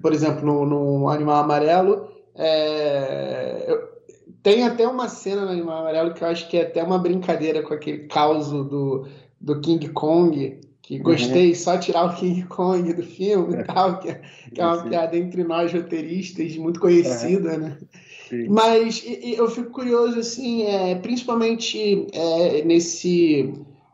por 0.00 0.12
exemplo, 0.12 0.44
no, 0.44 0.64
no 0.64 1.08
Animal 1.08 1.44
Amarelo, 1.44 2.08
é, 2.34 3.64
eu, 3.66 3.88
tem 4.42 4.62
até 4.62 4.86
uma 4.86 5.08
cena 5.08 5.44
no 5.44 5.50
Animal 5.50 5.80
Amarelo 5.80 6.14
que 6.14 6.22
eu 6.22 6.28
acho 6.28 6.48
que 6.48 6.56
é 6.56 6.62
até 6.62 6.82
uma 6.82 6.98
brincadeira 6.98 7.62
com 7.62 7.74
aquele 7.74 8.06
caos 8.06 8.50
do, 8.50 9.06
do 9.40 9.60
King 9.60 9.88
Kong, 9.90 10.60
que 10.80 10.96
uhum. 10.96 11.02
gostei, 11.02 11.48
uhum. 11.48 11.54
só 11.54 11.76
tirar 11.76 12.06
o 12.06 12.14
King 12.14 12.44
Kong 12.44 12.92
do 12.94 13.02
filme 13.02 13.56
e 13.56 13.64
tal, 13.64 13.98
que, 13.98 14.08
é, 14.08 14.22
que 14.54 14.60
é 14.60 14.64
uma 14.64 14.82
piada 14.82 15.16
entre 15.16 15.44
nós 15.44 15.72
roteiristas, 15.72 16.56
muito 16.56 16.80
conhecida, 16.80 17.52
uhum. 17.52 17.58
né? 17.58 17.78
Mas 18.48 19.04
eu 19.22 19.48
fico 19.48 19.70
curioso, 19.70 20.18
assim, 20.18 20.62
é, 20.64 20.94
principalmente 20.96 22.06
é, 22.12 22.62
nesse 22.64 23.52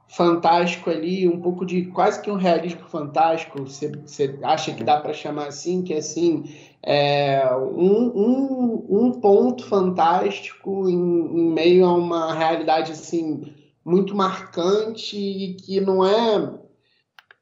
fantástico 0.08 0.90
ali, 0.90 1.28
um 1.28 1.40
pouco 1.40 1.66
de 1.66 1.86
quase 1.86 2.22
que 2.22 2.30
um 2.30 2.36
realismo 2.36 2.86
fantástico, 2.88 3.62
você, 3.64 3.88
você 3.88 4.38
acha 4.42 4.72
que 4.72 4.84
dá 4.84 5.00
para 5.00 5.12
chamar 5.12 5.48
assim, 5.48 5.82
que 5.82 5.92
é 5.92 5.98
assim, 5.98 6.44
é, 6.82 7.44
um, 7.56 8.12
um, 8.14 8.86
um 8.88 9.12
ponto 9.12 9.64
fantástico 9.66 10.88
em, 10.88 10.94
em 10.94 11.52
meio 11.52 11.84
a 11.86 11.94
uma 11.94 12.32
realidade 12.32 12.92
assim 12.92 13.42
muito 13.84 14.14
marcante 14.14 15.16
e 15.16 15.54
que 15.54 15.80
não 15.80 16.04
é 16.04 16.54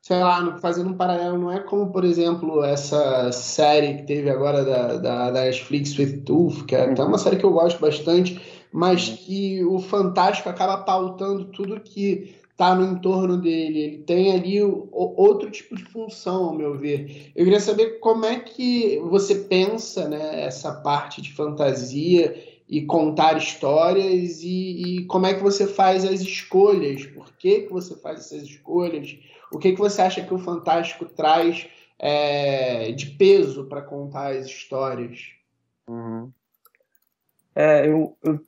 sei 0.03 0.19
lá, 0.19 0.59
fazendo 0.59 0.91
um 0.91 0.97
paralelo, 0.97 1.39
não 1.39 1.51
é 1.51 1.61
como, 1.61 1.93
por 1.93 2.05
exemplo, 2.05 2.65
essa 2.65 3.31
série 3.31 3.99
que 3.99 4.03
teve 4.03 4.29
agora 4.29 4.65
da, 4.65 4.97
da, 4.97 5.31
da 5.31 5.41
Netflix, 5.43 5.97
With 5.97 6.23
Tooth, 6.23 6.65
que 6.67 6.75
é 6.75 6.91
até 6.91 7.05
uma 7.05 7.19
série 7.19 7.37
que 7.37 7.45
eu 7.45 7.53
gosto 7.53 7.81
bastante, 7.81 8.43
mas 8.73 9.09
que 9.09 9.65
o 9.65 9.79
Fantástico 9.79 10.49
acaba 10.49 10.83
pautando 10.83 11.45
tudo 11.47 11.81
que 11.81 12.35
está 12.51 12.75
no 12.75 12.85
entorno 12.85 13.37
dele. 13.37 13.79
Ele 13.79 13.99
tem 13.99 14.33
ali 14.33 14.61
o, 14.61 14.89
outro 14.93 15.49
tipo 15.53 15.77
de 15.77 15.85
função, 15.85 16.47
ao 16.47 16.55
meu 16.55 16.77
ver. 16.77 17.31
Eu 17.37 17.45
queria 17.45 17.61
saber 17.61 18.01
como 18.01 18.25
é 18.25 18.41
que 18.41 18.99
você 19.09 19.37
pensa 19.37 20.09
né, 20.09 20.45
essa 20.45 20.73
parte 20.73 21.23
de 21.23 21.33
fantasia 21.33 22.35
e 22.69 22.85
contar 22.87 23.37
histórias 23.37 24.41
e, 24.43 25.01
e, 25.01 25.05
como 25.07 25.27
é 25.27 25.35
que 25.35 25.43
você 25.43 25.67
faz 25.67 26.05
as 26.05 26.21
escolhas, 26.21 27.05
por 27.07 27.33
que, 27.37 27.63
que 27.63 27.73
você 27.73 27.95
faz 27.97 28.21
essas 28.21 28.43
escolhas, 28.43 29.19
o 29.53 29.59
que, 29.59 29.73
que 29.73 29.79
você 29.79 30.03
acha 30.03 30.25
que 30.25 30.33
o 30.33 30.39
Fantástico 30.39 31.05
traz 31.05 31.69
é, 31.99 32.91
de 32.93 33.07
peso 33.07 33.67
para 33.67 33.83
contar 33.83 34.33
as 34.33 34.47
histórias? 34.47 35.33
Uhum. 35.89 36.33
É, 37.55 37.87
eu, 37.87 38.17
eu, 38.23 38.41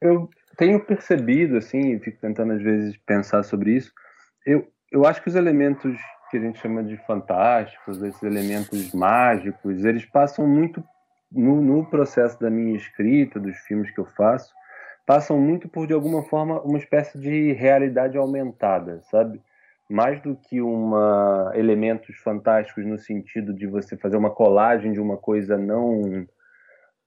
eu, 0.00 0.30
tenho 0.56 0.84
percebido, 0.84 1.56
assim, 1.56 1.98
fico 1.98 2.20
tentando 2.20 2.52
às 2.52 2.62
vezes 2.62 2.96
pensar 3.06 3.42
sobre 3.42 3.76
isso, 3.76 3.90
eu, 4.44 4.70
eu 4.90 5.06
acho 5.06 5.22
que 5.22 5.28
os 5.28 5.34
elementos 5.34 5.96
que 6.30 6.36
a 6.36 6.40
gente 6.40 6.58
chama 6.58 6.82
de 6.82 6.96
fantásticos, 7.06 8.02
esses 8.02 8.22
elementos 8.22 8.92
mágicos, 8.92 9.84
eles 9.84 10.04
passam 10.04 10.46
muito 10.46 10.82
no, 11.34 11.60
no 11.60 11.86
processo 11.86 12.38
da 12.40 12.50
minha 12.50 12.76
escrita, 12.76 13.40
dos 13.40 13.56
filmes 13.58 13.90
que 13.90 14.00
eu 14.00 14.06
faço, 14.06 14.52
passam 15.06 15.40
muito 15.40 15.68
por, 15.68 15.86
de 15.86 15.92
alguma 15.92 16.22
forma, 16.22 16.60
uma 16.62 16.78
espécie 16.78 17.18
de 17.18 17.52
realidade 17.52 18.16
aumentada, 18.16 19.00
sabe? 19.10 19.40
mais 19.92 20.20
do 20.22 20.34
que 20.34 20.60
uma 20.60 21.52
elementos 21.54 22.16
fantásticos 22.16 22.86
no 22.86 22.98
sentido 22.98 23.52
de 23.52 23.66
você 23.66 23.94
fazer 23.94 24.16
uma 24.16 24.30
colagem 24.30 24.92
de 24.92 25.00
uma 25.00 25.18
coisa 25.18 25.58
não 25.58 26.26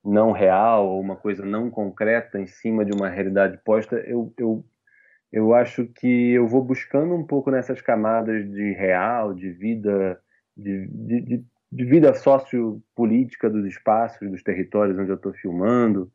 não 0.03 0.32
real 0.32 0.88
ou 0.88 1.01
uma 1.01 1.15
coisa 1.15 1.43
não 1.43 1.71
concreta 1.71 2.39
em 2.39 2.45
cima 2.45 2.86
de 2.86 2.95
uma 2.95 3.09
realidade 3.09 3.59
posta, 3.65 3.95
eu, 3.95 4.32
eu, 4.38 4.63
eu 5.34 5.55
acho 5.55 5.88
que 5.88 6.32
eu 6.32 6.47
vou 6.47 6.63
buscando 6.63 7.15
um 7.15 7.26
pouco 7.26 7.49
nessas 7.49 7.82
camadas 7.82 8.47
de 8.51 8.71
real, 8.73 9.34
de 9.34 9.49
vida, 9.49 10.21
de, 10.55 10.88
de, 10.88 11.21
de, 11.21 11.45
de 11.76 11.84
vida 11.84 12.13
sociopolítica 12.13 13.49
dos 13.49 13.65
espaços, 13.65 14.32
dos 14.32 14.41
territórios 14.41 14.97
onde 14.97 15.09
eu 15.09 15.17
estou 15.17 15.34
filmando, 15.34 16.09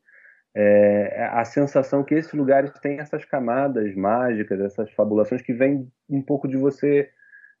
é, 0.55 1.29
a 1.31 1.45
sensação 1.45 2.03
que 2.03 2.15
esses 2.15 2.33
lugares 2.33 2.71
têm 2.79 2.99
essas 2.99 3.23
camadas 3.23 3.95
mágicas, 3.95 4.59
essas 4.59 4.91
fabulações 4.93 5.43
que 5.43 5.53
vêm 5.53 5.87
um 6.09 6.19
pouco 6.19 6.47
de 6.47 6.57
você, 6.57 7.11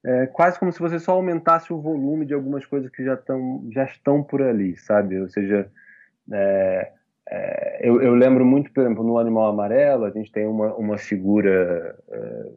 é, 0.03 0.25
quase 0.25 0.57
como 0.57 0.71
se 0.71 0.79
você 0.79 0.97
só 0.97 1.11
aumentasse 1.11 1.71
o 1.71 1.79
volume 1.79 2.25
de 2.25 2.33
algumas 2.33 2.65
coisas 2.65 2.89
que 2.89 3.03
já, 3.05 3.15
tão, 3.15 3.69
já 3.71 3.83
estão 3.83 4.23
por 4.23 4.41
ali, 4.41 4.75
sabe? 4.77 5.21
Ou 5.21 5.29
seja, 5.29 5.69
é, 6.31 6.91
é 7.29 7.87
eu, 7.87 8.01
eu, 8.01 8.15
lembro 8.15 8.43
muito, 8.43 8.73
por 8.73 8.81
exemplo, 8.81 9.03
no 9.03 9.19
Animal 9.19 9.51
Amarelo, 9.51 10.05
a 10.05 10.09
gente 10.09 10.31
tem 10.31 10.47
uma, 10.47 10.73
uma 10.73 10.97
figura 10.97 11.95
é, 12.09 12.51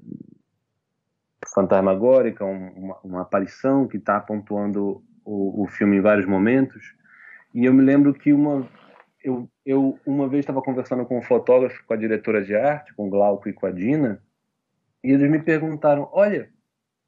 fantasmagórica, 1.55 2.47
uma, 2.47 2.97
uma 3.05 3.21
aparição 3.21 3.87
que 3.87 3.99
está 3.99 4.19
pontuando 4.19 5.05
o, 5.25 5.63
o 5.63 5.67
filme 5.67 5.97
em 5.97 6.01
vários 6.01 6.27
momentos, 6.27 6.95
e 7.55 7.65
eu 7.65 7.73
me 7.73 7.83
lembro 7.83 8.13
que 8.15 8.33
uma 8.33 8.69
eu, 9.23 9.49
eu 9.65 9.99
uma 10.05 10.29
vez 10.29 10.41
estava 10.41 10.61
conversando 10.61 11.07
com 11.07 11.19
um 11.19 11.23
fotógrafo, 11.23 11.83
com 11.87 11.95
a 11.95 11.97
diretora 11.97 12.45
de 12.45 12.55
arte, 12.55 12.95
com 12.95 13.07
o 13.07 13.11
Glauco 13.11 13.49
e 13.49 13.53
com 13.55 13.67
a 13.67 13.71
Dina, 13.71 14.21
e 15.03 15.13
eles 15.13 15.31
me 15.31 15.39
perguntaram: 15.39 16.09
olha, 16.13 16.51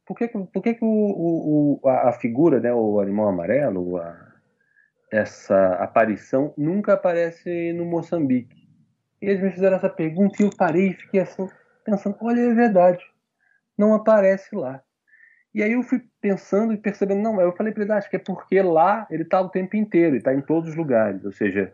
por 0.07 0.17
que, 0.17 0.29
por 0.29 0.62
que, 0.62 0.75
que 0.75 0.85
o, 0.85 1.81
o, 1.83 1.89
a, 1.89 2.12
figura, 2.12 2.61
né, 2.61 2.73
o 2.73 3.01
animal 3.01 3.29
amarelo, 3.29 3.99
a, 3.99 4.35
essa 5.11 5.75
aparição, 5.75 6.55
nunca 6.57 6.95
aparece 6.95 7.73
no 7.73 7.85
Moçambique? 7.85 8.67
E 9.21 9.27
eles 9.27 9.43
me 9.43 9.51
fizeram 9.51 9.77
essa 9.77 9.91
pergunta 9.91 10.37
e 10.41 10.45
eu 10.45 10.51
parei 10.57 10.91
e 10.91 10.95
fiquei 10.95 11.21
assim, 11.21 11.49
pensando: 11.85 12.17
olha, 12.21 12.41
é 12.41 12.55
verdade, 12.55 13.05
não 13.77 13.95
aparece 13.95 14.55
lá. 14.55 14.83
E 15.57 15.63
aí 15.63 15.73
eu 15.73 15.83
fui 15.83 16.03
pensando 16.21 16.75
e 16.75 16.77
percebendo, 16.77 17.23
não, 17.23 17.41
eu 17.41 17.51
falei 17.51 17.73
para 17.73 17.83
ele, 17.83 17.91
ah, 17.91 17.97
acho 17.97 18.11
que 18.11 18.17
é 18.17 18.19
porque 18.19 18.61
lá 18.61 19.07
ele 19.11 19.23
está 19.23 19.41
o 19.41 19.49
tempo 19.49 19.75
inteiro, 19.75 20.09
ele 20.09 20.19
está 20.19 20.35
em 20.35 20.43
todos 20.43 20.69
os 20.69 20.77
lugares, 20.77 21.25
ou 21.25 21.33
seja, 21.33 21.73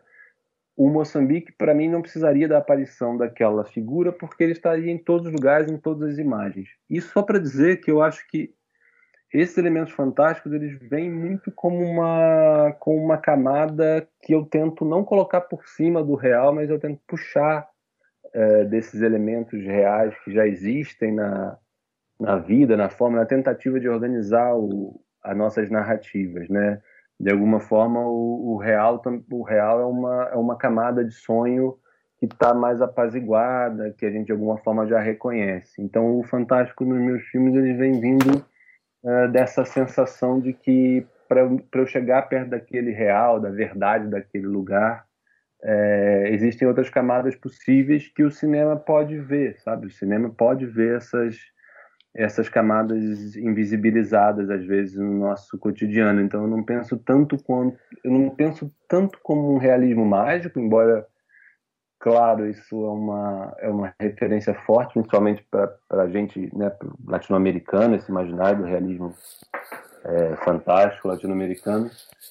o 0.76 0.89
Moçambique, 0.89 1.51
para 1.51 1.74
mim, 1.74 1.89
não 1.89 2.01
precisaria 2.01 2.47
da 2.47 2.59
aparição 2.59 3.16
daquela 3.16 3.64
figura, 3.64 4.12
porque 4.12 4.45
ele 4.45 4.53
estaria 4.53 4.93
em 4.93 4.99
todos 4.99 5.26
os 5.26 5.33
lugares, 5.33 5.68
em 5.68 5.76
todas 5.76 6.12
as 6.12 6.18
imagens. 6.18 6.68
Isso 6.89 7.11
só 7.12 7.24
para 7.24 7.41
dizer 7.41 7.80
que 7.80 7.91
eu 7.91 8.01
acho 8.01 8.24
que 8.28 8.55
esses 9.35 9.59
elementos 9.59 9.93
fantásticos 9.93 10.53
eles 10.53 10.78
vêm 10.89 11.11
muito 11.11 11.51
como 11.51 11.85
uma, 11.85 12.76
com 12.78 12.97
uma 12.97 13.18
camada 13.18 14.09
que 14.22 14.33
eu 14.33 14.45
tento 14.45 14.85
não 14.85 15.03
colocar 15.03 15.41
por 15.41 15.66
cima 15.66 16.05
do 16.05 16.14
real, 16.14 16.55
mas 16.55 16.70
eu 16.70 16.78
tento 16.78 17.01
puxar 17.05 17.68
é, 18.33 18.64
desses 18.64 19.03
elementos 19.03 19.61
reais 19.61 20.14
que 20.24 20.33
já 20.33 20.47
existem 20.47 21.12
na, 21.12 21.59
na 22.22 22.36
vida, 22.36 22.76
na 22.76 22.88
forma, 22.88 23.18
na 23.18 23.26
tentativa 23.26 23.78
de 23.78 23.88
organizar 23.88 24.54
o, 24.56 25.00
as 25.22 25.36
nossas 25.36 25.70
narrativas, 25.70 26.48
né? 26.48 26.80
de 27.22 27.30
alguma 27.30 27.60
forma 27.60 28.00
o, 28.00 28.54
o, 28.54 28.56
real 28.56 29.00
o 29.30 29.42
real 29.42 29.80
é 29.80 29.86
uma 29.86 30.30
é 30.32 30.36
uma 30.36 30.56
camada 30.56 31.04
de 31.04 31.14
sonho 31.14 31.76
que 32.18 32.26
está 32.26 32.52
mais 32.52 32.82
apaziguada 32.82 33.94
que 33.96 34.04
a 34.04 34.10
gente 34.10 34.26
de 34.26 34.32
alguma 34.32 34.58
forma 34.58 34.86
já 34.88 34.98
reconhece 34.98 35.80
então 35.80 36.18
o 36.18 36.24
fantástico 36.24 36.84
nos 36.84 37.00
meus 37.00 37.22
filmes 37.26 37.54
ele 37.54 37.74
vem 37.74 38.00
vindo 38.00 38.44
uh, 39.04 39.28
dessa 39.30 39.64
sensação 39.64 40.40
de 40.40 40.52
que 40.52 41.06
para 41.28 41.42
eu 41.74 41.86
chegar 41.86 42.22
perto 42.22 42.50
daquele 42.50 42.90
real 42.90 43.38
da 43.38 43.50
verdade 43.50 44.08
daquele 44.08 44.46
lugar 44.46 45.04
é, 45.64 46.28
existem 46.30 46.66
outras 46.66 46.90
camadas 46.90 47.36
possíveis 47.36 48.08
que 48.08 48.24
o 48.24 48.32
cinema 48.32 48.76
pode 48.76 49.16
ver 49.16 49.60
sabe 49.60 49.86
o 49.86 49.90
cinema 49.92 50.28
pode 50.28 50.66
ver 50.66 50.96
essas 50.96 51.36
essas 52.14 52.48
camadas 52.48 53.36
invisibilizadas 53.36 54.50
às 54.50 54.64
vezes 54.64 54.96
no 54.96 55.20
nosso 55.20 55.58
cotidiano. 55.58 56.20
Então 56.20 56.42
eu 56.42 56.48
não 56.48 56.62
penso 56.62 56.98
tanto 56.98 57.42
quanto 57.42 57.78
eu 58.04 58.10
não 58.10 58.30
penso 58.30 58.70
tanto 58.88 59.18
como 59.22 59.54
um 59.54 59.58
realismo 59.58 60.04
mágico, 60.04 60.60
embora 60.60 61.06
claro 61.98 62.46
isso 62.46 62.74
é 62.74 62.90
uma 62.90 63.56
é 63.60 63.68
uma 63.68 63.94
referência 63.98 64.54
forte, 64.66 64.94
principalmente 64.94 65.42
para 65.50 65.72
a 65.90 66.08
gente, 66.08 66.54
né, 66.54 66.70
latino-americano, 67.06 67.94
esse 67.94 68.10
imaginário 68.10 68.58
do 68.58 68.64
realismo 68.64 69.14
é, 70.04 70.36
fantástico 70.44 71.08
latino-americano. 71.08 71.90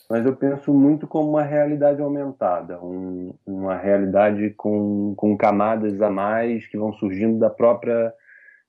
Mas 0.09 0.25
eu 0.25 0.35
penso 0.35 0.73
muito 0.73 1.07
como 1.07 1.29
uma 1.29 1.43
realidade 1.43 2.01
aumentada, 2.01 2.79
um, 2.81 3.33
uma 3.45 3.77
realidade 3.77 4.49
com, 4.51 5.13
com 5.15 5.37
camadas 5.37 6.01
a 6.01 6.09
mais 6.09 6.67
que 6.67 6.77
vão 6.77 6.91
surgindo 6.93 7.39
da 7.39 7.49
própria 7.49 8.13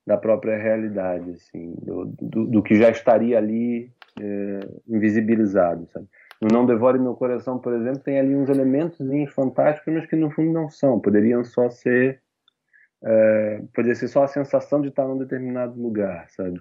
da 0.05 0.17
própria 0.17 0.57
realidade, 0.57 1.31
assim, 1.31 1.73
do, 1.81 2.05
do, 2.21 2.45
do 2.45 2.63
que 2.63 2.75
já 2.75 2.89
estaria 2.89 3.37
ali 3.37 3.91
é, 4.19 4.59
invisibilizado, 4.87 5.87
sabe? 5.91 6.07
No 6.41 6.49
Não 6.51 6.65
Devore 6.65 6.99
Meu 6.99 7.15
Coração, 7.15 7.57
por 7.57 7.73
exemplo, 7.73 7.99
tem 7.99 8.19
ali 8.19 8.35
uns 8.35 8.49
elementos 8.49 8.99
fantásticos, 9.33 9.93
mas 9.93 10.05
que 10.05 10.15
no 10.15 10.29
fundo 10.29 10.51
não 10.51 10.69
são, 10.69 10.99
poderiam 10.99 11.43
só 11.43 11.69
ser 11.69 12.21
é, 13.03 13.61
poderia 13.73 13.95
ser 13.95 14.07
só 14.07 14.23
a 14.23 14.27
sensação 14.27 14.81
de 14.81 14.87
estar 14.87 15.05
num 15.05 15.17
determinado 15.17 15.79
lugar, 15.79 16.29
sabe? 16.29 16.59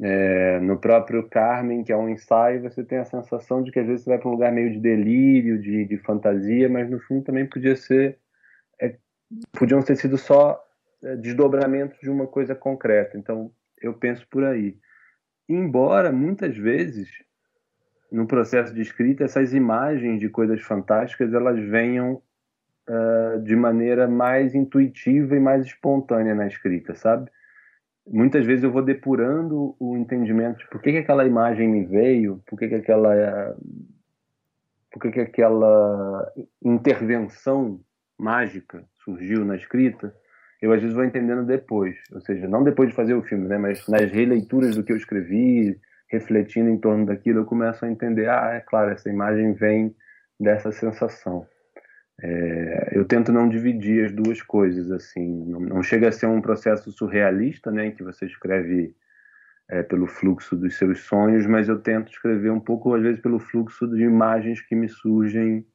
É, 0.00 0.58
no 0.60 0.78
próprio 0.78 1.28
Carmen, 1.28 1.82
que 1.82 1.92
é 1.92 1.96
um 1.96 2.08
ensaio, 2.08 2.62
você 2.62 2.84
tem 2.84 2.98
a 2.98 3.04
sensação 3.04 3.62
de 3.62 3.70
que 3.70 3.80
às 3.80 3.86
vezes 3.86 4.04
você 4.04 4.10
vai 4.10 4.18
para 4.18 4.28
um 4.28 4.32
lugar 4.32 4.52
meio 4.52 4.70
de 4.70 4.78
delírio, 4.78 5.58
de, 5.58 5.84
de 5.84 5.98
fantasia, 5.98 6.68
mas 6.68 6.90
no 6.90 7.00
fundo 7.00 7.24
também 7.24 7.46
podia 7.46 7.76
ser, 7.76 8.18
é, 8.80 8.96
podiam 9.52 9.82
ter 9.82 9.96
sido 9.96 10.18
só 10.18 10.62
desdobramentos 11.18 11.98
de 12.00 12.10
uma 12.10 12.26
coisa 12.26 12.54
concreta. 12.54 13.16
Então, 13.16 13.52
eu 13.80 13.94
penso 13.94 14.26
por 14.28 14.44
aí. 14.44 14.76
embora 15.48 16.10
muitas 16.10 16.56
vezes 16.56 17.08
no 18.10 18.26
processo 18.26 18.74
de 18.74 18.80
escrita 18.80 19.24
essas 19.24 19.52
imagens 19.52 20.20
de 20.20 20.28
coisas 20.28 20.60
fantásticas 20.62 21.32
elas 21.32 21.58
venham 21.58 22.22
uh, 22.88 23.40
de 23.42 23.54
maneira 23.54 24.08
mais 24.08 24.54
intuitiva 24.54 25.36
e 25.36 25.40
mais 25.40 25.66
espontânea 25.66 26.34
na 26.34 26.46
escrita, 26.46 26.94
sabe? 26.94 27.30
Muitas 28.06 28.46
vezes 28.46 28.64
eu 28.64 28.70
vou 28.70 28.82
depurando 28.82 29.76
o 29.80 29.96
entendimento 29.96 30.58
de 30.58 30.68
por 30.68 30.80
que, 30.80 30.92
que 30.92 30.98
aquela 30.98 31.26
imagem 31.26 31.68
me 31.68 31.84
veio, 31.84 32.40
por 32.46 32.58
que, 32.58 32.68
que 32.68 32.74
aquela 32.76 33.56
por 34.92 35.02
que, 35.02 35.10
que 35.10 35.20
aquela 35.20 36.32
intervenção 36.64 37.80
mágica 38.16 38.84
surgiu 39.04 39.44
na 39.44 39.56
escrita, 39.56 40.14
eu 40.60 40.72
às 40.72 40.80
vezes 40.80 40.94
vou 40.94 41.04
entendendo 41.04 41.44
depois, 41.44 41.96
ou 42.12 42.20
seja, 42.20 42.48
não 42.48 42.64
depois 42.64 42.88
de 42.88 42.94
fazer 42.94 43.14
o 43.14 43.22
filme, 43.22 43.46
né, 43.46 43.58
mas 43.58 43.86
nas 43.88 44.10
releituras 44.10 44.74
do 44.74 44.82
que 44.82 44.92
eu 44.92 44.96
escrevi, 44.96 45.78
refletindo 46.08 46.70
em 46.70 46.78
torno 46.78 47.04
daquilo, 47.06 47.40
eu 47.40 47.44
começo 47.44 47.84
a 47.84 47.90
entender, 47.90 48.28
ah, 48.28 48.54
é 48.54 48.60
claro, 48.60 48.90
essa 48.90 49.10
imagem 49.10 49.52
vem 49.52 49.94
dessa 50.38 50.70
sensação. 50.72 51.46
É, 52.22 52.92
eu 52.92 53.04
tento 53.04 53.30
não 53.30 53.48
dividir 53.48 54.06
as 54.06 54.12
duas 54.12 54.40
coisas 54.40 54.90
assim, 54.90 55.44
não, 55.46 55.60
não, 55.60 55.82
chega 55.82 56.08
a 56.08 56.12
ser 56.12 56.26
um 56.26 56.40
processo 56.40 56.90
surrealista, 56.90 57.70
né, 57.70 57.86
em 57.86 57.94
que 57.94 58.02
você 58.02 58.24
escreve 58.24 58.94
é, 59.68 59.82
pelo 59.82 60.06
fluxo 60.06 60.56
dos 60.56 60.78
seus 60.78 61.00
sonhos, 61.00 61.46
mas 61.46 61.68
eu 61.68 61.78
tento 61.78 62.10
escrever 62.10 62.50
um 62.50 62.60
pouco 62.60 62.94
às 62.94 63.02
vezes 63.02 63.20
pelo 63.20 63.38
fluxo 63.38 63.86
de 63.88 64.02
imagens 64.02 64.62
que 64.62 64.74
me 64.74 64.88
surgem, 64.88 65.66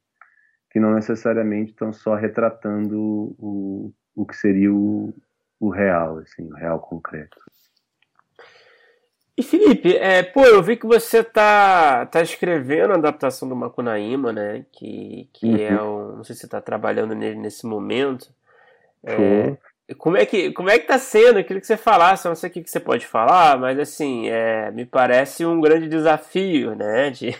que 0.71 0.79
não 0.79 0.95
necessariamente 0.95 1.71
estão 1.71 1.93
só 1.93 2.15
retratando 2.15 3.35
o, 3.37 3.93
o 4.15 4.25
que 4.25 4.35
seria 4.35 4.73
o, 4.73 5.13
o 5.59 5.69
real, 5.69 6.17
assim, 6.19 6.51
o 6.51 6.55
real 6.55 6.79
concreto. 6.79 7.37
E 9.37 9.43
Felipe, 9.43 9.95
é, 9.95 10.21
pô, 10.21 10.45
eu 10.45 10.61
vi 10.61 10.75
que 10.77 10.85
você 10.85 11.23
tá, 11.23 12.05
tá 12.05 12.21
escrevendo 12.21 12.91
a 12.91 12.95
adaptação 12.95 13.47
do 13.47 13.55
Macunaíma, 13.55 14.31
né? 14.31 14.65
Que, 14.71 15.29
que 15.33 15.47
uhum. 15.47 15.57
é 15.57 15.81
um. 15.81 16.15
Não 16.17 16.23
sei 16.23 16.35
se 16.35 16.41
você 16.41 16.47
tá 16.47 16.61
trabalhando 16.61 17.15
nele 17.15 17.37
nesse 17.37 17.65
momento. 17.65 18.29
É, 19.03 19.57
como 19.97 20.17
é 20.17 20.25
que 20.25 20.51
como 20.51 20.69
é 20.69 20.77
que 20.77 20.85
tá 20.85 20.99
sendo? 20.99 21.43
Queria 21.43 21.59
que 21.59 21.65
você 21.65 21.77
falasse, 21.77 22.27
eu 22.27 22.29
não 22.29 22.35
sei 22.35 22.49
o 22.49 22.53
que, 22.53 22.61
que 22.61 22.69
você 22.69 22.79
pode 22.79 23.07
falar, 23.07 23.57
mas 23.57 23.79
assim, 23.79 24.29
é, 24.29 24.69
me 24.71 24.85
parece 24.85 25.45
um 25.45 25.59
grande 25.59 25.87
desafio, 25.87 26.75
né? 26.75 27.09
De, 27.09 27.35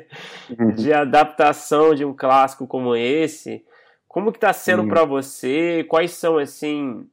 uhum. 0.58 0.70
de 0.72 0.92
adaptação 0.92 1.94
de 1.94 2.04
um 2.04 2.14
clássico 2.14 2.66
como 2.66 2.96
esse. 2.96 3.64
Como 4.14 4.30
que 4.30 4.38
tá 4.38 4.52
sendo 4.52 4.86
para 4.86 5.04
você? 5.04 5.82
Quais 5.88 6.12
são, 6.12 6.38
assim, 6.38 7.04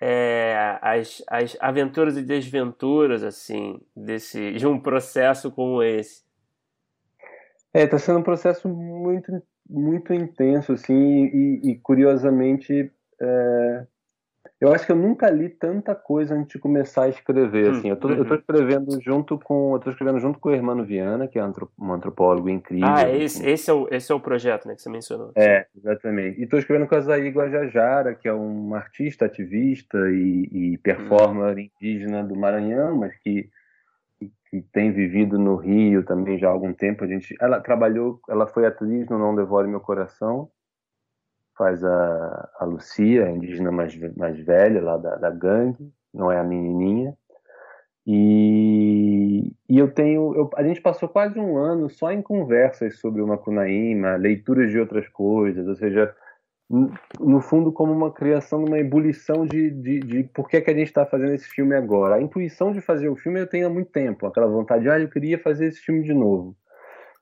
é, 0.00 0.78
as, 0.80 1.22
as 1.28 1.58
aventuras 1.60 2.16
e 2.16 2.22
desventuras 2.22 3.22
assim 3.22 3.78
desse 3.94 4.52
de 4.52 4.66
um 4.66 4.80
processo 4.80 5.50
como 5.50 5.82
esse? 5.82 6.22
É, 7.74 7.82
está 7.82 7.98
sendo 7.98 8.20
um 8.20 8.22
processo 8.22 8.66
muito 8.66 9.42
muito 9.68 10.14
intenso 10.14 10.72
assim 10.72 10.94
e, 10.94 11.60
e 11.64 11.78
curiosamente 11.80 12.90
é, 13.20 13.86
eu 14.60 14.74
acho 14.74 14.84
que 14.84 14.92
eu 14.92 14.96
nunca 14.96 15.30
li 15.30 15.48
tanta 15.48 15.94
coisa 15.94 16.34
antes 16.34 16.52
de 16.52 16.58
começar 16.58 17.04
a 17.04 17.08
escrever, 17.08 17.72
hum, 17.72 17.78
assim. 17.78 17.88
Eu 17.88 17.96
tô 17.96 18.08
uhum. 18.08 18.34
escrevendo 18.34 19.00
junto 19.00 19.38
com, 19.38 19.74
eu 19.74 19.80
tô 19.80 19.90
escrevendo 19.90 20.20
junto 20.20 20.38
com 20.38 20.50
o 20.50 20.52
Hermano 20.52 20.84
Viana, 20.84 21.26
que 21.26 21.38
é 21.38 21.44
um 21.44 21.92
antropólogo 21.92 22.50
incrível. 22.50 22.86
Ah, 22.86 23.08
esse, 23.08 23.48
esse, 23.48 23.70
é 23.70 23.72
o, 23.72 23.88
esse 23.90 24.12
é 24.12 24.14
o 24.14 24.20
projeto, 24.20 24.68
né, 24.68 24.74
que 24.74 24.82
você 24.82 24.90
mencionou. 24.90 25.32
É, 25.34 25.66
exatamente. 25.74 26.42
E 26.42 26.46
tô 26.46 26.58
escrevendo 26.58 26.86
com 26.86 26.94
a 26.94 27.00
Zaí 27.00 27.30
Guajajara, 27.30 28.14
que 28.14 28.28
é 28.28 28.34
um 28.34 28.74
artista, 28.74 29.24
ativista 29.24 29.96
e, 30.10 30.48
e 30.52 30.78
performer 30.78 31.56
hum. 31.56 31.60
indígena 31.60 32.22
do 32.22 32.36
Maranhão, 32.36 32.96
mas 32.96 33.16
que, 33.16 33.48
que 34.50 34.60
tem 34.72 34.92
vivido 34.92 35.38
no 35.38 35.56
Rio 35.56 36.04
também 36.04 36.38
já 36.38 36.48
há 36.48 36.52
algum 36.52 36.74
tempo. 36.74 37.02
A 37.02 37.06
gente, 37.06 37.34
ela 37.40 37.60
trabalhou, 37.60 38.20
ela 38.28 38.46
foi 38.46 38.66
atriz 38.66 39.08
no 39.08 39.18
Não 39.18 39.34
Devore 39.34 39.68
Meu 39.68 39.80
Coração, 39.80 40.50
faz 41.60 41.84
a, 41.84 42.50
a 42.58 42.64
Lucia, 42.64 43.26
a 43.26 43.30
indígena 43.30 43.70
mais, 43.70 43.94
mais 44.16 44.40
velha 44.40 44.80
lá 44.80 44.96
da, 44.96 45.16
da 45.16 45.30
gangue, 45.30 45.92
não 46.12 46.32
é 46.32 46.38
a 46.38 46.42
menininha. 46.42 47.14
E, 48.06 49.52
e 49.68 49.78
eu 49.78 49.92
tenho, 49.92 50.34
eu, 50.34 50.48
a 50.56 50.62
gente 50.62 50.80
passou 50.80 51.06
quase 51.06 51.38
um 51.38 51.58
ano 51.58 51.90
só 51.90 52.10
em 52.10 52.22
conversas 52.22 52.98
sobre 52.98 53.20
o 53.20 53.26
Macunaíma, 53.26 54.16
leituras 54.16 54.70
de 54.70 54.80
outras 54.80 55.06
coisas, 55.08 55.68
ou 55.68 55.76
seja, 55.76 56.16
no 57.20 57.42
fundo 57.42 57.70
como 57.70 57.92
uma 57.92 58.10
criação, 58.10 58.64
uma 58.64 58.78
ebulição 58.78 59.44
de, 59.44 59.70
de, 59.70 60.00
de 60.00 60.24
por 60.24 60.48
que, 60.48 60.56
é 60.56 60.60
que 60.62 60.70
a 60.70 60.74
gente 60.74 60.86
está 60.86 61.04
fazendo 61.04 61.34
esse 61.34 61.46
filme 61.46 61.74
agora. 61.76 62.14
A 62.14 62.22
intuição 62.22 62.72
de 62.72 62.80
fazer 62.80 63.10
o 63.10 63.16
filme 63.16 63.38
eu 63.38 63.46
tenho 63.46 63.66
há 63.66 63.70
muito 63.70 63.90
tempo, 63.90 64.26
aquela 64.26 64.46
vontade, 64.46 64.88
ah, 64.88 64.98
eu 64.98 65.10
queria 65.10 65.38
fazer 65.38 65.66
esse 65.66 65.80
filme 65.80 66.02
de 66.02 66.14
novo. 66.14 66.56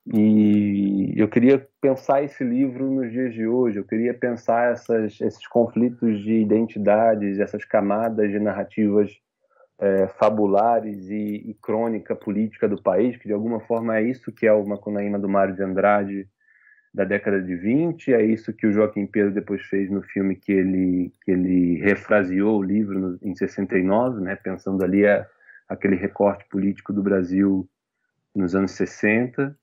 E 0.07 1.13
eu 1.17 1.29
queria 1.29 1.67
pensar 1.81 2.23
esse 2.23 2.43
livro 2.43 2.91
nos 2.91 3.13
dias 3.13 3.35
de 3.35 3.47
hoje, 3.47 3.79
eu 3.79 3.85
queria 3.85 4.15
pensar 4.15 4.73
essas, 4.73 5.21
esses 5.21 5.47
conflitos 5.47 6.21
de 6.21 6.35
identidades, 6.41 7.39
essas 7.39 7.65
camadas 7.65 8.31
de 8.31 8.39
narrativas 8.39 9.11
é, 9.79 10.09
fabulares 10.09 11.09
e, 11.11 11.51
e, 11.51 11.57
crônica 11.61 12.17
política 12.17 12.67
do 12.69 12.83
país, 12.83 13.17
que 13.17 13.29
de 13.29 13.35
alguma 13.35 13.61
forma 13.61 13.97
é 13.97 14.03
isso 14.03 14.33
que 14.33 14.47
é 14.47 14.53
o 14.53 14.67
Macunaíma 14.67 15.19
do 15.19 15.29
Mário 15.29 15.55
de 15.55 15.63
Andrade 15.63 16.29
da 16.93 17.05
década 17.05 17.41
de 17.41 17.55
20, 17.55 18.13
é 18.15 18.23
isso 18.25 18.53
que 18.53 18.67
o 18.67 18.73
Joaquim 18.73 19.07
Pedro 19.07 19.33
depois 19.33 19.63
fez 19.67 19.91
no 19.91 20.03
filme 20.03 20.35
que 20.35 20.53
ele, 20.53 21.13
que 21.23 21.31
ele 21.31 21.81
refraseou 21.83 22.59
o 22.59 22.63
livro 22.63 22.99
no, 22.99 23.19
em 23.23 23.35
69, 23.35 24.23
né, 24.23 24.37
pensando 24.37 24.83
ali 24.83 25.07
a, 25.07 25.27
aquele 25.69 25.97
recorte 25.97 26.49
político 26.49 26.93
do 26.93 27.03
Brasil 27.03 27.69
nos 28.35 28.55
anos 28.55 28.71
60 28.73 29.55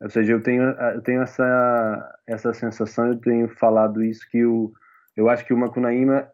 ou 0.00 0.08
seja, 0.08 0.32
eu 0.32 0.42
tenho, 0.42 0.62
eu 0.62 1.02
tenho 1.02 1.22
essa, 1.22 2.18
essa 2.26 2.54
sensação, 2.54 3.08
eu 3.08 3.16
tenho 3.16 3.48
falado 3.48 4.02
isso, 4.02 4.26
que 4.30 4.44
o, 4.44 4.72
eu 5.14 5.28
acho 5.28 5.44
que 5.44 5.52
o 5.52 5.58
Macunaíma, 5.58 6.28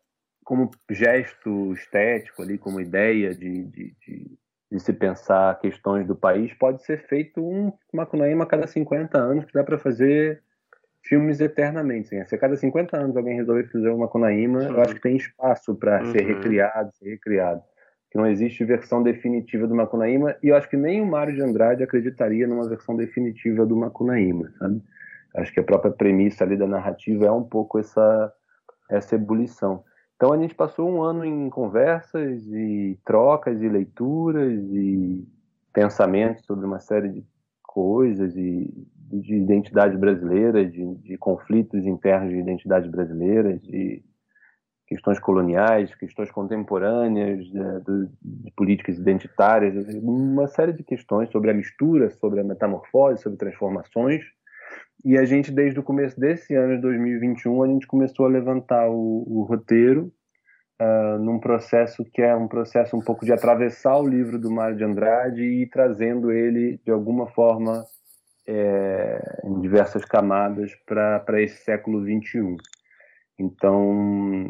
como 0.44 0.70
gesto 0.88 1.72
estético 1.72 2.42
ali, 2.42 2.58
como 2.58 2.80
ideia 2.80 3.34
de, 3.34 3.64
de, 3.64 3.94
de, 4.06 4.38
de 4.70 4.80
se 4.80 4.92
pensar 4.92 5.58
questões 5.58 6.06
do 6.06 6.14
país, 6.14 6.54
pode 6.54 6.84
ser 6.84 7.06
feito 7.08 7.44
um 7.44 7.72
Macunaíma 7.92 8.44
a 8.44 8.48
cada 8.48 8.66
50 8.68 9.18
anos, 9.18 9.44
que 9.44 9.52
dá 9.52 9.64
para 9.64 9.78
fazer 9.78 10.42
filmes 11.02 11.40
eternamente. 11.40 12.14
Assim. 12.14 12.28
Se 12.28 12.34
a 12.36 12.38
cada 12.38 12.56
50 12.56 12.96
anos 12.96 13.16
alguém 13.16 13.36
resolver 13.36 13.64
fazer 13.70 13.88
uma 13.88 14.06
Macunaíma, 14.06 14.62
eu 14.62 14.80
acho 14.80 14.94
que 14.94 15.00
tem 15.00 15.16
espaço 15.16 15.74
para 15.74 16.04
uhum. 16.04 16.12
ser 16.12 16.22
recriado, 16.22 16.94
ser 16.94 17.10
recriado 17.10 17.62
que 18.10 18.18
não 18.18 18.26
existe 18.26 18.64
versão 18.64 19.02
definitiva 19.02 19.66
do 19.66 19.74
Macunaíma, 19.74 20.36
e 20.42 20.48
eu 20.48 20.56
acho 20.56 20.68
que 20.68 20.76
nem 20.76 21.00
o 21.00 21.06
Mário 21.06 21.34
de 21.34 21.42
Andrade 21.42 21.82
acreditaria 21.82 22.46
numa 22.46 22.68
versão 22.68 22.96
definitiva 22.96 23.66
do 23.66 23.76
Macunaíma, 23.76 24.52
sabe? 24.58 24.82
Acho 25.34 25.52
que 25.52 25.60
a 25.60 25.64
própria 25.64 25.92
premissa 25.92 26.44
ali 26.44 26.56
da 26.56 26.66
narrativa 26.66 27.26
é 27.26 27.30
um 27.30 27.44
pouco 27.44 27.78
essa, 27.78 28.32
essa 28.90 29.16
ebulição. 29.16 29.84
Então 30.16 30.32
a 30.32 30.38
gente 30.38 30.54
passou 30.54 30.88
um 30.88 31.02
ano 31.02 31.24
em 31.24 31.50
conversas 31.50 32.46
e 32.46 32.98
trocas 33.04 33.60
e 33.60 33.68
leituras 33.68 34.62
e 34.72 35.28
pensamentos 35.74 36.44
sobre 36.46 36.64
uma 36.64 36.80
série 36.80 37.10
de 37.10 37.24
coisas 37.62 38.34
e 38.34 38.72
de 39.12 39.34
identidade 39.34 39.96
brasileira, 39.96 40.64
de, 40.64 40.94
de 40.96 41.18
conflitos 41.18 41.84
internos 41.86 42.30
de 42.30 42.38
identidade 42.38 42.88
brasileira, 42.88 43.58
de 43.58 44.02
questões 44.86 45.18
coloniais, 45.18 45.94
questões 45.96 46.30
contemporâneas, 46.30 47.44
de, 47.44 47.52
de, 47.52 48.50
políticas 48.56 48.96
identitárias, 48.98 49.74
uma 49.94 50.46
série 50.46 50.72
de 50.72 50.84
questões 50.84 51.28
sobre 51.30 51.50
a 51.50 51.54
mistura, 51.54 52.10
sobre 52.10 52.40
a 52.40 52.44
metamorfose, 52.44 53.22
sobre 53.22 53.38
transformações. 53.38 54.22
E 55.04 55.18
a 55.18 55.24
gente, 55.24 55.52
desde 55.52 55.78
o 55.78 55.82
começo 55.82 56.18
desse 56.18 56.54
ano 56.54 56.76
de 56.76 56.82
2021, 56.82 57.62
a 57.62 57.68
gente 57.68 57.86
começou 57.86 58.26
a 58.26 58.28
levantar 58.28 58.88
o, 58.88 59.24
o 59.26 59.42
roteiro 59.42 60.12
uh, 60.80 61.18
num 61.18 61.38
processo 61.38 62.04
que 62.04 62.22
é 62.22 62.34
um 62.34 62.48
processo 62.48 62.96
um 62.96 63.00
pouco 63.00 63.24
de 63.24 63.32
atravessar 63.32 63.98
o 63.98 64.08
livro 64.08 64.38
do 64.38 64.50
Mário 64.50 64.76
de 64.76 64.84
Andrade 64.84 65.42
e 65.42 65.62
ir 65.62 65.70
trazendo 65.70 66.30
ele, 66.30 66.80
de 66.84 66.90
alguma 66.90 67.26
forma, 67.28 67.84
é, 68.46 69.40
em 69.44 69.60
diversas 69.60 70.04
camadas 70.04 70.72
para 70.86 71.42
esse 71.42 71.64
século 71.64 72.04
21. 72.04 72.56
Então, 73.38 74.46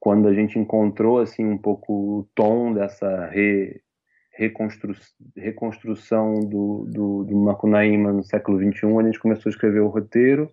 quando 0.00 0.28
a 0.28 0.34
gente 0.34 0.58
encontrou 0.58 1.20
assim 1.20 1.44
um 1.44 1.58
pouco 1.58 1.92
o 1.92 2.28
tom 2.34 2.72
dessa 2.72 3.26
re, 3.26 3.80
reconstru, 4.32 4.94
reconstrução 5.36 6.40
do, 6.40 6.86
do, 6.90 7.24
do 7.24 7.36
Macunaíma 7.36 8.12
no 8.12 8.24
século 8.24 8.58
XXI, 8.58 8.98
a 8.98 9.02
gente 9.04 9.20
começou 9.20 9.48
a 9.48 9.52
escrever 9.52 9.80
o 9.80 9.88
roteiro, 9.88 10.50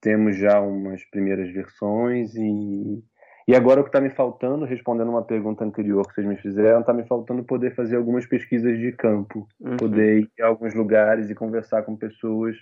temos 0.00 0.36
já 0.38 0.60
umas 0.60 1.04
primeiras 1.10 1.52
versões 1.52 2.34
e, 2.34 3.04
e 3.46 3.54
agora 3.54 3.80
o 3.80 3.84
que 3.84 3.90
está 3.90 4.00
me 4.00 4.10
faltando, 4.10 4.64
respondendo 4.64 5.10
uma 5.10 5.24
pergunta 5.24 5.64
anterior 5.64 6.06
que 6.06 6.14
vocês 6.14 6.26
me 6.26 6.36
fizeram, 6.36 6.80
está 6.80 6.94
me 6.94 7.04
faltando 7.04 7.44
poder 7.44 7.74
fazer 7.74 7.96
algumas 7.96 8.24
pesquisas 8.24 8.78
de 8.78 8.92
campo, 8.92 9.46
uhum. 9.60 9.76
poder 9.76 10.20
ir 10.20 10.42
a 10.42 10.46
alguns 10.46 10.72
lugares 10.74 11.28
e 11.28 11.34
conversar 11.34 11.82
com 11.82 11.96
pessoas, 11.96 12.56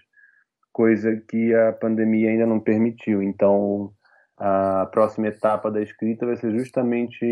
coisa 0.73 1.15
que 1.29 1.55
a 1.55 1.73
pandemia 1.73 2.31
ainda 2.31 2.47
não 2.47 2.59
permitiu. 2.59 3.23
Então, 3.23 3.93
a 4.39 4.87
próxima 4.87 5.29
etapa 5.29 5.71
da 5.71 5.83
escrita 5.83 6.25
vai 6.25 6.37
ser 6.37 6.53
justamente 6.57 7.25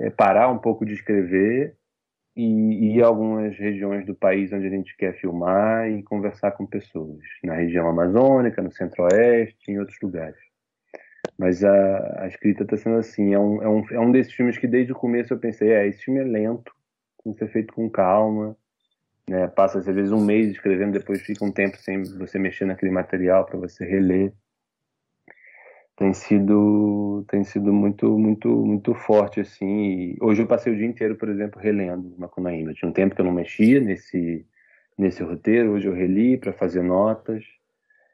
é, 0.00 0.10
parar 0.10 0.48
um 0.48 0.58
pouco 0.58 0.84
de 0.86 0.94
escrever 0.94 1.76
e 2.36 2.96
ir 2.96 3.02
a 3.02 3.06
algumas 3.06 3.56
regiões 3.56 4.04
do 4.06 4.14
país 4.14 4.52
onde 4.52 4.66
a 4.66 4.70
gente 4.70 4.96
quer 4.96 5.14
filmar 5.14 5.88
e 5.88 6.02
conversar 6.02 6.52
com 6.52 6.66
pessoas, 6.66 7.20
na 7.44 7.54
região 7.54 7.88
amazônica, 7.88 8.62
no 8.62 8.72
centro-oeste, 8.72 9.70
em 9.70 9.78
outros 9.78 9.98
lugares. 10.02 10.38
Mas 11.38 11.62
a, 11.62 12.22
a 12.22 12.26
escrita 12.26 12.64
está 12.64 12.76
sendo 12.76 12.96
assim, 12.96 13.34
é 13.34 13.38
um, 13.38 13.62
é, 13.62 13.68
um, 13.68 13.84
é 13.90 14.00
um 14.00 14.10
desses 14.10 14.32
filmes 14.32 14.58
que 14.58 14.66
desde 14.66 14.92
o 14.92 14.96
começo 14.96 15.32
eu 15.32 15.38
pensei, 15.38 15.70
é, 15.70 15.86
esse 15.86 16.04
filme 16.04 16.20
é 16.20 16.24
lento, 16.24 16.72
tem 17.22 17.32
que 17.32 17.38
ser 17.38 17.48
feito 17.48 17.72
com 17.74 17.88
calma, 17.88 18.56
né? 19.28 19.46
passa 19.48 19.78
às 19.78 19.86
vezes 19.86 20.12
um 20.12 20.24
mês 20.24 20.50
escrevendo, 20.50 20.92
depois 20.92 21.22
fica 21.22 21.44
um 21.44 21.52
tempo 21.52 21.76
sem 21.78 22.02
você 22.02 22.38
mexer 22.38 22.64
naquele 22.64 22.92
material 22.92 23.44
para 23.44 23.58
você 23.58 23.84
reler. 23.84 24.32
Tem 25.96 26.12
sido, 26.12 27.24
tem 27.28 27.44
sido 27.44 27.72
muito, 27.72 28.18
muito, 28.18 28.48
muito 28.48 28.94
forte 28.94 29.40
assim. 29.40 29.66
E 29.66 30.18
hoje 30.20 30.42
eu 30.42 30.46
passei 30.46 30.72
o 30.72 30.76
dia 30.76 30.86
inteiro, 30.86 31.16
por 31.16 31.28
exemplo, 31.28 31.60
relendo 31.60 32.14
Macunaíma. 32.18 32.74
Tinha 32.74 32.88
um 32.88 32.92
tempo 32.92 33.14
que 33.14 33.20
eu 33.20 33.24
não 33.24 33.32
mexia 33.32 33.80
nesse 33.80 34.44
nesse 34.96 35.22
roteiro. 35.22 35.72
Hoje 35.72 35.86
eu 35.86 35.94
reli 35.94 36.36
para 36.36 36.52
fazer 36.52 36.82
notas 36.82 37.44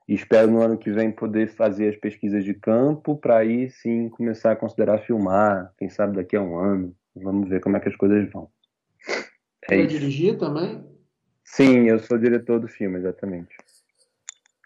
e 0.08 0.14
espero 0.14 0.50
no 0.50 0.60
ano 0.60 0.78
que 0.78 0.90
vem 0.90 1.10
poder 1.10 1.48
fazer 1.48 1.88
as 1.88 1.96
pesquisas 1.96 2.44
de 2.44 2.54
campo 2.54 3.16
para 3.16 3.38
aí 3.38 3.70
sim 3.70 4.08
começar 4.08 4.52
a 4.52 4.56
considerar 4.56 4.98
filmar, 4.98 5.72
quem 5.78 5.88
sabe 5.88 6.16
daqui 6.16 6.36
a 6.36 6.42
um 6.42 6.58
ano. 6.58 6.94
Vamos 7.14 7.48
ver 7.48 7.60
como 7.60 7.76
é 7.76 7.80
que 7.80 7.88
as 7.88 7.96
coisas 7.96 8.30
vão. 8.30 8.50
É 9.68 9.76
Vai 9.76 9.86
dirigir 9.86 10.38
também? 10.38 10.84
Sim, 11.44 11.88
eu 11.88 11.98
sou 11.98 12.18
diretor 12.18 12.60
do 12.60 12.68
filme, 12.68 12.98
exatamente. 12.98 13.54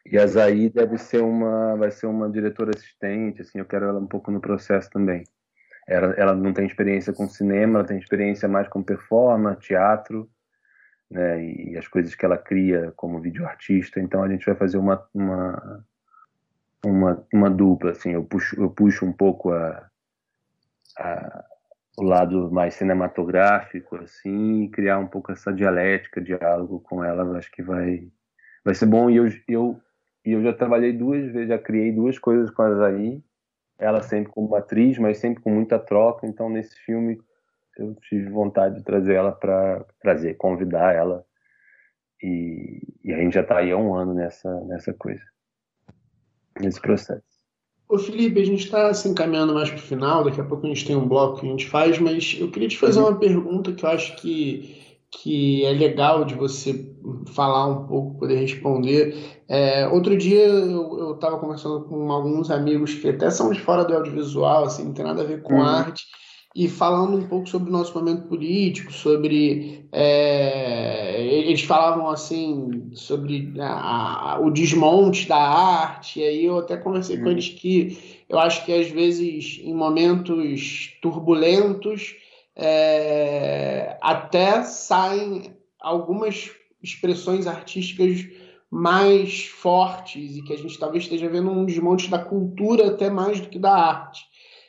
E 0.06 0.18
a 0.18 0.26
Zaí 0.26 0.68
deve 0.68 0.98
ser 0.98 1.22
uma, 1.22 1.76
vai 1.76 1.90
ser 1.90 2.06
uma 2.06 2.30
diretora 2.30 2.72
assistente, 2.76 3.40
assim, 3.40 3.58
eu 3.58 3.64
quero 3.64 3.86
ela 3.86 3.98
um 3.98 4.06
pouco 4.06 4.30
no 4.30 4.40
processo 4.40 4.90
também. 4.90 5.24
Ela, 5.86 6.14
ela 6.14 6.34
não 6.34 6.52
tem 6.52 6.66
experiência 6.66 7.12
com 7.12 7.28
cinema, 7.28 7.78
ela 7.78 7.88
tem 7.88 7.98
experiência 7.98 8.48
mais 8.48 8.68
com 8.68 8.82
performance, 8.82 9.60
teatro, 9.60 10.30
né, 11.10 11.42
e 11.44 11.78
as 11.78 11.88
coisas 11.88 12.14
que 12.14 12.24
ela 12.24 12.38
cria 12.38 12.92
como 12.96 13.20
videoartista. 13.20 14.00
Então 14.00 14.22
a 14.22 14.28
gente 14.28 14.46
vai 14.46 14.54
fazer 14.54 14.78
uma 14.78 15.06
uma, 15.14 15.84
uma, 16.84 17.26
uma 17.32 17.50
dupla, 17.50 17.92
assim. 17.92 18.12
Eu 18.12 18.24
puxo 18.24 18.60
eu 18.60 18.70
puxo 18.70 19.06
um 19.06 19.12
pouco 19.12 19.52
a, 19.52 19.88
a 20.98 21.44
o 21.96 22.02
lado 22.02 22.50
mais 22.50 22.74
cinematográfico, 22.74 23.96
assim, 23.96 24.64
e 24.64 24.68
criar 24.68 24.98
um 24.98 25.06
pouco 25.06 25.30
essa 25.30 25.52
dialética, 25.52 26.20
diálogo 26.20 26.80
com 26.80 27.04
ela. 27.04 27.38
Acho 27.38 27.50
que 27.52 27.62
vai 27.62 28.08
vai 28.64 28.74
ser 28.74 28.86
bom. 28.86 29.10
E 29.10 29.16
eu 29.16 29.28
eu 29.48 29.80
e 30.24 30.32
eu 30.32 30.42
já 30.42 30.52
trabalhei 30.52 30.92
duas 30.92 31.30
vezes, 31.32 31.48
já 31.48 31.58
criei 31.58 31.92
duas 31.92 32.18
coisas 32.18 32.50
com 32.50 32.62
a 32.62 32.74
Zahi. 32.74 33.22
Ela 33.78 34.00
sempre 34.00 34.32
como 34.32 34.54
atriz, 34.54 34.98
mas 34.98 35.18
sempre 35.18 35.42
com 35.42 35.50
muita 35.50 35.78
troca. 35.78 36.26
Então 36.26 36.48
nesse 36.48 36.76
filme 36.80 37.20
eu 37.76 37.94
tive 38.08 38.30
vontade 38.30 38.76
de 38.76 38.82
trazer 38.82 39.14
ela 39.14 39.32
para 39.32 39.84
trazer, 40.00 40.34
convidar 40.34 40.94
ela. 40.94 41.24
E, 42.22 42.80
e, 43.04 43.12
a 43.12 43.18
gente 43.18 43.34
já 43.34 43.42
está 43.42 43.58
aí 43.58 43.70
há 43.70 43.76
um 43.76 43.94
ano 43.94 44.14
nessa, 44.14 44.48
nessa 44.64 44.94
coisa, 44.94 45.22
nesse 46.58 46.80
processo. 46.80 47.22
Ô 47.86 47.98
Felipe, 47.98 48.40
a 48.40 48.46
gente 48.46 48.64
está 48.64 48.94
se 48.94 49.06
encaminhando 49.08 49.52
mais 49.52 49.68
para 49.68 49.78
o 49.78 49.82
final, 49.82 50.24
daqui 50.24 50.40
a 50.40 50.44
pouco 50.44 50.64
a 50.64 50.68
gente 50.68 50.86
tem 50.86 50.96
um 50.96 51.06
bloco 51.06 51.40
que 51.40 51.46
a 51.46 51.50
gente 51.50 51.68
faz, 51.68 51.98
mas 51.98 52.36
eu 52.40 52.50
queria 52.50 52.68
te 52.68 52.78
fazer 52.78 53.00
uhum. 53.00 53.08
uma 53.08 53.18
pergunta 53.18 53.72
que 53.72 53.84
eu 53.84 53.90
acho 53.90 54.16
que, 54.16 54.93
que 55.22 55.64
é 55.64 55.72
legal 55.72 56.24
de 56.24 56.34
você 56.34 56.90
falar 57.34 57.66
um 57.66 57.86
pouco, 57.86 58.18
poder 58.18 58.36
responder. 58.36 59.42
É, 59.48 59.86
outro 59.88 60.16
dia 60.16 60.44
eu 60.44 61.12
estava 61.14 61.38
conversando 61.38 61.84
com 61.84 62.10
alguns 62.10 62.50
amigos 62.50 62.94
que 62.94 63.08
até 63.08 63.30
são 63.30 63.50
de 63.50 63.60
fora 63.60 63.84
do 63.84 63.94
audiovisual, 63.94 64.64
assim, 64.64 64.84
não 64.84 64.92
tem 64.92 65.04
nada 65.04 65.22
a 65.22 65.26
ver 65.26 65.42
com 65.42 65.54
uhum. 65.54 65.62
arte, 65.62 66.04
e 66.54 66.68
falando 66.68 67.16
um 67.16 67.26
pouco 67.26 67.48
sobre 67.48 67.68
o 67.68 67.72
nosso 67.72 67.96
momento 67.98 68.28
político, 68.28 68.92
sobre. 68.92 69.88
É, 69.90 71.20
eles 71.20 71.62
falavam 71.62 72.08
assim 72.08 72.90
sobre 72.92 73.52
a, 73.58 74.34
a, 74.34 74.40
o 74.40 74.50
desmonte 74.50 75.28
da 75.28 75.36
arte, 75.36 76.20
e 76.20 76.22
aí 76.22 76.44
eu 76.44 76.58
até 76.58 76.76
conversei 76.76 77.16
uhum. 77.16 77.24
com 77.24 77.30
eles 77.30 77.48
que 77.48 78.24
eu 78.28 78.38
acho 78.38 78.64
que 78.64 78.72
às 78.72 78.88
vezes 78.88 79.60
em 79.62 79.74
momentos 79.74 80.96
turbulentos 81.02 82.14
é, 82.56 83.96
até 84.00 84.62
saem 84.62 85.56
algumas 85.80 86.50
expressões 86.82 87.46
artísticas 87.46 88.26
mais 88.70 89.46
fortes 89.46 90.36
e 90.36 90.42
que 90.42 90.52
a 90.52 90.58
gente 90.58 90.78
talvez 90.78 91.04
esteja 91.04 91.28
vendo 91.28 91.50
um 91.50 91.64
desmonte 91.64 92.10
da 92.10 92.18
cultura 92.18 92.88
até 92.88 93.08
mais 93.08 93.40
do 93.40 93.48
que 93.48 93.58
da 93.58 93.72
arte. 93.72 94.24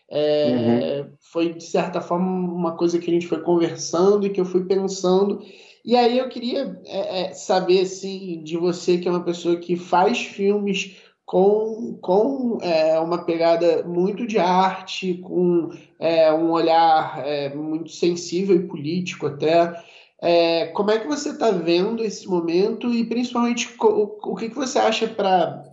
É, 0.10 1.02
uhum. 1.02 1.12
Foi, 1.20 1.53
de 1.53 1.64
certa 1.64 1.99
forma, 1.99 2.28
uma 2.28 2.78
coisa 2.78 2.99
que 2.99 3.10
a 3.10 3.14
gente 3.14 3.28
foi 3.28 3.41
conversando 3.41 4.26
e 4.26 4.30
que 4.30 4.40
eu 4.40 4.45
fui 4.45 4.66
pensando. 4.66 5.41
E 5.84 5.95
aí 5.95 6.18
eu 6.18 6.30
queria 6.30 6.80
é, 6.86 7.22
é, 7.22 7.34
saber, 7.34 7.82
assim, 7.82 8.44
de 8.44 8.57
você, 8.57 8.98
que 8.98 9.07
é 9.07 9.12
uma 9.12 9.24
pessoa 9.24 9.56
que 9.57 9.76
faz 9.76 10.20
filmes 10.20 10.98
com, 11.26 11.97
com 12.02 12.60
é, 12.61 12.99
uma 12.99 13.26
pegada 13.26 13.84
muito 13.84 14.27
de 14.27 14.38
arte, 14.38 15.15
com 15.15 15.72
é, 15.99 16.31
um 16.31 16.52
olhar 16.52 17.26
é, 17.26 17.53
muito 17.53 17.91
sensível 17.91 18.56
e 18.56 18.68
político 18.68 19.26
até. 19.26 19.84
É, 20.22 20.68
como 20.68 20.91
é 20.91 20.99
que 20.99 21.07
você 21.07 21.30
está 21.30 21.52
vendo 21.52 22.03
esse 22.03 22.27
momento 22.27 22.93
e 22.93 23.03
principalmente 23.06 23.73
o, 23.80 24.18
o 24.31 24.35
que, 24.35 24.49
que 24.49 24.56
você 24.56 24.80
acha 24.80 25.07
para 25.07 25.64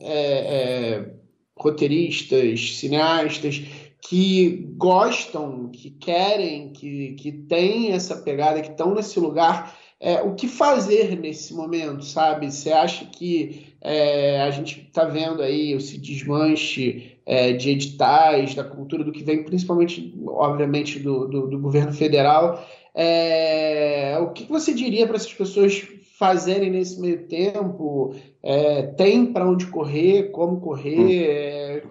roteiristas, 1.57 2.79
cineastas 2.79 3.63
que 4.09 4.67
gostam, 4.77 5.69
que 5.69 5.91
querem, 5.91 6.73
que, 6.73 7.13
que 7.13 7.31
têm 7.31 7.93
essa 7.93 8.17
pegada, 8.17 8.61
que 8.61 8.71
estão 8.71 8.95
nesse 8.95 9.21
lugar, 9.21 9.79
é, 10.05 10.21
o 10.21 10.35
que 10.35 10.49
fazer 10.49 11.17
nesse 11.17 11.55
momento, 11.55 12.05
sabe? 12.05 12.51
Você 12.51 12.73
acha 12.73 13.05
que 13.05 13.67
é, 13.81 14.43
a 14.43 14.51
gente 14.51 14.81
está 14.81 15.05
vendo 15.05 15.41
aí 15.41 15.71
esse 15.75 15.97
desmanche 15.97 17.17
é, 17.25 17.53
de 17.53 17.71
editais, 17.71 18.53
da 18.53 18.65
cultura, 18.65 19.05
do 19.05 19.13
que 19.13 19.23
vem 19.23 19.45
principalmente, 19.45 20.13
obviamente, 20.27 20.99
do, 20.99 21.29
do, 21.29 21.47
do 21.47 21.59
governo 21.61 21.93
federal. 21.93 22.67
É, 22.93 24.19
o 24.21 24.33
que 24.33 24.43
você 24.43 24.75
diria 24.75 25.07
para 25.07 25.15
essas 25.15 25.33
pessoas 25.33 25.87
fazerem 26.19 26.71
nesse 26.71 27.01
meio 27.01 27.29
tempo? 27.29 28.13
É, 28.43 28.83
tem 28.83 29.27
para 29.27 29.49
onde 29.49 29.67
correr, 29.67 30.33
como 30.33 30.61
correr? 30.61 31.85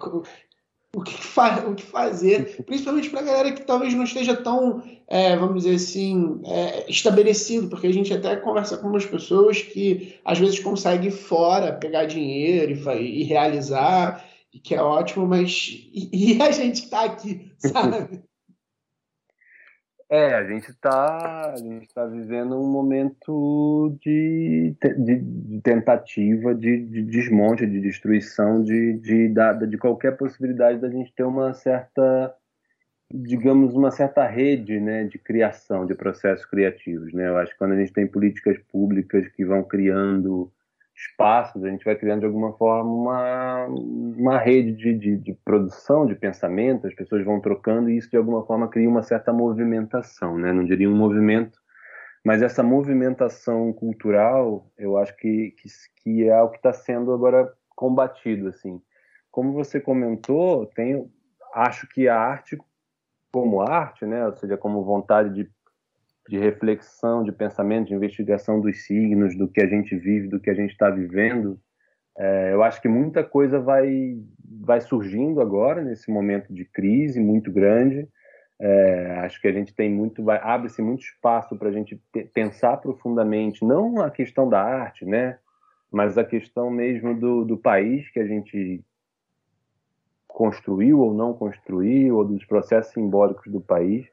O 0.94 1.02
que, 1.02 1.14
fa 1.14 1.66
o 1.66 1.74
que 1.74 1.82
fazer, 1.82 2.62
principalmente 2.66 3.08
para 3.08 3.20
a 3.20 3.24
galera 3.24 3.52
que 3.52 3.62
talvez 3.62 3.94
não 3.94 4.04
esteja 4.04 4.36
tão, 4.36 4.82
é, 5.08 5.34
vamos 5.36 5.62
dizer 5.62 5.76
assim, 5.76 6.40
é, 6.44 6.90
estabelecido, 6.90 7.68
porque 7.68 7.86
a 7.86 7.92
gente 7.92 8.12
até 8.12 8.36
conversa 8.36 8.76
com 8.76 8.88
umas 8.88 9.06
pessoas 9.06 9.62
que 9.62 10.16
às 10.24 10.38
vezes 10.38 10.58
conseguem 10.58 11.10
fora 11.10 11.72
pegar 11.72 12.04
dinheiro 12.04 12.72
e, 12.72 13.20
e 13.20 13.24
realizar, 13.24 14.22
e 14.52 14.58
que 14.58 14.74
é 14.74 14.82
ótimo, 14.82 15.26
mas 15.26 15.68
e, 15.92 16.34
e 16.34 16.42
a 16.42 16.50
gente 16.50 16.84
está 16.84 17.04
aqui, 17.04 17.50
sabe? 17.56 18.22
É, 20.14 20.34
a 20.34 20.44
gente 20.46 20.68
está 20.68 21.54
tá 21.94 22.04
vivendo 22.04 22.60
um 22.60 22.70
momento 22.70 23.96
de, 23.98 24.76
de, 24.98 25.16
de 25.16 25.60
tentativa 25.62 26.54
de, 26.54 26.84
de, 26.84 27.02
desmonte, 27.02 27.66
de 27.66 27.80
destruição 27.80 28.62
de, 28.62 28.92
de, 28.98 29.28
de, 29.28 29.66
de 29.68 29.78
qualquer 29.78 30.18
possibilidade 30.18 30.80
da 30.80 30.90
gente 30.90 31.14
ter 31.14 31.22
uma 31.22 31.54
certa, 31.54 32.30
digamos, 33.10 33.72
uma 33.72 33.90
certa 33.90 34.26
rede 34.26 34.78
né, 34.78 35.04
de 35.04 35.18
criação 35.18 35.86
de 35.86 35.94
processos 35.94 36.44
criativos. 36.44 37.10
Né? 37.14 37.26
Eu 37.26 37.38
acho 37.38 37.52
que 37.52 37.58
quando 37.58 37.72
a 37.72 37.78
gente 37.78 37.94
tem 37.94 38.06
políticas 38.06 38.58
públicas 38.70 39.26
que 39.28 39.46
vão 39.46 39.62
criando 39.62 40.52
espaços, 41.10 41.64
a 41.64 41.68
gente 41.68 41.84
vai 41.84 41.96
criando 41.96 42.20
de 42.20 42.26
alguma 42.26 42.52
forma 42.52 42.90
uma, 42.90 43.66
uma 43.66 44.38
rede 44.38 44.72
de, 44.72 44.94
de, 44.94 45.16
de, 45.16 45.34
produção, 45.44 46.06
de 46.06 46.14
pensamento, 46.14 46.86
as 46.86 46.94
pessoas 46.94 47.24
vão 47.24 47.40
trocando 47.40 47.90
e 47.90 47.96
isso 47.96 48.10
de 48.10 48.16
alguma 48.16 48.44
forma 48.44 48.68
cria 48.68 48.88
uma 48.88 49.02
certa 49.02 49.32
movimentação, 49.32 50.38
né? 50.38 50.52
não 50.52 50.64
diria 50.64 50.88
um 50.88 50.96
movimento, 50.96 51.58
mas 52.24 52.42
essa 52.42 52.62
movimentação 52.62 53.72
cultural 53.72 54.66
eu 54.78 54.96
acho 54.96 55.16
que, 55.16 55.54
que, 55.58 55.68
que 56.02 56.28
é 56.28 56.40
o 56.40 56.50
que 56.50 56.56
está 56.56 56.72
sendo 56.72 57.12
agora 57.12 57.52
combatido. 57.74 58.48
assim. 58.48 58.80
Como 59.30 59.52
você 59.52 59.80
comentou, 59.80 60.66
tem, 60.66 61.10
acho 61.54 61.88
que 61.88 62.08
a 62.08 62.18
arte 62.18 62.56
como 63.32 63.62
arte, 63.62 64.04
né, 64.04 64.26
ou 64.26 64.36
seja, 64.36 64.58
como 64.58 64.84
vontade 64.84 65.30
de 65.30 65.50
de 66.28 66.38
reflexão, 66.38 67.24
de 67.24 67.32
pensamento, 67.32 67.88
de 67.88 67.94
investigação 67.94 68.60
dos 68.60 68.84
signos, 68.84 69.36
do 69.36 69.48
que 69.48 69.60
a 69.60 69.66
gente 69.66 69.96
vive, 69.96 70.28
do 70.28 70.40
que 70.40 70.50
a 70.50 70.54
gente 70.54 70.70
está 70.70 70.88
vivendo. 70.88 71.58
É, 72.16 72.52
eu 72.52 72.62
acho 72.62 72.80
que 72.80 72.88
muita 72.88 73.24
coisa 73.24 73.58
vai, 73.58 74.18
vai 74.60 74.80
surgindo 74.80 75.40
agora, 75.40 75.82
nesse 75.82 76.10
momento 76.10 76.52
de 76.52 76.64
crise 76.64 77.18
muito 77.18 77.50
grande. 77.50 78.08
É, 78.60 79.18
acho 79.24 79.40
que 79.40 79.48
a 79.48 79.52
gente 79.52 79.74
tem 79.74 79.90
muito, 79.90 80.28
abre-se 80.30 80.80
muito 80.80 81.02
espaço 81.02 81.56
para 81.56 81.68
a 81.68 81.72
gente 81.72 82.00
pensar 82.32 82.76
profundamente, 82.76 83.64
não 83.64 84.00
a 84.00 84.10
questão 84.10 84.48
da 84.48 84.62
arte, 84.62 85.04
né? 85.04 85.38
Mas 85.90 86.16
a 86.16 86.24
questão 86.24 86.70
mesmo 86.70 87.18
do, 87.18 87.44
do 87.44 87.58
país 87.58 88.08
que 88.10 88.20
a 88.20 88.26
gente 88.26 88.84
construiu 90.28 91.00
ou 91.00 91.12
não 91.12 91.34
construiu, 91.34 92.16
ou 92.16 92.24
dos 92.24 92.44
processos 92.44 92.92
simbólicos 92.92 93.50
do 93.50 93.60
país 93.60 94.06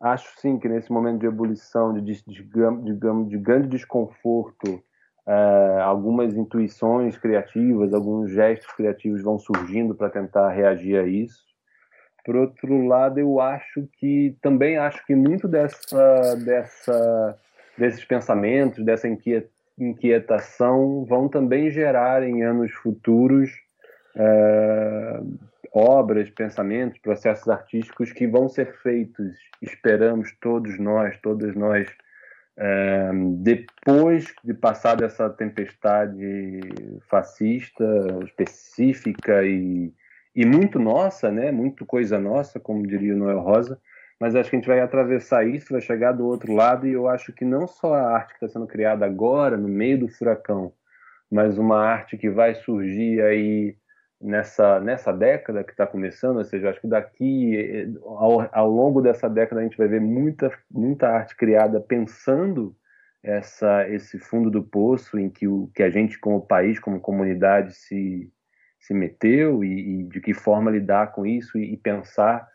Acho 0.00 0.28
sim 0.40 0.58
que 0.58 0.68
nesse 0.68 0.90
momento 0.90 1.20
de 1.20 1.26
ebulição, 1.26 1.92
de, 1.92 2.00
de, 2.00 2.22
de, 2.26 2.42
de 2.42 3.38
grande 3.38 3.68
desconforto, 3.68 4.82
é, 5.26 5.80
algumas 5.82 6.34
intuições 6.34 7.18
criativas, 7.18 7.92
alguns 7.92 8.30
gestos 8.30 8.72
criativos 8.72 9.22
vão 9.22 9.38
surgindo 9.38 9.94
para 9.94 10.08
tentar 10.08 10.48
reagir 10.50 10.98
a 10.98 11.06
isso. 11.06 11.44
Por 12.24 12.36
outro 12.36 12.86
lado, 12.86 13.18
eu 13.20 13.40
acho 13.40 13.86
que 13.98 14.36
também 14.42 14.78
acho 14.78 15.04
que 15.06 15.14
muito 15.14 15.46
dessa, 15.46 16.36
dessa 16.36 17.38
desses 17.80 18.04
pensamentos, 18.04 18.84
dessa 18.84 19.08
inquietação 19.78 21.04
vão 21.06 21.28
também 21.28 21.70
gerar 21.70 22.22
em 22.22 22.42
anos 22.42 22.72
futuros 22.72 23.50
é, 24.14 25.20
obras, 25.72 26.28
pensamentos, 26.30 26.98
processos 26.98 27.48
artísticos 27.48 28.12
que 28.12 28.26
vão 28.26 28.48
ser 28.48 28.74
feitos, 28.82 29.36
esperamos 29.62 30.34
todos 30.40 30.78
nós, 30.78 31.16
todas 31.20 31.54
nós, 31.54 31.88
é, 32.56 33.10
depois 33.36 34.34
de 34.44 34.52
passar 34.52 34.96
dessa 34.96 35.30
tempestade 35.30 36.60
fascista 37.08 37.84
específica 38.24 39.44
e, 39.44 39.92
e 40.34 40.44
muito 40.44 40.78
nossa, 40.78 41.30
né? 41.30 41.50
Muito 41.50 41.86
coisa 41.86 42.18
nossa, 42.18 42.58
como 42.60 42.86
diria 42.86 43.14
o 43.14 43.18
Noel 43.18 43.40
Rosa. 43.40 43.80
Mas 44.18 44.34
acho 44.34 44.50
que 44.50 44.56
a 44.56 44.58
gente 44.58 44.68
vai 44.68 44.80
atravessar 44.80 45.46
isso, 45.46 45.72
vai 45.72 45.80
chegar 45.80 46.12
do 46.12 46.26
outro 46.26 46.52
lado 46.52 46.86
e 46.86 46.92
eu 46.92 47.08
acho 47.08 47.32
que 47.32 47.44
não 47.44 47.66
só 47.66 47.94
a 47.94 48.12
arte 48.12 48.34
que 48.34 48.44
está 48.44 48.48
sendo 48.48 48.66
criada 48.66 49.06
agora, 49.06 49.56
no 49.56 49.68
meio 49.68 50.00
do 50.00 50.08
furacão, 50.08 50.74
mas 51.30 51.56
uma 51.56 51.78
arte 51.78 52.18
que 52.18 52.28
vai 52.28 52.54
surgir 52.54 53.22
aí 53.22 53.76
nessa, 54.20 54.78
nessa 54.80 55.12
década 55.12 55.64
que 55.64 55.70
está 55.70 55.86
começando, 55.86 56.36
ou 56.36 56.44
seja, 56.44 56.70
acho 56.70 56.80
que 56.80 56.86
daqui, 56.86 57.94
ao, 58.04 58.48
ao, 58.52 58.70
longo 58.70 59.00
dessa 59.00 59.28
década, 59.28 59.60
a 59.60 59.64
gente 59.64 59.78
vai 59.78 59.88
ver 59.88 60.00
muita, 60.00 60.52
muita 60.70 61.08
arte 61.08 61.34
criada 61.34 61.80
pensando 61.80 62.76
essa, 63.22 63.88
esse 63.88 64.18
fundo 64.18 64.50
do 64.50 64.62
poço 64.62 65.18
em 65.18 65.30
que, 65.30 65.48
o, 65.48 65.70
que 65.74 65.82
a 65.82 65.90
gente, 65.90 66.18
como 66.18 66.46
país, 66.46 66.78
como 66.78 67.00
comunidade, 67.00 67.74
se, 67.74 68.30
se 68.78 68.92
meteu 68.92 69.64
e, 69.64 70.00
e 70.00 70.02
de 70.04 70.20
que 70.20 70.34
forma 70.34 70.70
lidar 70.70 71.12
com 71.12 71.24
isso 71.24 71.58
e, 71.58 71.72
e 71.72 71.76
pensar 71.76 72.46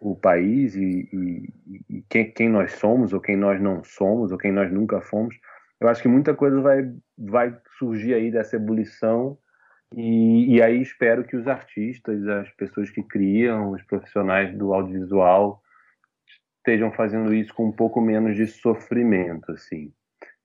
o 0.00 0.14
país 0.14 0.74
e, 0.74 1.08
e, 1.12 1.96
e 1.98 2.04
quem, 2.08 2.30
quem, 2.30 2.48
nós 2.48 2.72
somos 2.72 3.12
ou 3.12 3.20
quem 3.20 3.36
nós 3.36 3.60
não 3.60 3.82
somos 3.82 4.32
ou 4.32 4.38
quem 4.38 4.52
nós 4.52 4.70
nunca 4.70 5.00
fomos. 5.00 5.34
Eu 5.80 5.88
acho 5.88 6.02
que 6.02 6.08
muita 6.08 6.34
coisa 6.34 6.60
vai, 6.60 6.90
vai 7.16 7.56
surgir 7.78 8.14
aí 8.14 8.30
dessa 8.30 8.56
ebulição 8.56 9.38
e, 9.96 10.56
e, 10.56 10.62
aí 10.62 10.82
espero 10.82 11.24
que 11.24 11.36
os 11.36 11.46
artistas, 11.46 12.26
as 12.26 12.50
pessoas 12.52 12.90
que 12.90 13.02
criam, 13.02 13.70
os 13.70 13.82
profissionais 13.82 14.56
do 14.56 14.74
audiovisual 14.74 15.62
estejam 16.56 16.90
fazendo 16.92 17.32
isso 17.32 17.54
com 17.54 17.66
um 17.66 17.72
pouco 17.72 18.00
menos 18.00 18.34
de 18.34 18.46
sofrimento, 18.46 19.52
assim. 19.52 19.92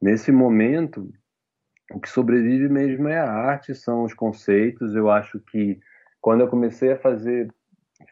Nesse 0.02 0.32
momento, 0.32 1.12
o 1.92 2.00
que 2.00 2.10
sobrevive 2.10 2.70
mesmo 2.70 3.08
é 3.08 3.18
a 3.18 3.32
arte, 3.32 3.74
são 3.74 4.04
os 4.04 4.14
conceitos. 4.14 4.94
Eu 4.94 5.10
acho 5.10 5.40
que 5.40 5.80
quando 6.22 6.42
eu 6.42 6.48
comecei 6.48 6.92
a 6.92 7.00
fazer 7.00 7.52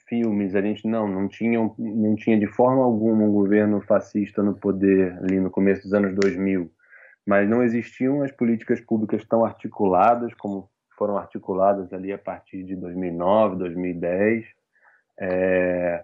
filmes, 0.07 0.55
a 0.55 0.61
gente 0.61 0.87
não 0.87 1.07
não 1.07 1.27
tinha 1.27 1.59
não 1.77 2.15
tinha 2.15 2.39
de 2.39 2.47
forma 2.47 2.83
alguma 2.83 3.23
um 3.23 3.31
governo 3.31 3.79
fascista 3.81 4.41
no 4.41 4.55
poder 4.55 5.17
ali 5.19 5.39
no 5.39 5.51
começo 5.51 5.83
dos 5.83 5.93
anos 5.93 6.15
2000, 6.15 6.71
mas 7.25 7.47
não 7.47 7.63
existiam 7.63 8.23
as 8.23 8.31
políticas 8.31 8.81
públicas 8.81 9.23
tão 9.25 9.45
articuladas 9.45 10.33
como 10.33 10.69
foram 10.97 11.17
articuladas 11.17 11.93
ali 11.93 12.11
a 12.11 12.17
partir 12.17 12.63
de 12.63 12.75
2009, 12.75 13.57
2010. 13.57 14.45
É... 15.19 16.03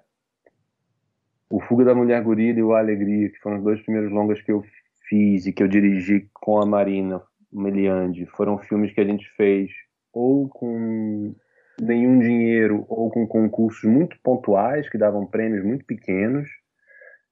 O 1.49 1.59
Fuga 1.59 1.83
da 1.83 1.95
Mulher 1.95 2.21
Gorila 2.23 2.59
e 2.59 2.63
o 2.63 2.73
Alegria, 2.73 3.29
que 3.29 3.39
foram 3.39 3.57
os 3.57 3.63
dois 3.63 3.81
primeiros 3.81 4.11
longas 4.11 4.41
que 4.41 4.51
eu 4.51 4.63
fiz 5.09 5.45
e 5.45 5.51
que 5.51 5.61
eu 5.61 5.67
dirigi 5.67 6.29
com 6.33 6.59
a 6.59 6.65
Marina 6.65 7.21
Meliandi, 7.51 8.25
foram 8.25 8.57
filmes 8.57 8.93
que 8.93 9.01
a 9.01 9.05
gente 9.05 9.29
fez 9.35 9.69
ou 10.11 10.47
com 10.47 11.35
nenhum 11.81 12.19
dinheiro 12.19 12.85
ou 12.87 13.09
com 13.09 13.27
concursos 13.27 13.83
muito 13.83 14.17
pontuais 14.23 14.89
que 14.89 14.97
davam 14.97 15.25
prêmios 15.25 15.63
muito 15.65 15.85
pequenos. 15.85 16.49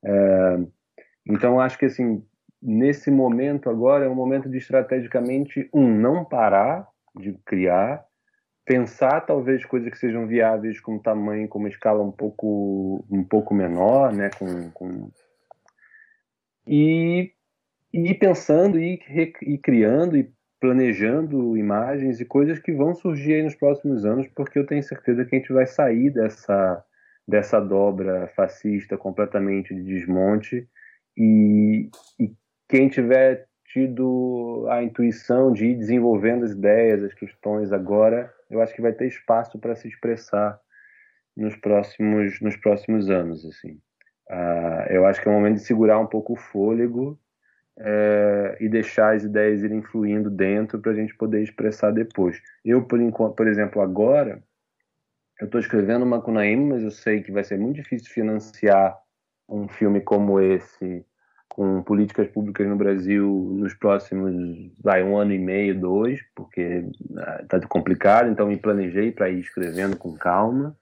É... 0.03 0.59
Então 1.27 1.59
acho 1.59 1.77
que 1.77 1.85
assim 1.85 2.23
nesse 2.61 3.09
momento 3.09 3.69
agora 3.69 4.05
é 4.05 4.09
um 4.09 4.15
momento 4.15 4.47
de 4.47 4.57
estrategicamente 4.57 5.67
um 5.73 5.87
não 5.87 6.23
parar 6.23 6.90
de 7.15 7.33
criar, 7.45 8.03
pensar 8.65 9.21
talvez 9.21 9.65
coisas 9.65 9.89
que 9.89 9.97
sejam 9.97 10.27
viáveis 10.27 10.79
com 10.79 10.99
tamanho, 10.99 11.47
com 11.47 11.59
uma 11.59 11.69
escala 11.69 12.03
um 12.03 12.11
pouco, 12.11 13.05
um 13.09 13.23
pouco 13.23 13.53
menor, 13.53 14.13
né, 14.13 14.29
com, 14.37 14.71
com... 14.71 15.11
E, 16.65 17.33
e 17.91 18.13
pensando 18.13 18.79
e, 18.79 18.99
e 19.41 19.57
criando 19.57 20.15
e 20.15 20.31
planejando 20.59 21.57
imagens 21.57 22.21
e 22.21 22.25
coisas 22.25 22.59
que 22.59 22.71
vão 22.71 22.93
surgir 22.93 23.33
aí 23.33 23.43
nos 23.43 23.55
próximos 23.55 24.05
anos, 24.05 24.27
porque 24.27 24.59
eu 24.59 24.65
tenho 24.65 24.83
certeza 24.83 25.25
que 25.25 25.35
a 25.35 25.39
gente 25.39 25.51
vai 25.51 25.65
sair 25.65 26.11
dessa, 26.11 26.85
dessa 27.27 27.59
dobra 27.59 28.27
fascista 28.35 28.95
completamente 28.95 29.73
de 29.73 29.81
desmonte 29.81 30.69
e, 31.17 31.89
e 32.19 32.31
quem 32.69 32.87
tiver 32.87 33.47
tido 33.71 34.67
a 34.69 34.83
intuição 34.83 35.51
de 35.51 35.67
ir 35.67 35.75
desenvolvendo 35.75 36.43
as 36.43 36.51
ideias, 36.51 37.03
as 37.03 37.13
questões 37.13 37.71
agora, 37.71 38.33
eu 38.49 38.61
acho 38.61 38.73
que 38.73 38.81
vai 38.81 38.93
ter 38.93 39.07
espaço 39.07 39.57
para 39.59 39.75
se 39.75 39.87
expressar 39.87 40.59
nos 41.35 41.55
próximos, 41.55 42.39
nos 42.41 42.55
próximos 42.57 43.09
anos. 43.09 43.45
Assim. 43.45 43.79
Uh, 44.29 44.89
eu 44.89 45.05
acho 45.05 45.21
que 45.21 45.27
é 45.27 45.31
o 45.31 45.33
momento 45.33 45.55
de 45.55 45.65
segurar 45.65 45.99
um 45.99 46.07
pouco 46.07 46.33
o 46.33 46.37
fôlego 46.37 47.19
é, 47.79 48.57
e 48.59 48.69
deixar 48.69 49.15
as 49.15 49.23
ideias 49.23 49.63
irem 49.63 49.81
fluindo 49.81 50.29
dentro 50.29 50.79
para 50.79 50.91
a 50.91 50.95
gente 50.95 51.15
poder 51.15 51.41
expressar 51.41 51.91
depois. 51.91 52.39
Eu, 52.63 52.83
por, 52.83 52.99
enquanto, 52.99 53.35
por 53.35 53.47
exemplo, 53.47 53.81
agora, 53.81 54.43
eu 55.39 55.45
estou 55.45 55.59
escrevendo 55.59 56.05
Macunaíma, 56.05 56.75
mas 56.75 56.83
eu 56.83 56.91
sei 56.91 57.23
que 57.23 57.31
vai 57.31 57.43
ser 57.43 57.57
muito 57.57 57.77
difícil 57.77 58.11
financiar 58.11 58.97
um 59.49 59.67
filme 59.67 60.01
como 60.01 60.39
esse 60.39 61.05
com 61.53 61.83
políticas 61.83 62.29
públicas 62.29 62.65
no 62.65 62.77
Brasil 62.77 63.27
nos 63.57 63.73
próximos 63.73 64.33
vai 64.81 65.03
um 65.03 65.17
ano 65.17 65.33
e 65.33 65.37
meio, 65.37 65.77
dois, 65.77 66.21
porque 66.33 66.85
está 67.41 67.57
ah, 67.57 67.67
complicado, 67.67 68.29
então 68.29 68.47
me 68.47 68.55
planejei 68.55 69.11
para 69.11 69.29
ir 69.29 69.39
escrevendo 69.39 69.97
com 69.97 70.13
calma. 70.13 70.77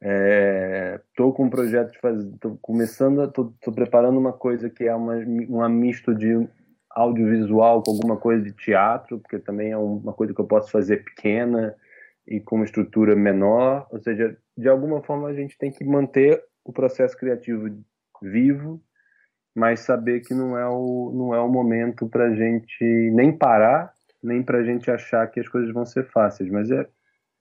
Estou 0.00 1.30
é, 1.30 1.32
com 1.34 1.46
um 1.46 1.50
projeto 1.50 1.90
de 1.90 1.98
fazer, 1.98 2.28
estou 2.32 2.56
começando, 2.62 3.24
estou 3.24 3.52
preparando 3.74 4.16
uma 4.16 4.32
coisa 4.32 4.70
que 4.70 4.84
é 4.84 4.94
uma, 4.94 5.16
uma 5.48 5.68
misto 5.68 6.14
de 6.14 6.48
audiovisual 6.90 7.82
com 7.82 7.90
alguma 7.90 8.16
coisa 8.16 8.44
de 8.44 8.52
teatro, 8.52 9.18
porque 9.18 9.40
também 9.40 9.72
é 9.72 9.76
uma 9.76 10.12
coisa 10.12 10.32
que 10.32 10.40
eu 10.40 10.46
posso 10.46 10.70
fazer 10.70 11.02
pequena 11.02 11.74
e 12.28 12.38
com 12.38 12.56
uma 12.56 12.64
estrutura 12.64 13.16
menor, 13.16 13.88
ou 13.90 14.00
seja, 14.00 14.36
de 14.56 14.68
alguma 14.68 15.02
forma 15.02 15.28
a 15.28 15.34
gente 15.34 15.58
tem 15.58 15.72
que 15.72 15.84
manter 15.84 16.40
o 16.64 16.72
processo 16.72 17.16
criativo 17.18 17.68
vivo 18.22 18.80
mas 19.56 19.80
saber 19.80 20.20
que 20.20 20.34
não 20.34 20.56
é 20.56 20.68
o, 20.68 21.10
não 21.14 21.34
é 21.34 21.40
o 21.40 21.48
momento 21.48 22.06
para 22.06 22.34
gente 22.34 22.84
nem 23.14 23.32
parar, 23.32 23.90
nem 24.22 24.42
para 24.42 24.62
gente 24.62 24.90
achar 24.90 25.26
que 25.28 25.40
as 25.40 25.48
coisas 25.48 25.72
vão 25.72 25.86
ser 25.86 26.04
fáceis, 26.10 26.50
mas 26.50 26.70
é, 26.70 26.86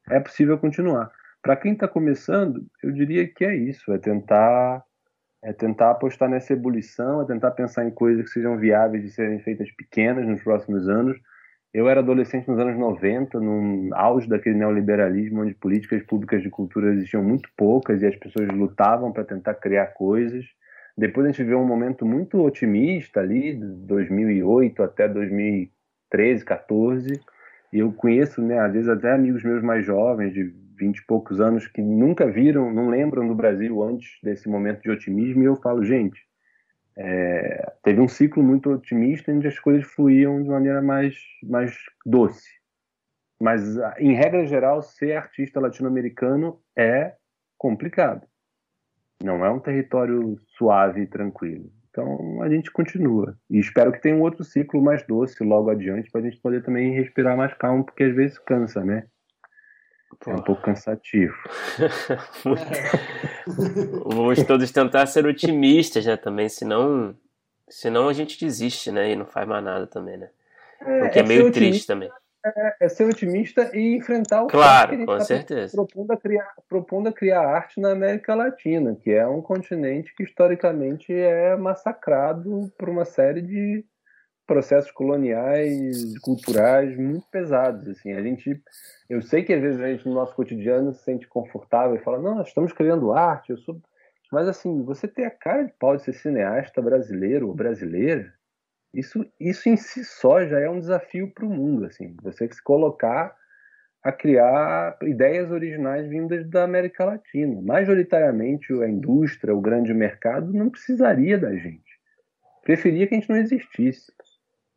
é 0.10 0.20
possível 0.22 0.58
continuar. 0.58 1.12
Para 1.44 1.58
quem 1.58 1.74
está 1.74 1.90
começando, 1.90 2.66
eu 2.82 2.94
diria 2.94 3.28
que 3.28 3.44
é 3.44 3.54
isso, 3.54 3.92
é 3.92 3.98
tentar 3.98 4.82
é 5.44 5.54
tentar 5.54 5.92
apostar 5.92 6.28
nessa 6.28 6.54
ebulição, 6.54 7.22
é 7.22 7.26
tentar 7.26 7.52
pensar 7.52 7.86
em 7.86 7.92
coisas 7.92 8.24
que 8.26 8.32
sejam 8.32 8.58
viáveis 8.58 9.04
de 9.04 9.12
serem 9.12 9.40
feitas 9.42 9.70
pequenas 9.72 10.26
nos 10.26 10.42
próximos 10.42 10.88
anos. 10.88 11.18
Eu 11.72 11.88
era 11.88 12.00
adolescente 12.00 12.48
nos 12.48 12.58
anos 12.58 12.80
90, 12.80 13.40
no 13.40 13.94
auge 13.94 14.28
daquele 14.28 14.56
neoliberalismo, 14.56 15.42
onde 15.42 15.54
políticas 15.54 16.02
públicas 16.02 16.42
de 16.42 16.50
cultura 16.50 16.94
existiam 16.94 17.22
muito 17.22 17.48
poucas 17.56 18.02
e 18.02 18.08
as 18.08 18.16
pessoas 18.16 18.48
lutavam 18.48 19.12
para 19.12 19.26
tentar 19.26 19.54
criar 19.56 19.88
coisas. 19.88 20.46
Depois 20.98 21.26
a 21.26 21.32
gente 21.32 21.44
vê 21.44 21.54
um 21.54 21.66
momento 21.66 22.06
muito 22.06 22.42
otimista 22.42 23.20
ali, 23.20 23.56
de 23.56 23.66
2008 23.66 24.82
até 24.82 25.08
2013, 25.10 26.46
14. 26.46 27.20
E 27.74 27.80
eu 27.80 27.92
conheço, 27.92 28.42
né, 28.42 28.60
às 28.60 28.72
vezes 28.72 28.88
até 28.88 29.12
amigos 29.12 29.44
meus 29.44 29.62
mais 29.62 29.86
jovens, 29.86 30.34
de 30.34 30.54
20 30.78 30.98
e 30.98 31.06
poucos 31.06 31.42
anos, 31.42 31.68
que 31.68 31.82
nunca 31.82 32.26
viram, 32.30 32.74
não 32.74 32.90
lembram 32.90 33.28
do 33.28 33.36
Brasil 33.36 33.84
antes 33.84 34.18
desse 34.24 34.48
momento 34.48 34.82
de 34.82 34.90
otimismo. 34.90 35.44
E 35.44 35.46
eu 35.46 35.58
falo, 35.58 35.84
gente, 35.84 36.22
é, 36.98 37.74
teve 37.84 38.00
um 38.00 38.08
ciclo 38.08 38.42
muito 38.42 38.72
otimista 38.72 39.34
onde 39.34 39.48
as 39.48 39.60
coisas 39.60 39.86
fluíam 39.86 40.42
de 40.42 40.50
maneira 40.50 40.82
mais, 40.82 41.18
mais 41.44 41.76
doce. 42.06 42.50
Mas, 43.40 43.78
em 44.00 44.14
regra 44.14 44.46
geral, 44.46 44.82
ser 44.82 45.18
artista 45.18 45.60
latino-americano 45.60 46.58
é 46.78 47.14
complicado. 47.58 48.26
Não 49.24 49.46
é 49.46 49.50
um 49.50 49.60
território 49.60 50.40
suave 50.58 51.02
e 51.02 51.08
tranquilo. 51.08 51.72
Então 51.90 52.42
a 52.42 52.50
gente 52.50 52.72
continua. 52.72 53.38
E 53.50 53.58
espero 53.58 53.92
que 53.92 54.02
tenha 54.02 54.16
um 54.16 54.22
outro 54.22 54.44
ciclo 54.44 54.82
mais 54.82 55.06
doce 55.08 55.42
logo 55.44 55.70
adiante 55.70 56.12
para 56.12 56.22
a 56.22 56.24
gente 56.24 56.38
poder 56.38 56.64
também 56.64 56.94
respirar 56.94 57.38
mais 57.38 57.54
calmo, 57.54 57.86
porque 57.86 58.04
às 58.04 58.14
vezes 58.14 58.38
cansa, 58.40 58.84
né? 58.84 59.06
É 60.28 60.34
um 60.34 60.42
pouco 60.42 60.62
cansativo. 60.62 61.36
Vamos 64.06 64.44
todos 64.44 64.72
tentar 64.72 65.06
ser 65.08 65.26
otimistas, 65.26 66.06
né? 66.06 66.16
Também, 66.16 66.50
senão, 66.50 67.16
senão 67.70 68.08
a 68.08 68.14
gente 68.14 68.40
desiste, 68.40 68.92
né? 68.92 69.12
E 69.12 69.16
não 69.16 69.26
faz 69.26 69.48
mais 69.48 69.64
nada 69.64 69.88
também, 69.88 70.18
né? 70.18 70.30
É, 70.82 71.00
Porque 71.00 71.20
é, 71.20 71.22
é 71.22 71.26
meio 71.26 71.52
triste 71.52 71.88
também. 71.88 72.10
É, 72.46 72.76
é, 72.82 72.90
ser 72.90 73.06
otimista 73.06 73.72
e 73.74 73.96
enfrentar 73.96 74.44
o 74.44 74.48
claro, 74.48 74.92
que 74.92 75.04
com 75.04 75.18
tá 75.18 75.24
certeza. 75.24 75.76
Propondo 75.76 76.12
a, 76.12 76.18
criar, 76.18 76.54
propondo 76.70 77.10
a 77.10 77.12
criar 77.12 77.42
arte 77.42 77.82
na 77.82 77.92
América 77.92 78.36
Latina, 78.36 78.96
que 78.96 79.10
é 79.10 79.28
um 79.28 79.42
continente 79.42 80.14
que 80.16 80.22
historicamente 80.22 81.12
é 81.12 81.56
massacrado 81.56 82.72
por 82.78 82.88
uma 82.88 83.04
série 83.04 83.42
de 83.42 83.84
processos 84.46 84.92
coloniais, 84.92 86.16
culturais 86.20 86.96
muito 86.96 87.26
pesados. 87.32 87.88
Assim, 87.88 88.14
a 88.14 88.22
gente, 88.22 88.62
eu 89.10 89.24
sei 89.24 89.44
que 89.44 89.52
às 89.52 89.62
vezes 89.62 89.82
a 89.82 89.88
gente 89.88 90.08
no 90.08 90.14
nosso 90.14 90.36
cotidiano 90.36 90.94
se 90.94 91.04
sente 91.04 91.28
confortável 91.28 91.96
e 91.96 92.04
fala, 92.04 92.22
não, 92.22 92.36
nós 92.36 92.50
estamos 92.50 92.72
criando 92.72 93.12
arte, 93.12 93.50
eu 93.50 93.58
sou, 93.58 93.82
mas 94.32 94.48
assim, 94.48 94.84
você 94.84 95.08
tem 95.08 95.26
a 95.26 95.32
cara 95.32 95.64
de 95.64 95.74
pau 95.80 95.96
de 95.96 96.04
ser 96.04 96.14
cineasta 96.14 96.80
brasileiro 96.80 97.48
ou 97.48 97.56
brasileira, 97.56 98.32
isso, 98.96 99.26
isso 99.40 99.70
em 99.70 99.78
si 99.78 100.04
só 100.04 100.46
já 100.46 100.60
é 100.60 100.70
um 100.70 100.80
desafio 100.80 101.32
para 101.34 101.46
o 101.46 101.50
mundo, 101.50 101.86
assim, 101.86 102.16
você 102.22 102.48
se 102.52 102.64
colocar 102.64 103.36
a 104.06 104.12
criar 104.12 104.98
ideias 105.02 105.50
originais 105.50 106.08
vindas 106.08 106.48
da 106.48 106.64
América 106.64 107.04
Latina. 107.04 107.60
Majoritariamente 107.60 108.72
a 108.74 108.88
indústria, 108.88 109.56
o 109.56 109.60
grande 109.60 109.96
mercado 109.96 110.54
não 110.54 110.70
precisaria 110.70 111.40
da 111.40 111.56
gente. 111.56 112.00
Preferia 112.64 113.08
que 113.08 113.16
a 113.16 113.20
gente 113.20 113.30
não 113.30 113.38
existisse. 113.38 114.12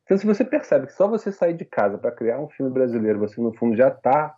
Então, 0.05 0.17
se 0.17 0.25
você 0.25 0.43
percebe 0.43 0.87
que 0.87 0.95
só 0.95 1.07
você 1.07 1.31
sair 1.31 1.53
de 1.53 1.67
casa 1.67 1.99
para 1.99 2.11
criar 2.11 2.41
um 2.41 2.49
filme 2.49 2.73
brasileiro, 2.73 3.19
você 3.19 3.39
no 3.39 3.53
fundo 3.53 3.77
já 3.77 3.89
está 3.89 4.35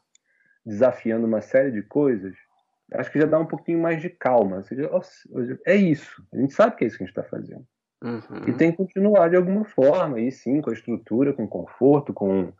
desafiando 0.67 1.25
uma 1.25 1.41
série 1.41 1.71
de 1.71 1.83
coisas, 1.83 2.35
acho 2.93 3.13
que 3.13 3.21
já 3.21 3.27
dá 3.27 3.39
um 3.39 3.47
pouquinho 3.47 3.79
mais 3.79 4.03
de 4.03 4.11
calma. 4.11 4.65
Seja, 4.65 4.91
é 5.65 5.77
isso. 5.77 6.27
A 6.35 6.37
gente 6.37 6.53
sabe 6.53 6.75
que 6.75 6.83
é 6.83 6.89
isso 6.89 6.99
que 6.99 7.05
a 7.05 7.07
gente 7.07 7.17
está 7.17 7.31
fazendo. 7.31 7.65
Uhum. 8.03 8.49
E 8.49 8.53
tem 8.53 8.71
que 8.71 8.79
continuar 8.79 9.29
de 9.29 9.37
alguma 9.37 9.65
forma, 9.65 10.21
e 10.21 10.31
sim, 10.33 10.61
com 10.61 10.71
a 10.71 10.73
estrutura, 10.73 11.35
com 11.35 11.47
conforto, 11.47 12.15
com, 12.15 12.53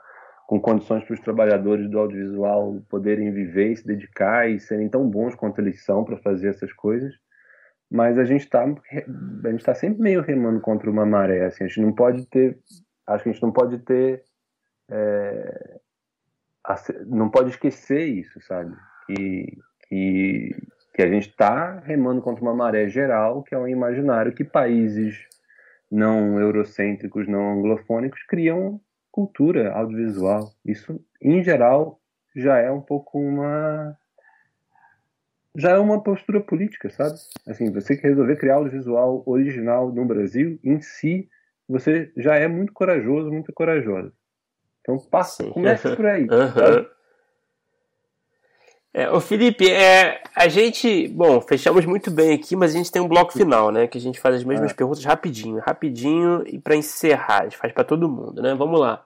com 0.47 0.61
condições 0.61 1.05
para 1.05 1.15
os 1.15 1.21
trabalhadores 1.21 1.89
do 1.89 1.99
audiovisual 1.99 2.81
poderem 2.89 3.33
viver 3.33 3.73
e 3.73 3.77
se 3.77 3.87
dedicar 3.87 4.51
e 4.51 4.61
serem 4.61 4.89
tão 4.89 5.09
bons 5.09 5.35
quanto 5.35 5.61
eles 5.61 5.85
são 5.85 6.05
para 6.05 6.19
fazer 6.19 6.49
essas 6.49 6.73
coisas. 6.73 7.15
Mas 7.91 8.19
a 8.19 8.25
gente 8.25 8.43
está 8.43 8.63
a 8.63 9.51
gente 9.51 9.65
tá 9.65 9.75
sempre 9.75 10.01
meio 10.01 10.23
remando 10.23 10.61
contra 10.61 10.91
uma 10.91 11.05
maré. 11.05 11.47
Assim, 11.47 11.65
a 11.65 11.67
gente 11.67 11.81
não 11.81 11.93
pode 11.93 12.27
ter 12.27 12.57
acho 13.15 13.25
que 13.25 13.31
a 13.31 13.33
gente 13.33 13.43
não 13.43 13.53
pode 13.53 13.79
ter. 13.79 14.25
É, 14.89 15.81
não 17.07 17.31
pode 17.31 17.51
esquecer 17.51 18.07
isso, 18.07 18.41
sabe? 18.43 18.77
Que, 19.07 19.59
que, 19.89 20.57
que 20.93 21.03
a 21.03 21.09
gente 21.09 21.29
está 21.29 21.79
remando 21.81 22.21
contra 22.21 22.43
uma 22.43 22.55
maré 22.55 22.89
geral, 22.89 23.43
que 23.43 23.55
é 23.55 23.59
um 23.59 23.69
imaginário 23.69 24.33
que 24.33 24.45
países 24.45 25.27
não 25.91 26.41
eurocêntricos, 26.41 27.27
não 27.27 27.59
anglofônicos 27.59 28.23
criam 28.25 28.81
cultura 29.11 29.73
audiovisual. 29.73 30.53
Isso, 30.65 31.01
em 31.21 31.43
geral, 31.43 32.01
já 32.35 32.59
é 32.59 32.71
um 32.71 32.81
pouco 32.81 33.19
uma 33.19 33.97
já 35.57 35.71
é 35.71 35.79
uma 35.79 36.01
postura 36.01 36.41
política, 36.41 36.89
sabe? 36.91 37.17
Assim, 37.49 37.73
você 37.73 37.97
que 37.97 38.07
resolver 38.07 38.37
criar 38.37 38.55
audiovisual 38.55 39.25
original 39.27 39.93
no 39.93 40.05
Brasil, 40.05 40.61
em 40.63 40.81
si, 40.81 41.29
você 41.69 42.13
já 42.17 42.37
é 42.37 42.47
muito 42.47 42.73
corajoso, 42.73 43.33
muito 43.33 43.53
corajosa. 43.53 44.13
Então 44.81 44.97
passa, 44.99 45.45
comece 45.51 45.95
por 45.97 46.07
aí. 46.07 46.27
Uhum. 46.31 47.00
É, 48.93 49.09
ô 49.09 49.21
Felipe, 49.21 49.71
é, 49.71 50.21
a 50.35 50.49
gente, 50.49 51.07
bom, 51.09 51.41
fechamos 51.41 51.87
muito 51.87 52.11
bem 52.11 52.35
aqui, 52.35 52.57
mas 52.57 52.75
a 52.75 52.79
gente 52.79 52.91
tem 52.91 53.01
um 53.01 53.07
bloco 53.07 53.33
final, 53.33 53.71
né? 53.71 53.87
Que 53.87 53.99
a 53.99 54.01
gente 54.01 54.19
faz 54.19 54.35
as 54.35 54.45
mesmas 54.45 54.73
é. 54.73 54.75
perguntas 54.75 55.05
rapidinho, 55.05 55.61
rapidinho 55.61 56.43
e 56.47 56.59
para 56.59 56.75
encerrar, 56.75 57.41
a 57.41 57.45
gente 57.45 57.57
faz 57.57 57.73
para 57.73 57.85
todo 57.85 58.09
mundo, 58.09 58.43
né? 58.43 58.53
Vamos 58.55 58.81
lá. 58.81 59.05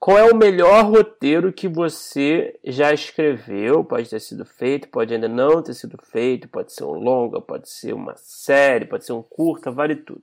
Qual 0.00 0.16
é 0.16 0.24
o 0.30 0.36
melhor 0.36 0.84
roteiro 0.84 1.52
que 1.52 1.68
você 1.68 2.58
já 2.64 2.92
escreveu? 2.92 3.84
Pode 3.84 4.08
ter 4.08 4.20
sido 4.20 4.44
feito, 4.44 4.88
pode 4.88 5.12
ainda 5.12 5.28
não 5.28 5.60
ter 5.60 5.74
sido 5.74 5.98
feito, 6.00 6.48
pode 6.48 6.72
ser 6.72 6.84
um 6.84 6.92
longa, 6.92 7.40
pode 7.40 7.68
ser 7.68 7.92
uma 7.92 8.14
série, 8.16 8.86
pode 8.86 9.04
ser 9.04 9.12
um 9.12 9.22
curta, 9.22 9.72
vale 9.72 9.96
tudo. 9.96 10.22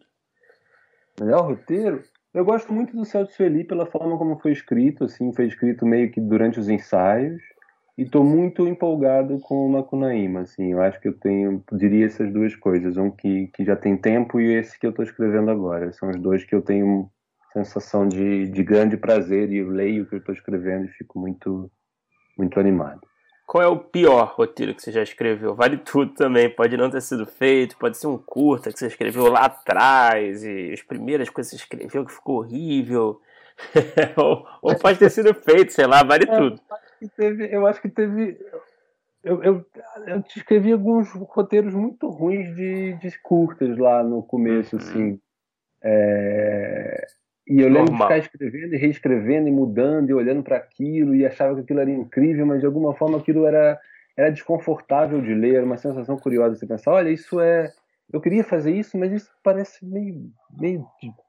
Melhor 1.20 1.46
roteiro? 1.46 2.04
Eu 2.34 2.44
gosto 2.44 2.72
muito 2.74 2.96
do 2.96 3.06
Celso 3.06 3.36
Felipe 3.36 3.70
pela 3.70 3.86
forma 3.86 4.18
como 4.18 4.40
foi 4.40 4.52
escrito, 4.52 5.04
assim, 5.04 5.34
foi 5.34 5.46
escrito 5.46 5.86
meio 5.86 6.10
que 6.10 6.22
durante 6.22 6.60
os 6.60 6.70
ensaios. 6.70 7.42
E 7.98 8.04
estou 8.04 8.26
muito 8.26 8.68
empolgado 8.68 9.40
com 9.40 9.66
o 9.66 9.70
Macunaíma, 9.70 10.42
assim, 10.42 10.74
eu 10.74 10.82
acho 10.82 11.00
que 11.00 11.08
eu 11.08 11.18
tenho, 11.18 11.64
diria 11.72 12.06
essas 12.06 12.32
duas 12.32 12.54
coisas, 12.54 12.98
um 12.98 13.10
que, 13.10 13.48
que 13.48 13.64
já 13.64 13.76
tem 13.76 13.96
tempo 13.96 14.40
e 14.40 14.54
esse 14.54 14.78
que 14.78 14.86
eu 14.86 14.90
estou 14.90 15.06
escrevendo 15.06 15.50
agora. 15.50 15.94
São 15.94 16.10
os 16.10 16.20
dois 16.20 16.44
que 16.44 16.54
eu 16.54 16.62
tenho 16.62 17.10
sensação 17.54 18.06
de, 18.06 18.50
de 18.50 18.64
grande 18.64 18.98
prazer 18.98 19.50
e 19.50 19.58
eu 19.58 19.70
leio 19.70 20.04
o 20.04 20.06
que 20.08 20.16
eu 20.16 20.20
estou 20.20 20.36
escrevendo 20.36 20.86
e 20.86 20.90
fico 20.90 21.18
muito, 21.18 21.72
muito 22.38 22.60
animado. 22.60 23.00
Qual 23.48 23.64
é 23.64 23.68
o 23.68 23.78
pior 23.78 24.34
roteiro 24.36 24.74
que 24.74 24.82
você 24.82 24.92
já 24.92 25.04
escreveu? 25.04 25.56
Vale 25.56 25.78
tudo 25.78 26.14
também. 26.14 26.50
Pode 26.50 26.76
não 26.76 26.90
ter 26.90 27.02
sido 27.02 27.26
feito, 27.26 27.78
pode 27.78 27.98
ser 27.98 28.08
um 28.08 28.18
curta 28.18 28.74
que 28.74 28.80
você 28.80 28.88
escreveu 28.88 29.28
lá 29.28 29.46
atrás 29.46 30.44
e 30.44 30.74
as 30.74 30.82
primeiras 30.82 31.30
coisas 31.30 31.54
que 31.54 31.58
você 31.60 31.64
escreveu 31.64 32.06
que 32.06 32.12
ficou 32.12 32.40
horrível. 32.40 33.22
ou, 34.18 34.46
ou, 34.62 34.76
pode 34.76 35.00
ter 35.00 35.10
sido 35.10 35.34
feito, 35.34 35.72
sei 35.72 35.86
lá, 35.86 36.04
vale 36.04 36.26
é, 36.28 36.38
tudo. 36.38 36.60
Eu 37.06 37.06
acho 37.06 37.10
que 37.10 37.16
teve. 37.16 37.56
Eu, 37.56 37.68
acho 37.68 37.82
que 37.82 37.90
teve 37.90 38.38
eu, 39.26 39.44
eu, 39.44 39.66
eu 40.06 40.24
escrevi 40.36 40.72
alguns 40.72 41.12
roteiros 41.12 41.74
muito 41.74 42.08
ruins 42.10 42.56
de, 42.56 42.94
de 42.94 43.20
curtas 43.22 43.76
lá 43.76 44.04
no 44.04 44.22
começo, 44.22 44.76
uhum. 44.76 44.82
assim. 44.82 45.20
É, 45.84 47.08
e 47.48 47.60
eu 47.60 47.68
lembro 47.68 47.92
Normal. 47.92 47.98
de 47.98 48.04
ficar 48.04 48.18
escrevendo 48.20 48.76
e 48.76 48.78
reescrevendo 48.78 49.48
e 49.48 49.52
mudando 49.52 50.10
e 50.12 50.14
olhando 50.14 50.44
para 50.44 50.58
aquilo 50.58 51.16
e 51.16 51.26
achava 51.26 51.56
que 51.56 51.62
aquilo 51.62 51.80
era 51.80 51.90
incrível, 51.90 52.46
mas 52.46 52.60
de 52.60 52.68
alguma 52.68 52.94
forma 52.94 53.18
aquilo 53.18 53.48
era, 53.48 53.80
era 54.16 54.32
desconfortável 54.32 55.20
de 55.20 55.34
ler, 55.34 55.56
era 55.56 55.66
uma 55.66 55.78
sensação 55.78 56.18
curiosa. 56.18 56.56
Você 56.56 56.68
pensar, 56.68 56.92
olha, 56.92 57.10
isso 57.10 57.40
é. 57.40 57.72
Eu 58.14 58.22
queria 58.22 58.44
fazer 58.44 58.72
isso, 58.72 58.96
mas 58.96 59.12
isso 59.12 59.32
parece 59.44 59.84
meio, 59.84 60.30
meio 60.56 60.86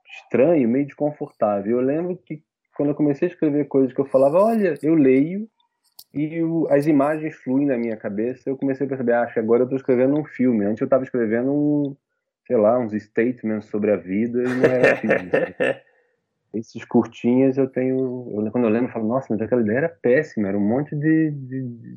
estranho, 0.06 0.68
meio 0.68 0.84
desconfortável. 0.84 1.78
Eu 1.78 1.82
lembro 1.82 2.14
que 2.26 2.42
quando 2.76 2.90
eu 2.90 2.94
comecei 2.94 3.26
a 3.26 3.30
escrever 3.30 3.68
coisas 3.68 3.94
que 3.94 4.00
eu 4.00 4.04
falava, 4.04 4.38
olha, 4.38 4.74
eu 4.82 4.94
leio 4.94 5.48
e 6.16 6.42
o, 6.42 6.66
as 6.70 6.86
imagens 6.86 7.36
fluem 7.36 7.66
na 7.66 7.76
minha 7.76 7.96
cabeça, 7.96 8.48
eu 8.48 8.56
comecei 8.56 8.86
a 8.86 8.88
perceber, 8.88 9.12
ah, 9.12 9.22
acho 9.22 9.34
que 9.34 9.40
agora 9.40 9.62
eu 9.62 9.64
estou 9.64 9.76
escrevendo 9.76 10.18
um 10.18 10.24
filme. 10.24 10.64
Antes 10.64 10.80
eu 10.80 10.86
estava 10.86 11.04
escrevendo 11.04 11.52
um, 11.52 11.96
sei 12.46 12.56
lá, 12.56 12.78
uns 12.78 12.92
statements 12.92 13.66
sobre 13.66 13.90
a 13.92 13.96
vida 13.96 14.42
e 14.42 14.48
não 14.48 14.64
era 14.64 14.96
filme. 14.96 15.30
esses 16.58 16.84
curtinhas 16.84 17.58
eu 17.58 17.68
tenho. 17.68 18.32
Eu, 18.34 18.50
quando 18.50 18.64
eu 18.64 18.70
lembro, 18.70 18.88
eu 18.88 18.92
falo, 18.92 19.08
nossa, 19.08 19.26
mas 19.30 19.40
aquela 19.40 19.60
ideia 19.60 19.78
era 19.78 19.88
péssima, 19.88 20.48
era 20.48 20.56
um 20.56 20.66
monte 20.66 20.96
de, 20.96 21.30
de, 21.30 21.62
de 21.62 21.94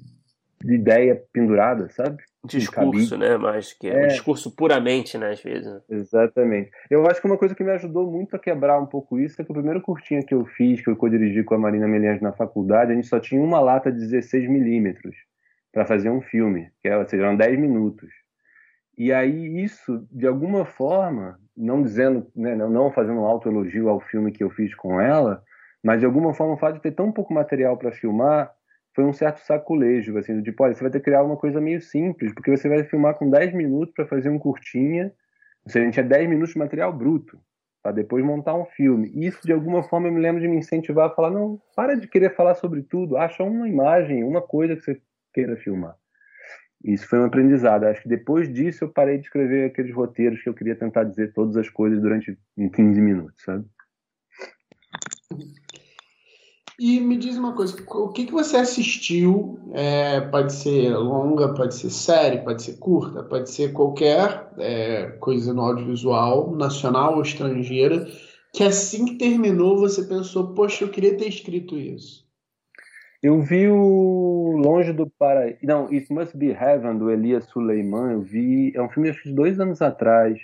ideia 0.65 1.21
pendurada, 1.31 1.89
sabe? 1.89 2.23
Discurso, 2.45 3.17
né? 3.17 3.37
Mas 3.37 3.73
que 3.73 3.87
é, 3.87 4.03
é, 4.03 4.05
um 4.05 4.07
discurso 4.07 4.55
puramente, 4.55 5.17
né, 5.17 5.31
às 5.31 5.41
vezes. 5.41 5.65
Né? 5.65 5.81
Exatamente. 5.89 6.71
Eu 6.89 7.05
acho 7.07 7.21
que 7.21 7.27
uma 7.27 7.37
coisa 7.37 7.53
que 7.53 7.63
me 7.63 7.71
ajudou 7.71 8.09
muito 8.09 8.35
a 8.35 8.39
quebrar 8.39 8.79
um 8.79 8.85
pouco 8.85 9.19
isso 9.19 9.41
é 9.41 9.45
que 9.45 9.51
o 9.51 9.53
primeiro 9.53 9.81
curtinho 9.81 10.25
que 10.25 10.33
eu 10.33 10.45
fiz, 10.45 10.81
que 10.81 10.89
eu 10.89 10.95
co-dirigi 10.95 11.43
com 11.43 11.55
a 11.55 11.59
Marina 11.59 11.87
Melias 11.87 12.21
na 12.21 12.31
faculdade, 12.31 12.91
a 12.91 12.95
gente 12.95 13.07
só 13.07 13.19
tinha 13.19 13.41
uma 13.41 13.59
lata 13.59 13.91
de 13.91 13.99
16 13.99 14.49
milímetros 14.49 15.15
para 15.71 15.85
fazer 15.85 16.09
um 16.09 16.21
filme, 16.21 16.69
que 16.81 16.87
é, 16.87 16.97
ou 16.97 17.05
seja, 17.05 17.23
eram 17.23 17.35
10 17.35 17.59
minutos. 17.59 18.09
E 18.97 19.13
aí 19.13 19.63
isso, 19.63 20.05
de 20.11 20.27
alguma 20.27 20.65
forma, 20.65 21.39
não 21.55 21.81
dizendo, 21.81 22.27
né, 22.35 22.55
não 22.55 22.91
fazendo 22.91 23.19
um 23.19 23.25
autoelogio 23.25 23.87
ao 23.87 23.99
filme 23.99 24.31
que 24.31 24.43
eu 24.43 24.49
fiz 24.49 24.73
com 24.75 24.99
ela, 24.99 25.41
mas 25.83 25.99
de 25.99 26.05
alguma 26.05 26.33
forma 26.33 26.53
o 26.53 26.57
fato 26.57 26.75
de 26.75 26.81
ter 26.81 26.91
tão 26.91 27.11
pouco 27.11 27.33
material 27.33 27.77
para 27.77 27.91
filmar 27.91 28.51
foi 28.99 29.05
um 29.05 29.13
certo 29.13 29.39
saculejo, 29.45 30.17
assim, 30.17 30.35
do 30.35 30.43
tipo, 30.43 30.61
olha, 30.61 30.75
você 30.75 30.81
vai 30.81 30.91
ter 30.91 30.99
que 30.99 31.05
criar 31.05 31.23
uma 31.23 31.37
coisa 31.37 31.61
meio 31.61 31.79
simples, 31.79 32.33
porque 32.33 32.51
você 32.51 32.67
vai 32.67 32.83
filmar 32.83 33.15
com 33.15 33.29
10 33.29 33.53
minutos 33.53 33.95
para 33.95 34.05
fazer 34.05 34.27
um 34.27 34.37
curtinha, 34.37 35.13
ou 35.63 35.71
seja, 35.71 35.83
a 35.83 35.85
gente 35.85 35.93
tinha 35.93 36.05
10 36.05 36.27
minutos 36.27 36.51
de 36.51 36.59
material 36.59 36.91
bruto, 36.91 37.39
para 37.81 37.93
depois 37.93 38.25
montar 38.25 38.55
um 38.55 38.65
filme. 38.65 39.09
E 39.15 39.25
isso, 39.25 39.39
de 39.41 39.53
alguma 39.53 39.83
forma, 39.83 40.09
eu 40.09 40.11
me 40.11 40.19
lembro 40.19 40.41
de 40.41 40.49
me 40.49 40.57
incentivar 40.57 41.07
a 41.07 41.15
falar, 41.15 41.29
não, 41.29 41.61
para 41.73 41.95
de 41.95 42.09
querer 42.09 42.35
falar 42.35 42.55
sobre 42.55 42.81
tudo, 42.81 43.15
acha 43.15 43.41
uma 43.41 43.69
imagem, 43.69 44.21
uma 44.21 44.41
coisa 44.41 44.75
que 44.75 44.81
você 44.81 45.01
queira 45.33 45.55
filmar. 45.55 45.95
Isso 46.83 47.07
foi 47.07 47.19
um 47.19 47.25
aprendizado. 47.25 47.85
Acho 47.85 48.01
que 48.01 48.09
depois 48.09 48.51
disso 48.53 48.83
eu 48.83 48.89
parei 48.89 49.17
de 49.17 49.27
escrever 49.27 49.67
aqueles 49.67 49.95
roteiros 49.95 50.43
que 50.43 50.49
eu 50.49 50.53
queria 50.53 50.75
tentar 50.75 51.05
dizer 51.05 51.31
todas 51.31 51.55
as 51.55 51.69
coisas 51.69 52.01
durante 52.01 52.37
15 52.57 52.99
minutos, 52.99 53.41
sabe? 53.43 53.65
E 56.79 57.01
me 57.01 57.17
diz 57.17 57.37
uma 57.37 57.53
coisa, 57.53 57.75
o 57.89 58.07
que, 58.09 58.25
que 58.25 58.31
você 58.31 58.55
assistiu? 58.55 59.59
É, 59.73 60.21
pode 60.21 60.53
ser 60.53 60.95
longa, 60.95 61.53
pode 61.53 61.75
ser 61.75 61.89
série, 61.89 62.37
pode 62.39 62.63
ser 62.63 62.77
curta, 62.77 63.21
pode 63.21 63.51
ser 63.51 63.73
qualquer 63.73 64.49
é, 64.57 65.07
coisa 65.19 65.53
no 65.53 65.61
audiovisual, 65.61 66.55
nacional 66.55 67.15
ou 67.15 67.21
estrangeira, 67.21 68.07
que 68.53 68.63
assim 68.63 69.05
que 69.05 69.15
terminou 69.15 69.77
você 69.77 70.03
pensou, 70.03 70.53
poxa, 70.53 70.85
eu 70.85 70.89
queria 70.89 71.17
ter 71.17 71.27
escrito 71.27 71.77
isso. 71.77 72.25
Eu 73.21 73.41
vi 73.41 73.67
o 73.67 74.55
Longe 74.55 74.93
do 74.93 75.09
Paraíso. 75.09 75.59
Não, 75.61 75.87
It 75.87 76.11
Must 76.11 76.37
Be 76.37 76.51
Heaven, 76.51 76.97
do 76.97 77.11
Elias 77.11 77.43
Suleiman. 77.47 78.13
Eu 78.13 78.21
vi. 78.21 78.71
É 78.73 78.81
um 78.81 78.87
filme, 78.87 79.09
acho 79.09 79.23
que 79.23 79.29
de 79.29 79.35
dois 79.35 79.59
anos 79.59 79.81
atrás, 79.81 80.39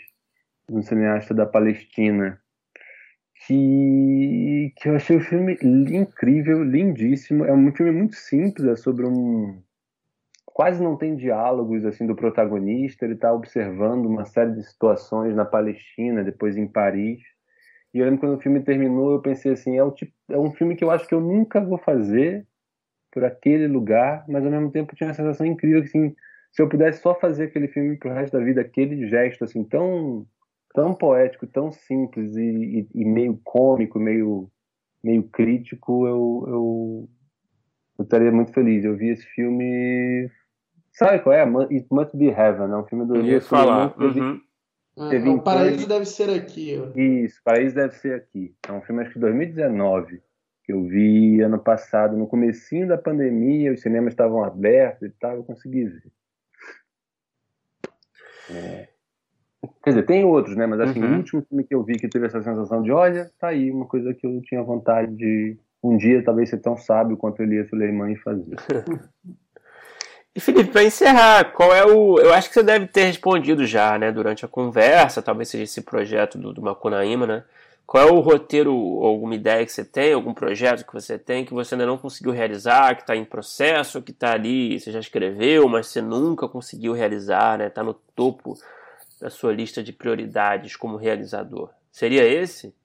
um 0.69 0.81
cineasta 0.81 1.33
da 1.33 1.45
Palestina. 1.45 2.37
Que, 3.45 4.73
que 4.77 4.89
eu 4.89 4.95
achei 4.95 5.17
o 5.17 5.21
filme 5.21 5.57
incrível, 5.61 6.63
lindíssimo. 6.63 7.45
É 7.45 7.53
um 7.53 7.71
filme 7.73 7.91
muito 7.91 8.15
simples, 8.15 8.65
é 8.65 8.75
sobre 8.75 9.05
um. 9.05 9.61
Quase 10.45 10.81
não 10.81 10.95
tem 10.95 11.15
diálogos 11.15 11.85
assim 11.85 12.07
do 12.07 12.15
protagonista. 12.15 13.05
Ele 13.05 13.15
está 13.15 13.33
observando 13.33 14.05
uma 14.05 14.25
série 14.25 14.53
de 14.53 14.63
situações 14.63 15.35
na 15.35 15.45
Palestina, 15.45 16.23
depois 16.23 16.57
em 16.57 16.67
Paris. 16.67 17.19
E 17.93 17.99
eu 17.99 18.05
lembro 18.05 18.21
quando 18.21 18.37
o 18.37 18.41
filme 18.41 18.61
terminou, 18.61 19.11
eu 19.11 19.21
pensei 19.21 19.51
assim: 19.51 19.79
é, 19.79 19.91
tipo, 19.91 20.13
é 20.29 20.37
um 20.37 20.51
filme 20.51 20.75
que 20.75 20.83
eu 20.83 20.91
acho 20.91 21.07
que 21.07 21.13
eu 21.13 21.21
nunca 21.21 21.61
vou 21.61 21.77
fazer 21.77 22.47
por 23.11 23.23
aquele 23.23 23.67
lugar, 23.67 24.25
mas 24.27 24.43
ao 24.45 24.51
mesmo 24.51 24.69
tempo 24.69 24.95
tinha 24.95 25.07
uma 25.07 25.13
sensação 25.13 25.45
incrível 25.45 25.81
que 25.81 25.87
assim, 25.87 26.13
se 26.51 26.61
eu 26.61 26.67
pudesse 26.67 27.01
só 27.01 27.15
fazer 27.15 27.45
aquele 27.45 27.69
filme 27.69 27.97
pro 27.97 28.13
resto 28.13 28.37
da 28.37 28.43
vida, 28.43 28.59
aquele 28.59 29.07
gesto 29.07 29.45
assim 29.45 29.63
tão 29.63 30.27
tão 30.75 30.93
poético, 30.93 31.47
tão 31.47 31.71
simples 31.71 32.35
e, 32.35 32.41
e, 32.93 33.01
e 33.01 33.05
meio 33.05 33.39
cômico, 33.43 33.97
meio 33.97 34.49
meio 35.03 35.23
crítico, 35.23 36.07
eu, 36.07 36.45
eu 36.47 37.09
eu 37.97 38.03
estaria 38.03 38.31
muito 38.31 38.51
feliz. 38.51 38.83
Eu 38.83 38.97
vi 38.97 39.09
esse 39.09 39.25
filme, 39.27 40.29
sabe 40.91 41.19
qual 41.19 41.33
é? 41.33 41.41
It 41.73 41.87
Must 41.89 42.15
Be 42.15 42.27
Heaven, 42.27 42.71
é 42.71 42.77
um 42.77 42.85
filme 42.85 43.05
do 43.05 43.15
Elias 43.15 43.47
falar. 43.47 43.95
Uhum. 43.99 44.41
Teve 45.09 45.29
o 45.29 45.41
Paraíso 45.41 45.87
deve 45.87 46.05
ser 46.05 46.29
aqui. 46.29 46.77
Ó. 46.77 46.97
Isso, 46.97 47.41
Paraíso 47.43 47.75
deve 47.75 47.95
ser 47.95 48.15
aqui. 48.15 48.55
É 48.67 48.71
um 48.71 48.81
filme 48.81 49.01
acho 49.01 49.13
que 49.13 49.19
2019 49.19 50.21
que 50.65 50.73
eu 50.73 50.83
vi 50.83 51.41
ano 51.41 51.59
passado, 51.59 52.17
no 52.17 52.25
comecinho 52.25 52.87
da 52.87 52.97
pandemia, 52.97 53.71
os 53.71 53.81
cinemas 53.81 54.13
estavam 54.13 54.43
abertos 54.43 55.07
e 55.07 55.11
tal, 55.11 55.35
eu 55.35 55.43
consegui 55.43 55.85
ver. 55.85 56.11
É. 58.49 58.89
Quer 59.83 59.91
dizer, 59.91 60.05
tem 60.05 60.23
outros, 60.25 60.55
né? 60.55 60.65
Mas 60.65 60.79
assim, 60.79 61.01
uhum. 61.01 61.13
o 61.13 61.17
último 61.17 61.41
filme 61.47 61.63
que 61.63 61.75
eu 61.75 61.83
vi 61.83 61.93
que 61.97 62.07
teve 62.07 62.25
essa 62.25 62.41
sensação 62.41 62.81
de, 62.81 62.91
olha, 62.91 63.29
tá 63.39 63.47
aí, 63.49 63.71
uma 63.71 63.85
coisa 63.85 64.13
que 64.13 64.25
eu 64.25 64.41
tinha 64.41 64.61
vontade 64.63 65.15
de 65.15 65.57
um 65.83 65.97
dia 65.97 66.23
talvez 66.23 66.49
ser 66.49 66.57
tão 66.57 66.75
sábio 66.75 67.17
quanto 67.17 67.41
Elias 67.41 67.69
Suleiman 67.69 68.11
e 68.11 68.17
fazer. 68.17 68.55
E 70.37 70.39
Felipe, 70.41 70.69
para 70.69 70.83
encerrar, 70.83 71.53
qual 71.53 71.73
é 71.73 71.85
o. 71.85 72.19
Eu 72.19 72.33
acho 72.33 72.49
que 72.49 72.55
você 72.55 72.61
deve 72.61 72.87
ter 72.87 73.05
respondido 73.05 73.65
já, 73.65 73.97
né, 73.97 74.11
durante 74.11 74.43
a 74.43 74.49
conversa, 74.49 75.21
talvez 75.21 75.47
seja 75.47 75.63
esse 75.63 75.81
projeto 75.81 76.37
do, 76.37 76.51
do 76.51 76.61
Macunaíma, 76.61 77.25
né? 77.25 77.43
Qual 77.87 78.05
é 78.05 78.11
o 78.11 78.19
roteiro, 78.19 78.73
alguma 79.01 79.33
ideia 79.33 79.65
que 79.65 79.71
você 79.71 79.85
tem, 79.85 80.11
algum 80.11 80.33
projeto 80.33 80.85
que 80.85 80.91
você 80.91 81.17
tem 81.17 81.45
que 81.45 81.53
você 81.53 81.75
ainda 81.75 81.85
não 81.85 81.97
conseguiu 81.97 82.33
realizar, 82.33 82.95
que 82.95 83.03
está 83.03 83.15
em 83.15 83.23
processo, 83.23 84.01
que 84.01 84.11
está 84.11 84.33
ali, 84.33 84.77
você 84.77 84.91
já 84.91 84.99
escreveu, 84.99 85.69
mas 85.69 85.87
você 85.87 86.01
nunca 86.01 86.49
conseguiu 86.49 86.91
realizar, 86.91 87.57
né? 87.57 87.67
Está 87.67 87.81
no 87.81 87.93
topo 87.93 88.57
da 89.19 89.29
sua 89.29 89.53
lista 89.53 89.83
de 89.83 89.93
prioridades 89.93 90.75
como 90.75 90.97
realizador. 90.97 91.69
Seria 91.91 92.23
esse? 92.23 92.75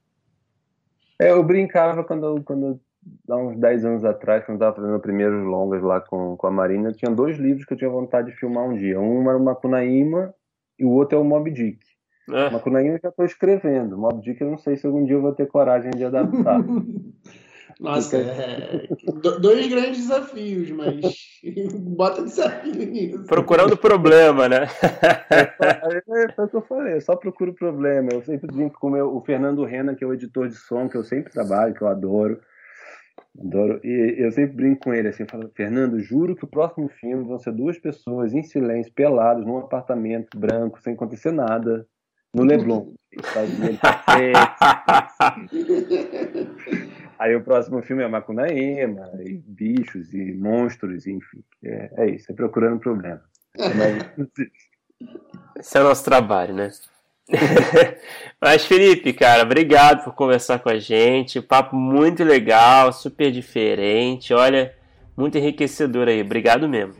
É, 1.20 1.32
eu 1.32 1.42
brincava 1.42 2.04
quando, 2.04 2.42
quando 2.42 2.80
há 3.28 3.36
uns 3.36 3.58
10 3.58 3.84
anos 3.84 4.04
atrás, 4.04 4.44
quando 4.44 4.60
eu 4.60 4.68
estava 4.68 4.76
fazendo 4.76 5.00
primeiros 5.00 5.44
longas 5.44 5.82
lá 5.82 6.00
com, 6.00 6.36
com 6.36 6.46
a 6.46 6.50
Marina, 6.50 6.88
eu 6.88 6.94
tinha 6.94 7.10
dois 7.10 7.38
livros 7.38 7.64
que 7.64 7.74
eu 7.74 7.78
tinha 7.78 7.90
vontade 7.90 8.30
de 8.30 8.36
filmar 8.36 8.64
um 8.64 8.76
dia. 8.76 9.00
Um 9.00 9.28
era 9.28 9.36
o 9.36 9.44
Macunaíma 9.44 10.34
e 10.78 10.84
o 10.84 10.90
outro 10.90 11.18
é 11.18 11.20
o 11.20 11.24
Mob 11.24 11.50
Dick. 11.50 11.78
É. 12.30 12.50
Macunaíma 12.50 12.94
eu 12.94 13.00
já 13.02 13.08
estou 13.08 13.24
escrevendo. 13.24 13.98
Mob 13.98 14.20
Dick 14.22 14.40
eu 14.40 14.50
não 14.50 14.58
sei 14.58 14.76
se 14.76 14.86
algum 14.86 15.04
dia 15.04 15.16
eu 15.16 15.22
vou 15.22 15.34
ter 15.34 15.46
coragem 15.46 15.90
de 15.90 16.04
adaptar. 16.04 16.60
Nossa, 17.80 18.18
é... 18.18 18.86
dois 19.40 19.66
grandes 19.68 20.02
desafios, 20.02 20.70
mas 20.70 21.00
bota 21.96 22.22
desafio 22.22 22.74
nisso. 22.74 23.24
Procurando 23.24 23.74
problema, 23.74 24.50
né? 24.50 24.66
é, 25.30 26.02
é, 26.06 26.42
o 26.42 26.48
que 26.48 26.56
eu 26.56 26.62
falei, 26.62 26.94
eu 26.94 27.00
só 27.00 27.16
procuro 27.16 27.54
problema. 27.54 28.10
Eu 28.12 28.22
sempre 28.22 28.54
brinco 28.54 28.78
com 28.78 28.88
o, 28.88 28.90
meu, 28.90 29.16
o 29.16 29.20
Fernando 29.22 29.64
Rena, 29.64 29.94
que 29.94 30.04
é 30.04 30.06
o 30.06 30.12
editor 30.12 30.48
de 30.48 30.56
som, 30.56 30.90
que 30.90 30.96
eu 30.96 31.02
sempre 31.02 31.32
trabalho, 31.32 31.72
que 31.72 31.80
eu 31.80 31.88
adoro. 31.88 32.38
Adoro. 33.40 33.80
E 33.82 34.16
eu 34.18 34.30
sempre 34.30 34.56
brinco 34.56 34.84
com 34.84 34.92
ele 34.92 35.08
assim, 35.08 35.24
falo, 35.26 35.50
Fernando, 35.54 35.98
juro 36.00 36.36
que 36.36 36.44
o 36.44 36.48
próximo 36.48 36.88
filme 36.88 37.24
vão 37.24 37.38
ser 37.38 37.52
duas 37.52 37.78
pessoas 37.78 38.34
em 38.34 38.42
silêncio, 38.42 38.92
pelados, 38.92 39.46
num 39.46 39.56
apartamento 39.56 40.38
branco, 40.38 40.82
sem 40.82 40.92
acontecer 40.92 41.32
nada 41.32 41.86
no 42.34 42.44
Leblon. 42.44 42.92
Aí 47.18 47.34
o 47.36 47.42
próximo 47.42 47.82
filme 47.82 48.02
é 48.02 48.08
Macunaíma, 48.08 49.10
e 49.20 49.34
bichos 49.34 50.14
e 50.14 50.32
monstros, 50.32 51.06
enfim. 51.06 51.44
É, 51.62 51.90
é 51.96 52.08
isso, 52.10 52.32
é 52.32 52.34
procurando 52.34 52.80
problema. 52.80 53.20
Esse 55.58 55.76
é 55.76 55.80
o 55.80 55.84
nosso 55.84 56.04
trabalho, 56.04 56.54
né? 56.54 56.70
Mas, 58.40 58.64
Felipe, 58.64 59.12
cara, 59.12 59.42
obrigado 59.42 60.04
por 60.04 60.14
conversar 60.14 60.60
com 60.60 60.70
a 60.70 60.78
gente. 60.78 61.42
Papo 61.42 61.76
muito 61.76 62.24
legal, 62.24 62.90
super 62.92 63.30
diferente. 63.30 64.32
Olha, 64.32 64.74
muito 65.16 65.36
enriquecedor 65.36 66.08
aí. 66.08 66.22
Obrigado 66.22 66.68
mesmo. 66.68 66.94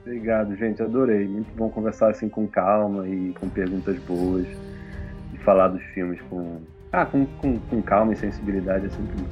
Obrigado, 0.00 0.56
gente. 0.56 0.82
Adorei. 0.82 1.28
Muito 1.28 1.54
bom 1.54 1.68
conversar 1.68 2.10
assim 2.10 2.28
com 2.28 2.48
calma 2.48 3.06
e 3.06 3.32
com 3.34 3.48
perguntas 3.48 3.96
boas 3.98 4.48
falar 5.48 5.68
dos 5.68 5.82
filmes 5.94 6.20
com, 6.28 6.60
ah, 6.92 7.06
com, 7.06 7.24
com, 7.24 7.58
com 7.58 7.80
calma 7.80 8.12
e 8.12 8.16
sensibilidade 8.16 8.84
é 8.84 8.90
sempre. 8.90 9.24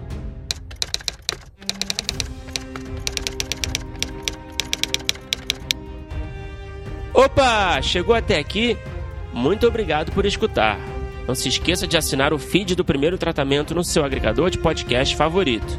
Opa! 7.12 7.82
Chegou 7.82 8.14
até 8.14 8.38
aqui? 8.38 8.78
Muito 9.30 9.66
obrigado 9.66 10.10
por 10.12 10.24
escutar. 10.24 10.78
Não 11.28 11.34
se 11.34 11.50
esqueça 11.50 11.86
de 11.86 11.98
assinar 11.98 12.32
o 12.32 12.38
feed 12.38 12.74
do 12.74 12.84
primeiro 12.84 13.18
tratamento 13.18 13.74
no 13.74 13.84
seu 13.84 14.02
agregador 14.02 14.48
de 14.48 14.56
podcast 14.56 15.14
favorito. 15.14 15.78